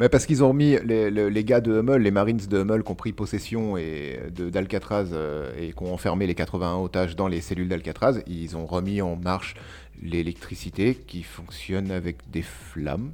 Mais 0.00 0.08
parce 0.08 0.26
qu'ils 0.26 0.42
ont 0.42 0.48
remis 0.48 0.76
les, 0.84 1.08
les- 1.12 1.30
les 1.30 1.44
gars 1.44 1.60
de 1.60 1.70
Hummel, 1.78 2.02
les 2.02 2.10
Marines 2.10 2.38
de 2.48 2.58
Hummel 2.58 2.82
qui 2.82 2.90
ont 2.90 2.94
pris 2.96 3.12
possession 3.12 3.76
et 3.76 4.18
de- 4.34 4.50
d'Alcatraz 4.50 5.10
euh, 5.12 5.52
et 5.56 5.72
qui 5.72 5.82
ont 5.84 5.94
enfermé 5.94 6.26
les 6.26 6.34
81 6.34 6.74
otages 6.82 7.14
dans 7.14 7.28
les 7.28 7.40
cellules 7.40 7.68
d'Alcatraz, 7.68 8.20
ils 8.26 8.56
ont 8.56 8.66
remis 8.66 9.00
en 9.02 9.14
marche 9.14 9.54
l'électricité 10.02 10.96
qui 10.96 11.22
fonctionne 11.22 11.92
avec 11.92 12.16
des 12.28 12.42
flammes. 12.42 13.12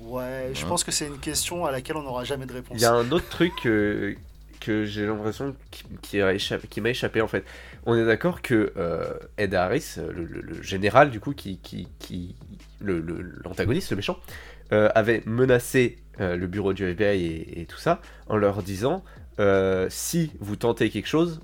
Ouais, 0.00 0.50
je 0.54 0.62
Ouais. 0.64 0.68
pense 0.68 0.82
que 0.82 0.90
c'est 0.90 1.06
une 1.06 1.18
question 1.18 1.64
à 1.66 1.70
laquelle 1.70 1.96
on 1.96 2.02
n'aura 2.02 2.24
jamais 2.24 2.46
de 2.46 2.52
réponse. 2.52 2.76
Il 2.78 2.82
y 2.82 2.86
a 2.86 2.92
un 2.92 3.12
autre 3.12 3.28
truc 3.28 3.52
euh, 3.64 4.14
que 4.64 4.84
j'ai 4.84 5.06
l'impression 5.06 5.54
qui, 6.02 6.18
échappé- 6.18 6.80
m'a 6.80 6.90
échappé 6.90 7.20
en 7.20 7.28
fait. 7.28 7.44
On 7.86 7.94
est 7.96 8.04
d'accord 8.04 8.42
que 8.42 8.72
euh, 8.76 9.04
Ed 9.36 9.54
Harris, 9.54 9.96
le, 9.98 10.24
le- 10.24 10.40
le 10.40 10.62
général 10.62 11.10
du 11.10 11.20
coup, 11.20 11.32
qui, 11.34 11.58
qui, 11.58 11.88
qui 11.98 12.36
le- 12.80 13.00
l'antagoniste, 13.44 13.90
le, 13.90 13.96
méchant, 13.96 14.18
euh, 14.72 14.88
avait 14.94 15.22
menacé 15.26 15.98
euh, 16.20 16.36
le 16.36 16.46
bureau 16.46 16.72
du 16.72 16.84
FBI 16.84 17.24
et, 17.24 17.60
et 17.62 17.66
tout 17.66 17.78
ça 17.78 18.00
en 18.28 18.36
leur 18.36 18.62
disant 18.62 19.02
si 19.88 20.30
vous 20.40 20.56
tentez 20.56 20.90
quelque 20.90 21.08
chose, 21.08 21.40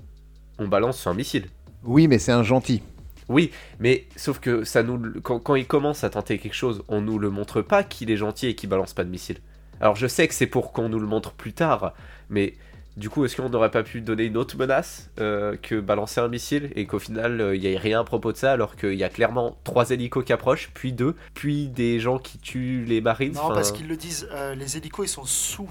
on 0.59 0.67
balance 0.67 1.05
un 1.07 1.13
missile. 1.13 1.45
Oui, 1.83 2.07
mais 2.07 2.19
c'est 2.19 2.31
un 2.31 2.43
gentil. 2.43 2.83
Oui, 3.27 3.51
mais 3.79 4.05
sauf 4.15 4.39
que 4.39 4.63
ça 4.63 4.83
nous, 4.83 4.99
quand, 5.21 5.39
quand 5.39 5.55
il 5.55 5.65
commence 5.65 6.03
à 6.03 6.09
tenter 6.09 6.37
quelque 6.37 6.53
chose, 6.55 6.83
on 6.87 7.01
nous 7.01 7.17
le 7.19 7.29
montre 7.29 7.61
pas 7.61 7.83
qu'il 7.83 8.11
est 8.11 8.17
gentil 8.17 8.47
et 8.47 8.55
qu'il 8.55 8.69
balance 8.69 8.93
pas 8.93 9.03
de 9.03 9.09
missiles. 9.09 9.39
Alors 9.79 9.95
je 9.95 10.07
sais 10.07 10.27
que 10.27 10.33
c'est 10.33 10.47
pour 10.47 10.73
qu'on 10.73 10.89
nous 10.89 10.99
le 10.99 11.07
montre 11.07 11.31
plus 11.33 11.53
tard, 11.53 11.93
mais 12.29 12.55
du 12.97 13.09
coup, 13.09 13.23
est-ce 13.25 13.35
qu'on 13.35 13.49
n'aurait 13.49 13.71
pas 13.71 13.83
pu 13.83 14.01
donner 14.01 14.25
une 14.25 14.37
autre 14.37 14.57
menace 14.57 15.09
euh, 15.19 15.55
que 15.61 15.79
balancer 15.79 16.19
un 16.19 16.27
missile 16.27 16.71
et 16.75 16.85
qu'au 16.85 16.99
final 16.99 17.39
euh, 17.39 17.55
il 17.55 17.61
n'y 17.61 17.67
ait 17.67 17.77
rien 17.77 18.01
à 18.01 18.03
propos 18.03 18.31
de 18.31 18.37
ça 18.37 18.51
alors 18.51 18.75
qu'il 18.75 18.93
y 18.95 19.03
a 19.03 19.09
clairement 19.09 19.57
trois 19.63 19.89
hélicos 19.91 20.23
qui 20.25 20.33
approchent, 20.33 20.69
puis 20.73 20.91
deux, 20.91 21.15
puis 21.33 21.67
des 21.67 21.99
gens 21.99 22.17
qui 22.19 22.37
tuent 22.37 22.83
les 22.85 22.99
marines 23.01 23.33
Non, 23.33 23.49
parce 23.49 23.71
qu'ils 23.71 23.87
le 23.87 23.95
disent, 23.95 24.27
euh, 24.33 24.55
les 24.55 24.77
hélicos 24.77 25.05
ils 25.05 25.09
sont 25.09 25.25
sous 25.25 25.69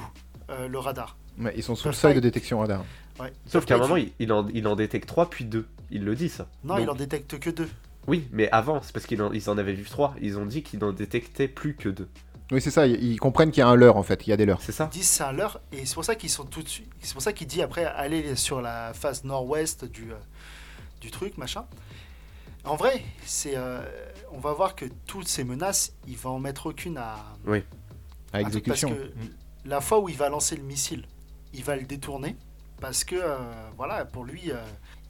euh, 0.51 0.67
le 0.69 0.79
radar. 0.79 1.17
Ouais, 1.39 1.53
ils 1.57 1.63
sont 1.63 1.75
sous 1.75 1.89
le 1.89 1.95
seuil 1.95 2.15
de 2.15 2.21
détection 2.21 2.59
radar. 2.61 2.85
Ouais. 3.21 3.33
Sauf 3.47 3.67
qu'à 3.67 3.75
un 3.75 3.79
moment 3.79 3.97
il, 3.97 4.11
il 4.19 4.33
en, 4.33 4.49
il 4.49 4.67
en 4.67 4.77
détecte 4.77 5.07
trois, 5.07 5.29
puis 5.29 5.45
deux. 5.45 5.67
Il 5.91 6.05
le 6.05 6.15
dit 6.15 6.29
ça. 6.29 6.47
Non, 6.65 6.77
Donc- 6.77 6.85
il 6.85 6.91
en 6.91 6.95
détecte 6.95 7.39
que 7.39 7.51
deux. 7.51 7.69
Oui, 8.07 8.27
mais 8.33 8.49
avant, 8.51 8.81
c'est 8.83 8.93
parce 8.93 9.05
qu'ils 9.07 9.21
en, 9.23 9.31
ils 9.33 9.51
en 9.51 9.59
avaient 9.59 9.75
vu 9.75 9.85
trois. 9.85 10.15
Ils 10.23 10.39
ont 10.39 10.47
dit 10.47 10.63
qu'ils 10.63 10.81
n'en 10.81 10.93
détectaient 10.93 11.49
plus 11.49 11.75
que 11.75 11.91
deux. 11.91 12.09
Oui, 12.51 12.61
c'est 12.61 12.71
ça. 12.71 12.87
Ils, 12.87 13.19
comprennent 13.19 13.51
qu'il 13.51 13.61
y 13.61 13.65
a 13.65 13.69
un 13.69 13.77
leurre 13.77 13.97
en 13.97 14.03
fait. 14.03 14.27
Il 14.27 14.31
y 14.31 14.33
a 14.33 14.37
des 14.37 14.47
leurres. 14.47 14.61
C'est 14.63 14.73
ça 14.73 14.89
Ils 14.93 14.99
disent 14.99 15.09
c'est 15.09 15.23
un 15.23 15.33
leurre 15.33 15.61
et 15.73 15.87
c'est 15.87 15.95
pour 15.95 16.05
ça 16.05 16.15
qu'ils 16.15 16.31
sont 16.31 16.45
tout 16.45 16.63
de 16.63 16.69
suite. 16.69 16.91
C'est 17.01 17.13
pour 17.13 17.23
ça 17.23 17.33
qu'il 17.33 17.47
dit 17.47 17.63
après 17.63 17.85
aller 17.85 18.35
sur 18.37 18.61
la 18.61 18.93
face 18.93 19.25
nord-ouest 19.25 19.85
du, 19.85 20.13
euh, 20.13 20.17
du 21.01 21.11
truc 21.11 21.39
machin. 21.39 21.65
En 22.65 22.77
vrai, 22.77 23.03
c'est 23.25 23.57
euh, 23.57 23.81
on 24.33 24.39
va 24.39 24.53
voir 24.53 24.75
que 24.75 24.85
toutes 25.07 25.29
ces 25.29 25.45
menaces, 25.45 25.93
il 26.07 26.17
va 26.17 26.31
en 26.31 26.39
mettre 26.39 26.67
aucune 26.67 26.99
à, 26.99 27.17
exécution. 28.35 28.89
Parce 28.89 29.01
que 29.01 29.13
la 29.65 29.81
fois 29.81 30.01
où 30.01 30.09
il 30.09 30.17
va 30.17 30.29
lancer 30.29 30.57
le 30.57 30.63
missile, 30.63 31.05
il 31.53 31.65
va 31.65 31.77
le 31.77 31.83
détourner 31.83 32.37
parce 32.81 33.05
que 33.05 33.17
euh, 33.17 33.37
voilà 33.77 34.05
pour 34.05 34.25
lui, 34.25 34.51
euh, 34.51 34.57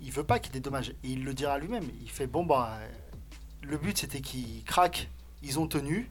il 0.00 0.10
veut 0.10 0.24
pas 0.24 0.38
qu'il 0.38 0.52
dédommage 0.52 0.90
et 0.90 1.08
il 1.08 1.24
le 1.24 1.34
dira 1.34 1.58
lui-même. 1.58 1.88
Il 2.02 2.10
fait 2.10 2.26
bon 2.26 2.44
bah 2.44 2.78
euh, 2.80 2.88
le 3.62 3.78
but 3.78 3.96
c'était 3.96 4.20
qu'ils 4.20 4.64
craquent, 4.64 5.08
ils 5.42 5.58
ont 5.58 5.66
tenu, 5.66 6.10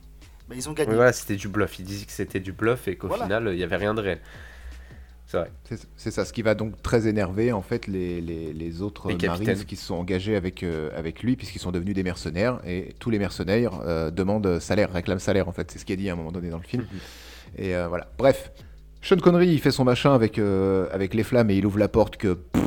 bah, 0.50 0.56
ils 0.56 0.68
ont 0.68 0.72
gagné. 0.72 0.94
Voilà, 0.94 1.12
c'était 1.12 1.36
du 1.36 1.48
bluff. 1.48 1.78
Il 1.78 1.84
disait 1.86 2.04
que 2.04 2.12
c'était 2.12 2.40
du 2.40 2.52
bluff 2.52 2.88
et 2.88 2.96
qu'au 2.96 3.08
Voilà. 3.08 3.24
final, 3.24 3.48
il 3.52 3.56
n'y 3.56 3.62
avait 3.62 3.76
rien 3.76 3.94
de 3.94 4.00
réel. 4.02 4.18
C'est 5.26 5.36
vrai. 5.38 5.52
C'est 5.96 6.10
ça, 6.10 6.24
ce 6.24 6.32
qui 6.32 6.42
va 6.42 6.56
donc 6.56 6.82
très 6.82 7.06
énerver 7.06 7.52
en 7.52 7.62
fait 7.62 7.86
les, 7.86 8.20
les, 8.20 8.52
les 8.52 8.82
autres 8.82 9.08
Les 9.12 9.28
Marines 9.28 9.64
qui 9.64 9.76
se 9.76 9.84
sont 9.86 9.94
engagés 9.94 10.34
avec, 10.34 10.64
euh, 10.64 10.90
avec 10.96 11.22
lui 11.22 11.36
puisqu'ils 11.36 11.60
sont 11.60 11.70
devenus 11.70 11.94
des 11.94 12.02
mercenaires 12.02 12.58
et 12.66 12.96
tous 12.98 13.10
les 13.10 13.20
mercenaires 13.20 13.80
euh, 13.86 14.10
demandent 14.10 14.58
salaire, 14.58 14.92
réclament 14.92 15.20
salaire 15.20 15.46
en 15.48 15.52
fait, 15.52 15.70
c'est 15.70 15.78
ce 15.78 15.84
qui 15.84 15.92
est 15.92 15.96
dit 15.96 16.10
à 16.10 16.14
un 16.14 16.16
moment 16.16 16.32
donné 16.32 16.50
dans 16.50 16.56
le 16.58 16.64
film. 16.64 16.84
Et 17.56 17.76
euh, 17.76 17.86
voilà, 17.86 18.08
bref. 18.18 18.50
Sean 19.02 19.18
Connery 19.18 19.46
il 19.46 19.60
fait 19.60 19.70
son 19.70 19.84
machin 19.84 20.12
avec, 20.16 20.36
euh, 20.40 20.88
avec 20.90 21.14
les 21.14 21.22
flammes 21.22 21.48
et 21.50 21.54
il 21.54 21.64
ouvre 21.64 21.78
la 21.78 21.86
porte 21.88 22.16
que 22.16 22.32
pff, 22.34 22.64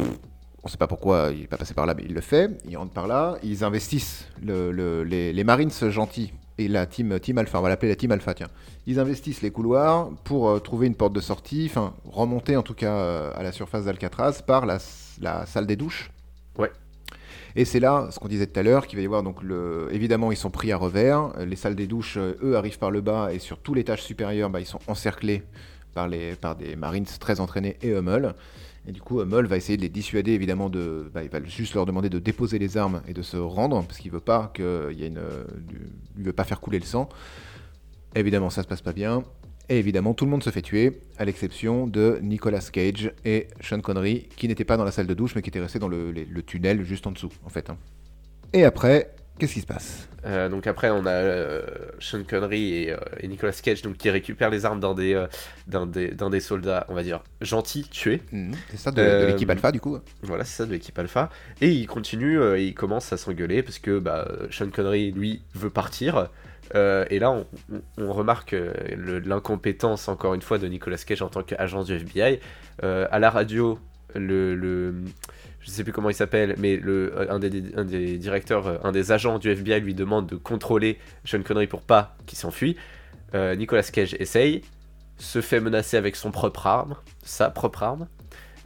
on 0.64 0.70
sait 0.70 0.78
pas 0.78 0.88
pourquoi 0.88 1.32
il 1.36 1.44
est 1.44 1.48
pas 1.48 1.58
passé 1.58 1.74
par 1.74 1.86
là 1.86 1.94
mais 1.94 2.04
il 2.08 2.14
le 2.14 2.22
fait, 2.22 2.50
il 2.66 2.78
rentre 2.78 2.94
par 2.94 3.08
là, 3.08 3.38
ils 3.44 3.66
investissent 3.66 4.30
le, 4.42 4.72
le- 4.72 5.04
les, 5.04 5.34
les 5.34 5.44
Marines 5.44 5.70
gentils 5.90 6.32
et 6.58 6.68
la 6.68 6.86
team, 6.86 7.20
team 7.20 7.38
Alpha, 7.38 7.60
on 7.60 7.62
va 7.62 7.70
l'appeler 7.70 7.90
la 7.90 7.96
team 7.96 8.12
Alpha 8.12 8.34
tiens. 8.34 8.50
Ils 8.86 9.00
investissent 9.00 9.42
les 9.42 9.52
couloirs 9.52 10.10
pour 10.24 10.50
euh, 10.50 10.60
trouver 10.60 10.88
une 10.88 10.96
porte 10.96 11.14
de 11.14 11.22
sortie, 11.22 11.68
enfin 11.70 11.94
remonter 12.06 12.56
en 12.58 12.64
tout 12.64 12.74
cas 12.74 12.94
euh, 12.94 13.32
à 13.36 13.44
la 13.44 13.52
surface 13.52 13.86
d'Alcatraz 13.86 14.42
par 14.46 14.66
la, 14.66 14.78
la 15.22 15.46
salle 15.46 15.66
des 15.66 15.76
douches. 15.76 16.12
Ouais. 16.58 16.72
Et 17.56 17.66
c'est 17.66 17.80
là, 17.80 18.08
ce 18.12 18.20
qu'on 18.20 18.28
disait 18.28 18.48
tout 18.48 18.60
à 18.60 18.64
l'heure, 18.64 18.88
qu'il 18.88 18.98
va 18.98 19.04
y 19.04 19.06
avoir 19.06 19.24
donc 19.24 19.44
le. 19.44 19.88
Évidemment, 19.92 20.32
ils 20.32 20.38
sont 20.38 20.50
pris 20.50 20.72
à 20.72 20.78
revers. 20.78 21.34
Les 21.46 21.56
salles 21.56 21.76
des 21.76 21.88
douches, 21.88 22.18
euh, 22.18 22.38
eux, 22.44 22.56
arrivent 22.58 22.80
par 22.80 22.92
le 22.92 23.02
bas 23.02 23.32
et 23.32 23.40
sur 23.40 23.60
tout 23.60 23.74
l'étage 23.74 24.02
supérieur, 24.02 24.50
bah, 24.50 24.60
ils 24.60 24.66
sont 24.66 24.80
encerclés 24.88 25.44
par, 25.94 26.08
les, 26.08 26.36
par 26.36 26.56
des 26.56 26.76
Marines 26.76 27.06
très 27.20 27.40
entraînés 27.40 27.78
et 27.82 27.92
Hummel. 27.92 28.34
Et 28.88 28.92
du 28.92 29.02
coup, 29.02 29.22
Hummel 29.22 29.46
va 29.46 29.56
essayer 29.56 29.78
de 29.78 29.82
les 29.82 29.90
dissuader, 29.90 30.32
évidemment, 30.34 30.70
de. 30.70 31.10
bah, 31.14 31.24
il 31.24 31.30
va 31.30 31.42
juste 31.46 31.74
leur 31.74 31.86
demander 31.86 32.10
de 32.10 32.20
déposer 32.20 32.60
les 32.60 32.76
armes 32.78 33.02
et 33.08 33.14
de 33.14 33.22
se 33.22 33.38
rendre, 33.38 33.82
parce 33.86 33.98
qu'il 34.00 34.12
veut 34.12 34.20
pas 34.20 34.52
qu'il 34.54 34.66
y 35.00 35.04
ait 35.04 35.08
une. 35.08 35.20
euh, 35.20 35.46
Il 36.18 36.24
veut 36.26 36.34
pas 36.34 36.44
faire 36.44 36.60
couler 36.60 36.80
le 36.80 36.86
sang. 36.86 37.08
Évidemment, 38.16 38.50
ça 38.50 38.62
se 38.62 38.68
passe 38.68 38.82
pas 38.82 38.94
bien. 38.94 39.24
Et 39.70 39.80
évidemment, 39.80 40.14
tout 40.14 40.26
le 40.26 40.32
monde 40.32 40.44
se 40.44 40.50
fait 40.50 40.62
tuer, 40.62 41.00
à 41.18 41.24
l'exception 41.24 41.88
de 41.88 42.20
Nicolas 42.22 42.60
Cage 42.60 43.14
et 43.24 43.48
Sean 43.62 43.80
Connery, 43.80 44.28
qui 44.36 44.50
n'étaient 44.50 44.66
pas 44.66 44.76
dans 44.76 44.84
la 44.84 44.92
salle 44.92 45.08
de 45.08 45.14
douche, 45.14 45.34
mais 45.36 45.42
qui 45.42 45.50
étaient 45.50 45.62
restés 45.62 45.80
dans 45.80 45.88
le 45.88 46.42
tunnel 46.46 46.84
juste 46.84 47.08
en 47.08 47.12
dessous, 47.12 47.32
en 47.46 47.50
fait. 47.50 47.70
hein. 47.70 47.78
Et 48.52 48.66
après, 48.66 49.16
qu'est-ce 49.40 49.54
qui 49.54 49.62
se 49.62 49.66
passe? 49.66 50.08
Euh, 50.26 50.48
donc 50.48 50.68
après, 50.68 50.90
on 50.90 51.06
a 51.06 51.12
euh, 51.12 51.62
Sean 52.00 52.24
Connery 52.24 52.76
et, 52.84 52.92
euh, 52.94 52.98
et 53.20 53.28
Nicolas 53.28 53.52
Cage 53.52 53.82
donc, 53.82 53.98
qui 53.98 54.10
récupèrent 54.10 54.50
les 54.50 54.66
armes 54.66 54.80
d'un 54.80 54.94
des, 54.94 55.26
d'un 55.68 55.86
des, 55.86 56.12
des 56.12 56.40
soldats, 56.40 56.86
on 56.90 56.94
va 56.94 57.04
dire, 57.04 57.22
gentils, 57.42 57.84
tués. 57.90 58.22
Mhm, 58.32 58.54
C'est 58.70 58.78
ça, 58.78 58.92
de, 58.92 59.02
de 59.02 59.26
l'équipe 59.28 59.50
Alpha, 59.50 59.72
du 59.72 59.82
coup 59.82 60.00
Voilà, 60.22 60.46
c'est 60.46 60.58
ça 60.58 60.66
de 60.66 60.72
l'équipe 60.72 60.98
Alpha. 60.98 61.30
Et 61.62 61.70
il 61.70 61.88
continue, 61.88 62.40
euh, 62.40 62.58
et 62.58 62.64
il 62.66 62.74
commence 62.74 63.12
à 63.12 63.18
s'engueuler 63.18 63.64
parce 63.64 63.80
que 63.80 64.00
bah, 64.00 64.28
Sean 64.50 64.70
Connery, 64.70 65.12
lui, 65.12 65.42
veut 65.56 65.70
partir. 65.70 66.30
Et 66.74 67.20
là, 67.20 67.30
on, 68.00 68.12
remarque 68.12 68.56
l'incompétence, 68.98 70.08
encore 70.08 70.34
une 70.34 70.42
fois, 70.42 70.58
de 70.58 70.68
Nicolas 70.68 70.98
Cage 70.98 71.22
en 71.22 71.30
tant 71.30 71.44
qu'agent 71.44 71.84
du 71.84 71.94
FBI. 71.94 72.40
À 72.82 73.20
la 73.20 73.30
radio, 73.30 73.78
le, 74.16 74.56
le- 74.56 74.96
je 75.64 75.70
sais 75.70 75.84
plus 75.84 75.94
comment 75.94 76.10
il 76.10 76.16
s'appelle, 76.16 76.56
mais 76.58 76.78
le, 76.78 77.14
un, 77.32 77.40
des, 77.40 78.18
directeurs, 78.18 78.68
euh, 78.68 78.78
un 78.84 78.92
des 78.92 79.12
agents 79.12 79.40
du 79.40 79.50
FBI 79.50 79.80
lui 79.80 79.94
demande 79.94 80.28
de 80.28 80.36
contrôler 80.36 81.00
Sean 81.26 81.42
Connery 81.42 81.68
pour 81.68 81.82
pas 81.82 82.16
qu'il 82.26 82.38
s'enfuit. 82.38 82.76
Euh, 83.34 83.56
Nicolas 83.56 83.84
Cage 83.84 84.16
essaye, 84.20 84.62
se 85.18 85.42
fait 85.42 85.60
menacer 85.60 85.98
avec 85.98 86.16
son 86.16 86.32
propre 86.32 86.68
arme, 86.68 86.96
sa 87.24 87.50
propre 87.50 87.84
arme. 87.84 88.08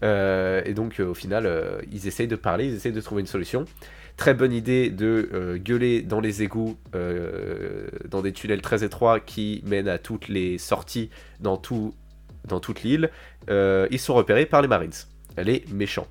Euh, 0.04 0.62
et 0.66 0.74
donc, 0.74 1.00
euh, 1.00 1.06
au 1.06 1.14
final, 1.14 1.46
euh, 1.46 1.80
ils 1.92 2.08
essayent 2.08 2.28
de 2.28 2.36
parler, 2.36 2.68
ils 2.68 2.76
essayent 2.76 2.92
de 2.92 3.02
trouver 3.02 3.22
une 3.22 3.28
solution. 3.28 3.66
Très 4.16 4.34
bonne 4.34 4.52
idée 4.52 4.90
de 4.90 5.30
euh, 5.34 5.58
gueuler 5.58 6.02
dans 6.02 6.20
les 6.20 6.42
égouts, 6.42 6.78
euh, 6.96 7.88
dans 8.10 8.22
des 8.22 8.34
tunnels 8.34 8.62
très 8.62 8.84
étroits 8.84 9.20
qui 9.20 9.62
mènent 9.66 9.88
à 9.88 10.00
toutes 10.00 10.28
les 10.28 10.58
sorties 10.58 11.12
dans, 11.40 11.62
dans 12.48 12.60
toute 12.60 12.82
l'île. 12.82 13.12
Euh, 13.50 13.88
ils 13.92 14.00
sont 14.00 14.16
repérés 14.16 14.48
par 14.48 14.64
les 14.64 14.68
Marines, 14.68 14.92
les 15.38 15.64
méchants. 15.72 16.08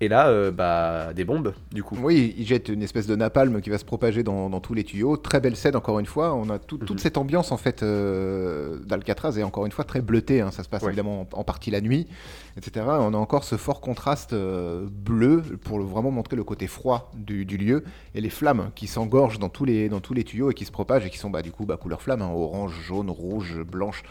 Et 0.00 0.08
là, 0.08 0.26
euh, 0.28 0.50
bah, 0.50 1.14
des 1.14 1.24
bombes, 1.24 1.54
du 1.72 1.84
coup. 1.84 1.96
Oui, 2.02 2.34
il 2.36 2.44
jette 2.44 2.68
une 2.68 2.82
espèce 2.82 3.06
de 3.06 3.14
napalm 3.14 3.60
qui 3.62 3.70
va 3.70 3.78
se 3.78 3.84
propager 3.84 4.24
dans, 4.24 4.50
dans 4.50 4.58
tous 4.60 4.74
les 4.74 4.82
tuyaux. 4.82 5.16
Très 5.16 5.40
belle 5.40 5.54
scène, 5.54 5.76
encore 5.76 6.00
une 6.00 6.04
fois. 6.06 6.34
On 6.34 6.50
a 6.50 6.58
tout- 6.58 6.78
toute 6.78 6.90
Mhm. 6.90 6.98
cette 6.98 7.16
ambiance, 7.16 7.52
en 7.52 7.56
fait, 7.56 7.82
euh, 7.84 8.80
d'Alcatraz, 8.84 9.38
et 9.38 9.44
encore 9.44 9.64
une 9.66 9.72
fois, 9.72 9.84
très 9.84 10.00
bleutée. 10.02 10.40
hein. 10.40 10.50
Ça 10.50 10.64
se 10.64 10.68
passe 10.68 10.82
Ouais. 10.82 10.88
évidemment 10.88 11.20
en, 11.32 11.38
en 11.38 11.44
partie 11.44 11.70
la 11.70 11.80
nuit, 11.80 12.08
etc. 12.56 12.84
On 12.88 13.14
a 13.14 13.16
encore 13.16 13.44
ce 13.44 13.56
fort 13.56 13.80
contraste 13.80 14.32
euh, 14.32 14.84
bleu 14.90 15.42
pour 15.62 15.78
vraiment 15.80 16.10
montrer 16.10 16.34
le 16.36 16.44
côté 16.44 16.66
froid 16.66 17.12
du, 17.16 17.44
du 17.46 17.56
lieu, 17.56 17.84
et 18.16 18.20
les 18.20 18.30
flammes 18.30 18.70
qui 18.74 18.88
s'engorgent 18.88 19.38
dans, 19.38 19.48
tous 19.48 19.64
les- 19.64 19.88
dans 19.88 20.00
tous 20.00 20.12
les 20.12 20.24
tuyaux 20.24 20.50
et 20.50 20.54
qui 20.54 20.64
se 20.64 20.72
propagent, 20.72 21.06
et 21.06 21.10
qui 21.10 21.18
sont, 21.18 21.30
bah, 21.30 21.40
du 21.40 21.52
coup, 21.52 21.66
bah, 21.66 21.76
couleur 21.76 22.02
flamme, 22.02 22.20
hein, 22.20 22.30
orange, 22.34 22.74
jaune, 22.84 23.10
rouge, 23.10 23.60
blanche. 23.62 24.02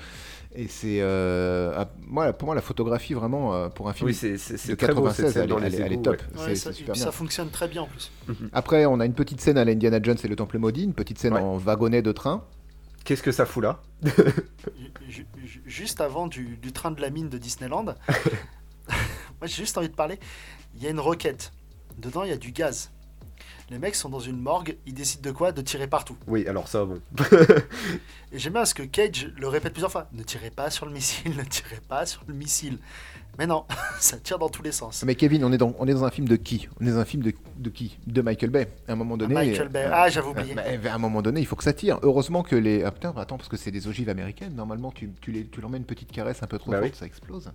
Et 0.56 0.68
c'est, 0.68 1.00
euh, 1.02 1.84
moi, 2.06 2.32
pour 2.32 2.46
moi, 2.48 2.54
la 2.56 2.62
photographie, 2.62 3.14
vraiment, 3.16 3.56
euh, 3.56 3.70
pour 3.70 3.90
un 3.90 3.94
film 3.94 4.08
Oui, 4.08 4.14
c'est 4.14 4.38
c'est- 4.38 4.54
de 4.54 4.58
c'est 4.60 4.76
très 4.76 4.94
beau 4.94 5.10
cette 5.10 5.26
96, 5.26 5.34
scène 5.34 5.44
elle, 5.58 5.74
est- 5.74 5.78
elle 5.86 5.94
elle 5.94 6.02
top. 6.04 6.16
ouais. 6.16 6.20
C'est- 6.36 6.40
Ouais, 6.42 6.48
c'est 6.50 6.56
ça, 6.56 6.74
super 6.74 6.96
ça 6.96 7.04
bien. 7.06 7.12
fonctionne 7.12 7.50
très 7.50 7.68
bien 7.68 7.82
en 7.82 7.88
plus. 7.88 8.12
Après, 8.52 8.86
on 8.86 9.00
a 9.00 9.06
une 9.08 9.16
petite 9.16 9.42
scène 9.42 9.58
à 9.58 9.66
l'Indiana 9.66 10.00
Jones 10.02 10.18
et 10.24 10.28
le 10.28 10.36
Temple 10.36 10.60
Maudit, 10.60 10.84
une 10.84 10.94
petite 10.94 11.18
scène 11.18 11.34
Ouais. 11.34 11.40
en 11.42 11.58
wagonnet 11.58 12.04
de 12.04 12.12
train. 12.12 12.44
Qu'est-ce 13.04 13.24
que 13.24 13.32
ça 13.32 13.46
fout 13.48 13.64
là? 13.64 13.82
Ju- 15.10 15.26
ju- 15.44 15.62
Juste 15.66 16.02
avant 16.02 16.28
du, 16.28 16.56
du 16.58 16.72
train 16.72 16.92
de 16.92 17.02
la 17.02 17.10
mine 17.10 17.30
de 17.30 17.38
Disneyland, 17.40 17.86
moi 18.88 19.48
j'ai 19.48 19.56
juste 19.64 19.78
envie 19.78 19.90
de 19.90 19.96
parler. 19.96 20.20
Il 20.76 20.84
y 20.84 20.88
a 20.88 20.90
une 20.92 21.00
roquette. 21.00 21.52
Dedans, 21.98 22.24
il 22.24 22.30
y 22.30 22.34
a 22.34 22.38
du 22.38 22.52
gaz. 22.52 22.92
Les 23.70 23.80
mecs 23.80 23.96
sont 23.96 24.10
dans 24.10 24.20
une 24.20 24.40
morgue, 24.40 24.76
ils 24.86 24.94
décident 24.94 25.22
de 25.28 25.32
quoi? 25.36 25.52
De 25.52 25.62
tirer 25.62 25.88
partout. 25.88 26.18
Oui, 26.28 26.46
alors 26.48 26.68
ça, 26.68 26.86
bon. 26.86 27.00
Et 28.32 28.40
j'aime 28.40 28.54
bien 28.54 28.66
ce 28.66 28.74
que 28.74 28.84
Cage 28.84 29.32
le 29.38 29.48
répète 29.48 29.74
plusieurs 29.74 29.92
fois. 29.92 30.08
Ne 30.14 30.24
tirez 30.24 30.50
pas 30.50 30.70
sur 30.70 30.86
le 30.86 30.92
missile, 30.92 31.36
ne 31.38 31.44
tirez 31.44 31.80
pas 31.88 32.06
sur 32.06 32.24
le 32.28 32.34
missile. 32.34 32.78
Mais 33.40 33.48
non, 33.48 33.66
ça 34.00 34.18
tire 34.18 34.38
dans 34.38 34.50
tous 34.50 34.62
les 34.64 34.72
sens. 34.72 35.04
Mais 35.06 35.16
Kevin, 35.16 35.44
on 35.44 35.52
est 35.52 35.58
dans, 35.58 35.74
on 35.80 35.88
est 35.88 35.94
dans 35.94 36.04
un 36.04 36.12
film 36.12 36.28
de 36.28 36.36
qui? 36.36 36.68
On 36.80 36.86
est 36.86 36.92
dans 36.92 36.98
un 37.00 37.06
film 37.06 37.24
de, 37.24 37.34
de 37.58 37.70
qui? 37.70 37.98
De 38.06 38.22
Michael 38.22 38.50
Bay. 38.52 38.68
À 38.88 38.92
un 38.92 38.96
moment 38.96 39.18
donné. 39.18 39.34
Michael 39.34 39.70
Bay. 39.70 39.86
euh, 39.86 39.92
Ah, 39.92 40.10
j'avais 40.10 40.28
euh, 40.28 40.32
oublié. 40.32 40.54
bah, 40.56 40.92
à 40.92 40.96
un 40.96 41.00
moment 41.00 41.22
donné, 41.22 41.40
il 41.40 41.46
faut 41.48 41.56
que 41.56 41.64
ça 41.64 41.74
tire. 41.74 42.00
Heureusement 42.04 42.44
que 42.44 42.56
les. 42.56 42.84
Ah 42.84 42.92
putain, 42.92 43.14
attends, 43.18 43.38
parce 43.38 43.50
que 43.50 43.58
c'est 43.58 43.72
des 43.72 43.88
ogives 43.88 44.10
américaines. 44.10 44.54
Normalement, 44.56 44.92
tu, 44.92 45.10
tu, 45.22 45.32
les, 45.32 45.46
tu 45.48 45.62
leur 45.62 45.70
mets 45.70 45.78
une 45.78 45.86
petite 45.86 46.12
caresse 46.12 46.44
un 46.44 46.48
peu 46.48 46.60
trop 46.60 46.72
Bah 46.72 46.80
forte, 46.80 46.92
oui. 46.94 46.98
ça 47.00 47.06
explose. 47.06 47.52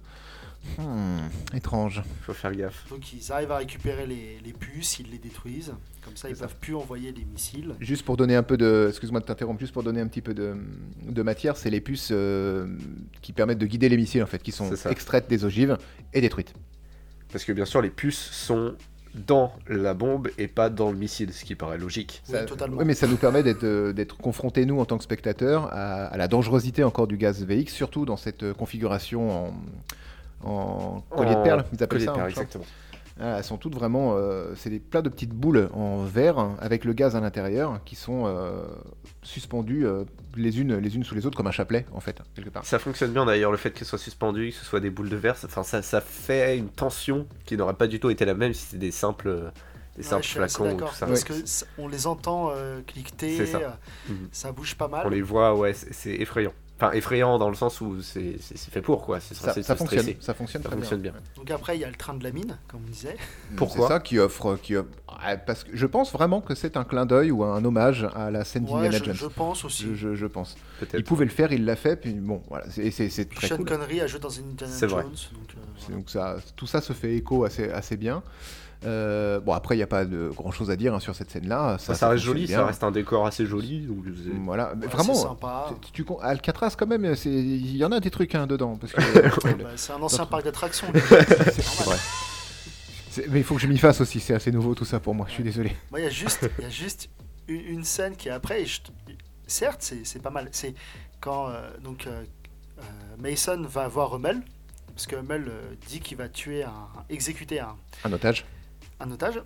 Hmm, 0.79 1.19
étrange. 1.57 2.03
Faut 2.23 2.33
faire 2.35 2.55
gaffe. 2.55 2.85
Donc 2.91 3.13
ils 3.13 3.33
arrivent 3.33 3.51
à 3.53 3.57
récupérer 3.59 4.07
les, 4.07 4.39
les 4.45 4.53
puces, 4.53 4.99
ils 4.99 5.11
les 5.11 5.19
détruisent. 5.19 5.73
Comme 6.05 6.17
ça, 6.17 6.29
ils 6.31 6.37
ça. 6.37 6.47
peuvent 6.47 6.57
plus 6.61 6.75
envoyer 6.75 7.13
les 7.13 7.25
missiles. 7.25 7.75
Juste 7.81 8.05
pour 8.05 8.17
donner 8.17 8.37
un 8.37 8.43
peu 8.43 8.57
de. 8.57 8.87
Excuse-moi 8.89 9.21
de 9.21 9.25
t'interrompre, 9.25 9.61
juste 9.61 9.73
pour 9.73 9.83
donner 9.83 10.01
un 10.01 10.07
petit 10.09 10.21
peu 10.23 10.35
de, 10.35 10.57
de 11.09 11.23
matière, 11.23 11.57
c'est 11.57 11.71
les 11.71 11.81
puces 11.81 12.11
euh, 12.13 12.67
qui 13.23 13.33
permettent 13.33 13.59
de 13.59 13.67
guider 13.67 13.89
les 13.89 13.97
missiles, 13.97 14.23
en 14.23 14.27
fait, 14.27 14.43
qui 14.43 14.53
sont 14.53 14.71
extraites 14.91 15.29
des 15.29 15.45
ogives 15.45 15.79
et 16.13 16.21
détruites. 16.21 16.55
Parce 17.33 17.45
que 17.45 17.53
bien 17.53 17.65
sûr, 17.65 17.83
les 17.83 17.91
puces 17.91 18.19
sont 18.33 18.75
dans 19.15 19.53
la 19.69 19.95
bombe 19.95 20.29
et 20.39 20.49
pas 20.49 20.71
dans 20.71 20.91
le 20.93 20.97
missile, 20.99 21.33
ce 21.33 21.45
qui 21.45 21.55
paraît 21.55 21.79
logique. 21.79 22.23
Oui, 22.29 22.33
Ça- 22.35 22.45
totalement. 22.45 22.77
oui, 22.79 22.85
mais 22.85 22.95
ça 22.95 23.07
nous 23.07 23.17
permet 23.17 23.43
d'être 23.43 23.65
euh, 23.65 23.93
d'être 23.93 24.17
confrontés, 24.19 24.65
nous, 24.67 24.79
en 24.81 24.85
tant 24.85 24.97
que 24.99 25.05
spectateurs, 25.05 25.69
à, 25.73 26.05
à 26.07 26.17
la 26.17 26.29
dangerosité 26.29 26.85
encore 26.85 27.07
du 27.07 27.17
gaz 27.17 27.45
VX, 27.45 27.69
surtout 27.73 28.05
dans 28.05 28.17
cette 28.17 28.43
euh, 28.45 28.55
configuration 28.55 29.47
en, 29.49 29.55
en 30.45 31.01
collier 31.17 31.35
de 31.35 31.43
perles, 31.43 31.65
ils 31.73 31.83
appellent 31.83 31.89
collier 31.89 32.07
de 32.07 32.11
ça. 32.11 32.13
perles, 32.15 32.29
exactement. 32.31 32.65
Ah, 33.21 33.39
elles 33.39 33.45
sont 33.45 33.57
toutes 33.57 33.75
vraiment. 33.75 34.15
euh, 34.17 34.55
c'est 34.55 34.71
des 34.71 34.79
plein 34.79 35.03
de 35.03 35.09
petites 35.09 35.33
boules 35.35 35.69
en 35.75 36.05
verre 36.05 36.39
hein, 36.39 36.57
avec 36.61 36.85
le 36.85 36.93
gaz 36.93 37.17
à 37.17 37.21
l'intérieur 37.21 37.81
qui 37.85 37.97
sont 37.97 38.27
euh, 38.27 38.63
suspendues 39.23 39.87
euh, 39.87 40.05
les 40.37 40.61
unes 40.61 40.77
les 40.77 40.95
unes 40.95 41.03
sous 41.03 41.17
les 41.17 41.27
autres 41.27 41.37
comme 41.37 41.49
un 41.49 41.53
chapelet 41.53 41.85
en 41.93 41.99
fait 42.01 42.23
quelque 42.37 42.51
part. 42.51 42.65
Ça 42.65 42.79
fonctionne 42.79 43.11
bien 43.13 43.27
d'ailleurs, 43.27 43.51
le 43.51 43.57
fait 43.57 43.73
qu'elle 43.73 43.89
soit 43.89 43.99
suspendue, 43.99 44.51
que 44.51 44.55
ce 44.57 44.65
soit 44.65 44.79
des 44.79 44.91
boules 44.91 45.09
de 45.09 45.17
verre, 45.17 45.37
ça, 45.37 45.49
enfin, 45.49 45.65
ça, 45.65 45.83
ça 45.83 46.01
fait 46.01 46.57
une 46.57 46.69
tension 46.69 47.27
qui 47.45 47.57
n'aurait 47.57 47.75
pas 47.75 47.89
du 47.89 47.99
tout 47.99 48.09
été 48.11 48.25
la 48.25 48.35
même 48.35 48.55
si 48.55 48.67
c'était 48.67 48.79
des 48.79 48.91
simples, 48.93 49.51
des 49.97 50.05
simples 50.05 50.25
flacons 50.25 50.75
ou 50.75 50.81
tout 50.81 50.87
ça. 50.95 51.07
Parce 51.07 51.23
Ouais. 51.23 51.29
que 51.29 51.81
on 51.83 51.89
les 51.89 52.07
entend 52.07 52.51
euh, 52.53 52.81
cliqueter, 52.87 53.47
ça. 53.47 53.59
euh, 53.59 53.69
Mhm. 54.11 54.29
ça 54.31 54.53
bouge 54.53 54.77
pas 54.77 54.87
mal. 54.87 55.03
On 55.05 55.11
les 55.11 55.23
voit, 55.23 55.57
ouais, 55.57 55.75
c'est 55.75 56.15
effrayant. 56.15 56.53
Enfin, 56.81 56.93
effrayant 56.93 57.39
dans 57.39 57.49
le 57.49 57.57
sens 57.57 57.81
où 57.81 58.01
c'est 58.03 58.37
fait 58.71 58.81
pour, 58.83 59.05
quoi. 59.05 59.19
C'est 59.19 59.35
Ça, 59.35 59.53
ça 59.53 59.75
fonctionne, 59.75 60.01
stresser. 60.03 60.17
ça 60.21 60.33
fonctionne 60.33 60.63
Ça 60.63 60.69
très 60.69 60.77
fonctionne 60.79 61.01
bien. 61.01 61.11
bien. 61.11 61.21
Donc 61.35 61.51
après, 61.51 61.77
il 61.77 61.81
y 61.81 61.85
a 61.85 61.89
le 61.89 61.97
train 61.97 62.15
de 62.15 62.23
la 62.23 62.31
mine, 62.31 62.57
comme 62.69 62.83
on 62.87 62.89
disait. 62.91 63.17
Pourquoi 63.57 63.89
C'est 63.89 63.95
ça 63.95 63.99
qui 64.01 64.19
offre, 64.21 64.57
qui 64.63 64.75
offre- 64.75 64.87
ah, 65.09 65.37
parce 65.39 65.65
que 65.65 65.71
je 65.77 65.87
pense 65.87 66.13
vraiment 66.13 66.41
que 66.41 66.55
c'est 66.55 66.77
un 66.77 66.85
clin 66.85 67.05
d'œil 67.05 67.33
ou 67.33 67.43
un 67.43 67.65
hommage 67.65 68.07
à 68.15 68.31
la 68.31 68.45
scène 68.45 68.63
Ouais, 68.65 68.83
d'Indiana 68.83 69.05
Jones. 69.07 69.15
je 69.17 69.27
pense 69.27 69.65
aussi. 69.65 69.87
Je, 69.89 69.95
je- 69.95 70.15
je 70.15 70.27
pense. 70.27 70.57
Il 70.95 71.03
pouvait 71.03 71.25
le 71.25 71.33
faire, 71.33 71.51
il 71.53 71.65
l'a 71.65 71.75
fait, 71.75 71.97
puis 71.97 72.13
bon, 72.15 72.43
voilà, 72.49 72.67
c'est 72.71 72.93
c'est- 72.93 73.29
très 73.29 73.49
Sean 73.49 73.57
cool. 73.57 73.67
Connery 73.67 74.01
a 74.01 74.07
joué 74.07 74.21
dans 74.21 74.29
Indiana 74.31 74.73
Jones. 74.79 74.89
vrai. 74.89 75.03
Donc, 75.03 75.13
euh, 75.13 75.17
C'est- 75.77 75.87
voilà. 75.87 75.97
Donc 75.99 76.11
ça, 76.11 76.37
tout 76.55 76.67
ça 76.69 76.81
se 76.81 76.93
fait 76.93 77.17
écho 77.17 77.43
assez, 77.45 77.69
assez 77.71 77.97
bien. 77.97 78.23
Euh, 78.85 79.41
bon, 79.41 79.53
après, 79.53 79.75
il 79.75 79.79
n'y 79.79 79.83
a 79.83 79.89
pas 79.89 80.05
de 80.05 80.31
grand 80.37 80.53
chose 80.53 80.71
à 80.71 80.77
dire 80.77 80.95
hein, 80.95 81.01
sur 81.01 81.15
cette 81.15 81.31
scène-là. 81.31 81.79
Ça, 81.79 81.95
ça 81.95 82.09
reste 82.11 82.23
joli, 82.25 82.47
bien. 82.47 82.59
ça 82.59 82.67
reste 82.67 82.85
un 82.85 82.93
décor 82.93 83.27
assez 83.27 83.45
joli. 83.45 83.81
Donc 83.87 84.05
Voilà, 84.45 84.73
mais 84.77 84.87
Ouais, 84.87 84.93
vraiment. 84.93 85.15
c'est 85.15 85.23
sympa. 85.23 85.71
tu- 85.83 85.91
tu, 85.93 86.05
con- 86.05 86.19
Alcatraz, 86.21 86.75
quand 86.79 86.87
même, 86.87 87.13
il 87.25 87.77
y 87.77 87.85
en 87.85 87.91
a 87.91 87.99
des 88.01 88.11
trucs 88.11 88.35
hein, 88.37 88.47
dedans. 88.47 88.77
Parce 88.77 88.93
que, 88.93 89.01
Ah 89.49 89.55
bah, 89.63 89.71
c'est 89.77 89.93
un 89.93 90.01
ancien 90.03 90.27
parc 90.27 90.45
d'attractions. 90.45 90.87
c'est 90.95 91.85
vrai. 91.85 91.97
Mais 93.31 93.41
il 93.41 93.45
faut 93.45 93.57
que 93.57 93.61
je 93.61 93.67
m'y 93.67 93.79
fasse 93.79 94.01
aussi, 94.01 94.21
c'est 94.21 94.35
assez 94.35 94.53
nouveau 94.53 94.77
tout 94.77 94.85
ça 94.85 95.01
pour 95.01 95.13
moi, 95.15 95.27
je 95.29 95.33
suis 95.35 95.43
désolé. 95.43 95.75
Moi, 95.91 95.99
il 96.01 96.05
y 96.05 96.07
a 96.07 96.11
juste, 96.11 96.49
il 96.59 96.63
y 96.65 96.67
a 96.67 96.71
juste 96.85 97.09
une, 97.49 97.61
une 97.61 97.85
scène 97.85 98.15
qui 98.15 98.29
est 98.29 98.33
après. 98.33 98.63
et 98.63 98.67
je 98.67 98.83
te- 98.83 98.91
certes, 99.49 99.93
c'est 100.05 100.23
pas 100.23 100.31
mal. 100.31 100.49
C'est 100.53 100.75
quand 101.21 101.49
euh, 101.49 101.69
donc 101.83 102.07
euh, 102.07 102.23
euh, 102.79 102.83
Mason 103.19 103.61
va 103.63 103.89
voir 103.89 104.15
Hummel, 104.15 104.41
parce 104.95 105.09
que 105.09 105.17
Hummel 105.17 105.47
euh, 105.49 105.75
dit 105.89 105.99
qu'il 105.99 106.17
va 106.17 106.29
tuer 106.29 106.63
un, 106.63 106.87
exécuter 107.11 107.59
un, 107.59 107.75
Un 108.05 108.13
otage. 108.13 108.45
Un 109.01 109.11
otage, 109.11 109.43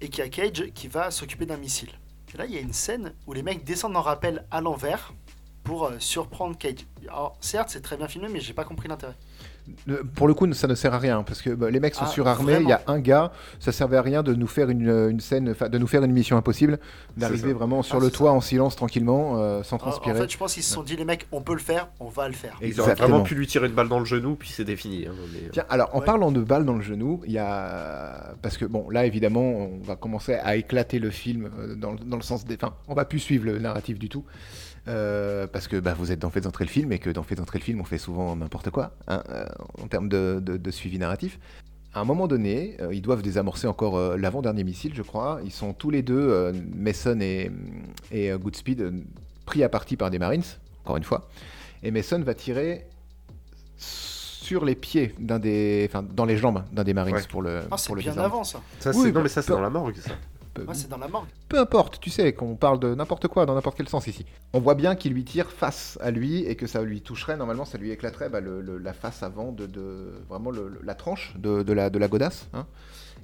et 0.00 0.08
qu'il 0.08 0.24
y 0.24 0.26
a 0.26 0.28
Cage 0.28 0.70
qui 0.74 0.88
va 0.88 1.10
s'occuper 1.10 1.46
d'un 1.46 1.56
missile. 1.56 1.90
Et 2.32 2.36
là, 2.36 2.46
il 2.46 2.54
y 2.54 2.58
a 2.58 2.60
une 2.60 2.72
scène 2.72 3.14
où 3.26 3.32
les 3.32 3.42
mecs 3.42 3.64
descendent 3.64 3.96
en 3.96 4.02
rappel 4.02 4.44
à 4.50 4.60
l'envers 4.60 5.12
pour 5.64 5.86
euh, 5.86 5.98
surprendre 5.98 6.56
Cage. 6.56 6.86
Alors, 7.08 7.36
certes, 7.40 7.70
c'est 7.70 7.80
très 7.80 7.96
bien 7.96 8.08
filmé, 8.08 8.28
mais 8.28 8.40
j'ai 8.40 8.54
pas 8.54 8.64
compris 8.64 8.88
l'intérêt. 8.88 9.16
Euh, 9.88 10.02
Pour 10.14 10.28
le 10.28 10.34
coup, 10.34 10.50
ça 10.52 10.66
ne 10.66 10.74
sert 10.74 10.94
à 10.94 10.98
rien 10.98 11.22
parce 11.22 11.42
que 11.42 11.50
bah, 11.50 11.70
les 11.70 11.80
mecs 11.80 11.94
sont 11.94 12.04
Ah, 12.06 12.10
surarmés. 12.10 12.58
Il 12.60 12.68
y 12.68 12.72
a 12.72 12.82
un 12.86 12.98
gars, 13.00 13.32
ça 13.60 13.72
servait 13.72 13.96
à 13.96 14.02
rien 14.02 14.22
de 14.22 14.34
nous 14.34 14.46
faire 14.46 14.70
une, 14.70 14.88
une 15.10 15.20
scène, 15.20 15.52
de 15.58 15.78
nous 15.78 15.86
faire 15.86 16.02
une 16.04 16.12
mission 16.12 16.36
impossible, 16.36 16.78
d'arriver 17.16 17.52
vraiment 17.52 17.82
sur 17.82 17.96
Ah, 17.96 18.00
le 18.00 18.10
toit 18.10 18.32
en 18.32 18.40
silence 18.40 18.76
tranquillement, 18.76 19.38
euh, 19.38 19.62
sans 19.62 19.76
En, 19.76 19.78
en 19.78 19.82
transpirer. 19.90 20.18
fait, 20.20 20.30
je 20.32 20.38
pense 20.38 20.54
qu'ils 20.54 20.62
se 20.62 20.72
sont 20.72 20.82
dit, 20.82 20.96
les 20.96 21.04
mecs, 21.04 21.26
on 21.32 21.40
peut 21.40 21.52
le 21.54 21.58
faire, 21.60 21.88
on 22.00 22.08
va 22.08 22.28
le 22.28 22.34
faire. 22.34 22.56
Et- 22.60 22.68
Ils 22.68 22.80
auraient 22.80 22.94
vraiment 22.94 23.22
pu 23.22 23.34
lui 23.34 23.46
tirer 23.46 23.66
une 23.66 23.74
balle 23.74 23.88
dans 23.88 23.98
le 23.98 24.04
genou, 24.04 24.34
puis 24.36 24.48
c'est 24.50 24.64
défini. 24.64 25.06
hein, 25.06 25.12
mais- 25.32 25.48
Tiens, 25.52 25.64
alors 25.68 25.94
en 25.94 26.00
Ouais. 26.00 26.04
parlant 26.06 26.32
de 26.32 26.40
balles 26.42 26.64
dans 26.64 26.74
le 26.76 26.82
genou, 26.82 27.20
il 27.26 27.32
y 27.32 27.38
a 27.38 28.34
parce 28.42 28.56
que 28.56 28.64
bon 28.64 28.88
là 28.90 29.04
évidemment 29.06 29.40
on 29.42 29.78
va 29.82 29.96
commencer 29.96 30.34
à 30.34 30.56
éclater 30.56 30.98
le 30.98 31.10
film 31.10 31.50
euh, 31.58 31.74
dans, 31.74 31.92
le- 31.92 31.98
dans 31.98 32.16
le 32.16 32.22
sens 32.22 32.44
des, 32.44 32.54
enfin 32.56 32.74
on 32.88 32.94
va 32.94 33.04
plus 33.04 33.18
suivre 33.18 33.44
le 33.46 33.58
narratif 33.58 33.98
du 33.98 34.08
tout 34.08 34.24
euh, 34.88 35.46
parce 35.46 35.68
que 35.68 35.76
bah, 35.76 35.94
vous 35.94 36.10
êtes 36.12 36.18
dans 36.20 36.30
Faites 36.30 36.46
entrer 36.46 36.64
le 36.64 36.70
film 36.70 36.92
et 36.92 36.98
que 36.98 37.10
dans 37.10 37.22
Faites 37.22 37.40
entrer 37.40 37.58
le 37.58 37.64
film 37.64 37.80
on 37.80 37.84
fait 37.84 37.98
souvent 37.98 38.34
n'importe 38.36 38.70
quoi 38.70 38.92
hein, 39.06 39.22
euh, 39.30 39.44
en 39.82 39.86
termes 39.86 40.08
de, 40.08 40.40
de- 40.42 40.56
de 40.56 40.70
suivi 40.70 40.98
narratif. 40.98 41.38
À 41.94 42.00
un 42.00 42.04
moment 42.04 42.28
donné, 42.28 42.76
euh, 42.80 42.92
ils 42.94 43.00
doivent 43.02 43.22
désamorcer 43.22 43.66
encore 43.66 43.96
euh, 43.96 44.16
l'avant-dernier 44.16 44.62
missile, 44.62 44.92
je 44.94 45.02
crois. 45.02 45.40
Ils 45.44 45.50
sont 45.52 45.72
tous 45.72 45.90
les 45.90 46.02
deux, 46.02 46.18
euh, 46.20 46.52
Mason 46.76 47.18
et, 47.20 47.50
et 48.12 48.30
euh, 48.30 48.38
Goodspeed, 48.38 48.92
pris 49.46 49.62
à 49.64 49.68
partie 49.70 49.96
par 49.96 50.10
des 50.10 50.18
Marines, 50.18 50.42
encore 50.84 50.98
une 50.98 51.04
fois. 51.04 51.28
Et 51.82 51.90
Mason 51.90 52.20
va 52.20 52.34
tirer 52.34 52.86
sur 53.78 54.64
les 54.64 54.74
pieds 54.74 55.14
d'un 55.18 55.38
des, 55.38 55.86
enfin 55.88 56.02
dans 56.02 56.24
les 56.24 56.36
jambes 56.36 56.62
d'un 56.72 56.84
des 56.84 56.94
Marines 56.94 57.14
Ouais. 57.16 57.22
pour 57.30 57.42
le, 57.42 57.60
Ah, 57.70 57.76
c'est 57.78 57.86
pour 57.86 57.96
le 57.96 58.02
bien 58.02 58.12
désarmer. 58.12 58.32
avant 58.32 58.44
ça. 58.44 58.60
Ça, 58.80 58.90
Oui, 58.94 59.06
non, 59.08 59.12
bah, 59.14 59.20
mais 59.22 59.28
ça, 59.28 59.40
c'est 59.42 59.48
peu- 59.48 59.54
dans 59.54 59.60
la 59.60 59.70
morgue, 59.70 59.96
ça. 59.96 60.12
Peu, 60.58 60.68
Ouais, 60.68 60.74
c'est 60.74 60.88
dans 60.88 60.98
la 60.98 61.08
morgue. 61.08 61.28
peu 61.48 61.58
importe, 61.58 62.00
tu 62.00 62.10
sais 62.10 62.32
qu'on 62.32 62.56
parle 62.56 62.78
de 62.80 62.94
n'importe 62.94 63.28
quoi 63.28 63.46
dans 63.46 63.54
n'importe 63.54 63.76
quel 63.76 63.88
sens 63.88 64.06
ici. 64.06 64.24
On 64.52 64.60
voit 64.60 64.74
bien 64.74 64.94
qu'il 64.96 65.12
lui 65.12 65.24
tire 65.24 65.50
face 65.50 65.98
à 66.00 66.10
lui 66.10 66.44
et 66.44 66.56
que 66.56 66.66
ça 66.66 66.82
lui 66.82 67.00
toucherait 67.00 67.36
normalement, 67.36 67.64
ça 67.64 67.78
lui 67.78 67.90
éclaterait 67.90 68.28
bah, 68.28 68.40
le- 68.40 68.60
le- 68.60 68.78
la 68.78 68.92
face 68.92 69.22
avant 69.22 69.52
de, 69.52 69.66
de- 69.66 70.12
vraiment 70.28 70.50
le- 70.50 70.80
la 70.82 70.94
tranche 70.94 71.34
de, 71.38 71.62
de 71.62 71.72
la 71.72 71.90
de 71.90 71.98
la 71.98 72.08
godasse. 72.08 72.46
hein. 72.54 72.66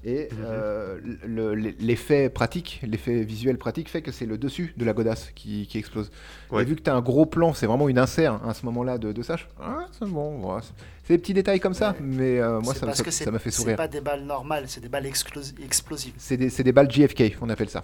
Et 0.06 0.28
Mhm. 0.32 0.38
euh, 0.44 0.98
le- 1.26 1.54
l'effet 1.54 2.28
pratique, 2.28 2.80
l'effet 2.86 3.22
visuel 3.22 3.56
pratique 3.56 3.88
fait 3.88 4.02
que 4.02 4.12
c'est 4.12 4.26
le 4.26 4.36
dessus 4.36 4.74
de 4.76 4.84
la 4.84 4.92
godasse 4.92 5.30
qui, 5.34 5.66
qui 5.66 5.78
explose. 5.78 6.10
Ouais. 6.50 6.62
Et 6.62 6.64
vu 6.66 6.76
que 6.76 6.82
tu 6.82 6.90
as 6.90 6.94
un 6.94 7.00
gros 7.00 7.24
plan, 7.24 7.54
c'est 7.54 7.66
vraiment 7.66 7.88
une 7.88 7.98
insert 7.98 8.34
hein, 8.34 8.42
à 8.48 8.52
ce 8.54 8.66
moment-là 8.66 8.98
de, 8.98 9.12
de 9.12 9.22
ça. 9.22 9.36
je- 9.36 9.44
Ah, 9.60 9.86
c'est 9.98 10.06
bon, 10.06 10.38
voilà. 10.40 10.60
c'est 10.62 10.72
c'est 11.06 11.14
des 11.14 11.18
petits 11.18 11.34
détails 11.34 11.60
comme 11.60 11.74
ça, 11.74 11.90
Ouais. 11.90 11.96
mais 12.02 12.38
euh, 12.40 12.60
moi 12.60 12.72
C'est 12.74 12.80
ça, 12.80 12.86
c'est 13.10 13.30
m'a 13.30 13.38
fait 13.38 13.50
c'est 13.50 13.56
sourire. 13.60 13.76
pas 13.76 13.88
des 13.88 14.00
balles 14.00 14.24
normales, 14.24 14.64
c'est 14.68 14.80
des 14.80 14.88
balles 14.88 15.04
explosives. 15.06 16.12
C'est 16.18 16.36
des, 16.38 16.48
c'est 16.50 16.62
des 16.64 16.72
balles 16.72 16.90
JFK, 16.90 17.36
on 17.42 17.48
appelle 17.50 17.68
ça. 17.68 17.82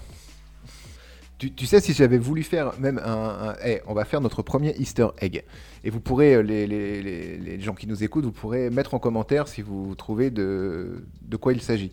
Tu, 1.56 1.64
sais, 1.64 1.80
si 1.80 1.94
j'avais 1.94 2.18
voulu 2.18 2.42
faire 2.42 2.78
même 2.78 3.00
un. 3.02 3.54
eh, 3.64 3.80
on 3.86 3.94
va 3.94 4.04
faire 4.04 4.20
notre 4.20 4.42
premier 4.42 4.74
Easter 4.78 5.06
egg. 5.22 5.42
Et 5.84 5.88
vous 5.88 5.98
pourrez, 6.00 6.34
euh, 6.34 6.40
les, 6.42 6.66
les- 6.66 7.00
les- 7.38 7.60
gens 7.60 7.72
qui 7.74 7.86
nous 7.86 8.04
écoutent, 8.04 8.26
vous 8.26 8.30
pourrez 8.32 8.68
mettre 8.68 8.92
en 8.92 8.98
commentaire 8.98 9.48
si 9.48 9.62
vous 9.62 9.94
trouvez 9.94 10.30
de, 10.30 11.02
de 11.22 11.36
quoi 11.38 11.54
il 11.54 11.62
s'agit. 11.62 11.92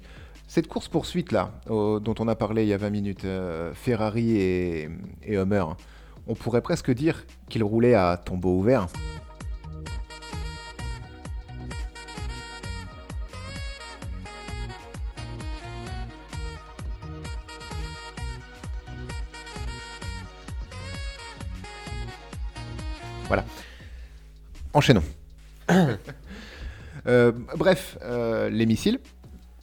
Cette 0.50 0.68
course-poursuite 0.68 1.32
là, 1.32 1.54
au- 1.70 2.02
dont 2.02 2.16
on 2.20 2.28
a 2.28 2.36
parlé 2.36 2.64
il 2.64 2.68
y 2.68 2.74
a 2.74 2.78
20 2.78 2.90
minutes, 2.90 3.24
euh, 3.24 3.74
Ferrari 3.74 4.36
et, 4.38 4.90
et 5.24 5.36
Hummer, 5.38 5.64
on 6.28 6.36
pourrait 6.36 6.62
presque 6.62 6.92
dire 6.92 7.26
qu'ils 7.48 7.64
roulaient 7.64 7.94
à 7.96 8.18
tombeau 8.18 8.58
ouvert. 8.60 8.88
Voilà. 23.28 23.46
Enchaînons. 24.74 25.04
Euh, 27.08 27.32
bref, 27.56 27.98
euh, 28.04 28.50
les 28.50 28.66
missiles. 28.66 29.00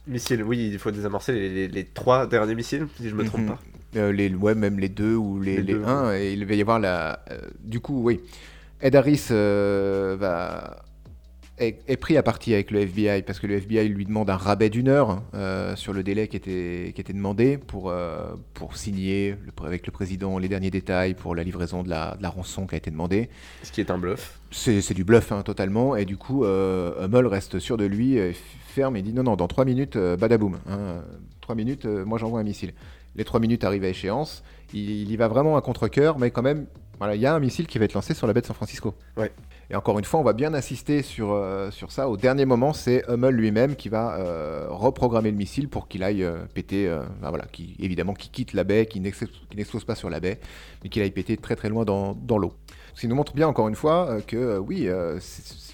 Missiles, 0.07 0.41
oui, 0.41 0.69
il 0.73 0.79
faut 0.79 0.89
désamorcer 0.89 1.31
les, 1.31 1.49
les- 1.49 1.67
les 1.67 1.83
trois 1.85 2.25
derniers 2.25 2.55
missiles, 2.55 2.87
si 2.97 3.07
je 3.07 3.13
me 3.13 3.23
trompe 3.23 3.41
Mhm. 3.41 3.47
pas. 3.49 3.59
Euh, 3.97 4.11
les, 4.11 4.33
ouais, 4.33 4.55
même 4.55 4.79
les 4.79 4.89
deux 4.89 5.13
ou 5.15 5.39
les, 5.39 5.57
Les 5.57 5.61
les 5.61 5.73
deux, 5.73 5.83
un, 5.85 6.11
et 6.15 6.33
il 6.33 6.43
va 6.45 6.55
y 6.55 6.61
avoir 6.61 6.79
la. 6.79 7.19
euh, 7.29 7.37
du 7.63 7.79
coup, 7.81 8.01
oui. 8.03 8.19
Ed 8.81 8.95
Harris 8.95 9.27
euh, 9.29 10.17
va, 10.19 10.83
est, 11.57 11.81
est 11.87 11.97
pris 11.97 12.17
à 12.17 12.23
partie 12.23 12.53
avec 12.53 12.71
le 12.71 12.81
FBI 12.81 13.21
parce 13.23 13.39
que 13.39 13.47
le 13.47 13.55
FBI 13.55 13.87
lui 13.87 14.05
demande 14.05 14.29
un 14.29 14.35
rabais 14.35 14.69
d'une 14.69 14.89
heure 14.89 15.21
euh, 15.33 15.75
sur 15.75 15.93
le 15.93 16.03
délai 16.03 16.27
qui 16.27 16.35
était, 16.35 16.91
qui 16.93 17.01
était 17.01 17.13
demandé 17.13 17.57
pour, 17.57 17.89
euh, 17.89 18.35
pour 18.53 18.75
signer 18.75 19.35
le 19.43 19.51
avec 19.65 19.87
le 19.87 19.91
président 19.91 20.37
les 20.37 20.49
derniers 20.49 20.69
détails 20.69 21.13
pour 21.13 21.33
la 21.33 21.43
livraison 21.43 21.81
de 21.81 21.89
la, 21.89 22.15
de 22.17 22.23
la 22.23 22.29
rançon 22.29 22.67
qui 22.67 22.75
a 22.75 22.77
été 22.77 22.91
demandée. 22.91 23.29
Ce 23.63 23.71
qui 23.71 23.81
est 23.81 23.89
un 23.89 23.97
bluff. 23.97 24.39
C'est 24.51 24.93
du 24.93 25.03
bluff 25.03 25.31
hein, 25.31 25.41
totalement, 25.41 25.95
et 25.95 26.05
du 26.05 26.17
coup, 26.17 26.45
euh, 26.45 27.05
Hummel 27.05 27.25
reste 27.27 27.59
sûr 27.59 27.77
de 27.77 27.85
lui, 27.85 28.17
ferme 28.67 28.95
et 28.95 29.01
dit 29.01 29.11
non, 29.11 29.23
non, 29.23 29.35
dans 29.35 29.47
3 29.47 29.65
minutes, 29.65 29.95
euh, 29.95 30.15
badaboum. 30.15 30.59
Hein, 30.69 31.01
3 31.41 31.55
minutes, 31.55 31.85
moi 31.85 32.17
j'envoie 32.17 32.39
un 32.39 32.43
missile. 32.43 32.73
Les 33.15 33.23
3 33.23 33.39
minutes 33.39 33.63
arrivent 33.63 33.83
à 33.83 33.89
échéance, 33.89 34.43
il, 34.73 34.89
il 34.89 35.11
y 35.11 35.17
va 35.17 35.27
vraiment 35.27 35.57
à 35.57 35.61
contre-coeur, 35.61 36.19
mais 36.19 36.31
quand 36.31 36.41
même, 36.41 36.67
voilà, 36.99 37.15
il 37.15 37.21
y 37.21 37.25
a 37.25 37.33
un 37.33 37.39
missile 37.39 37.67
qui 37.67 37.79
va 37.79 37.85
être 37.85 37.93
lancé 37.93 38.13
sur 38.13 38.27
la 38.27 38.33
baie 38.33 38.41
de 38.41 38.45
San 38.45 38.55
Francisco. 38.55 38.93
Ouais. 39.17 39.31
Et 39.69 39.75
encore 39.75 39.97
une 39.97 40.05
fois, 40.05 40.19
on 40.19 40.23
va 40.23 40.33
bien 40.33 40.53
insister 40.53 41.01
sur, 41.01 41.31
euh, 41.31 41.71
sur 41.71 41.91
ça. 41.91 42.07
Au 42.07 42.17
dernier 42.17 42.45
moment, 42.45 42.71
c'est 42.71 43.03
Hummel 43.09 43.33
lui-même 43.35 43.75
qui 43.75 43.89
va 43.89 44.15
euh, 44.19 44.67
reprogrammer 44.69 45.31
le 45.31 45.37
missile 45.37 45.69
pour 45.69 45.87
qu'il 45.87 46.03
aille 46.03 46.23
euh, 46.23 46.45
péter, 46.53 46.93
voilà, 47.21 47.45
qui, 47.51 47.75
évidemment, 47.79 48.13
qui 48.13 48.29
quitte 48.29 48.53
la 48.53 48.63
baie, 48.63 48.85
qui 48.85 48.99
n'ex- 48.99 49.25
qui 49.49 49.57
n'explose 49.57 49.83
pas 49.83 49.95
sur 49.95 50.09
la 50.09 50.19
baie, 50.19 50.39
mais 50.83 50.89
qu'il 50.89 51.01
aille 51.01 51.11
péter 51.11 51.35
très 51.37 51.55
très 51.55 51.69
loin 51.69 51.83
dans, 51.83 52.13
dans 52.13 52.37
l'eau. 52.37 52.53
Ce 52.93 53.01
qui 53.01 53.07
nous 53.07 53.15
montre 53.15 53.33
bien 53.33 53.47
encore 53.47 53.67
une 53.67 53.75
fois 53.75 54.21
que 54.25 54.57
oui, 54.57 54.87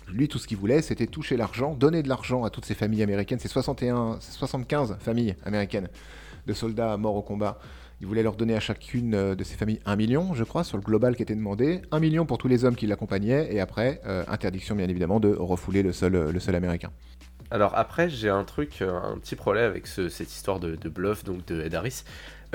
lui 0.08 0.28
tout 0.28 0.40
ce 0.40 0.48
qu'il 0.48 0.58
voulait 0.58 0.82
c'était 0.82 1.06
toucher 1.06 1.38
l'argent, 1.38 1.76
donner 1.76 2.02
de 2.02 2.10
l'argent 2.10 2.44
à 2.44 2.50
toutes 2.50 2.66
ces 2.66 2.74
familles 2.74 3.04
américaines, 3.04 3.40
ces 3.40 3.48
61, 3.48 4.18
ces 4.22 4.32
75 4.32 4.98
familles 5.00 5.36
américaines 5.46 5.90
de 6.48 6.54
soldats 6.54 6.98
morts 6.98 7.16
au 7.16 7.22
combat. 7.22 7.60
Il 8.02 8.08
voulait 8.08 8.24
leur 8.24 8.36
donner 8.36 8.56
à 8.56 8.60
chacune 8.60 9.14
euh, 9.14 9.36
de 9.36 9.44
ces 9.44 9.56
familles 9.56 9.80
un 9.86 9.96
million, 9.96 10.34
je 10.34 10.44
crois, 10.44 10.64
sur 10.64 10.76
le 10.76 10.82
global 10.84 11.16
qui 11.16 11.22
était 11.22 11.36
demandé, 11.36 11.84
un 11.92 12.00
million 12.00 12.26
pour 12.26 12.40
tous 12.40 12.48
les 12.48 12.66
hommes 12.66 12.76
qui 12.76 12.88
l'accompagnaient, 12.88 13.54
et 13.54 13.60
après, 13.60 14.02
euh, 14.08 14.24
interdiction 14.28 14.76
bien 14.76 14.88
évidemment 14.90 15.20
de 15.20 15.30
refouler 15.34 15.84
le 15.84 15.94
sol, 15.94 16.14
le 16.14 16.40
sol 16.40 16.56
américain. 16.56 16.90
Alors 17.52 17.78
après, 17.78 18.10
j'ai 18.10 18.30
un 18.30 18.44
truc, 18.44 18.80
euh, 18.82 19.00
un 19.00 19.18
petit 19.20 19.36
problème 19.36 19.70
avec 19.70 19.86
ce- 19.86 20.10
cette 20.10 20.32
histoire 20.34 20.60
de, 20.60 20.76
de 20.76 20.90
bluff 20.90 21.24
donc 21.24 21.46
de 21.46 21.62
Ed 21.62 21.76
Harris, 21.76 22.04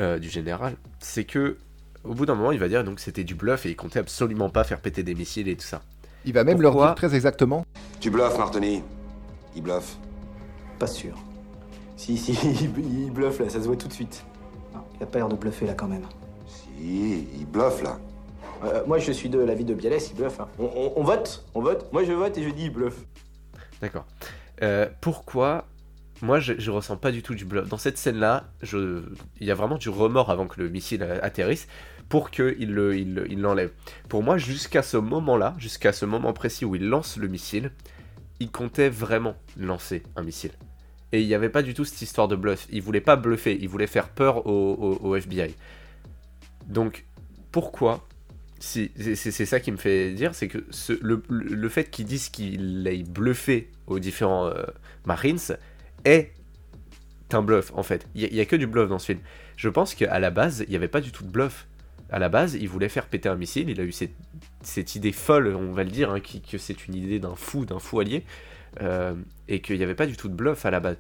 euh, 0.01 0.19
du 0.19 0.29
général, 0.29 0.75
c'est 0.99 1.25
que 1.25 1.59
au 2.03 2.15
bout 2.15 2.27
d'un 2.27 2.35
moment, 2.35 2.51
il 2.53 2.59
va 2.59 2.69
dire 2.69 2.83
donc 2.83 2.99
c'était 2.99 3.25
du 3.25 3.35
bluff 3.35 3.67
et 3.67 3.71
il 3.71 3.77
comptait 3.77 3.99
absolument 4.01 4.49
pas 4.49 4.65
faire 4.65 4.81
péter 4.81 5.03
des 5.03 5.15
missiles 5.15 5.49
et 5.49 5.57
tout 5.57 5.67
ça. 5.67 5.83
Il 6.25 6.33
va 6.33 6.43
même 6.45 6.61
leur 6.61 6.75
dire 6.75 6.95
très 6.97 7.15
exactement 7.15 7.65
Tu 8.01 8.11
bluffes, 8.11 8.37
Martini. 8.37 8.83
Il 9.55 9.63
bluffe. 9.63 9.97
Pas 10.79 10.87
sûr. 10.89 11.17
Si, 11.97 12.17
si, 12.17 12.33
il, 12.77 13.05
il 13.05 13.11
bluffe 13.13 13.39
là, 13.39 13.49
ça 13.49 13.61
se 13.61 13.67
voit 13.67 13.77
tout 13.77 13.89
de 13.89 13.93
suite. 13.93 14.25
Il 14.99 15.03
a 15.03 15.07
pas 15.07 15.19
l'air 15.19 15.29
de 15.29 15.37
bluffer 15.37 15.67
là 15.67 15.75
quand 15.75 15.89
même. 15.89 16.05
Si, 16.47 17.27
il 17.39 17.47
bluffe 17.47 17.83
là. 17.83 17.99
Euh, 18.65 18.83
moi 18.87 18.99
je 18.99 19.13
suis 19.13 19.29
de 19.29 19.39
l'avis 19.39 19.65
de 19.65 19.75
Bialès, 19.75 20.11
il 20.11 20.17
bluffe. 20.17 20.41
Hein. 20.41 20.49
On, 20.59 20.65
on- 20.65 20.93
on 20.97 21.05
vote 21.05 21.45
On 21.55 21.61
vote 21.61 21.93
Moi 21.93 22.05
je 22.05 22.13
vote 22.13 22.37
et 22.39 22.43
je 22.43 22.49
dis 22.51 22.65
il 22.65 22.71
bluffe. 22.73 23.05
D'accord. 23.81 24.07
Euh, 24.63 24.89
pourquoi 25.01 25.67
moi 26.23 26.41
je, 26.41 26.55
je 26.59 26.71
ressens 26.71 26.97
pas 26.97 27.13
du 27.13 27.23
tout 27.23 27.35
du 27.35 27.45
bluff 27.45 27.69
Dans 27.69 27.77
cette 27.77 27.99
scène-là, 27.99 28.45
je... 28.63 29.03
il 29.39 29.47
y 29.47 29.51
a 29.51 29.55
vraiment 29.55 29.77
du 29.77 29.91
remords 29.91 30.31
avant 30.31 30.47
que 30.47 30.59
le 30.63 30.71
missile 30.71 31.03
euh, 31.03 31.19
atterrisse 31.23 31.67
pour 32.09 32.31
qu'il 32.31 32.73
le- 32.73 32.97
il 32.97 33.15
le- 33.15 33.31
il 33.31 33.41
l'enlève. 33.43 33.71
Pour 34.09 34.23
moi, 34.23 34.39
jusqu'à 34.39 34.83
ce 34.83 34.97
moment-là, 34.97 35.55
jusqu'à 35.59 35.93
ce 35.93 36.07
moment 36.07 36.33
précis 36.33 36.65
où 36.65 36.75
il 36.75 36.89
lance 36.89 37.19
le 37.19 37.29
missile, 37.29 37.71
il 38.41 38.51
comptait 38.51 38.89
vraiment 38.89 39.35
lancer 39.59 40.05
un 40.17 40.23
missile. 40.23 40.53
Et 41.17 41.23
il 41.23 41.27
n'y 41.27 41.35
avait 41.35 41.49
pas 41.49 41.63
du 41.63 41.73
tout 41.73 41.87
cette 41.87 42.03
histoire 42.03 42.29
de 42.29 42.37
bluff. 42.37 42.67
Il 42.71 42.83
voulait 42.83 43.01
pas 43.01 43.17
bluffer, 43.17 43.57
il 43.59 43.71
voulait 43.71 43.87
faire 43.87 44.11
peur 44.11 44.47
au, 44.47 45.17
FBI. 45.17 45.55
Donc, 46.67 47.07
pourquoi 47.53 48.07
c'est 48.59 48.91
ça 49.47 49.61
qui 49.61 49.73
me 49.73 49.79
fait 49.79 50.13
dire, 50.13 50.35
c'est 50.35 50.49
que 50.49 50.59
le, 51.01 51.69
fait 51.71 51.89
qu'ils 51.89 52.05
disent 52.05 52.29
qu'il 52.29 52.87
ait 52.87 53.03
bluffé 53.03 53.71
aux 53.87 53.99
différents 53.99 54.49
euh, 54.49 54.65
Marines 55.07 55.39
est 56.05 56.33
un 57.33 57.41
bluff 57.41 57.73
en 57.75 57.83
fait. 57.83 58.07
Il 58.15 58.31
n'y 58.31 58.41
a, 58.41 58.45
que 58.45 58.57
du 58.57 58.67
bluff 58.67 58.91
dans 58.91 58.99
ce 58.99 59.07
film. 59.07 59.21
Je 59.57 59.71
pense 59.71 59.95
qu'à 59.95 60.19
la 60.19 60.31
base, 60.31 60.65
il 60.67 60.71
n'y 60.71 60.77
avait 60.77 60.87
pas 60.87 61.01
du 61.01 61.13
tout 61.13 61.25
de 61.25 61.31
bluff. 61.31 61.67
À 62.11 62.19
la 62.19 62.29
base, 62.29 62.57
il 62.61 62.69
voulait 62.69 62.91
faire 62.91 63.07
péter 63.07 63.31
un 63.31 63.37
missile. 63.37 63.71
Il 63.71 63.81
a 63.81 63.85
eu 63.85 63.93
cette, 63.93 64.95
idée 64.95 65.13
folle, 65.13 65.57
on 65.57 65.73
va 65.73 65.83
le 65.83 65.91
dire, 65.91 66.11
hein, 66.11 66.21
que 66.21 66.59
c'est 66.59 66.87
une 66.87 66.95
idée 66.95 67.21
d'un 67.21 67.37
fou, 67.37 67.65
d'un 67.65 67.79
fou 67.79 68.01
allié, 68.01 68.23
euh, 68.81 69.15
et 69.49 69.61
qu'il 69.61 69.77
n'y 69.79 69.85
avait 69.85 69.95
pas 69.95 70.07
du 70.07 70.17
tout 70.17 70.29
de 70.29 70.35
bluff 70.35 70.65
à 70.67 70.71
la 70.71 70.81
base. 70.81 70.97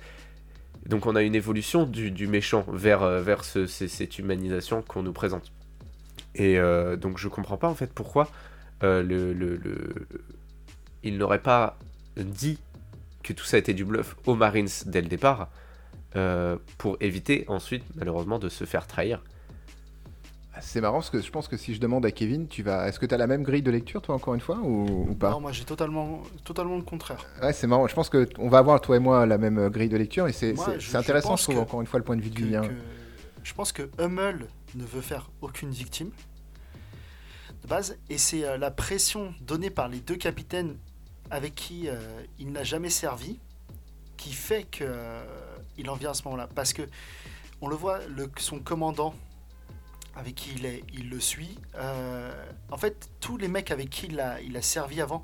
Donc 0.86 1.06
on 1.06 1.16
a 1.16 1.22
une 1.22 1.34
évolution 1.34 1.84
du, 1.84 2.26
méchant 2.28 2.64
vers, 2.72 3.02
euh, 3.02 3.20
vers 3.20 3.42
ce- 3.44 3.66
ce- 3.66 3.88
cette 3.88 4.18
humanisation 4.18 4.82
qu'on 4.82 5.02
nous 5.02 5.12
présente. 5.12 5.50
Et 6.34 6.58
euh, 6.58 6.96
donc 6.96 7.18
je 7.18 7.28
comprends 7.28 7.56
pas 7.56 7.68
en 7.68 7.74
fait 7.74 7.92
pourquoi 7.92 8.30
le, 8.82 9.02
le- 9.32 9.58
il 11.02 11.16
n'aurait 11.18 11.40
pas 11.42 11.78
dit 12.16 12.58
que 13.22 13.32
tout 13.32 13.44
ça 13.44 13.58
était 13.58 13.74
du 13.74 13.84
bluff 13.84 14.16
aux 14.26 14.34
Marines 14.36 14.68
dès 14.86 15.00
le 15.02 15.08
départ 15.08 15.48
pour 16.78 16.96
éviter 17.00 17.44
ensuite 17.48 17.84
malheureusement 17.96 18.38
de 18.38 18.48
se 18.48 18.64
faire 18.64 18.86
trahir. 18.86 19.22
Ah, 20.59 20.61
C'est 20.62 20.80
marrant 20.80 20.94
parce 20.98 21.11
que 21.11 21.20
je 21.20 21.30
pense 21.30 21.48
que 21.48 21.59
si 21.59 21.74
je 21.74 21.80
demande 21.80 22.07
à 22.07 22.11
Kevin, 22.11 22.48
tu 22.48 22.62
vas. 22.62 22.88
Est-ce 22.88 22.98
que 22.98 23.04
tu 23.04 23.14
as 23.14 23.18
la 23.18 23.26
même 23.26 23.42
grille 23.42 23.61
de 23.61 23.70
lecture, 23.70 24.00
toi, 24.00 24.14
encore 24.14 24.32
une 24.34 24.40
fois, 24.40 24.57
ou, 24.62 25.07
ou 25.11 25.14
pas? 25.14 25.30
Non, 25.30 25.40
moi 25.40 25.52
j'ai 25.52 25.64
totalement, 25.64 26.22
totalement 26.44 26.76
le 26.76 26.82
contraire. 26.82 27.26
Ouais, 27.42 27.52
c'est 27.52 27.66
marrant. 27.66 27.86
Je 27.86 27.94
pense 27.94 28.09
que 28.09 28.24
t- 28.24 28.34
on 28.38 28.48
va 28.48 28.59
avoir, 28.59 28.80
toi 28.80 28.96
et 28.96 28.98
moi, 28.98 29.26
la 29.26 29.36
même 29.36 29.59
euh, 29.59 29.68
grille 29.68 29.90
de 29.90 29.98
lecture 29.98 30.26
et 30.28 30.32
c'est 30.32 30.54
intéressant, 30.94 31.36
je 31.36 31.42
trouve, 31.42 31.57
que- 31.57 31.61
encore 31.61 31.80
une 31.82 31.86
fois, 31.86 31.98
le 31.98 32.04
point 32.04 32.16
de 32.16 32.22
vue 32.22 32.30
Vivien. 32.30 32.62
que- 32.62 32.72
je 33.44 33.52
pense 33.54 33.70
que 33.72 33.90
Hummel 34.00 34.46
ne 34.74 34.84
veut 34.84 35.02
faire 35.02 35.30
aucune 35.42 35.70
victime 35.70 36.11
de 37.62 37.68
base, 37.68 37.96
et 38.09 38.16
c'est 38.18 38.44
euh, 38.44 38.57
la 38.57 38.70
pression 38.70 39.34
donnée 39.42 39.70
par 39.70 39.88
les 39.88 40.00
deux 40.00 40.16
capitaines 40.16 40.76
avec 41.30 41.54
qui 41.54 41.88
euh, 41.88 41.96
il 42.38 42.50
n'a 42.52 42.64
jamais 42.64 42.90
servi 42.90 43.38
qui 44.16 44.32
fait 44.32 44.64
que 44.64 44.84
euh, 44.84 45.22
il 45.76 45.90
en 45.90 45.94
vient 45.96 46.11
à 46.11 46.14
ce 46.14 46.22
moment-là. 46.24 46.48
Parce 46.54 46.72
que 46.72 46.82
on 47.61 47.68
le 47.68 47.76
voit, 47.76 48.00
le, 48.09 48.30
son 48.38 48.59
commandant 48.59 49.14
avec 50.16 50.34
qui 50.34 50.54
il, 50.94 51.10
le 51.10 51.20
suit, 51.20 51.58
euh, 51.76 52.32
en 52.70 52.78
fait, 52.78 53.10
tous 53.20 53.36
les 53.36 53.48
mecs 53.48 53.70
avec 53.70 53.90
qui 53.90 54.06
il 54.06 54.18
a, 54.18 54.36
a 54.36 54.62
servi 54.62 55.00
avant, 55.00 55.22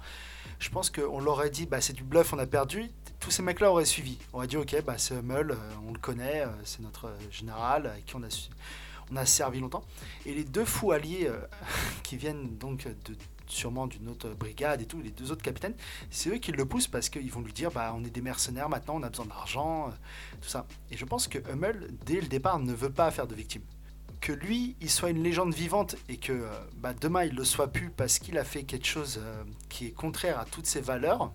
je 0.59 0.69
pense 0.69 0.91
qu'on 0.91 1.19
leur 1.21 1.35
aurait 1.35 1.51
dit, 1.51 1.67
bah, 1.67 1.81
c'est 1.81 1.95
du 1.95 2.05
bluff, 2.05 2.33
on 2.33 2.39
a 2.39 2.47
perdu. 2.47 2.91
Tous 3.19 3.31
ces 3.31 3.43
mecs-là 3.43 3.71
auraient 3.71 3.85
suivi. 3.85 4.19
On 4.33 4.39
aurait 4.39 4.47
dit, 4.47 4.57
ok, 4.57 4.83
bah, 4.85 4.99
c'est 4.99 5.15
Hummel, 5.15 5.53
euh, 5.53 5.57
on 5.89 5.93
le 5.93 5.99
connaît, 5.99 6.43
euh, 6.43 6.51
c'est 6.65 6.81
notre 6.81 7.11
général 7.31 7.87
avec 7.87 8.05
qui 8.05 8.17
on 8.17 8.23
a, 8.23 9.21
a 9.21 9.27
servi 9.27 9.61
longtemps. 9.61 9.85
Et 10.27 10.35
les 10.35 10.45
deux 10.45 10.67
fous 10.67 10.93
alliés 10.93 11.31
qui 12.03 12.19
viennent 12.19 12.59
donc 12.59 12.87
sûrement 13.47 13.87
d'une 13.87 14.09
autre 14.09 14.29
brigade 14.31 14.83
et 14.83 14.87
tout, 14.87 15.01
les 15.01 15.11
deux 15.11 15.33
autres 15.33 15.43
capitaines, 15.43 15.75
c'est 16.11 16.31
eux 16.31 16.39
qui 16.39 16.53
le 16.53 16.65
poussent 16.65 16.89
parce 16.89 17.09
qu'ils 17.09 17.31
vont 17.31 17.41
lui 17.41 17.53
dire, 17.53 17.71
bah, 17.71 17.95
on 17.97 18.05
est 18.05 18.11
des 18.11 18.23
mercenaires 18.23 18.69
maintenant, 18.69 18.97
on 18.97 19.03
a 19.03 19.09
besoin 19.09 19.27
d'argent, 19.27 19.91
tout 20.41 20.49
ça. 20.49 20.67
Et 20.91 20.99
je 20.99 21.05
pense 21.07 21.29
que 21.29 21.39
Hummel, 21.51 21.95
dès 22.05 22.21
le 22.21 22.29
départ, 22.29 22.59
ne 22.59 22.75
veut 22.75 22.93
pas 22.93 23.11
faire 23.11 23.27
de 23.27 23.35
victime. 23.35 23.63
Que 24.23 24.33
lui, 24.33 24.77
il 24.81 24.89
soit 24.89 25.11
une 25.11 25.23
légende 25.23 25.53
vivante 25.53 25.97
et 26.09 26.17
que 26.17 26.33
euh, 26.33 26.47
bah, 26.77 26.95
demain 26.99 27.25
il 27.25 27.35
le 27.35 27.43
soit 27.45 27.67
plus 27.67 27.91
parce 27.91 28.21
qu'il 28.21 28.39
a 28.39 28.45
fait 28.45 28.63
quelque 28.63 28.87
chose 28.87 29.19
euh, 29.21 29.43
qui 29.69 29.87
est 29.89 29.91
contraire 29.91 30.39
à 30.39 30.45
toutes 30.45 30.67
ses 30.67 30.81
valeurs, 30.81 31.33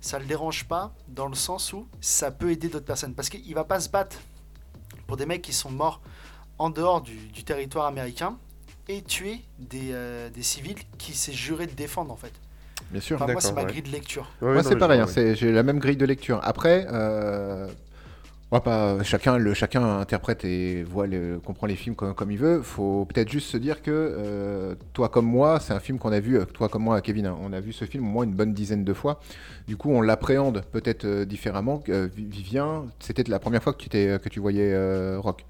ça 0.00 0.18
le 0.18 0.24
dérange 0.26 0.64
pas 0.64 0.92
dans 1.08 1.28
le 1.28 1.36
sens 1.36 1.72
où 1.72 1.86
ça 2.00 2.32
peut 2.32 2.50
aider 2.50 2.68
d'autres 2.68 2.84
personnes. 2.84 3.14
Parce 3.14 3.28
qu'il 3.28 3.54
va 3.54 3.62
pas 3.62 3.78
se 3.78 3.88
battre 3.88 4.18
pour 5.06 5.16
des 5.16 5.24
mecs 5.24 5.42
qui 5.42 5.52
sont 5.52 5.70
morts 5.70 6.00
en 6.58 6.68
dehors 6.68 7.00
du, 7.00 7.16
du 7.28 7.44
territoire 7.44 7.86
américain 7.86 8.38
et 8.88 9.00
tuer 9.00 9.42
des, 9.60 9.90
euh, 9.92 10.28
des 10.30 10.42
civils 10.42 10.82
qui 10.98 11.14
s'est 11.14 11.32
juré 11.32 11.66
de 11.68 11.72
défendre 11.74 12.12
en 12.12 12.16
fait. 12.16 12.32
Bien 12.90 13.00
sûr. 13.00 13.22
Enfin, 13.22 13.30
moi, 13.32 13.40
c'est 13.40 13.52
ma 13.52 13.62
ouais. 13.62 13.66
grille 13.68 13.82
de 13.82 13.90
lecture. 13.90 14.30
Moi, 14.42 14.62
c'est 14.64 14.76
pareil, 14.76 15.00
hein, 15.00 15.06
c'est- 15.06 15.36
j'ai 15.36 15.52
la 15.52 15.62
même 15.62 15.78
grille 15.78 15.96
de 15.96 16.04
lecture. 16.06 16.40
Après, 16.42 16.86
euh, 16.90 17.68
on 18.54 18.58
va 18.58 18.60
pas, 18.60 19.02
chacun, 19.02 19.36
le, 19.36 19.52
chacun 19.52 19.98
interprète 19.98 20.44
et 20.44 20.84
voit 20.84 21.08
le, 21.08 21.40
comprend 21.44 21.66
les 21.66 21.74
films 21.74 21.96
comme, 21.96 22.14
comme 22.14 22.30
il 22.30 22.38
veut. 22.38 22.62
faut 22.62 23.04
peut-être 23.04 23.28
juste 23.28 23.48
se 23.50 23.56
dire 23.56 23.82
que 23.82 23.90
euh, 23.90 24.76
toi 24.92 25.08
comme 25.08 25.26
moi, 25.26 25.58
c'est 25.58 25.72
un 25.72 25.80
film 25.80 25.98
qu'on 25.98 26.12
a 26.12 26.20
vu, 26.20 26.38
euh, 26.38 26.44
toi 26.44 26.68
comme 26.68 26.84
moi, 26.84 27.00
Kevin, 27.00 27.26
hein, 27.26 27.36
on 27.42 27.52
a 27.52 27.58
vu 27.58 27.72
ce 27.72 27.84
film 27.84 28.04
au 28.06 28.10
moins 28.10 28.22
une 28.24 28.34
bonne 28.34 28.54
dizaine 28.54 28.84
de 28.84 28.92
fois. 28.92 29.18
Du 29.66 29.76
coup, 29.76 29.90
on 29.90 30.00
l'appréhende 30.02 30.62
peut-être 30.70 31.04
euh, 31.04 31.24
différemment. 31.24 31.82
Euh, 31.88 32.06
Vi- 32.14 32.26
Vivien, 32.26 32.84
c'était 33.00 33.24
la 33.28 33.40
première 33.40 33.60
fois 33.60 33.72
que 33.72 33.78
tu, 33.82 33.88
t'es- 33.88 34.20
que 34.22 34.28
tu 34.28 34.38
voyais 34.38 34.72
euh, 34.72 35.18
Rock. 35.18 35.44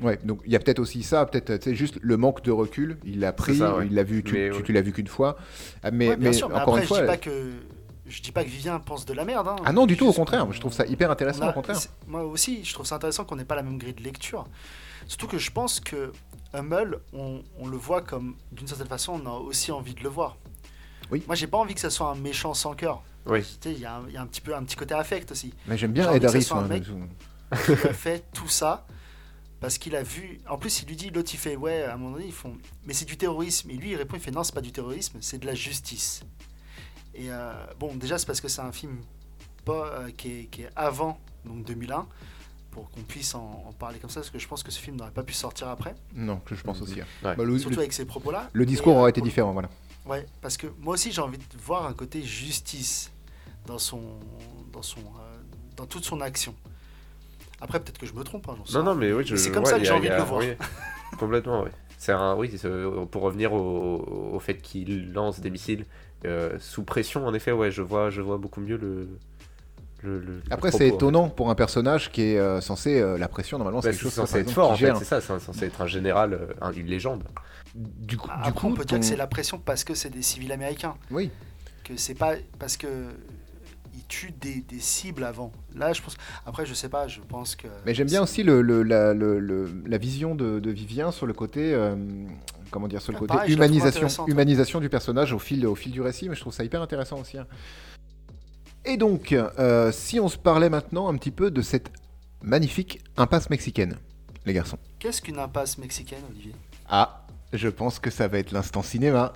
Ouais, 0.00 0.20
donc 0.24 0.42
il 0.46 0.52
y 0.52 0.56
a 0.56 0.60
peut-être 0.60 0.78
aussi 0.78 1.02
ça, 1.02 1.26
peut-être 1.26 1.60
sais, 1.64 1.74
juste 1.74 1.98
le 2.02 2.16
manque 2.16 2.44
de 2.44 2.52
recul. 2.52 2.98
Il 3.04 3.18
l'a 3.18 3.32
pris, 3.32 3.56
ça, 3.56 3.78
ouais. 3.78 3.86
il 3.88 3.94
l'a 3.96 4.04
vu, 4.04 4.22
tu, 4.22 4.34
Mais 4.34 4.50
tu, 4.50 4.56
ouais. 4.58 4.62
tu 4.62 4.72
l'as 4.72 4.80
vu 4.80 4.92
qu'une 4.92 5.08
fois. 5.08 5.36
Ah, 5.82 5.90
Mais, 5.90 6.10
Ouais, 6.10 6.16
bien 6.16 6.30
mais 6.30 6.36
sûr, 6.36 6.48
mais 6.48 6.54
encore 6.54 6.68
après, 6.74 6.82
une 6.82 6.86
fois, 6.86 6.98
je 6.98 7.02
dis 7.02 7.08
pas 7.08 7.16
que 7.16 7.30
je 8.06 8.22
dis 8.22 8.32
pas 8.32 8.44
que 8.44 8.48
Vivien 8.50 8.78
pense 8.80 9.04
de 9.06 9.12
la 9.14 9.24
merde. 9.24 9.48
hein. 9.48 9.56
ah 9.64 9.72
non, 9.72 9.86
du 9.86 9.96
tout, 9.96 10.06
au 10.06 10.12
contraire. 10.12 10.50
Je 10.52 10.60
trouve 10.60 10.72
ça 10.72 10.86
hyper 10.86 11.10
intéressant, 11.10 11.42
a- 11.42 11.50
au 11.50 11.52
contraire. 11.52 11.78
Moi 12.06 12.22
aussi, 12.24 12.64
je 12.64 12.72
trouve 12.74 12.86
ça 12.86 12.96
intéressant 12.96 13.24
qu'on 13.24 13.36
n'ait 13.36 13.44
pas 13.44 13.54
la 13.56 13.62
même 13.62 13.78
grille 13.78 13.94
de 13.94 14.02
lecture. 14.02 14.46
Surtout 15.06 15.26
que 15.26 15.38
je 15.38 15.50
pense 15.50 15.80
que 15.80 16.12
Hummel, 16.54 16.98
on, 17.12 17.42
on 17.58 17.66
le 17.66 17.76
voit 17.76 18.00
comme, 18.02 18.36
d'une 18.52 18.66
certaine 18.66 18.86
façon, 18.88 19.20
on 19.22 19.26
a 19.28 19.34
aussi 19.38 19.72
envie 19.72 19.94
de 19.94 20.02
le 20.02 20.08
voir. 20.08 20.36
Oui. 21.10 21.22
Moi, 21.26 21.34
j'ai 21.36 21.46
pas 21.46 21.58
envie 21.58 21.74
que 21.74 21.80
ça 21.80 21.90
soit 21.90 22.08
un 22.08 22.14
méchant 22.14 22.54
sans 22.54 22.74
cœur. 22.74 23.02
Oui. 23.26 23.40
Tu 23.42 23.68
sais, 23.70 23.74
Il 23.74 23.80
y, 23.80 23.84
a 23.86 23.96
un- 23.96 24.04
il 24.08 24.14
y 24.14 24.16
a 24.16 24.22
un 24.22 24.26
petit 24.26 24.40
peu 24.40 24.54
un 24.54 24.62
petit 24.64 24.76
côté 24.76 24.94
affect 24.94 25.30
aussi. 25.32 25.52
Mais 25.66 25.76
j'aime 25.76 25.94
J'ai 25.94 26.02
bien 26.02 26.12
Ed 26.12 26.24
Harris. 26.24 26.48
hein, 26.52 26.62
mec- 26.68 26.84
je- 26.84 27.72
Il 27.72 27.86
a 27.88 27.92
fait 27.92 28.24
tout 28.32 28.48
ça 28.48 28.86
parce 29.60 29.78
qu'il 29.78 29.94
a 29.96 30.02
vu. 30.02 30.40
En 30.48 30.56
plus, 30.58 30.82
il 30.82 30.88
lui 30.88 30.96
dit, 30.96 31.10
l'autre, 31.10 31.30
il 31.34 31.38
fait, 31.38 31.56
ouais, 31.56 31.84
à 31.84 31.94
un 31.94 31.96
moment 31.96 32.12
donné, 32.16 32.26
ils 32.26 32.32
font, 32.32 32.56
mais 32.86 32.92
c'est 32.94 33.04
du 33.04 33.16
terrorisme. 33.16 33.70
Et 33.70 33.74
lui, 33.74 33.90
il 33.90 33.96
répond, 33.96 34.16
il 34.16 34.20
fait, 34.22 34.30
non, 34.30 34.42
c'est 34.44 34.54
pas 34.54 34.60
du 34.60 34.72
terrorisme, 34.72 35.18
c'est 35.20 35.38
de 35.38 35.46
la 35.46 35.54
justice. 35.54 36.22
Et 37.14 37.30
euh, 37.30 37.52
bon, 37.78 37.94
déjà, 37.94 38.18
c'est 38.18 38.26
parce 38.26 38.40
que 38.40 38.48
c'est 38.48 38.60
un 38.62 38.72
film 38.72 38.98
pas, 39.64 39.86
euh, 39.86 40.10
qui, 40.16 40.40
est, 40.40 40.44
qui 40.46 40.62
est 40.62 40.70
avant, 40.76 41.18
donc 41.44 41.64
2001, 41.64 42.06
pour 42.70 42.90
qu'on 42.90 43.02
puisse 43.02 43.34
en, 43.34 43.64
en 43.68 43.72
parler 43.72 43.98
comme 43.98 44.10
ça, 44.10 44.20
parce 44.20 44.30
que 44.30 44.38
je 44.38 44.48
pense 44.48 44.62
que 44.62 44.70
ce 44.72 44.80
film 44.80 44.96
n'aurait 44.96 45.10
pas 45.12 45.22
pu 45.22 45.32
sortir 45.32 45.68
après, 45.68 45.94
Non, 46.14 46.38
que 46.44 46.54
je 46.54 46.62
pense 46.64 46.80
aussi. 46.82 47.00
hein. 47.00 47.06
Ouais. 47.24 47.36
Bah, 47.36 47.44
le, 47.44 47.58
surtout 47.58 47.76
le- 47.76 47.82
avec 47.82 47.92
ces 47.92 48.04
propos-là. 48.04 48.50
le 48.52 48.66
discours 48.66 48.92
Et, 48.94 48.96
euh, 48.96 49.00
aurait 49.00 49.10
été 49.10 49.20
pour- 49.20 49.26
différent, 49.28 49.52
voilà. 49.52 49.70
Ouais, 50.06 50.26
parce 50.42 50.56
que 50.56 50.66
moi 50.80 50.94
aussi, 50.94 51.12
j'ai 51.12 51.22
envie 51.22 51.38
de 51.38 51.44
voir 51.64 51.86
un 51.86 51.92
côté 51.94 52.20
justice 52.22 53.10
dans 53.66 53.78
son, 53.78 54.02
dans 54.72 54.82
son, 54.82 54.98
euh, 55.00 55.36
dans 55.76 55.86
toute 55.86 56.04
son 56.04 56.20
action. 56.20 56.54
Après, 57.60 57.80
peut-être 57.80 57.96
que 57.98 58.04
je 58.06 58.12
me 58.12 58.22
trompe. 58.24 58.46
hein, 58.50 58.56
sais 58.66 58.76
Non, 58.76 58.82
non, 58.82 58.94
mais 58.94 59.12
oui, 59.12 59.24
je. 59.24 59.32
Mais 59.34 59.38
c'est 59.38 59.50
comme 59.52 59.64
ouais, 59.64 59.70
ça 59.70 59.78
que 59.78 59.84
j'ai 59.84 59.92
envie 59.92 60.08
de 60.10 60.14
le 60.14 60.22
voir. 60.22 60.40
oui, 60.40 60.54
complètement, 61.18 61.62
oui. 61.62 61.70
C'est 61.96 62.12
un, 62.12 62.34
oui, 62.34 62.50
c'est- 62.58 62.68
pour 63.10 63.22
revenir 63.22 63.52
au, 63.54 64.32
au 64.34 64.38
fait 64.40 64.58
qu'il 64.60 65.12
lance 65.12 65.40
des 65.40 65.48
missiles 65.48 65.86
euh, 66.26 66.56
sous 66.60 66.82
pression, 66.84 67.26
en 67.26 67.34
effet, 67.34 67.52
ouais, 67.52 67.70
je 67.70 67.82
vois, 67.82 68.10
je 68.10 68.20
vois 68.20 68.38
beaucoup 68.38 68.60
mieux 68.60 68.76
le. 68.76 69.08
le- 70.02 70.18
le- 70.18 70.34
le 70.36 70.42
Après, 70.50 70.70
c'est 70.70 70.88
étonnant 70.88 71.28
pour 71.30 71.48
un 71.50 71.54
personnage 71.54 72.10
qui 72.12 72.22
est 72.22 72.38
euh, 72.38 72.60
censé. 72.60 73.00
euh, 73.00 73.16
la 73.18 73.28
pression, 73.28 73.56
normalement, 73.58 73.80
c'est 73.80 73.88
Bah, 73.88 73.92
quelque 73.92 73.98
c'est 74.00 74.04
chose 74.04 74.14
censé 74.14 74.34
être 74.38 74.48
exemple, 74.48 74.54
fort, 74.54 74.70
en 74.72 74.76
fait, 74.76 74.94
c'est 74.98 75.04
ça, 75.04 75.20
c'est 75.20 75.38
censé 75.40 75.64
être 75.66 75.80
un 75.80 75.86
général, 75.86 76.38
un- 76.60 76.72
une 76.72 76.86
légende. 76.86 77.24
Du 77.74 78.16
coup, 78.16 78.28
du 78.44 78.52
coup 78.52 78.66
on 78.68 78.74
peut 78.74 78.84
dire 78.84 78.98
que 78.98 79.02
ton- 79.02 79.08
c'est 79.08 79.16
la 79.16 79.26
pression 79.26 79.58
parce 79.58 79.82
que 79.82 79.94
c'est 79.94 80.10
des 80.10 80.22
civils 80.22 80.52
américains. 80.52 80.94
Oui. 81.10 81.30
Que 81.82 81.96
c'est 81.96 82.14
pas 82.14 82.34
parce 82.58 82.76
que 82.76 82.86
ils 83.96 84.04
tuent 84.06 84.32
des, 84.40 84.60
des 84.60 84.80
cibles 84.80 85.24
avant. 85.24 85.52
Là, 85.74 85.92
je 85.92 86.02
pense. 86.02 86.16
Après, 86.46 86.66
je 86.66 86.74
sais 86.74 86.88
pas. 86.88 87.06
Je 87.08 87.20
pense 87.20 87.56
que. 87.56 87.68
Mais 87.86 87.94
j'aime 87.94 88.08
bien 88.08 88.22
aussi 88.22 88.42
le, 88.42 88.60
le- 88.62 88.82
la, 88.82 89.14
le- 89.14 89.38
le- 89.38 89.82
la 89.86 89.98
vision 89.98 90.34
de, 90.34 90.58
de 90.60 90.70
Vivien 90.70 91.10
sur 91.12 91.26
le 91.26 91.32
côté, 91.32 91.72
euh, 91.74 91.94
comment 92.70 92.88
dire, 92.88 93.00
sur 93.02 93.12
le 93.12 93.16
Ah, 93.16 93.20
côté 93.20 93.34
pareil, 93.34 93.52
humanisation, 93.54 94.26
humanisation 94.26 94.80
du 94.80 94.88
personnage 94.88 95.32
au 95.32 95.38
fil, 95.38 95.66
au 95.66 95.74
fil 95.74 95.92
du 95.92 96.00
récit. 96.00 96.28
Mais 96.28 96.34
je 96.34 96.40
trouve 96.40 96.52
ça 96.52 96.64
hyper 96.64 96.82
intéressant 96.82 97.20
aussi. 97.20 97.38
hein. 97.38 97.46
Et 98.84 98.96
donc, 98.96 99.32
euh, 99.32 99.90
si 99.92 100.20
on 100.20 100.28
se 100.28 100.36
parlait 100.36 100.68
maintenant 100.68 101.08
un 101.08 101.16
petit 101.16 101.30
peu 101.30 101.50
de 101.50 101.62
cette 101.62 101.90
magnifique 102.42 103.00
impasse 103.16 103.48
mexicaine, 103.48 103.96
les 104.44 104.52
garçons. 104.52 104.78
Qu'est-ce 104.98 105.22
qu'une 105.22 105.38
impasse 105.38 105.78
mexicaine, 105.78 106.20
Olivier? 106.30 106.52
Ah, 106.88 107.26
je 107.54 107.68
pense 107.68 107.98
que 107.98 108.10
ça 108.10 108.28
va 108.28 108.38
être 108.38 108.52
l'instant 108.52 108.82
cinéma. 108.82 109.32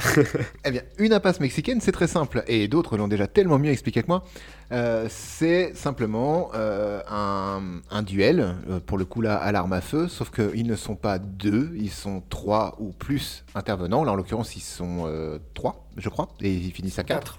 Eh 0.64 0.70
bien, 0.70 0.82
une 0.98 1.12
impasse 1.12 1.40
mexicaine, 1.40 1.80
c'est 1.80 1.92
très 1.92 2.06
simple, 2.06 2.42
et 2.46 2.68
d'autres 2.68 2.96
l'ont 2.96 3.08
déjà 3.08 3.26
tellement 3.26 3.58
mieux 3.58 3.70
expliqué 3.70 4.02
que 4.02 4.08
moi. 4.08 4.24
Euh, 4.72 5.06
c'est 5.08 5.74
simplement 5.74 6.50
euh, 6.54 7.00
un, 7.08 8.02
duel, 8.02 8.56
euh, 8.68 8.80
pour 8.80 8.98
le 8.98 9.04
coup 9.04 9.20
là, 9.20 9.36
à 9.36 9.50
l'arme 9.52 9.72
à 9.72 9.80
feu, 9.80 10.08
sauf 10.08 10.30
qu'ils 10.30 10.66
ne 10.66 10.76
sont 10.76 10.96
pas 10.96 11.18
deux, 11.18 11.72
ils 11.76 11.90
sont 11.90 12.22
trois 12.28 12.76
ou 12.78 12.92
plus 12.92 13.44
intervenants. 13.54 14.04
Là, 14.04 14.12
en 14.12 14.14
l'occurrence, 14.14 14.56
ils 14.56 14.60
sont 14.60 15.10
trois, 15.54 15.86
je 15.96 16.08
crois, 16.08 16.28
et 16.40 16.52
ils 16.52 16.72
finissent 16.72 16.98
à 16.98 17.04
quatre. 17.04 17.38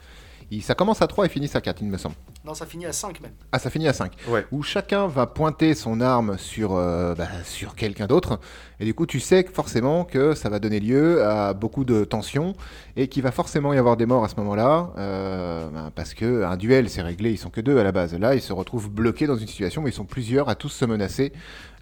Ça 0.60 0.76
commence 0.76 1.02
à 1.02 1.08
trois 1.08 1.26
et 1.26 1.30
finissent 1.30 1.56
à 1.56 1.62
quatre, 1.62 1.82
il 1.82 1.88
me 1.88 1.98
semble. 1.98 2.16
Non, 2.44 2.54
ça 2.54 2.66
finit 2.66 2.86
à 2.86 2.92
5 2.92 3.22
même. 3.22 3.32
Ah, 3.54 3.60
ça 3.60 3.70
finit 3.70 3.88
à 3.88 3.94
5. 3.94 4.12
Ouais. 4.28 4.46
Où 4.52 4.64
chacun 4.64 5.08
va 5.08 5.28
pointer 5.28 5.76
son 5.76 6.02
arme 6.02 6.38
sur, 6.38 6.76
euh, 6.76 7.14
bah, 7.16 7.28
sur 7.46 7.76
quelqu'un 7.76 8.08
d'autre. 8.08 8.40
Et 8.80 8.86
du 8.86 8.94
coup, 8.94 9.06
tu 9.06 9.20
sais 9.20 9.44
que 9.44 9.52
forcément 9.54 10.04
que 10.04 10.34
ça 10.34 10.50
va 10.50 10.60
donner 10.60 10.80
lieu 10.80 11.24
à 11.24 11.54
beaucoup 11.54 11.86
de 11.86 12.04
tensions 12.04 12.56
et 12.98 13.08
qu'il 13.08 13.22
va 13.24 13.32
forcément 13.32 13.74
y 13.74 13.78
avoir 13.78 13.96
des 13.96 14.06
morts 14.08 14.24
à 14.26 14.28
ce 14.28 14.36
moment-là. 14.38 14.92
euh, 14.98 15.70
bah, 15.70 15.92
parce 15.96 16.14
que 16.14 16.44
un 16.44 16.58
duel, 16.58 16.90
c'est 16.90 17.02
réglé, 17.04 17.32
ils 17.32 17.38
sont 17.38 17.50
que 17.52 17.62
deux 17.62 17.78
à 17.78 17.84
la 17.84 17.92
base. 17.92 18.14
Là, 18.16 18.36
ils 18.36 18.42
se 18.42 18.52
retrouvent 18.52 18.90
bloqués 18.90 19.28
dans 19.28 19.38
une 19.38 19.48
situation 19.48 19.84
où 19.84 19.88
ils 19.88 19.94
sont 19.94 20.06
plusieurs 20.06 20.50
à 20.50 20.56
tous 20.56 20.70
se 20.70 20.84
menacer 20.86 21.32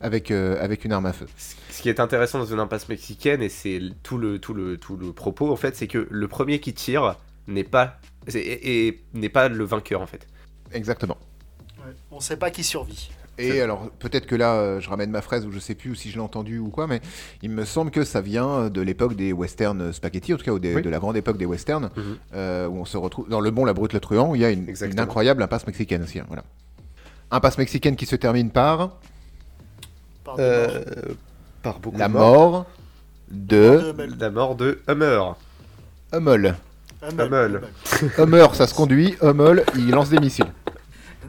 avec, 0.01 0.30
euh, 0.30 0.63
avec 0.63 0.86
une 0.86 0.91
arme 0.91 1.05
à 1.05 1.13
feu. 1.13 1.26
Ce 1.70 1.82
qui 1.82 1.89
est 1.89 1.99
intéressant 1.99 2.38
dans 2.39 2.45
une 2.45 2.59
impasse 2.59 2.89
mexicaine, 2.89 3.41
et 3.41 3.49
c'est 3.49 3.80
tout 4.03 4.17
le, 4.17 4.39
tout, 4.39 4.53
le, 4.53 4.78
tout 4.78 4.97
le 4.97 5.13
propos, 5.13 5.51
en 5.51 5.55
fait, 5.55 5.76
c'est 5.76 5.88
que 5.88 6.07
le 6.09 6.28
premier 6.28 6.59
qui 6.59 6.74
tire 6.74 7.15
n'est 7.47 7.63
pas, 7.63 7.99
et, 8.34 8.88
et 8.88 9.03
n'est 9.13 9.30
pas 9.30 9.47
le 9.49 9.63
vainqueur, 9.63 10.01
en 10.01 10.07
fait. 10.07 10.28
Exactement. 10.72 11.17
Ouais. 11.80 11.93
On 12.11 12.20
sait 12.20 12.38
pas 12.38 12.51
qui 12.51 12.63
survit. 12.63 13.09
Et 13.41 13.61
alors, 13.61 13.89
peut-être 13.99 14.26
que 14.26 14.36
là, 14.36 14.55
euh, 14.55 14.80
je 14.82 14.89
ramène 14.89 15.11
ma 15.11 15.22
fraise 15.22 15.45
ou 15.45 15.51
je 15.53 15.59
sais 15.59 15.74
plus 15.74 15.91
ou 15.91 15.95
si 15.95 16.09
je 16.09 16.15
l'ai 16.15 16.20
entendu 16.22 16.59
ou 16.59 16.67
quoi, 16.67 16.88
mais 16.88 16.99
il 17.41 17.49
me 17.49 17.63
semble 17.63 17.89
que 17.89 18.03
ça 18.03 18.20
vient 18.20 18.70
de 18.70 18.82
l'époque 18.82 19.15
des 19.15 19.32
westerns 19.32 19.93
spaghetti, 19.93 20.34
en 20.34 20.38
tout 20.38 20.43
cas, 20.43 20.51
ou 20.51 20.59
des- 20.59 20.76
Oui. 20.76 20.82
de 20.82 20.89
la 20.89 20.99
grande 20.99 21.15
époque 21.15 21.38
des 21.38 21.45
westerns, 21.45 21.89
Mhm. 21.95 22.17
euh, 22.34 22.67
où 22.67 22.76
on 22.76 22.84
se 22.84 22.97
retrouve 22.97 23.30
dans 23.30 23.39
Le 23.39 23.49
Bon, 23.51 23.63
la 23.63 23.72
Brute, 23.72 23.93
le 23.93 24.01
Truand, 24.01 24.32
où 24.32 24.36
il 24.36 24.41
y 24.41 24.45
a 24.45 24.49
une, 24.51 24.67
incroyable 24.97 25.41
impasse 25.41 25.65
mexicaine 25.65 26.03
aussi. 26.03 26.20
hein, 26.20 26.26
voilà. 26.28 26.43
Impasse 27.32 27.57
mexicaine 27.57 27.95
qui 27.95 28.05
se 28.05 28.17
termine 28.17 28.49
par 28.51 28.97
Par 30.26 30.36
par 31.63 31.80
beaucoup 31.80 31.97
la 31.97 32.07
de 32.09 32.13
morts. 32.13 32.51
mort 32.51 32.65
de. 33.32 33.93
La 34.20 34.30
mort 34.32 34.55
de 34.55 34.82
Hummer. 34.89 35.22
Hummel. 36.11 36.55
Hummel. 37.02 37.62
Hummer, 38.18 38.47
ça 38.54 38.68
se 38.68 38.74
conduit, 38.74 39.16
Hummel, 39.22 39.64
il 39.76 39.89
lance 39.91 40.10
des 40.10 40.20
missiles. 40.20 40.52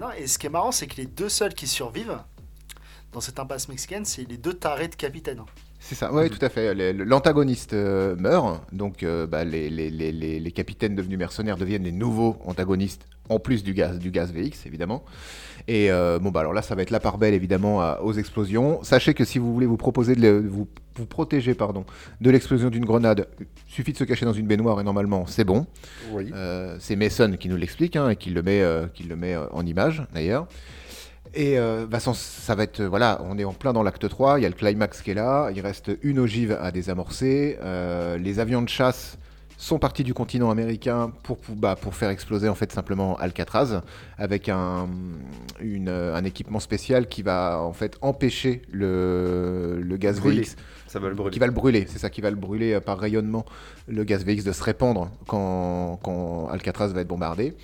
Non, 0.01 0.09
et 0.19 0.27
ce 0.27 0.39
qui 0.39 0.47
est 0.47 0.51
marrant, 0.51 0.73
c'est 0.73 0.87
que 0.87 0.97
les 0.97 1.07
deux 1.07 1.29
seuls 1.29 1.55
qui 1.55 1.67
survivent 1.67 2.19
dans 3.13 3.21
cette 3.21 3.39
impasse 3.39 3.69
mexicaine, 3.69 4.05
c'est 4.05 4.29
les 4.29 4.37
deux 4.37 4.55
tarés 4.55 4.89
de 4.89 4.95
capitaine. 4.95 5.41
C'est 5.79 5.95
ça, 5.95 6.13
oui, 6.13 6.29
tout 6.29 6.45
à 6.45 6.49
fait. 6.49 6.75
L'antagoniste 6.93 7.73
euh, 7.73 8.15
meurt, 8.17 8.61
donc 8.73 9.03
euh, 9.03 9.27
bah, 9.27 9.45
les, 9.45 9.71
les- 9.71 9.91
les- 9.91 10.13
les- 10.13 10.39
les 10.41 10.53
capitaines 10.53 10.95
devenus 10.95 11.19
mercenaires 11.19 11.57
deviennent 11.57 11.85
les 11.85 11.93
nouveaux 11.93 12.37
antagonistes, 12.45 13.07
en 13.29 13.39
plus 13.39 13.63
du 13.63 13.73
gaz, 13.73 13.99
du 13.99 14.11
gaz 14.11 14.33
VX, 14.33 14.67
évidemment. 14.67 15.05
Et 15.69 15.91
euh, 15.91 16.19
bon, 16.19 16.31
bah 16.31 16.41
alors 16.41 16.53
là, 16.53 16.63
ça 16.63 16.75
va 16.75 16.83
être 16.83 16.91
la 16.91 17.01
part 17.01 17.17
belle, 17.19 17.35
évidemment, 17.35 17.81
à- 17.81 18.01
aux 18.03 18.13
explosions. 18.13 18.83
Sachez 18.83 19.15
que 19.15 19.25
si 19.25 19.39
vous 19.39 19.53
voulez 19.55 19.67
vous 19.67 19.77
proposer 19.79 20.15
de 20.15 20.21
le- 20.21 20.47
vous, 20.47 20.69
vous 21.01 21.07
protéger 21.07 21.55
pardon, 21.55 21.85
de 22.21 22.31
l'explosion 22.31 22.69
d'une 22.71 22.85
grenade, 22.85 23.27
suffit 23.67 23.93
de 23.93 23.99
se 23.99 24.05
cacher 24.05 24.25
dans 24.27 24.33
une 24.33 24.47
baignoire 24.47 24.81
et 24.81 24.85
normalement, 24.85 25.27
c'est 25.27 25.45
bon. 25.45 25.67
Oui. 26.13 26.31
Euh, 26.35 26.77
c'est 26.79 26.95
Mason 26.97 27.33
qui 27.39 27.49
nous 27.49 27.57
l'explique 27.57 27.97
hein, 27.97 28.11
et 28.11 28.17
qui 28.17 28.31
le 28.31 28.43
met, 28.43 28.61
euh, 28.63 28.87
qui 28.93 29.03
le 29.05 29.17
met 29.17 29.35
euh, 29.35 29.47
en 29.53 29.65
image 29.67 30.05
d'ailleurs. 30.15 30.47
Et 31.35 31.59
euh, 31.59 31.87
bah, 31.89 32.01
sans- 32.01 32.15
ça 32.17 32.55
va 32.55 32.65
être, 32.65 32.83
voilà, 32.83 33.21
on 33.25 33.39
est 33.39 33.45
en 33.45 33.53
plein 33.53 33.73
dans 33.73 33.83
l'acte 33.83 34.09
3, 34.09 34.39
il 34.39 34.43
y 34.43 34.47
a 34.47 34.49
le 34.49 34.55
climax 34.55 35.01
qui 35.03 35.13
est 35.13 35.15
là, 35.15 35.51
il 35.55 35.61
reste 35.61 35.91
une 36.03 36.19
ogive 36.19 36.57
à 36.61 36.71
désamorcer, 36.73 37.57
les 38.19 38.39
avions 38.41 38.63
de 38.63 38.69
chasse 38.69 39.17
sont 39.57 39.79
partis 39.79 40.05
du 40.05 40.15
continent 40.15 40.51
américain 40.51 41.13
pour, 41.23 41.37
pour, 41.37 41.55
bah, 41.55 41.77
pour 41.79 41.95
faire 41.95 42.09
exploser 42.09 42.49
en 42.49 42.55
fait 42.55 42.73
simplement 42.73 43.17
Alcatraz 43.19 43.83
avec 44.17 44.49
un, 44.49 44.89
une, 45.61 45.91
un 45.91 46.25
équipement 46.25 46.61
spécial 46.61 47.07
qui 47.09 47.23
va 47.23 47.61
en 47.61 47.75
fait 47.75 47.99
empêcher 48.01 48.63
le, 48.73 49.79
le 49.83 49.97
gaz. 49.99 50.19
VX 50.19 50.57
Qui 51.31 51.39
va 51.39 51.47
le 51.47 51.53
brûler, 51.53 51.87
c'est 51.89 51.99
ça 51.99 52.11
qui 52.11 52.21
va 52.21 52.31
le 52.31 52.37
brûler 52.37 52.73
euh, 52.75 52.81
par 52.81 52.99
rayonnement, 52.99 53.45
le 53.87 54.03
gaz 54.05 54.25
VX 54.25 54.43
de 54.45 54.53
se 54.53 54.63
répandre 54.63 55.11
quand, 55.27 56.49
Alcatraz 56.51 56.89
va 56.89 57.01
être 57.03 57.09
bombardé. 57.09 57.55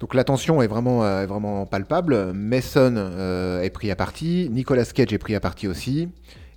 Donc 0.00 0.14
la 0.14 0.24
tension 0.24 0.60
est 0.62 0.66
vraiment, 0.66 1.04
euh, 1.04 1.24
vraiment 1.26 1.66
palpable. 1.66 2.32
Mason 2.32 2.94
euh, 2.96 3.62
est 3.62 3.70
pris 3.70 3.90
à 3.90 3.96
partie, 3.96 4.48
Nicolas 4.50 4.84
Cage 4.84 5.12
est 5.12 5.18
pris 5.18 5.34
à 5.34 5.40
partie 5.40 5.68
aussi. 5.68 6.08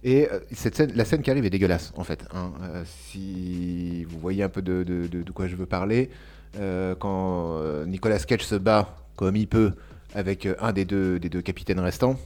Et 0.04 0.28
euh, 0.32 0.40
cette 0.52 0.76
scène, 0.76 0.92
la 0.96 1.06
scène 1.06 1.22
qui 1.22 1.32
arrive 1.32 1.46
est 1.46 1.50
dégueulasse 1.50 1.92
en 1.98 2.04
fait. 2.04 2.26
hein. 2.34 2.52
Si 2.86 4.04
vous 4.06 4.20
voyez 4.20 4.44
un 4.44 4.50
peu 4.50 4.62
de, 4.62 4.84
de- 4.84 5.32
quoi 5.32 5.48
je 5.48 5.56
veux 5.56 5.66
parler, 5.66 6.10
quand 7.00 7.60
Nicolas 7.86 8.20
Cage 8.20 8.46
se 8.46 8.56
bat 8.56 8.96
comme 9.16 9.36
il 9.36 9.48
peut 9.48 9.74
avec 10.16 10.48
un 10.60 10.72
des 10.72 10.86
deux, 10.86 11.20
des 11.20 11.30
deux 11.30 11.42
capitaines 11.42 11.80
restants 11.80 12.18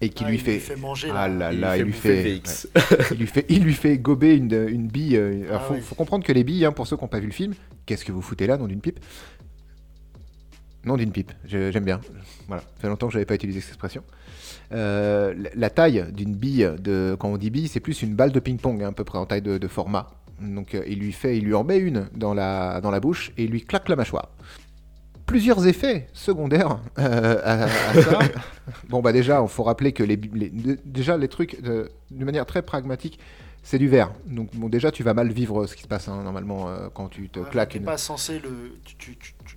et 0.00 0.08
qui 0.08 0.24
Ah, 0.24 0.28
lui 0.30 0.36
il 0.36 0.40
fait, 0.60 0.76
manger 0.76 1.08
ah 1.14 1.28
là. 1.28 1.52
là 1.52 1.76
il 1.76 1.84
lui 1.84 1.92
fait, 1.92 2.22
le 2.24 2.36
VX. 2.38 2.68
il 3.12 3.18
lui 3.18 3.26
fait, 3.26 3.46
il 3.48 3.62
lui 3.64 3.74
fait 3.74 3.98
gober 3.98 4.36
une, 4.36 4.66
une 4.68 4.86
bille. 4.88 5.16
euh, 5.16 5.44
Alors, 5.48 5.60
Ah 5.62 5.64
faut, 5.66 5.74
ouais. 5.74 5.80
faut 5.80 5.94
comprendre 5.94 6.24
que 6.24 6.32
les 6.32 6.44
billes, 6.44 6.64
hein, 6.64 6.72
pour 6.72 6.86
ceux 6.86 6.96
qui 6.96 7.02
n'ont 7.04 7.08
pas 7.08 7.20
vu 7.20 7.26
le 7.26 7.32
film, 7.32 7.54
qu'est-ce 7.86 8.04
que 8.04 8.12
vous 8.12 8.22
foutez 8.22 8.46
là, 8.46 8.56
nom 8.56 8.66
d'une 8.66 8.80
pipe? 8.80 9.00
Nom 10.84 10.96
d'une 10.96 11.12
pipe, 11.12 11.32
j'aime 11.44 11.84
bien. 11.84 12.00
Voilà, 12.48 12.62
ça 12.62 12.68
fait 12.80 12.88
longtemps 12.88 13.08
que 13.08 13.12
je 13.12 13.18
n'avais 13.18 13.26
pas 13.26 13.34
utilisé 13.34 13.60
cette 13.60 13.70
expression. 13.70 14.02
Euh, 14.72 15.34
la, 15.36 15.50
la 15.54 15.70
taille 15.70 16.06
d'une 16.12 16.34
bille, 16.34 16.70
de, 16.78 17.14
quand 17.20 17.28
on 17.28 17.36
dit 17.36 17.50
bille, 17.50 17.68
c'est 17.68 17.80
plus 17.80 18.00
une 18.02 18.14
balle 18.14 18.32
de 18.32 18.40
ping-pong, 18.40 18.82
hein, 18.82 18.88
à 18.88 18.92
peu 18.92 19.04
près 19.04 19.18
en 19.18 19.26
taille 19.26 19.42
de, 19.42 19.58
de 19.58 19.68
format. 19.68 20.10
Donc 20.40 20.74
euh, 20.74 20.82
il 20.88 21.00
lui 21.00 21.12
fait, 21.12 21.36
il 21.36 21.44
lui 21.44 21.52
en 21.52 21.64
met 21.64 21.76
une 21.76 22.08
dans 22.14 22.32
la, 22.32 22.80
dans 22.80 22.90
la 22.90 22.98
bouche 22.98 23.30
et 23.36 23.44
il 23.44 23.50
lui 23.50 23.62
claque 23.62 23.90
la 23.90 23.96
mâchoire. 23.96 24.30
Plusieurs 25.30 25.66
effets 25.66 26.08
secondaires 26.12 26.78
euh, 26.98 27.40
à, 27.44 27.64
à 27.64 27.68
ça. 28.02 28.18
bon 28.88 29.00
bah 29.00 29.12
déjà, 29.12 29.40
il 29.42 29.48
faut 29.48 29.62
rappeler 29.62 29.92
que 29.92 30.02
les, 30.02 30.16
déjà 30.16 31.16
les 31.16 31.28
trucs, 31.28 31.56
euh, 31.64 31.88
d'une 32.10 32.24
manière 32.24 32.46
très 32.46 32.62
pragmatique, 32.62 33.18
c'est 33.62 33.78
du 33.78 33.88
verre. 33.88 34.10
Donc 34.26 34.48
bon 34.54 34.68
déjà 34.68 34.90
tu 34.90 35.02
vas 35.04 35.14
mal 35.14 35.30
vivre 35.30 35.66
ce 35.66 35.76
qui 35.76 35.82
se 35.82 35.88
passe 35.88 36.08
hein, 36.08 36.22
normalement 36.24 36.68
euh, 36.68 36.88
quand 36.92 37.08
tu 37.08 37.28
te 37.28 37.38
Ouais, 37.40 37.46
claques 37.50 37.70
t'es 37.70 37.78
une... 37.78 37.84
pas 37.84 37.96
censé 37.98 38.40
le. 38.40 38.76
Tu, 38.84 38.96
tu, 38.96 39.16
tu, 39.18 39.34
tu- 39.46 39.56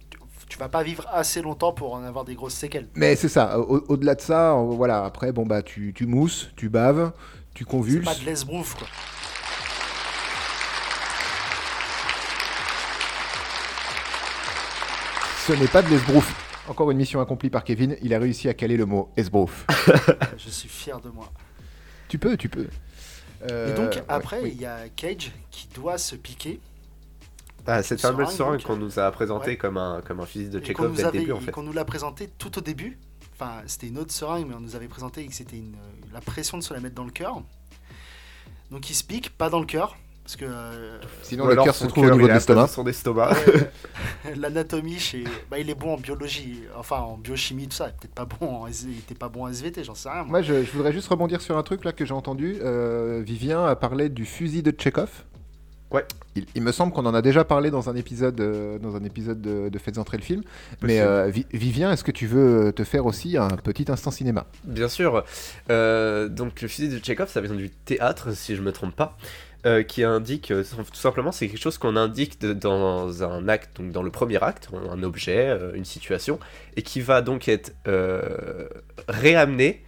tu 0.50 0.60
vas 0.60 0.70
pas 0.70 0.84
vivre 0.84 1.08
assez 1.12 1.42
longtemps 1.42 1.74
pour 1.74 1.96
en 1.96 2.04
avoir 2.04 2.26
des 2.26 2.36
grosses 2.36 2.54
séquelles. 2.54 2.88
Mais 2.94 3.16
c'est 3.16 3.28
ça, 3.30 3.58
au- 3.60 3.84
au-delà 3.88 4.14
de 4.14 4.22
ça, 4.22 4.54
euh, 4.54 4.62
voilà, 4.76 5.04
après 5.04 5.32
bon 5.32 5.48
bah 5.48 5.64
tu, 5.64 5.94
tu 5.96 6.06
mousses, 6.06 6.52
tu 6.56 6.70
baves, 6.70 7.12
tu 7.56 7.66
convulses. 7.66 8.06
pas 8.06 8.14
de 8.14 8.24
l'esbrouf, 8.26 8.76
quoi. 8.76 8.86
Ce 15.48 15.54
n'est 15.54 15.68
pas 15.68 15.82
de 15.82 15.90
l'esbrouf. 15.90 16.50
Encore 16.70 16.90
une 16.92 16.98
mission 16.98 17.20
accomplie 17.20 17.50
par 17.50 17.64
Kevin, 17.64 17.98
il 18.02 18.14
a 18.14 18.20
réussi 18.20 18.48
à 18.48 18.54
caler 18.54 18.78
le 18.78 18.86
mot 18.86 19.12
esbrouf. 19.18 19.66
Je 20.38 20.50
suis 20.50 20.70
fier 20.70 21.00
de 21.02 21.10
moi. 21.10 21.30
tu 22.08 22.18
peux, 22.18 22.38
tu 22.38 22.48
peux. 22.48 22.68
Euh, 23.52 23.72
Et 23.72 23.74
donc, 23.76 23.94
ouais, 23.96 24.04
après, 24.08 24.42
oui. 24.42 24.52
il 24.56 24.62
y 24.62 24.66
a 24.66 24.88
Cage 24.96 25.32
qui 25.52 25.68
doit 25.76 25.98
se 25.98 26.16
piquer. 26.16 26.62
Ah, 27.68 27.84
cette 27.84 28.00
Seringue, 28.00 28.16
fameuse 28.18 28.34
seringue 28.36 28.62
qu'on 28.64 28.78
nous 28.78 29.00
a 29.00 29.12
présenté 29.12 29.52
Ouais. 29.52 29.58
comme, 29.58 29.78
un, 29.78 30.02
comme 30.02 30.20
un 30.22 30.26
fusil 30.26 30.50
de 30.50 30.64
Chekhov 30.64 30.92
nous, 30.92 30.96
dès 30.96 31.04
le 31.04 31.12
début, 31.12 31.32
en 31.34 31.38
et 31.38 31.42
fait. 31.42 31.52
qu'on 31.52 31.64
nous 31.64 31.74
l'a 31.74 31.86
présenté 31.86 32.30
tout 32.38 32.58
au 32.58 32.62
début. 32.62 32.98
Enfin, 33.34 33.62
c'était 33.66 33.88
une 33.88 33.98
autre 33.98 34.12
seringue, 34.12 34.48
mais 34.48 34.54
on 34.56 34.60
nous 34.62 34.76
avait 34.76 34.88
présenté 34.88 35.26
que 35.26 35.34
c'était 35.34 35.58
une, 35.58 35.76
la 36.14 36.22
pression 36.22 36.58
de 36.58 36.64
se 36.64 36.74
la 36.74 36.80
mettre 36.80 36.96
dans 36.96 37.06
le 37.06 37.12
cœur. 37.12 37.42
Donc 38.72 38.90
il 38.90 38.94
se 38.94 39.04
pique, 39.04 39.30
pas 39.38 39.50
dans 39.50 39.60
le 39.60 39.66
cœur, 39.66 39.98
parce 40.24 40.36
que 40.38 40.46
euh, 40.46 40.98
Sinon 41.22 41.48
le 41.48 41.56
cœur 41.56 41.76
se 41.76 41.86
trouve 41.86 42.06
au 42.08 42.12
niveau 42.12 42.28
de 42.28 42.34
l'estomac. 42.34 42.68
Son 42.68 42.86
estomac. 42.88 43.32
ouais, 43.34 44.36
l'anatomie 44.38 45.00
chez, 45.00 45.24
bah, 45.52 45.60
il 45.60 45.70
est 45.70 45.76
bon 45.76 45.94
en 45.94 45.98
biologie, 45.98 46.62
enfin 46.78 46.98
en 46.98 47.18
biochimie 47.18 47.68
tout 47.68 47.76
ça, 47.76 47.86
peut-être 47.86 48.14
pas 48.16 48.26
bon, 48.26 48.48
en, 48.64 48.68
il 48.68 48.98
était 49.00 49.16
pas 49.16 49.30
bon 49.30 49.44
en 49.46 49.48
SVT, 49.50 49.84
j'en 49.84 49.96
sais 49.96 50.10
rien. 50.10 50.24
moi. 50.24 50.28
Moi, 50.40 50.42
je, 50.42 50.64
je 50.64 50.72
voudrais 50.72 50.94
juste 50.94 51.08
rebondir 51.10 51.42
sur 51.42 51.58
un 51.58 51.64
truc 51.64 51.84
là 51.84 51.92
que 51.92 52.06
j'ai 52.06 52.14
entendu. 52.14 52.58
Euh, 52.62 53.22
Vivien 53.26 53.66
a 53.66 53.76
parlé 53.76 54.10
du 54.10 54.26
fusil 54.26 54.64
de 54.64 54.72
Tchekhov. 54.72 55.10
Ouais. 55.92 56.06
Il, 56.36 56.48
il 56.56 56.64
me 56.64 56.72
semble 56.72 56.92
qu'on 56.92 57.06
en 57.06 57.14
a 57.14 57.22
déjà 57.22 57.44
parlé 57.44 57.70
dans 57.70 57.88
un 57.88 57.96
épisode, 57.96 58.42
euh, 58.42 58.80
dans 58.80 58.96
un 58.96 59.04
épisode 59.04 59.40
de, 59.42 59.70
de 59.70 59.78
Faites 59.78 60.00
entrer 60.00 60.18
le 60.18 60.24
film. 60.24 60.42
Mais 60.82 61.00
euh, 61.02 61.30
Vi- 61.30 61.46
Vivien, 61.54 61.92
est-ce 61.92 62.04
que 62.04 62.10
tu 62.12 62.26
veux 62.26 62.74
te 62.76 62.84
faire 62.84 63.06
aussi 63.06 63.38
un 63.38 63.50
petit 63.50 63.92
instant 63.92 64.10
cinéma? 64.10 64.48
Bien 64.64 64.88
sûr. 64.88 65.24
Euh, 65.70 66.30
donc 66.30 66.64
le 66.64 66.68
fusil 66.68 66.90
de 66.90 66.98
Chekhov, 67.06 67.30
ça 67.30 67.42
vient 67.42 67.54
du 67.54 67.70
théâtre, 67.70 68.32
si 68.36 68.56
je 68.56 68.64
me 68.64 68.72
trompe 68.72 68.96
pas, 68.96 69.16
euh, 69.66 69.82
qui 69.82 70.04
indique, 70.04 70.52
euh, 70.52 70.62
tout 70.64 71.00
simplement, 71.00 71.32
c'est 71.32 71.48
quelque 71.48 71.62
chose 71.62 71.78
qu'on 71.78 71.96
indique 71.96 72.38
dans 72.46 73.24
un 73.24 73.48
acte, 73.48 73.78
donc 73.78 73.94
dans 73.94 74.04
le 74.04 74.12
premier 74.12 74.44
acte, 74.44 74.68
un 74.92 75.04
objet, 75.04 75.48
euh, 75.48 75.72
une 75.74 75.86
situation, 75.86 76.38
et 76.76 76.82
qui 76.82 77.00
va 77.00 77.22
donc 77.22 77.48
être 77.48 77.74
réamené 79.08 79.84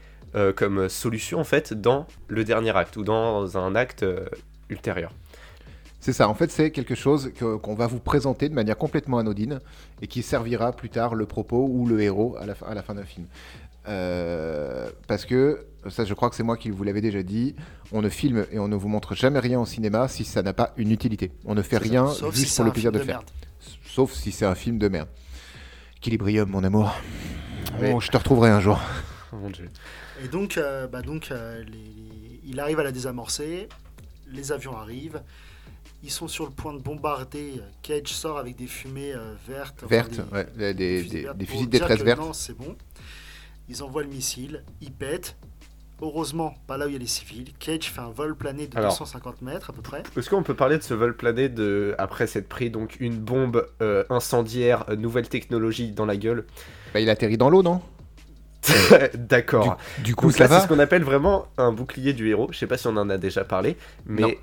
comme 0.55 0.89
solution 0.89 1.39
en 1.39 1.45
fait 1.45 1.73
dans 1.73 2.07
le 2.27 2.43
dernier 2.43 2.75
acte 2.75 2.97
ou 2.97 3.03
dans 3.03 3.57
un 3.57 3.73
acte 3.73 4.05
ultérieur. 4.69 5.13
C'est 6.01 6.13
ça, 6.13 6.29
en 6.29 6.35
fait, 6.35 6.51
c'est 6.51 6.71
quelque 6.71 6.93
chose 6.93 7.31
qu'on 7.39 7.73
va 7.73 7.87
vous 7.87 7.99
présenter 7.99 8.47
de 8.47 8.53
manière 8.53 8.77
complètement 8.77 9.17
anodine 9.17 9.59
et 10.01 10.07
qui 10.07 10.21
servira 10.21 10.71
plus 10.71 10.89
tard 10.89 11.15
le 11.15 11.25
propos 11.25 11.67
ou 11.67 11.87
le 11.87 11.99
héros 12.01 12.35
à 12.39 12.45
la, 12.45 12.53
à 12.67 12.75
la 12.75 12.83
fin 12.83 12.93
d'un 12.93 13.05
film. 13.05 13.25
Euh, 13.87 14.89
parce 15.07 15.25
que, 15.25 15.65
ça 15.89 16.05
je 16.05 16.13
crois 16.13 16.29
que 16.29 16.35
c'est 16.35 16.43
moi 16.43 16.57
qui 16.57 16.69
vous 16.69 16.83
l'avais 16.83 17.01
déjà 17.01 17.21
dit, 17.23 17.55
on 17.91 18.01
ne 18.01 18.09
filme 18.09 18.45
et 18.51 18.59
on 18.59 18.67
ne 18.67 18.75
vous 18.75 18.87
montre 18.87 19.15
jamais 19.15 19.39
rien 19.39 19.59
au 19.59 19.65
cinéma 19.65 20.07
si 20.07 20.23
ça 20.25 20.41
n'a 20.41 20.53
pas 20.53 20.73
une 20.77 20.91
utilité. 20.91 21.31
On 21.45 21.55
ne 21.55 21.61
fait 21.61 21.77
rien 21.77 22.07
Sauf 22.07 22.33
juste 22.35 22.47
si 22.47 22.51
c'est 22.53 22.61
pour 22.63 22.65
le 22.65 22.71
plaisir 22.71 22.91
film 22.91 23.01
de, 23.01 23.05
faire. 23.05 23.17
merde. 23.19 23.29
Sauf 23.85 24.11
si 24.13 24.31
c'est 24.31 24.45
un 24.45 24.55
film 24.55 24.77
de 24.79 24.87
merde. 24.87 25.09
Equilibrium, 25.97 26.49
mon 26.49 26.63
amour. 26.63 26.95
Oui. 27.79 27.91
Bon, 27.91 27.99
je 27.99 28.11
te 28.11 28.17
retrouverai 28.17 28.49
un 28.49 28.59
jour. 28.59 28.79
Oh 29.33 29.37
mon 29.37 29.49
dieu. 29.49 29.69
Et 30.23 30.29
donc, 30.29 30.57
euh, 30.57 30.87
bah 30.87 31.01
donc 31.01 31.29
euh, 31.31 31.61
les- 31.63 32.39
il 32.45 32.59
arrive 32.61 32.79
à 32.79 32.83
la 32.83 32.93
désamorcer, 32.93 33.67
les 34.31 34.51
avions 34.53 34.77
arrivent, 34.77 35.21
ils 36.03 36.11
sont 36.11 36.29
sur 36.29 36.45
le 36.45 36.51
point 36.51 36.73
de 36.73 36.79
bombarder, 36.79 37.55
Cage 37.81 38.07
sort 38.13 38.37
avec 38.37 38.55
des 38.55 38.67
fumées 38.67 39.13
euh, 39.13 39.33
vertes. 39.45 39.75
enfin, 39.79 39.87
Verte, 39.87 40.11
des- 40.11 40.21
ouais, 40.61 40.73
des, 40.73 41.03
des, 41.33 41.45
fusils 41.45 41.65
de 41.65 41.71
détresse 41.71 42.01
vertes. 42.01 42.21
Non, 42.21 42.31
c'est 42.31 42.55
bon. 42.55 42.77
Ils 43.69 43.83
envoient 43.83 44.03
le 44.03 44.09
missile, 44.09 44.63
il 44.81 44.91
pète. 44.91 45.35
Heureusement, 46.01 46.53
pas 46.67 46.77
là 46.77 46.85
où 46.85 46.89
il 46.89 46.93
y 46.93 46.95
a 46.97 46.99
les 46.99 47.07
civils. 47.07 47.53
Cage 47.57 47.89
fait 47.89 48.01
un 48.01 48.09
vol 48.09 48.35
plané 48.35 48.67
de 48.67 48.77
Alors. 48.77 48.91
250 48.91 49.41
mètres 49.41 49.69
à 49.69 49.73
peu 49.73 49.81
près. 49.81 50.03
Est-ce 50.17 50.29
qu'on 50.29 50.43
peut 50.43 50.53
parler 50.53 50.77
de 50.77 50.83
ce 50.83 50.93
vol 50.93 51.15
plané 51.15 51.47
de 51.47 51.95
après 51.97 52.27
s'être 52.27 52.49
pris 52.49 52.69
donc 52.69 52.97
une 52.99 53.15
bombe 53.17 53.65
euh, 53.81 54.03
incendiaire, 54.09 54.83
euh, 54.89 54.97
nouvelle 54.97 55.29
technologie 55.29 55.91
dans 55.91 56.05
la 56.05 56.17
gueule? 56.17 56.45
Bah, 56.93 56.99
il 56.99 57.09
atterrit 57.09 57.37
dans 57.37 57.49
l'eau, 57.49 57.63
non? 57.63 57.81
D'accord. 59.15 59.77
Du 59.99 60.15
coup, 60.15 60.27
Donc 60.27 60.35
ça 60.35 60.47
là, 60.47 60.59
c'est 60.59 60.63
ce 60.63 60.67
qu'on 60.67 60.79
appelle 60.79 61.03
vraiment 61.03 61.47
un 61.57 61.71
bouclier 61.71 62.13
du 62.13 62.29
héros. 62.29 62.49
Je 62.51 62.57
sais 62.57 62.67
pas 62.67 62.77
si 62.77 62.87
on 62.87 62.97
en 62.97 63.09
a 63.09 63.17
déjà 63.17 63.45
parlé, 63.45 63.77
mais 64.05 64.39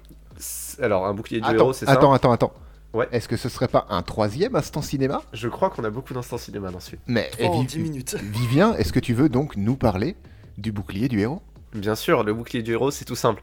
alors 0.80 1.06
un 1.06 1.14
bouclier 1.14 1.40
du 1.40 1.46
Attends, 1.46 1.56
héros, 1.56 1.72
c'est 1.72 1.86
ça? 1.86 1.92
attends, 1.92 2.12
attends, 2.12 2.32
attends. 2.32 2.52
Ouais. 2.94 3.08
Est-ce 3.12 3.26
que 3.28 3.36
ce 3.36 3.48
serait 3.48 3.68
pas 3.68 3.86
un 3.88 4.02
troisième 4.02 4.54
instant 4.54 4.82
cinéma? 4.82 5.22
Je 5.32 5.48
crois 5.48 5.70
qu'on 5.70 5.84
a 5.84 5.90
beaucoup 5.90 6.12
d'instants 6.14 6.38
cinéma 6.38 6.70
dans 6.70 6.80
celui. 6.80 6.98
Mais 7.06 7.30
Oh, 7.40 7.44
en 7.46 7.60
Viv- 7.62 7.66
10 7.68 7.78
minutes. 7.78 8.14
Vivien, 8.22 8.74
est-ce 8.74 8.92
que 8.92 9.00
tu 9.00 9.14
veux 9.14 9.28
donc 9.28 9.56
nous 9.56 9.76
parler 9.76 10.14
du 10.58 10.72
bouclier 10.72 11.08
du 11.08 11.20
héros? 11.20 11.40
Bien 11.74 11.94
sûr, 11.94 12.22
le 12.22 12.34
bouclier 12.34 12.62
du 12.62 12.72
héros, 12.72 12.90
c'est 12.90 13.04
tout 13.06 13.16
simple. 13.16 13.42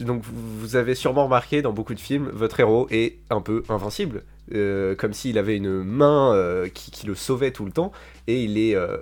Donc 0.00 0.22
vous 0.24 0.76
avez 0.76 0.94
sûrement 0.94 1.24
remarqué 1.24 1.60
dans 1.62 1.72
beaucoup 1.72 1.94
de 1.94 2.00
films, 2.00 2.28
votre 2.32 2.60
héros 2.60 2.86
est 2.90 3.18
un 3.30 3.40
peu 3.40 3.62
invincible, 3.68 4.22
Euh, 4.54 4.94
comme 4.96 5.12
s'il 5.14 5.38
avait 5.38 5.56
une 5.56 5.82
main 5.82 6.32
euh, 6.34 6.68
qui, 6.68 6.90
qui 6.90 7.06
le 7.06 7.14
sauvait 7.14 7.52
tout 7.52 7.64
le 7.64 7.72
temps, 7.72 7.90
et 8.26 8.42
il 8.44 8.58
est, 8.58 8.74
euh, 8.76 8.98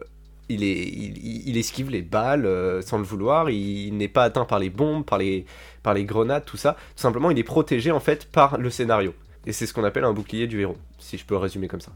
il 0.49 0.63
est, 0.63 0.79
il, 0.87 1.19
il- 1.19 1.49
il 1.49 1.57
esquive 1.59 1.91
les 1.91 2.03
balles 2.03 2.47
euh, 2.47 2.83
sans 2.83 2.99
le 2.99 3.05
vouloir. 3.05 3.51
Il, 3.51 3.97
n'est 3.97 4.07
pas 4.09 4.23
atteint 4.25 4.45
par 4.45 4.59
les 4.59 4.71
bombes, 4.71 5.05
par 5.05 5.19
les, 5.19 5.45
par 5.83 5.93
les 5.95 6.05
grenades, 6.05 6.45
tout 6.45 6.57
ça. 6.59 6.75
Tout 6.95 7.03
simplement, 7.03 7.31
il 7.31 7.39
est 7.39 7.43
protégé 7.45 7.91
en 7.91 8.01
fait 8.01 8.27
par 8.31 8.59
le 8.59 8.71
scénario, 8.71 9.13
et 9.47 9.53
c'est 9.53 9.67
ce 9.67 9.75
qu'on 9.75 9.85
appelle 9.85 10.05
un 10.05 10.13
bouclier 10.13 10.47
du 10.47 10.61
héros, 10.61 10.77
si 10.99 11.19
je 11.19 11.25
peux 11.25 11.37
résumer 11.37 11.69
comme 11.69 11.81
ça. 11.81 11.93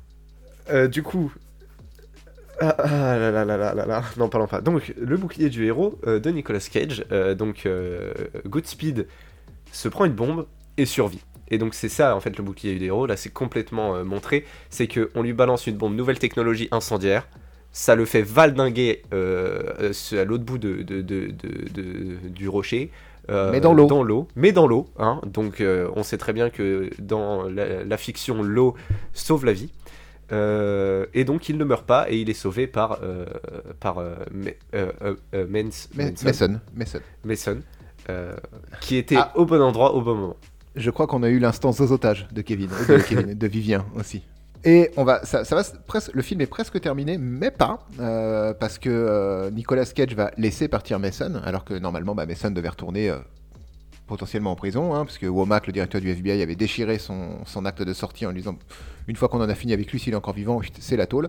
Euh, 0.70 0.88
du 0.88 1.02
coup, 1.02 1.32
ah, 2.60 2.74
ah 2.78 3.18
là 3.18 3.30
là 3.30 3.44
là 3.44 3.56
là 3.56 3.74
là 3.74 3.86
là, 3.86 4.04
non 4.16 4.28
parlons 4.28 4.46
pas. 4.46 4.60
Donc 4.60 4.94
le 4.96 5.16
bouclier 5.16 5.50
du 5.50 5.66
héros 5.66 5.98
euh, 6.06 6.20
de 6.20 6.30
Nicolas 6.30 6.60
Cage, 6.60 7.04
euh, 7.12 7.34
donc 7.34 7.68
Goodspeed 8.46 9.06
se 9.72 9.88
prend 9.88 10.04
une 10.04 10.12
bombe 10.12 10.46
et 10.76 10.86
survit. 10.86 11.20
Et 11.48 11.58
donc 11.58 11.74
c'est 11.74 11.88
ça 11.90 12.16
en 12.16 12.20
fait 12.20 12.36
le 12.38 12.44
bouclier 12.44 12.76
du 12.78 12.86
héros, 12.86 13.06
là 13.06 13.16
c'est 13.16 13.30
complètement 13.32 14.02
montré, 14.04 14.46
c'est 14.70 14.86
que 14.86 15.10
on 15.14 15.22
lui 15.22 15.32
balance 15.34 15.66
une 15.66 15.76
bombe 15.76 15.94
nouvelle 15.94 16.18
technologie 16.18 16.68
incendiaire, 16.70 17.28
ça 17.72 17.94
le 17.94 18.06
fait 18.06 18.22
valdinguer 18.22 19.02
à 19.12 20.24
l'autre 20.24 20.44
bout 20.44 20.58
de- 20.58 20.82
du 22.28 22.48
rocher. 22.48 22.90
Euh, 23.30 23.50
Mais 23.52 23.60
dans 23.60 23.72
l'eau. 23.74 23.86
Dans 23.86 24.02
l'eau, 24.02 24.28
mais 24.36 24.52
dans 24.52 24.66
l'eau. 24.66 24.88
Hein, 24.98 25.20
donc 25.26 25.60
euh, 25.60 25.88
on 25.96 26.02
sait 26.02 26.18
très 26.18 26.32
bien 26.32 26.50
que 26.50 26.90
dans 26.98 27.48
la, 27.48 27.84
la 27.84 27.96
fiction, 27.96 28.42
l'eau 28.42 28.74
sauve 29.12 29.44
la 29.44 29.52
vie. 29.52 29.70
Euh, 30.32 31.06
et 31.14 31.24
donc 31.24 31.48
il 31.48 31.58
ne 31.58 31.64
meurt 31.64 31.86
pas 31.86 32.10
et 32.10 32.16
il 32.18 32.30
est 32.30 32.34
sauvé 32.34 32.66
par, 32.66 32.98
par 33.80 34.02
Mason, 35.32 36.60
Mason. 36.74 37.00
Mason, 37.24 37.58
qui 38.80 38.96
était 38.96 39.16
Ah. 39.16 39.32
au 39.34 39.44
bon 39.44 39.60
endroit 39.60 39.94
au 39.94 40.00
bon 40.02 40.14
moment. 40.14 40.36
Je 40.76 40.90
crois 40.90 41.06
qu'on 41.06 41.22
a 41.22 41.28
eu 41.28 41.40
zozotage 41.72 42.26
de 42.32 42.42
Kevin, 42.42 42.68
de, 42.88 42.98
Kevin, 43.08 43.34
de 43.34 43.46
Vivien 43.46 43.84
aussi. 43.96 44.22
Et 44.64 44.90
on 44.96 45.04
va, 45.04 45.24
ça, 45.24 45.42
va 45.42 45.62
presque, 45.86 46.14
le 46.14 46.22
film 46.22 46.40
est 46.40 46.46
presque 46.46 46.80
terminé, 46.80 47.18
mais 47.18 47.50
pas, 47.50 47.86
euh, 48.00 48.54
parce 48.54 48.78
que 48.78 48.88
euh, 48.88 49.50
Nicolas 49.50 49.84
Cage 49.84 50.14
va 50.14 50.30
laisser 50.38 50.68
partir 50.68 50.98
Mason, 50.98 51.34
alors 51.44 51.64
que 51.64 51.74
normalement 51.74 52.14
bah, 52.14 52.24
Mason 52.24 52.50
devait 52.50 52.70
retourner 52.70 53.10
euh, 53.10 53.18
potentiellement 54.06 54.52
en 54.52 54.56
prison, 54.56 54.94
hein, 54.94 55.04
parce 55.04 55.18
que 55.18 55.26
Womack, 55.26 55.66
le 55.66 55.74
directeur 55.74 56.00
du 56.00 56.08
FBI, 56.08 56.40
avait 56.40 56.54
déchiré 56.54 56.98
son, 56.98 57.44
son 57.44 57.66
acte 57.66 57.82
de 57.82 57.92
sortie 57.92 58.24
en 58.24 58.30
lui 58.30 58.38
disant 58.38 58.56
une 59.06 59.16
fois 59.16 59.28
qu'on 59.28 59.42
en 59.42 59.48
a 59.50 59.54
fini 59.54 59.74
avec 59.74 59.92
lui, 59.92 60.00
s'il 60.00 60.14
est 60.14 60.16
encore 60.16 60.34
vivant, 60.34 60.58
c'est 60.80 60.96
la 60.96 61.06
tôle. 61.06 61.28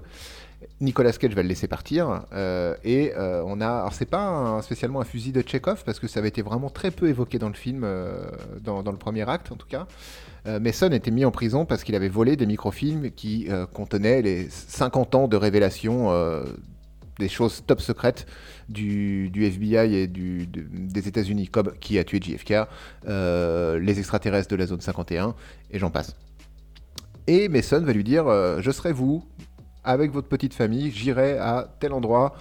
Nicolas 0.81 1.13
Cage 1.13 1.33
va 1.33 1.41
le 1.41 1.47
laisser 1.47 1.67
partir 1.67 2.23
euh, 2.33 2.75
et 2.83 3.13
euh, 3.15 3.43
on 3.45 3.61
a 3.61 3.67
alors 3.67 3.93
c'est 3.93 4.05
pas 4.05 4.25
un- 4.27 4.61
spécialement 4.61 4.99
un 4.99 5.05
fusil 5.05 5.31
de 5.31 5.41
Chekhov 5.45 5.83
parce 5.85 5.99
que 5.99 6.07
ça 6.07 6.19
avait 6.19 6.29
été 6.29 6.41
vraiment 6.41 6.69
très 6.69 6.91
peu 6.91 7.07
évoqué 7.07 7.39
dans 7.39 7.47
le 7.47 7.53
film 7.53 7.83
euh, 7.83 8.25
dans, 8.61 8.81
le 8.81 8.97
premier 8.97 9.27
acte 9.29 9.51
en 9.51 9.55
tout 9.55 9.67
cas 9.67 9.87
euh, 10.47 10.59
Mason 10.59 10.91
était 10.91 11.11
mis 11.11 11.23
en 11.23 11.31
prison 11.31 11.65
parce 11.65 11.83
qu'il 11.83 11.95
avait 11.95 12.09
volé 12.09 12.35
des 12.35 12.45
microfilms 12.45 13.11
qui 13.11 13.47
contenaient 13.73 14.21
les 14.21 14.49
50 14.49 15.15
ans 15.15 15.27
de 15.27 15.37
révélation 15.37 16.11
euh, 16.11 16.43
des 17.19 17.29
choses 17.29 17.63
top 17.65 17.79
secrètes 17.79 18.27
du, 18.67 19.31
FBI 19.33 19.95
et 19.95 20.07
des 20.07 21.07
États-Unis, 21.07 21.47
comme 21.47 21.71
qui 21.79 21.97
a 21.97 22.03
tué 22.03 22.19
JFK, 22.21 22.67
les 23.07 23.99
extraterrestres 23.99 24.49
de 24.49 24.57
la 24.57 24.65
zone 24.65 24.81
51, 24.81 25.33
et 25.71 25.79
j'en 25.79 25.91
passe. 25.91 26.13
Et 27.27 27.47
Mason 27.47 27.81
va 27.81 27.93
lui 27.93 28.03
dire 28.03 28.25
Je 28.59 28.69
serai 28.71 28.91
vous, 28.91 29.23
avec 29.85 30.11
votre 30.11 30.27
petite 30.27 30.53
famille, 30.53 30.91
j'irai 30.91 31.37
à 31.37 31.69
tel 31.79 31.93
endroit, 31.93 32.35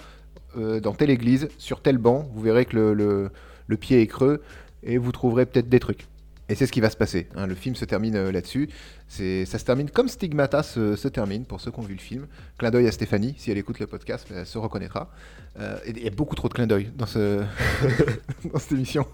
euh, 0.57 0.79
dans 0.79 0.93
telle 0.93 1.09
église, 1.09 1.47
sur 1.57 1.81
tel 1.81 1.97
banc, 1.97 2.27
vous 2.33 2.41
verrez 2.41 2.65
que 2.65 2.75
le, 2.75 2.93
le- 3.67 3.77
pied 3.77 4.01
est 4.01 4.07
creux, 4.07 4.41
et 4.83 4.97
vous 4.97 5.11
trouverez 5.11 5.45
peut-être 5.45 5.69
des 5.69 5.79
trucs. 5.79 6.07
Et 6.47 6.53
c'est 6.55 6.67
ce 6.67 6.71
qui 6.71 6.79
va 6.81 6.89
se 6.91 6.97
passer. 6.97 7.27
hein. 7.35 7.47
Le 7.47 7.55
film 7.55 7.75
se 7.75 7.85
termine 7.85 8.15
euh, 8.15 8.31
là-dessus. 8.31 8.69
Ça 9.07 9.45
se 9.59 9.63
termine 9.65 9.89
comme 9.89 10.07
Stigmata 10.07 10.61
se, 10.61 11.07
termine, 11.07 11.45
pour 11.45 11.59
ceux 11.61 11.71
qui 11.71 11.79
ont 11.79 11.83
vu 11.83 11.93
le 11.95 11.99
film. 11.99 12.27
Clin 12.57 12.69
d'œil 12.71 12.87
à 12.87 12.91
Stéphanie, 12.91 13.33
si 13.37 13.49
elle 13.51 13.57
écoute 13.57 13.79
le 13.79 13.87
podcast, 13.87 14.27
elle 14.35 14.45
se 14.45 14.57
reconnaîtra. 14.57 15.09
Il 15.87 15.97
y 16.03 16.07
a 16.07 16.11
beaucoup 16.11 16.35
trop 16.35 16.47
de 16.49 16.53
clins 16.53 16.67
d'œil 16.67 16.91
dans, 16.95 17.05
ce... 17.05 17.41
dans 18.53 18.59
cette 18.59 18.73
émission. 18.73 19.07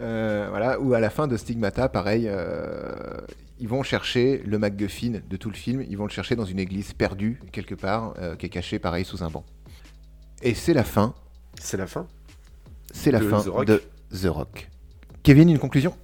Euh, 0.00 0.46
voilà, 0.50 0.78
ou 0.80 0.94
à 0.94 1.00
la 1.00 1.10
fin 1.10 1.26
de 1.26 1.36
Stigmata, 1.36 1.88
pareil, 1.88 2.26
euh, 2.28 2.92
ils 3.58 3.68
vont 3.68 3.82
chercher 3.82 4.38
le 4.46 4.58
MacGuffin 4.58 5.20
de 5.28 5.36
tout 5.36 5.50
le 5.50 5.56
film, 5.56 5.84
ils 5.88 5.96
vont 5.98 6.04
le 6.04 6.10
chercher 6.10 6.36
dans 6.36 6.44
une 6.44 6.58
église 6.60 6.92
perdue, 6.92 7.40
quelque 7.52 7.74
part, 7.74 8.14
euh, 8.18 8.36
qui 8.36 8.46
est 8.46 8.50
cachée, 8.50 8.78
pareil, 8.78 9.04
sous 9.04 9.24
un 9.24 9.30
banc. 9.30 9.44
Et 10.42 10.54
c'est 10.54 10.74
la 10.74 10.84
fin, 10.84 11.14
C'est 11.60 11.76
la 11.76 11.88
fin. 11.88 12.06
c'est 12.92 13.10
la 13.10 13.18
De 13.18 13.28
fin 13.28 13.40
The 13.42 13.66
de 13.66 13.82
The 14.12 14.26
Rock. 14.26 14.68
Kevin, 15.24 15.48
une 15.50 15.58
conclusion? 15.58 15.96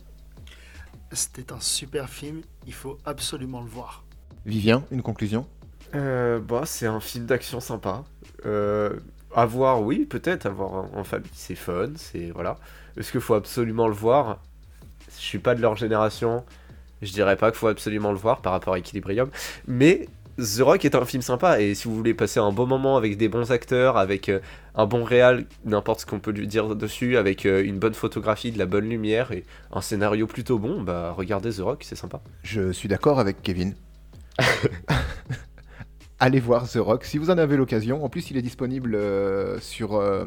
C'était 1.12 1.52
un 1.52 1.60
super 1.60 2.08
film, 2.08 2.40
il 2.66 2.74
faut 2.74 2.98
absolument 3.04 3.60
le 3.62 3.68
voir. 3.68 4.04
Vivien, 4.44 4.82
une 4.90 5.02
conclusion? 5.02 5.46
Euh, 5.94 6.40
bah, 6.40 6.62
c'est 6.66 6.86
un 6.86 6.98
film 6.98 7.26
d'action 7.26 7.60
sympa. 7.60 8.02
Euh, 8.44 8.98
à 9.34 9.46
voir, 9.46 9.82
oui, 9.82 10.04
peut-être. 10.06 10.46
À 10.46 10.50
voir 10.50 10.72
en- 10.72 10.90
en 10.94 11.04
famille, 11.04 11.30
c'est 11.34 11.54
fun. 11.54 11.90
C'est 11.96 12.30
voilà. 12.34 12.58
Est-ce 12.96 13.10
qu'il 13.12 13.20
faut 13.20 13.34
absolument 13.34 13.88
le 13.88 13.94
voir? 13.94 14.38
Je 15.16 15.22
suis 15.22 15.38
pas 15.38 15.54
de 15.54 15.60
leur 15.60 15.76
génération. 15.76 16.44
Je 17.02 17.12
dirais 17.12 17.36
pas 17.36 17.50
qu'il 17.50 17.58
faut 17.58 17.68
absolument 17.68 18.12
le 18.12 18.18
voir 18.18 18.40
par 18.40 18.52
rapport 18.52 18.74
à 18.74 18.78
Equilibrium. 18.78 19.30
Mais 19.66 20.08
The 20.38 20.60
Rock 20.62 20.84
est 20.84 20.94
un 20.94 21.04
film 21.04 21.22
sympa. 21.22 21.60
Et 21.60 21.74
si 21.74 21.86
vous 21.86 21.94
voulez 21.94 22.14
passer 22.14 22.40
un 22.40 22.50
bon 22.50 22.66
moment 22.66 22.96
avec 22.96 23.16
des 23.16 23.28
bons 23.28 23.52
acteurs, 23.52 23.96
avec 23.96 24.28
euh, 24.28 24.40
un 24.74 24.86
bon 24.86 25.04
réal, 25.04 25.44
n'importe 25.64 26.00
ce 26.00 26.06
qu'on 26.06 26.18
peut 26.18 26.32
lui 26.32 26.46
dire 26.48 26.74
dessus, 26.74 27.16
avec 27.16 27.46
euh, 27.46 27.62
une 27.64 27.78
bonne 27.78 27.94
photographie, 27.94 28.50
de 28.52 28.58
la 28.58 28.66
bonne 28.66 28.88
lumière 28.88 29.30
et 29.32 29.44
un 29.72 29.80
scénario 29.80 30.26
plutôt 30.26 30.58
bon, 30.58 30.82
bah 30.82 31.14
regardez 31.16 31.52
The 31.52 31.60
Rock, 31.60 31.84
c'est 31.86 31.94
sympa. 31.96 32.20
Je 32.42 32.72
suis 32.72 32.88
d'accord 32.88 33.20
avec 33.20 33.42
Kevin. 33.42 33.74
Allez 36.20 36.38
voir 36.40 36.68
The 36.70 36.76
Rock 36.76 37.04
si 37.04 37.18
vous 37.18 37.30
en 37.30 37.38
avez 37.38 37.56
l'occasion. 37.56 38.04
En 38.04 38.08
plus, 38.08 38.30
il 38.30 38.36
est 38.36 38.42
disponible 38.42 38.94
euh, 38.94 39.58
sur 39.60 39.96
euh, 39.96 40.24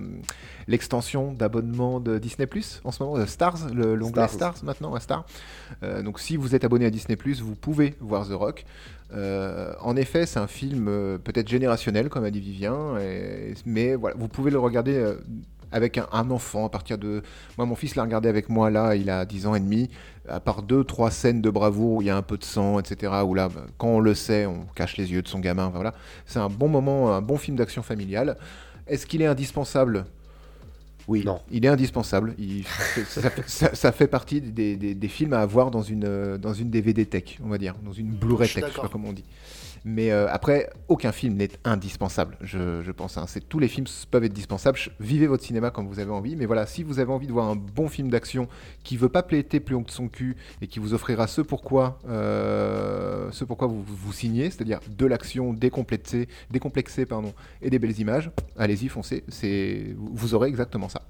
l'extension 0.68 1.32
d'abonnement 1.32 2.00
de 2.02 2.18
Disney 2.18 2.46
Plus 2.46 2.82
en 2.84 2.92
ce 2.92 3.02
moment, 3.02 3.16
euh, 3.18 3.26
Stars, 3.26 3.70
le- 3.74 3.96
l'onglet 3.96 4.28
Stars. 4.28 4.56
Stars. 4.58 4.66
maintenant, 4.66 4.94
à 4.94 5.00
Star. 5.00 5.26
Donc, 6.04 6.20
si 6.20 6.36
vous 6.36 6.56
êtes 6.56 6.66
abonné 6.66 6.86
à 6.86 6.90
Disney 6.90 7.16
Plus, 7.16 7.42
vous 7.42 7.56
pouvez 7.56 7.96
voir 8.02 8.28
The 8.28 8.34
Rock. 8.34 8.66
En 9.14 9.96
effet, 9.96 10.26
c'est 10.26 10.40
un 10.40 10.48
film 10.48 10.86
peut-être 11.24 11.48
générationnel, 11.48 12.10
comme 12.10 12.26
a 12.26 12.32
dit 12.32 12.42
Vivien, 12.42 12.98
et- 13.00 13.54
mais 13.66 13.96
voilà, 13.96 14.16
vous 14.20 14.28
pouvez 14.28 14.52
le 14.52 14.60
regarder. 14.60 15.14
Avec 15.72 15.98
un, 15.98 16.08
un 16.12 16.30
enfant 16.32 16.66
à 16.66 16.70
partir 16.70 16.98
de... 16.98 17.22
Moi, 17.58 17.66
mon 17.66 17.76
fils 17.76 17.96
l'a 17.96 18.04
regardé 18.04 18.30
avec 18.30 18.50
moi 18.50 18.70
là, 18.70 18.96
il 18.96 19.10
a 19.10 19.26
10 19.26 19.48
ans 19.48 19.56
et 19.56 19.60
demi 19.60 19.90
à 20.30 20.40
part 20.40 20.62
deux, 20.62 20.84
trois 20.84 21.10
scènes 21.12 21.42
de 21.42 21.50
bravoure 21.50 21.94
où 21.98 22.02
il 22.02 22.06
y 22.06 22.10
a 22.10 22.18
un 22.18 22.22
peu 22.22 22.38
de 22.38 22.44
sang, 22.44 22.80
etc., 22.80 23.14
où 23.26 23.34
là, 23.34 23.50
quand 23.78 23.88
on 23.88 24.00
le 24.02 24.14
sait, 24.14 24.46
on 24.46 24.66
cache 24.76 24.98
les 24.98 25.12
yeux 25.12 25.22
de 25.22 25.28
son 25.30 25.40
gamin, 25.40 25.66
enfin, 25.68 25.76
voilà. 25.76 25.94
C'est 26.26 26.40
un 26.40 26.50
bon 26.50 26.68
moment, 26.68 27.14
un 27.16 27.22
bon 27.22 27.38
film 27.38 27.56
d'action 27.56 27.82
familiale. 27.82 28.38
Est-ce 28.88 29.06
qu'il 29.06 29.22
est 29.22 29.26
indispensable? 29.26 30.06
Oui, 31.08 31.24
Non. 31.26 31.40
il 31.50 31.64
est 31.64 31.70
indispensable. 31.70 32.36
Il- 32.38 32.66
ça, 33.08 33.30
ça- 33.46 33.74
ça 33.76 33.92
fait 33.94 34.08
partie 34.08 34.42
des, 34.42 34.76
des- 34.76 34.94
des 34.94 35.08
films 35.08 35.32
à 35.32 35.40
avoir 35.40 35.72
dans 35.72 35.82
une, 35.82 36.36
dans 36.36 36.54
une 36.54 36.70
DVD 36.70 37.06
tech, 37.06 37.40
on 37.42 37.48
va 37.48 37.58
dire, 37.58 37.76
dans 37.86 37.94
une 37.94 38.10
Blu-ray 38.10 38.50
tech, 38.50 38.66
je 38.66 38.76
sais 38.76 38.82
pas 38.82 38.90
comment 38.90 39.08
on 39.10 39.14
dit. 39.14 39.24
Mais 39.90 40.12
euh, 40.12 40.28
après, 40.30 40.70
aucun 40.90 41.14
film 41.14 41.36
n'est 41.36 41.52
indispensable, 41.64 42.38
je, 42.42 42.92
pense. 42.92 43.18
hein. 43.18 43.26
Tous 43.48 43.58
les 43.58 43.70
films 43.70 43.88
peuvent 44.12 44.26
être 44.26 44.34
dispensables. 44.34 44.78
Vivez 45.00 45.28
votre 45.28 45.46
cinéma 45.46 45.72
comme 45.72 45.88
vous 45.88 46.00
avez 46.00 46.12
envie. 46.12 46.36
Mais 46.36 46.46
voilà, 46.46 46.66
si 46.66 46.84
vous 46.84 47.00
avez 47.00 47.10
envie 47.10 47.26
de 47.26 47.32
voir 47.32 47.48
un 47.48 47.56
bon 47.56 47.88
film 47.88 48.10
d'action 48.10 48.50
qui 48.84 48.98
veut 48.98 49.08
pas 49.08 49.24
plaiter 49.24 49.62
plus 49.62 49.76
haut 49.76 49.82
que 49.84 49.94
son 49.94 50.10
cul 50.10 50.36
et 50.62 50.68
qui 50.68 50.80
vous 50.80 50.94
offrira 50.94 51.26
ce 51.26 51.40
pourquoi, 51.40 52.00
euh, 52.10 53.32
ce 53.32 53.46
pourquoi 53.46 53.70
vous, 53.70 53.82
vous 53.82 54.12
signez, 54.12 54.50
c'est-à-dire 54.52 54.82
de 54.90 55.06
l'action 55.06 55.54
décomplexée, 55.54 56.28
décomplexée 56.52 57.06
pardon, 57.06 57.34
et 57.62 57.70
des 57.70 57.80
belles 57.80 57.98
images, 57.98 58.30
allez-y, 58.58 58.90
foncez. 58.90 59.24
Vous 59.98 60.34
aurez 60.34 60.50
exactement 60.50 60.90
ça. 60.90 61.02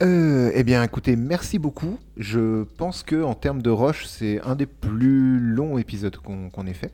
Euh, 0.00 0.52
eh 0.54 0.62
bien, 0.62 0.84
écoutez, 0.84 1.16
merci 1.16 1.58
beaucoup. 1.58 1.98
Je 2.16 2.62
pense 2.76 3.02
que 3.02 3.20
en 3.20 3.34
termes 3.34 3.62
de 3.62 3.70
rush, 3.70 4.06
c'est 4.06 4.40
un 4.42 4.54
des 4.54 4.66
plus 4.66 5.40
longs 5.40 5.76
épisodes 5.76 6.16
qu'on 6.18 6.50
qu'on 6.50 6.68
ait 6.68 6.74
fait. 6.74 6.92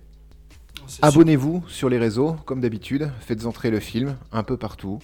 Abonnez-vous 1.01 1.65
sur 1.69 1.89
les 1.89 1.99
réseaux, 1.99 2.37
comme 2.45 2.61
d'habitude. 2.61 3.11
Faites 3.21 3.47
entrer 3.47 3.71
le 3.71 3.81
film 3.81 4.17
un 4.33 4.43
peu 4.43 4.57
partout. 4.57 4.99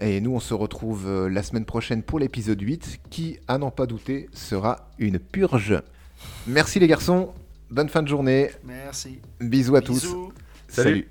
Et 0.00 0.20
nous, 0.20 0.32
on 0.32 0.40
se 0.40 0.54
retrouve 0.54 1.06
euh, 1.06 1.28
la 1.28 1.42
semaine 1.42 1.64
prochaine 1.64 2.02
pour 2.02 2.18
l'épisode 2.18 2.60
8, 2.60 3.00
qui, 3.10 3.38
à 3.48 3.58
n'en 3.58 3.70
pas 3.70 3.86
douter, 3.86 4.28
sera 4.32 4.90
une 4.98 5.18
purge. 5.18 5.80
Merci 6.46 6.78
les 6.78 6.88
garçons. 6.88 7.30
Bonne 7.70 7.88
fin 7.88 8.02
de 8.02 8.08
journée. 8.08 8.50
Merci. 8.64 9.20
Bisous 9.40 9.76
à 9.76 9.80
tous. 9.80 10.14
Salut. 10.68 11.08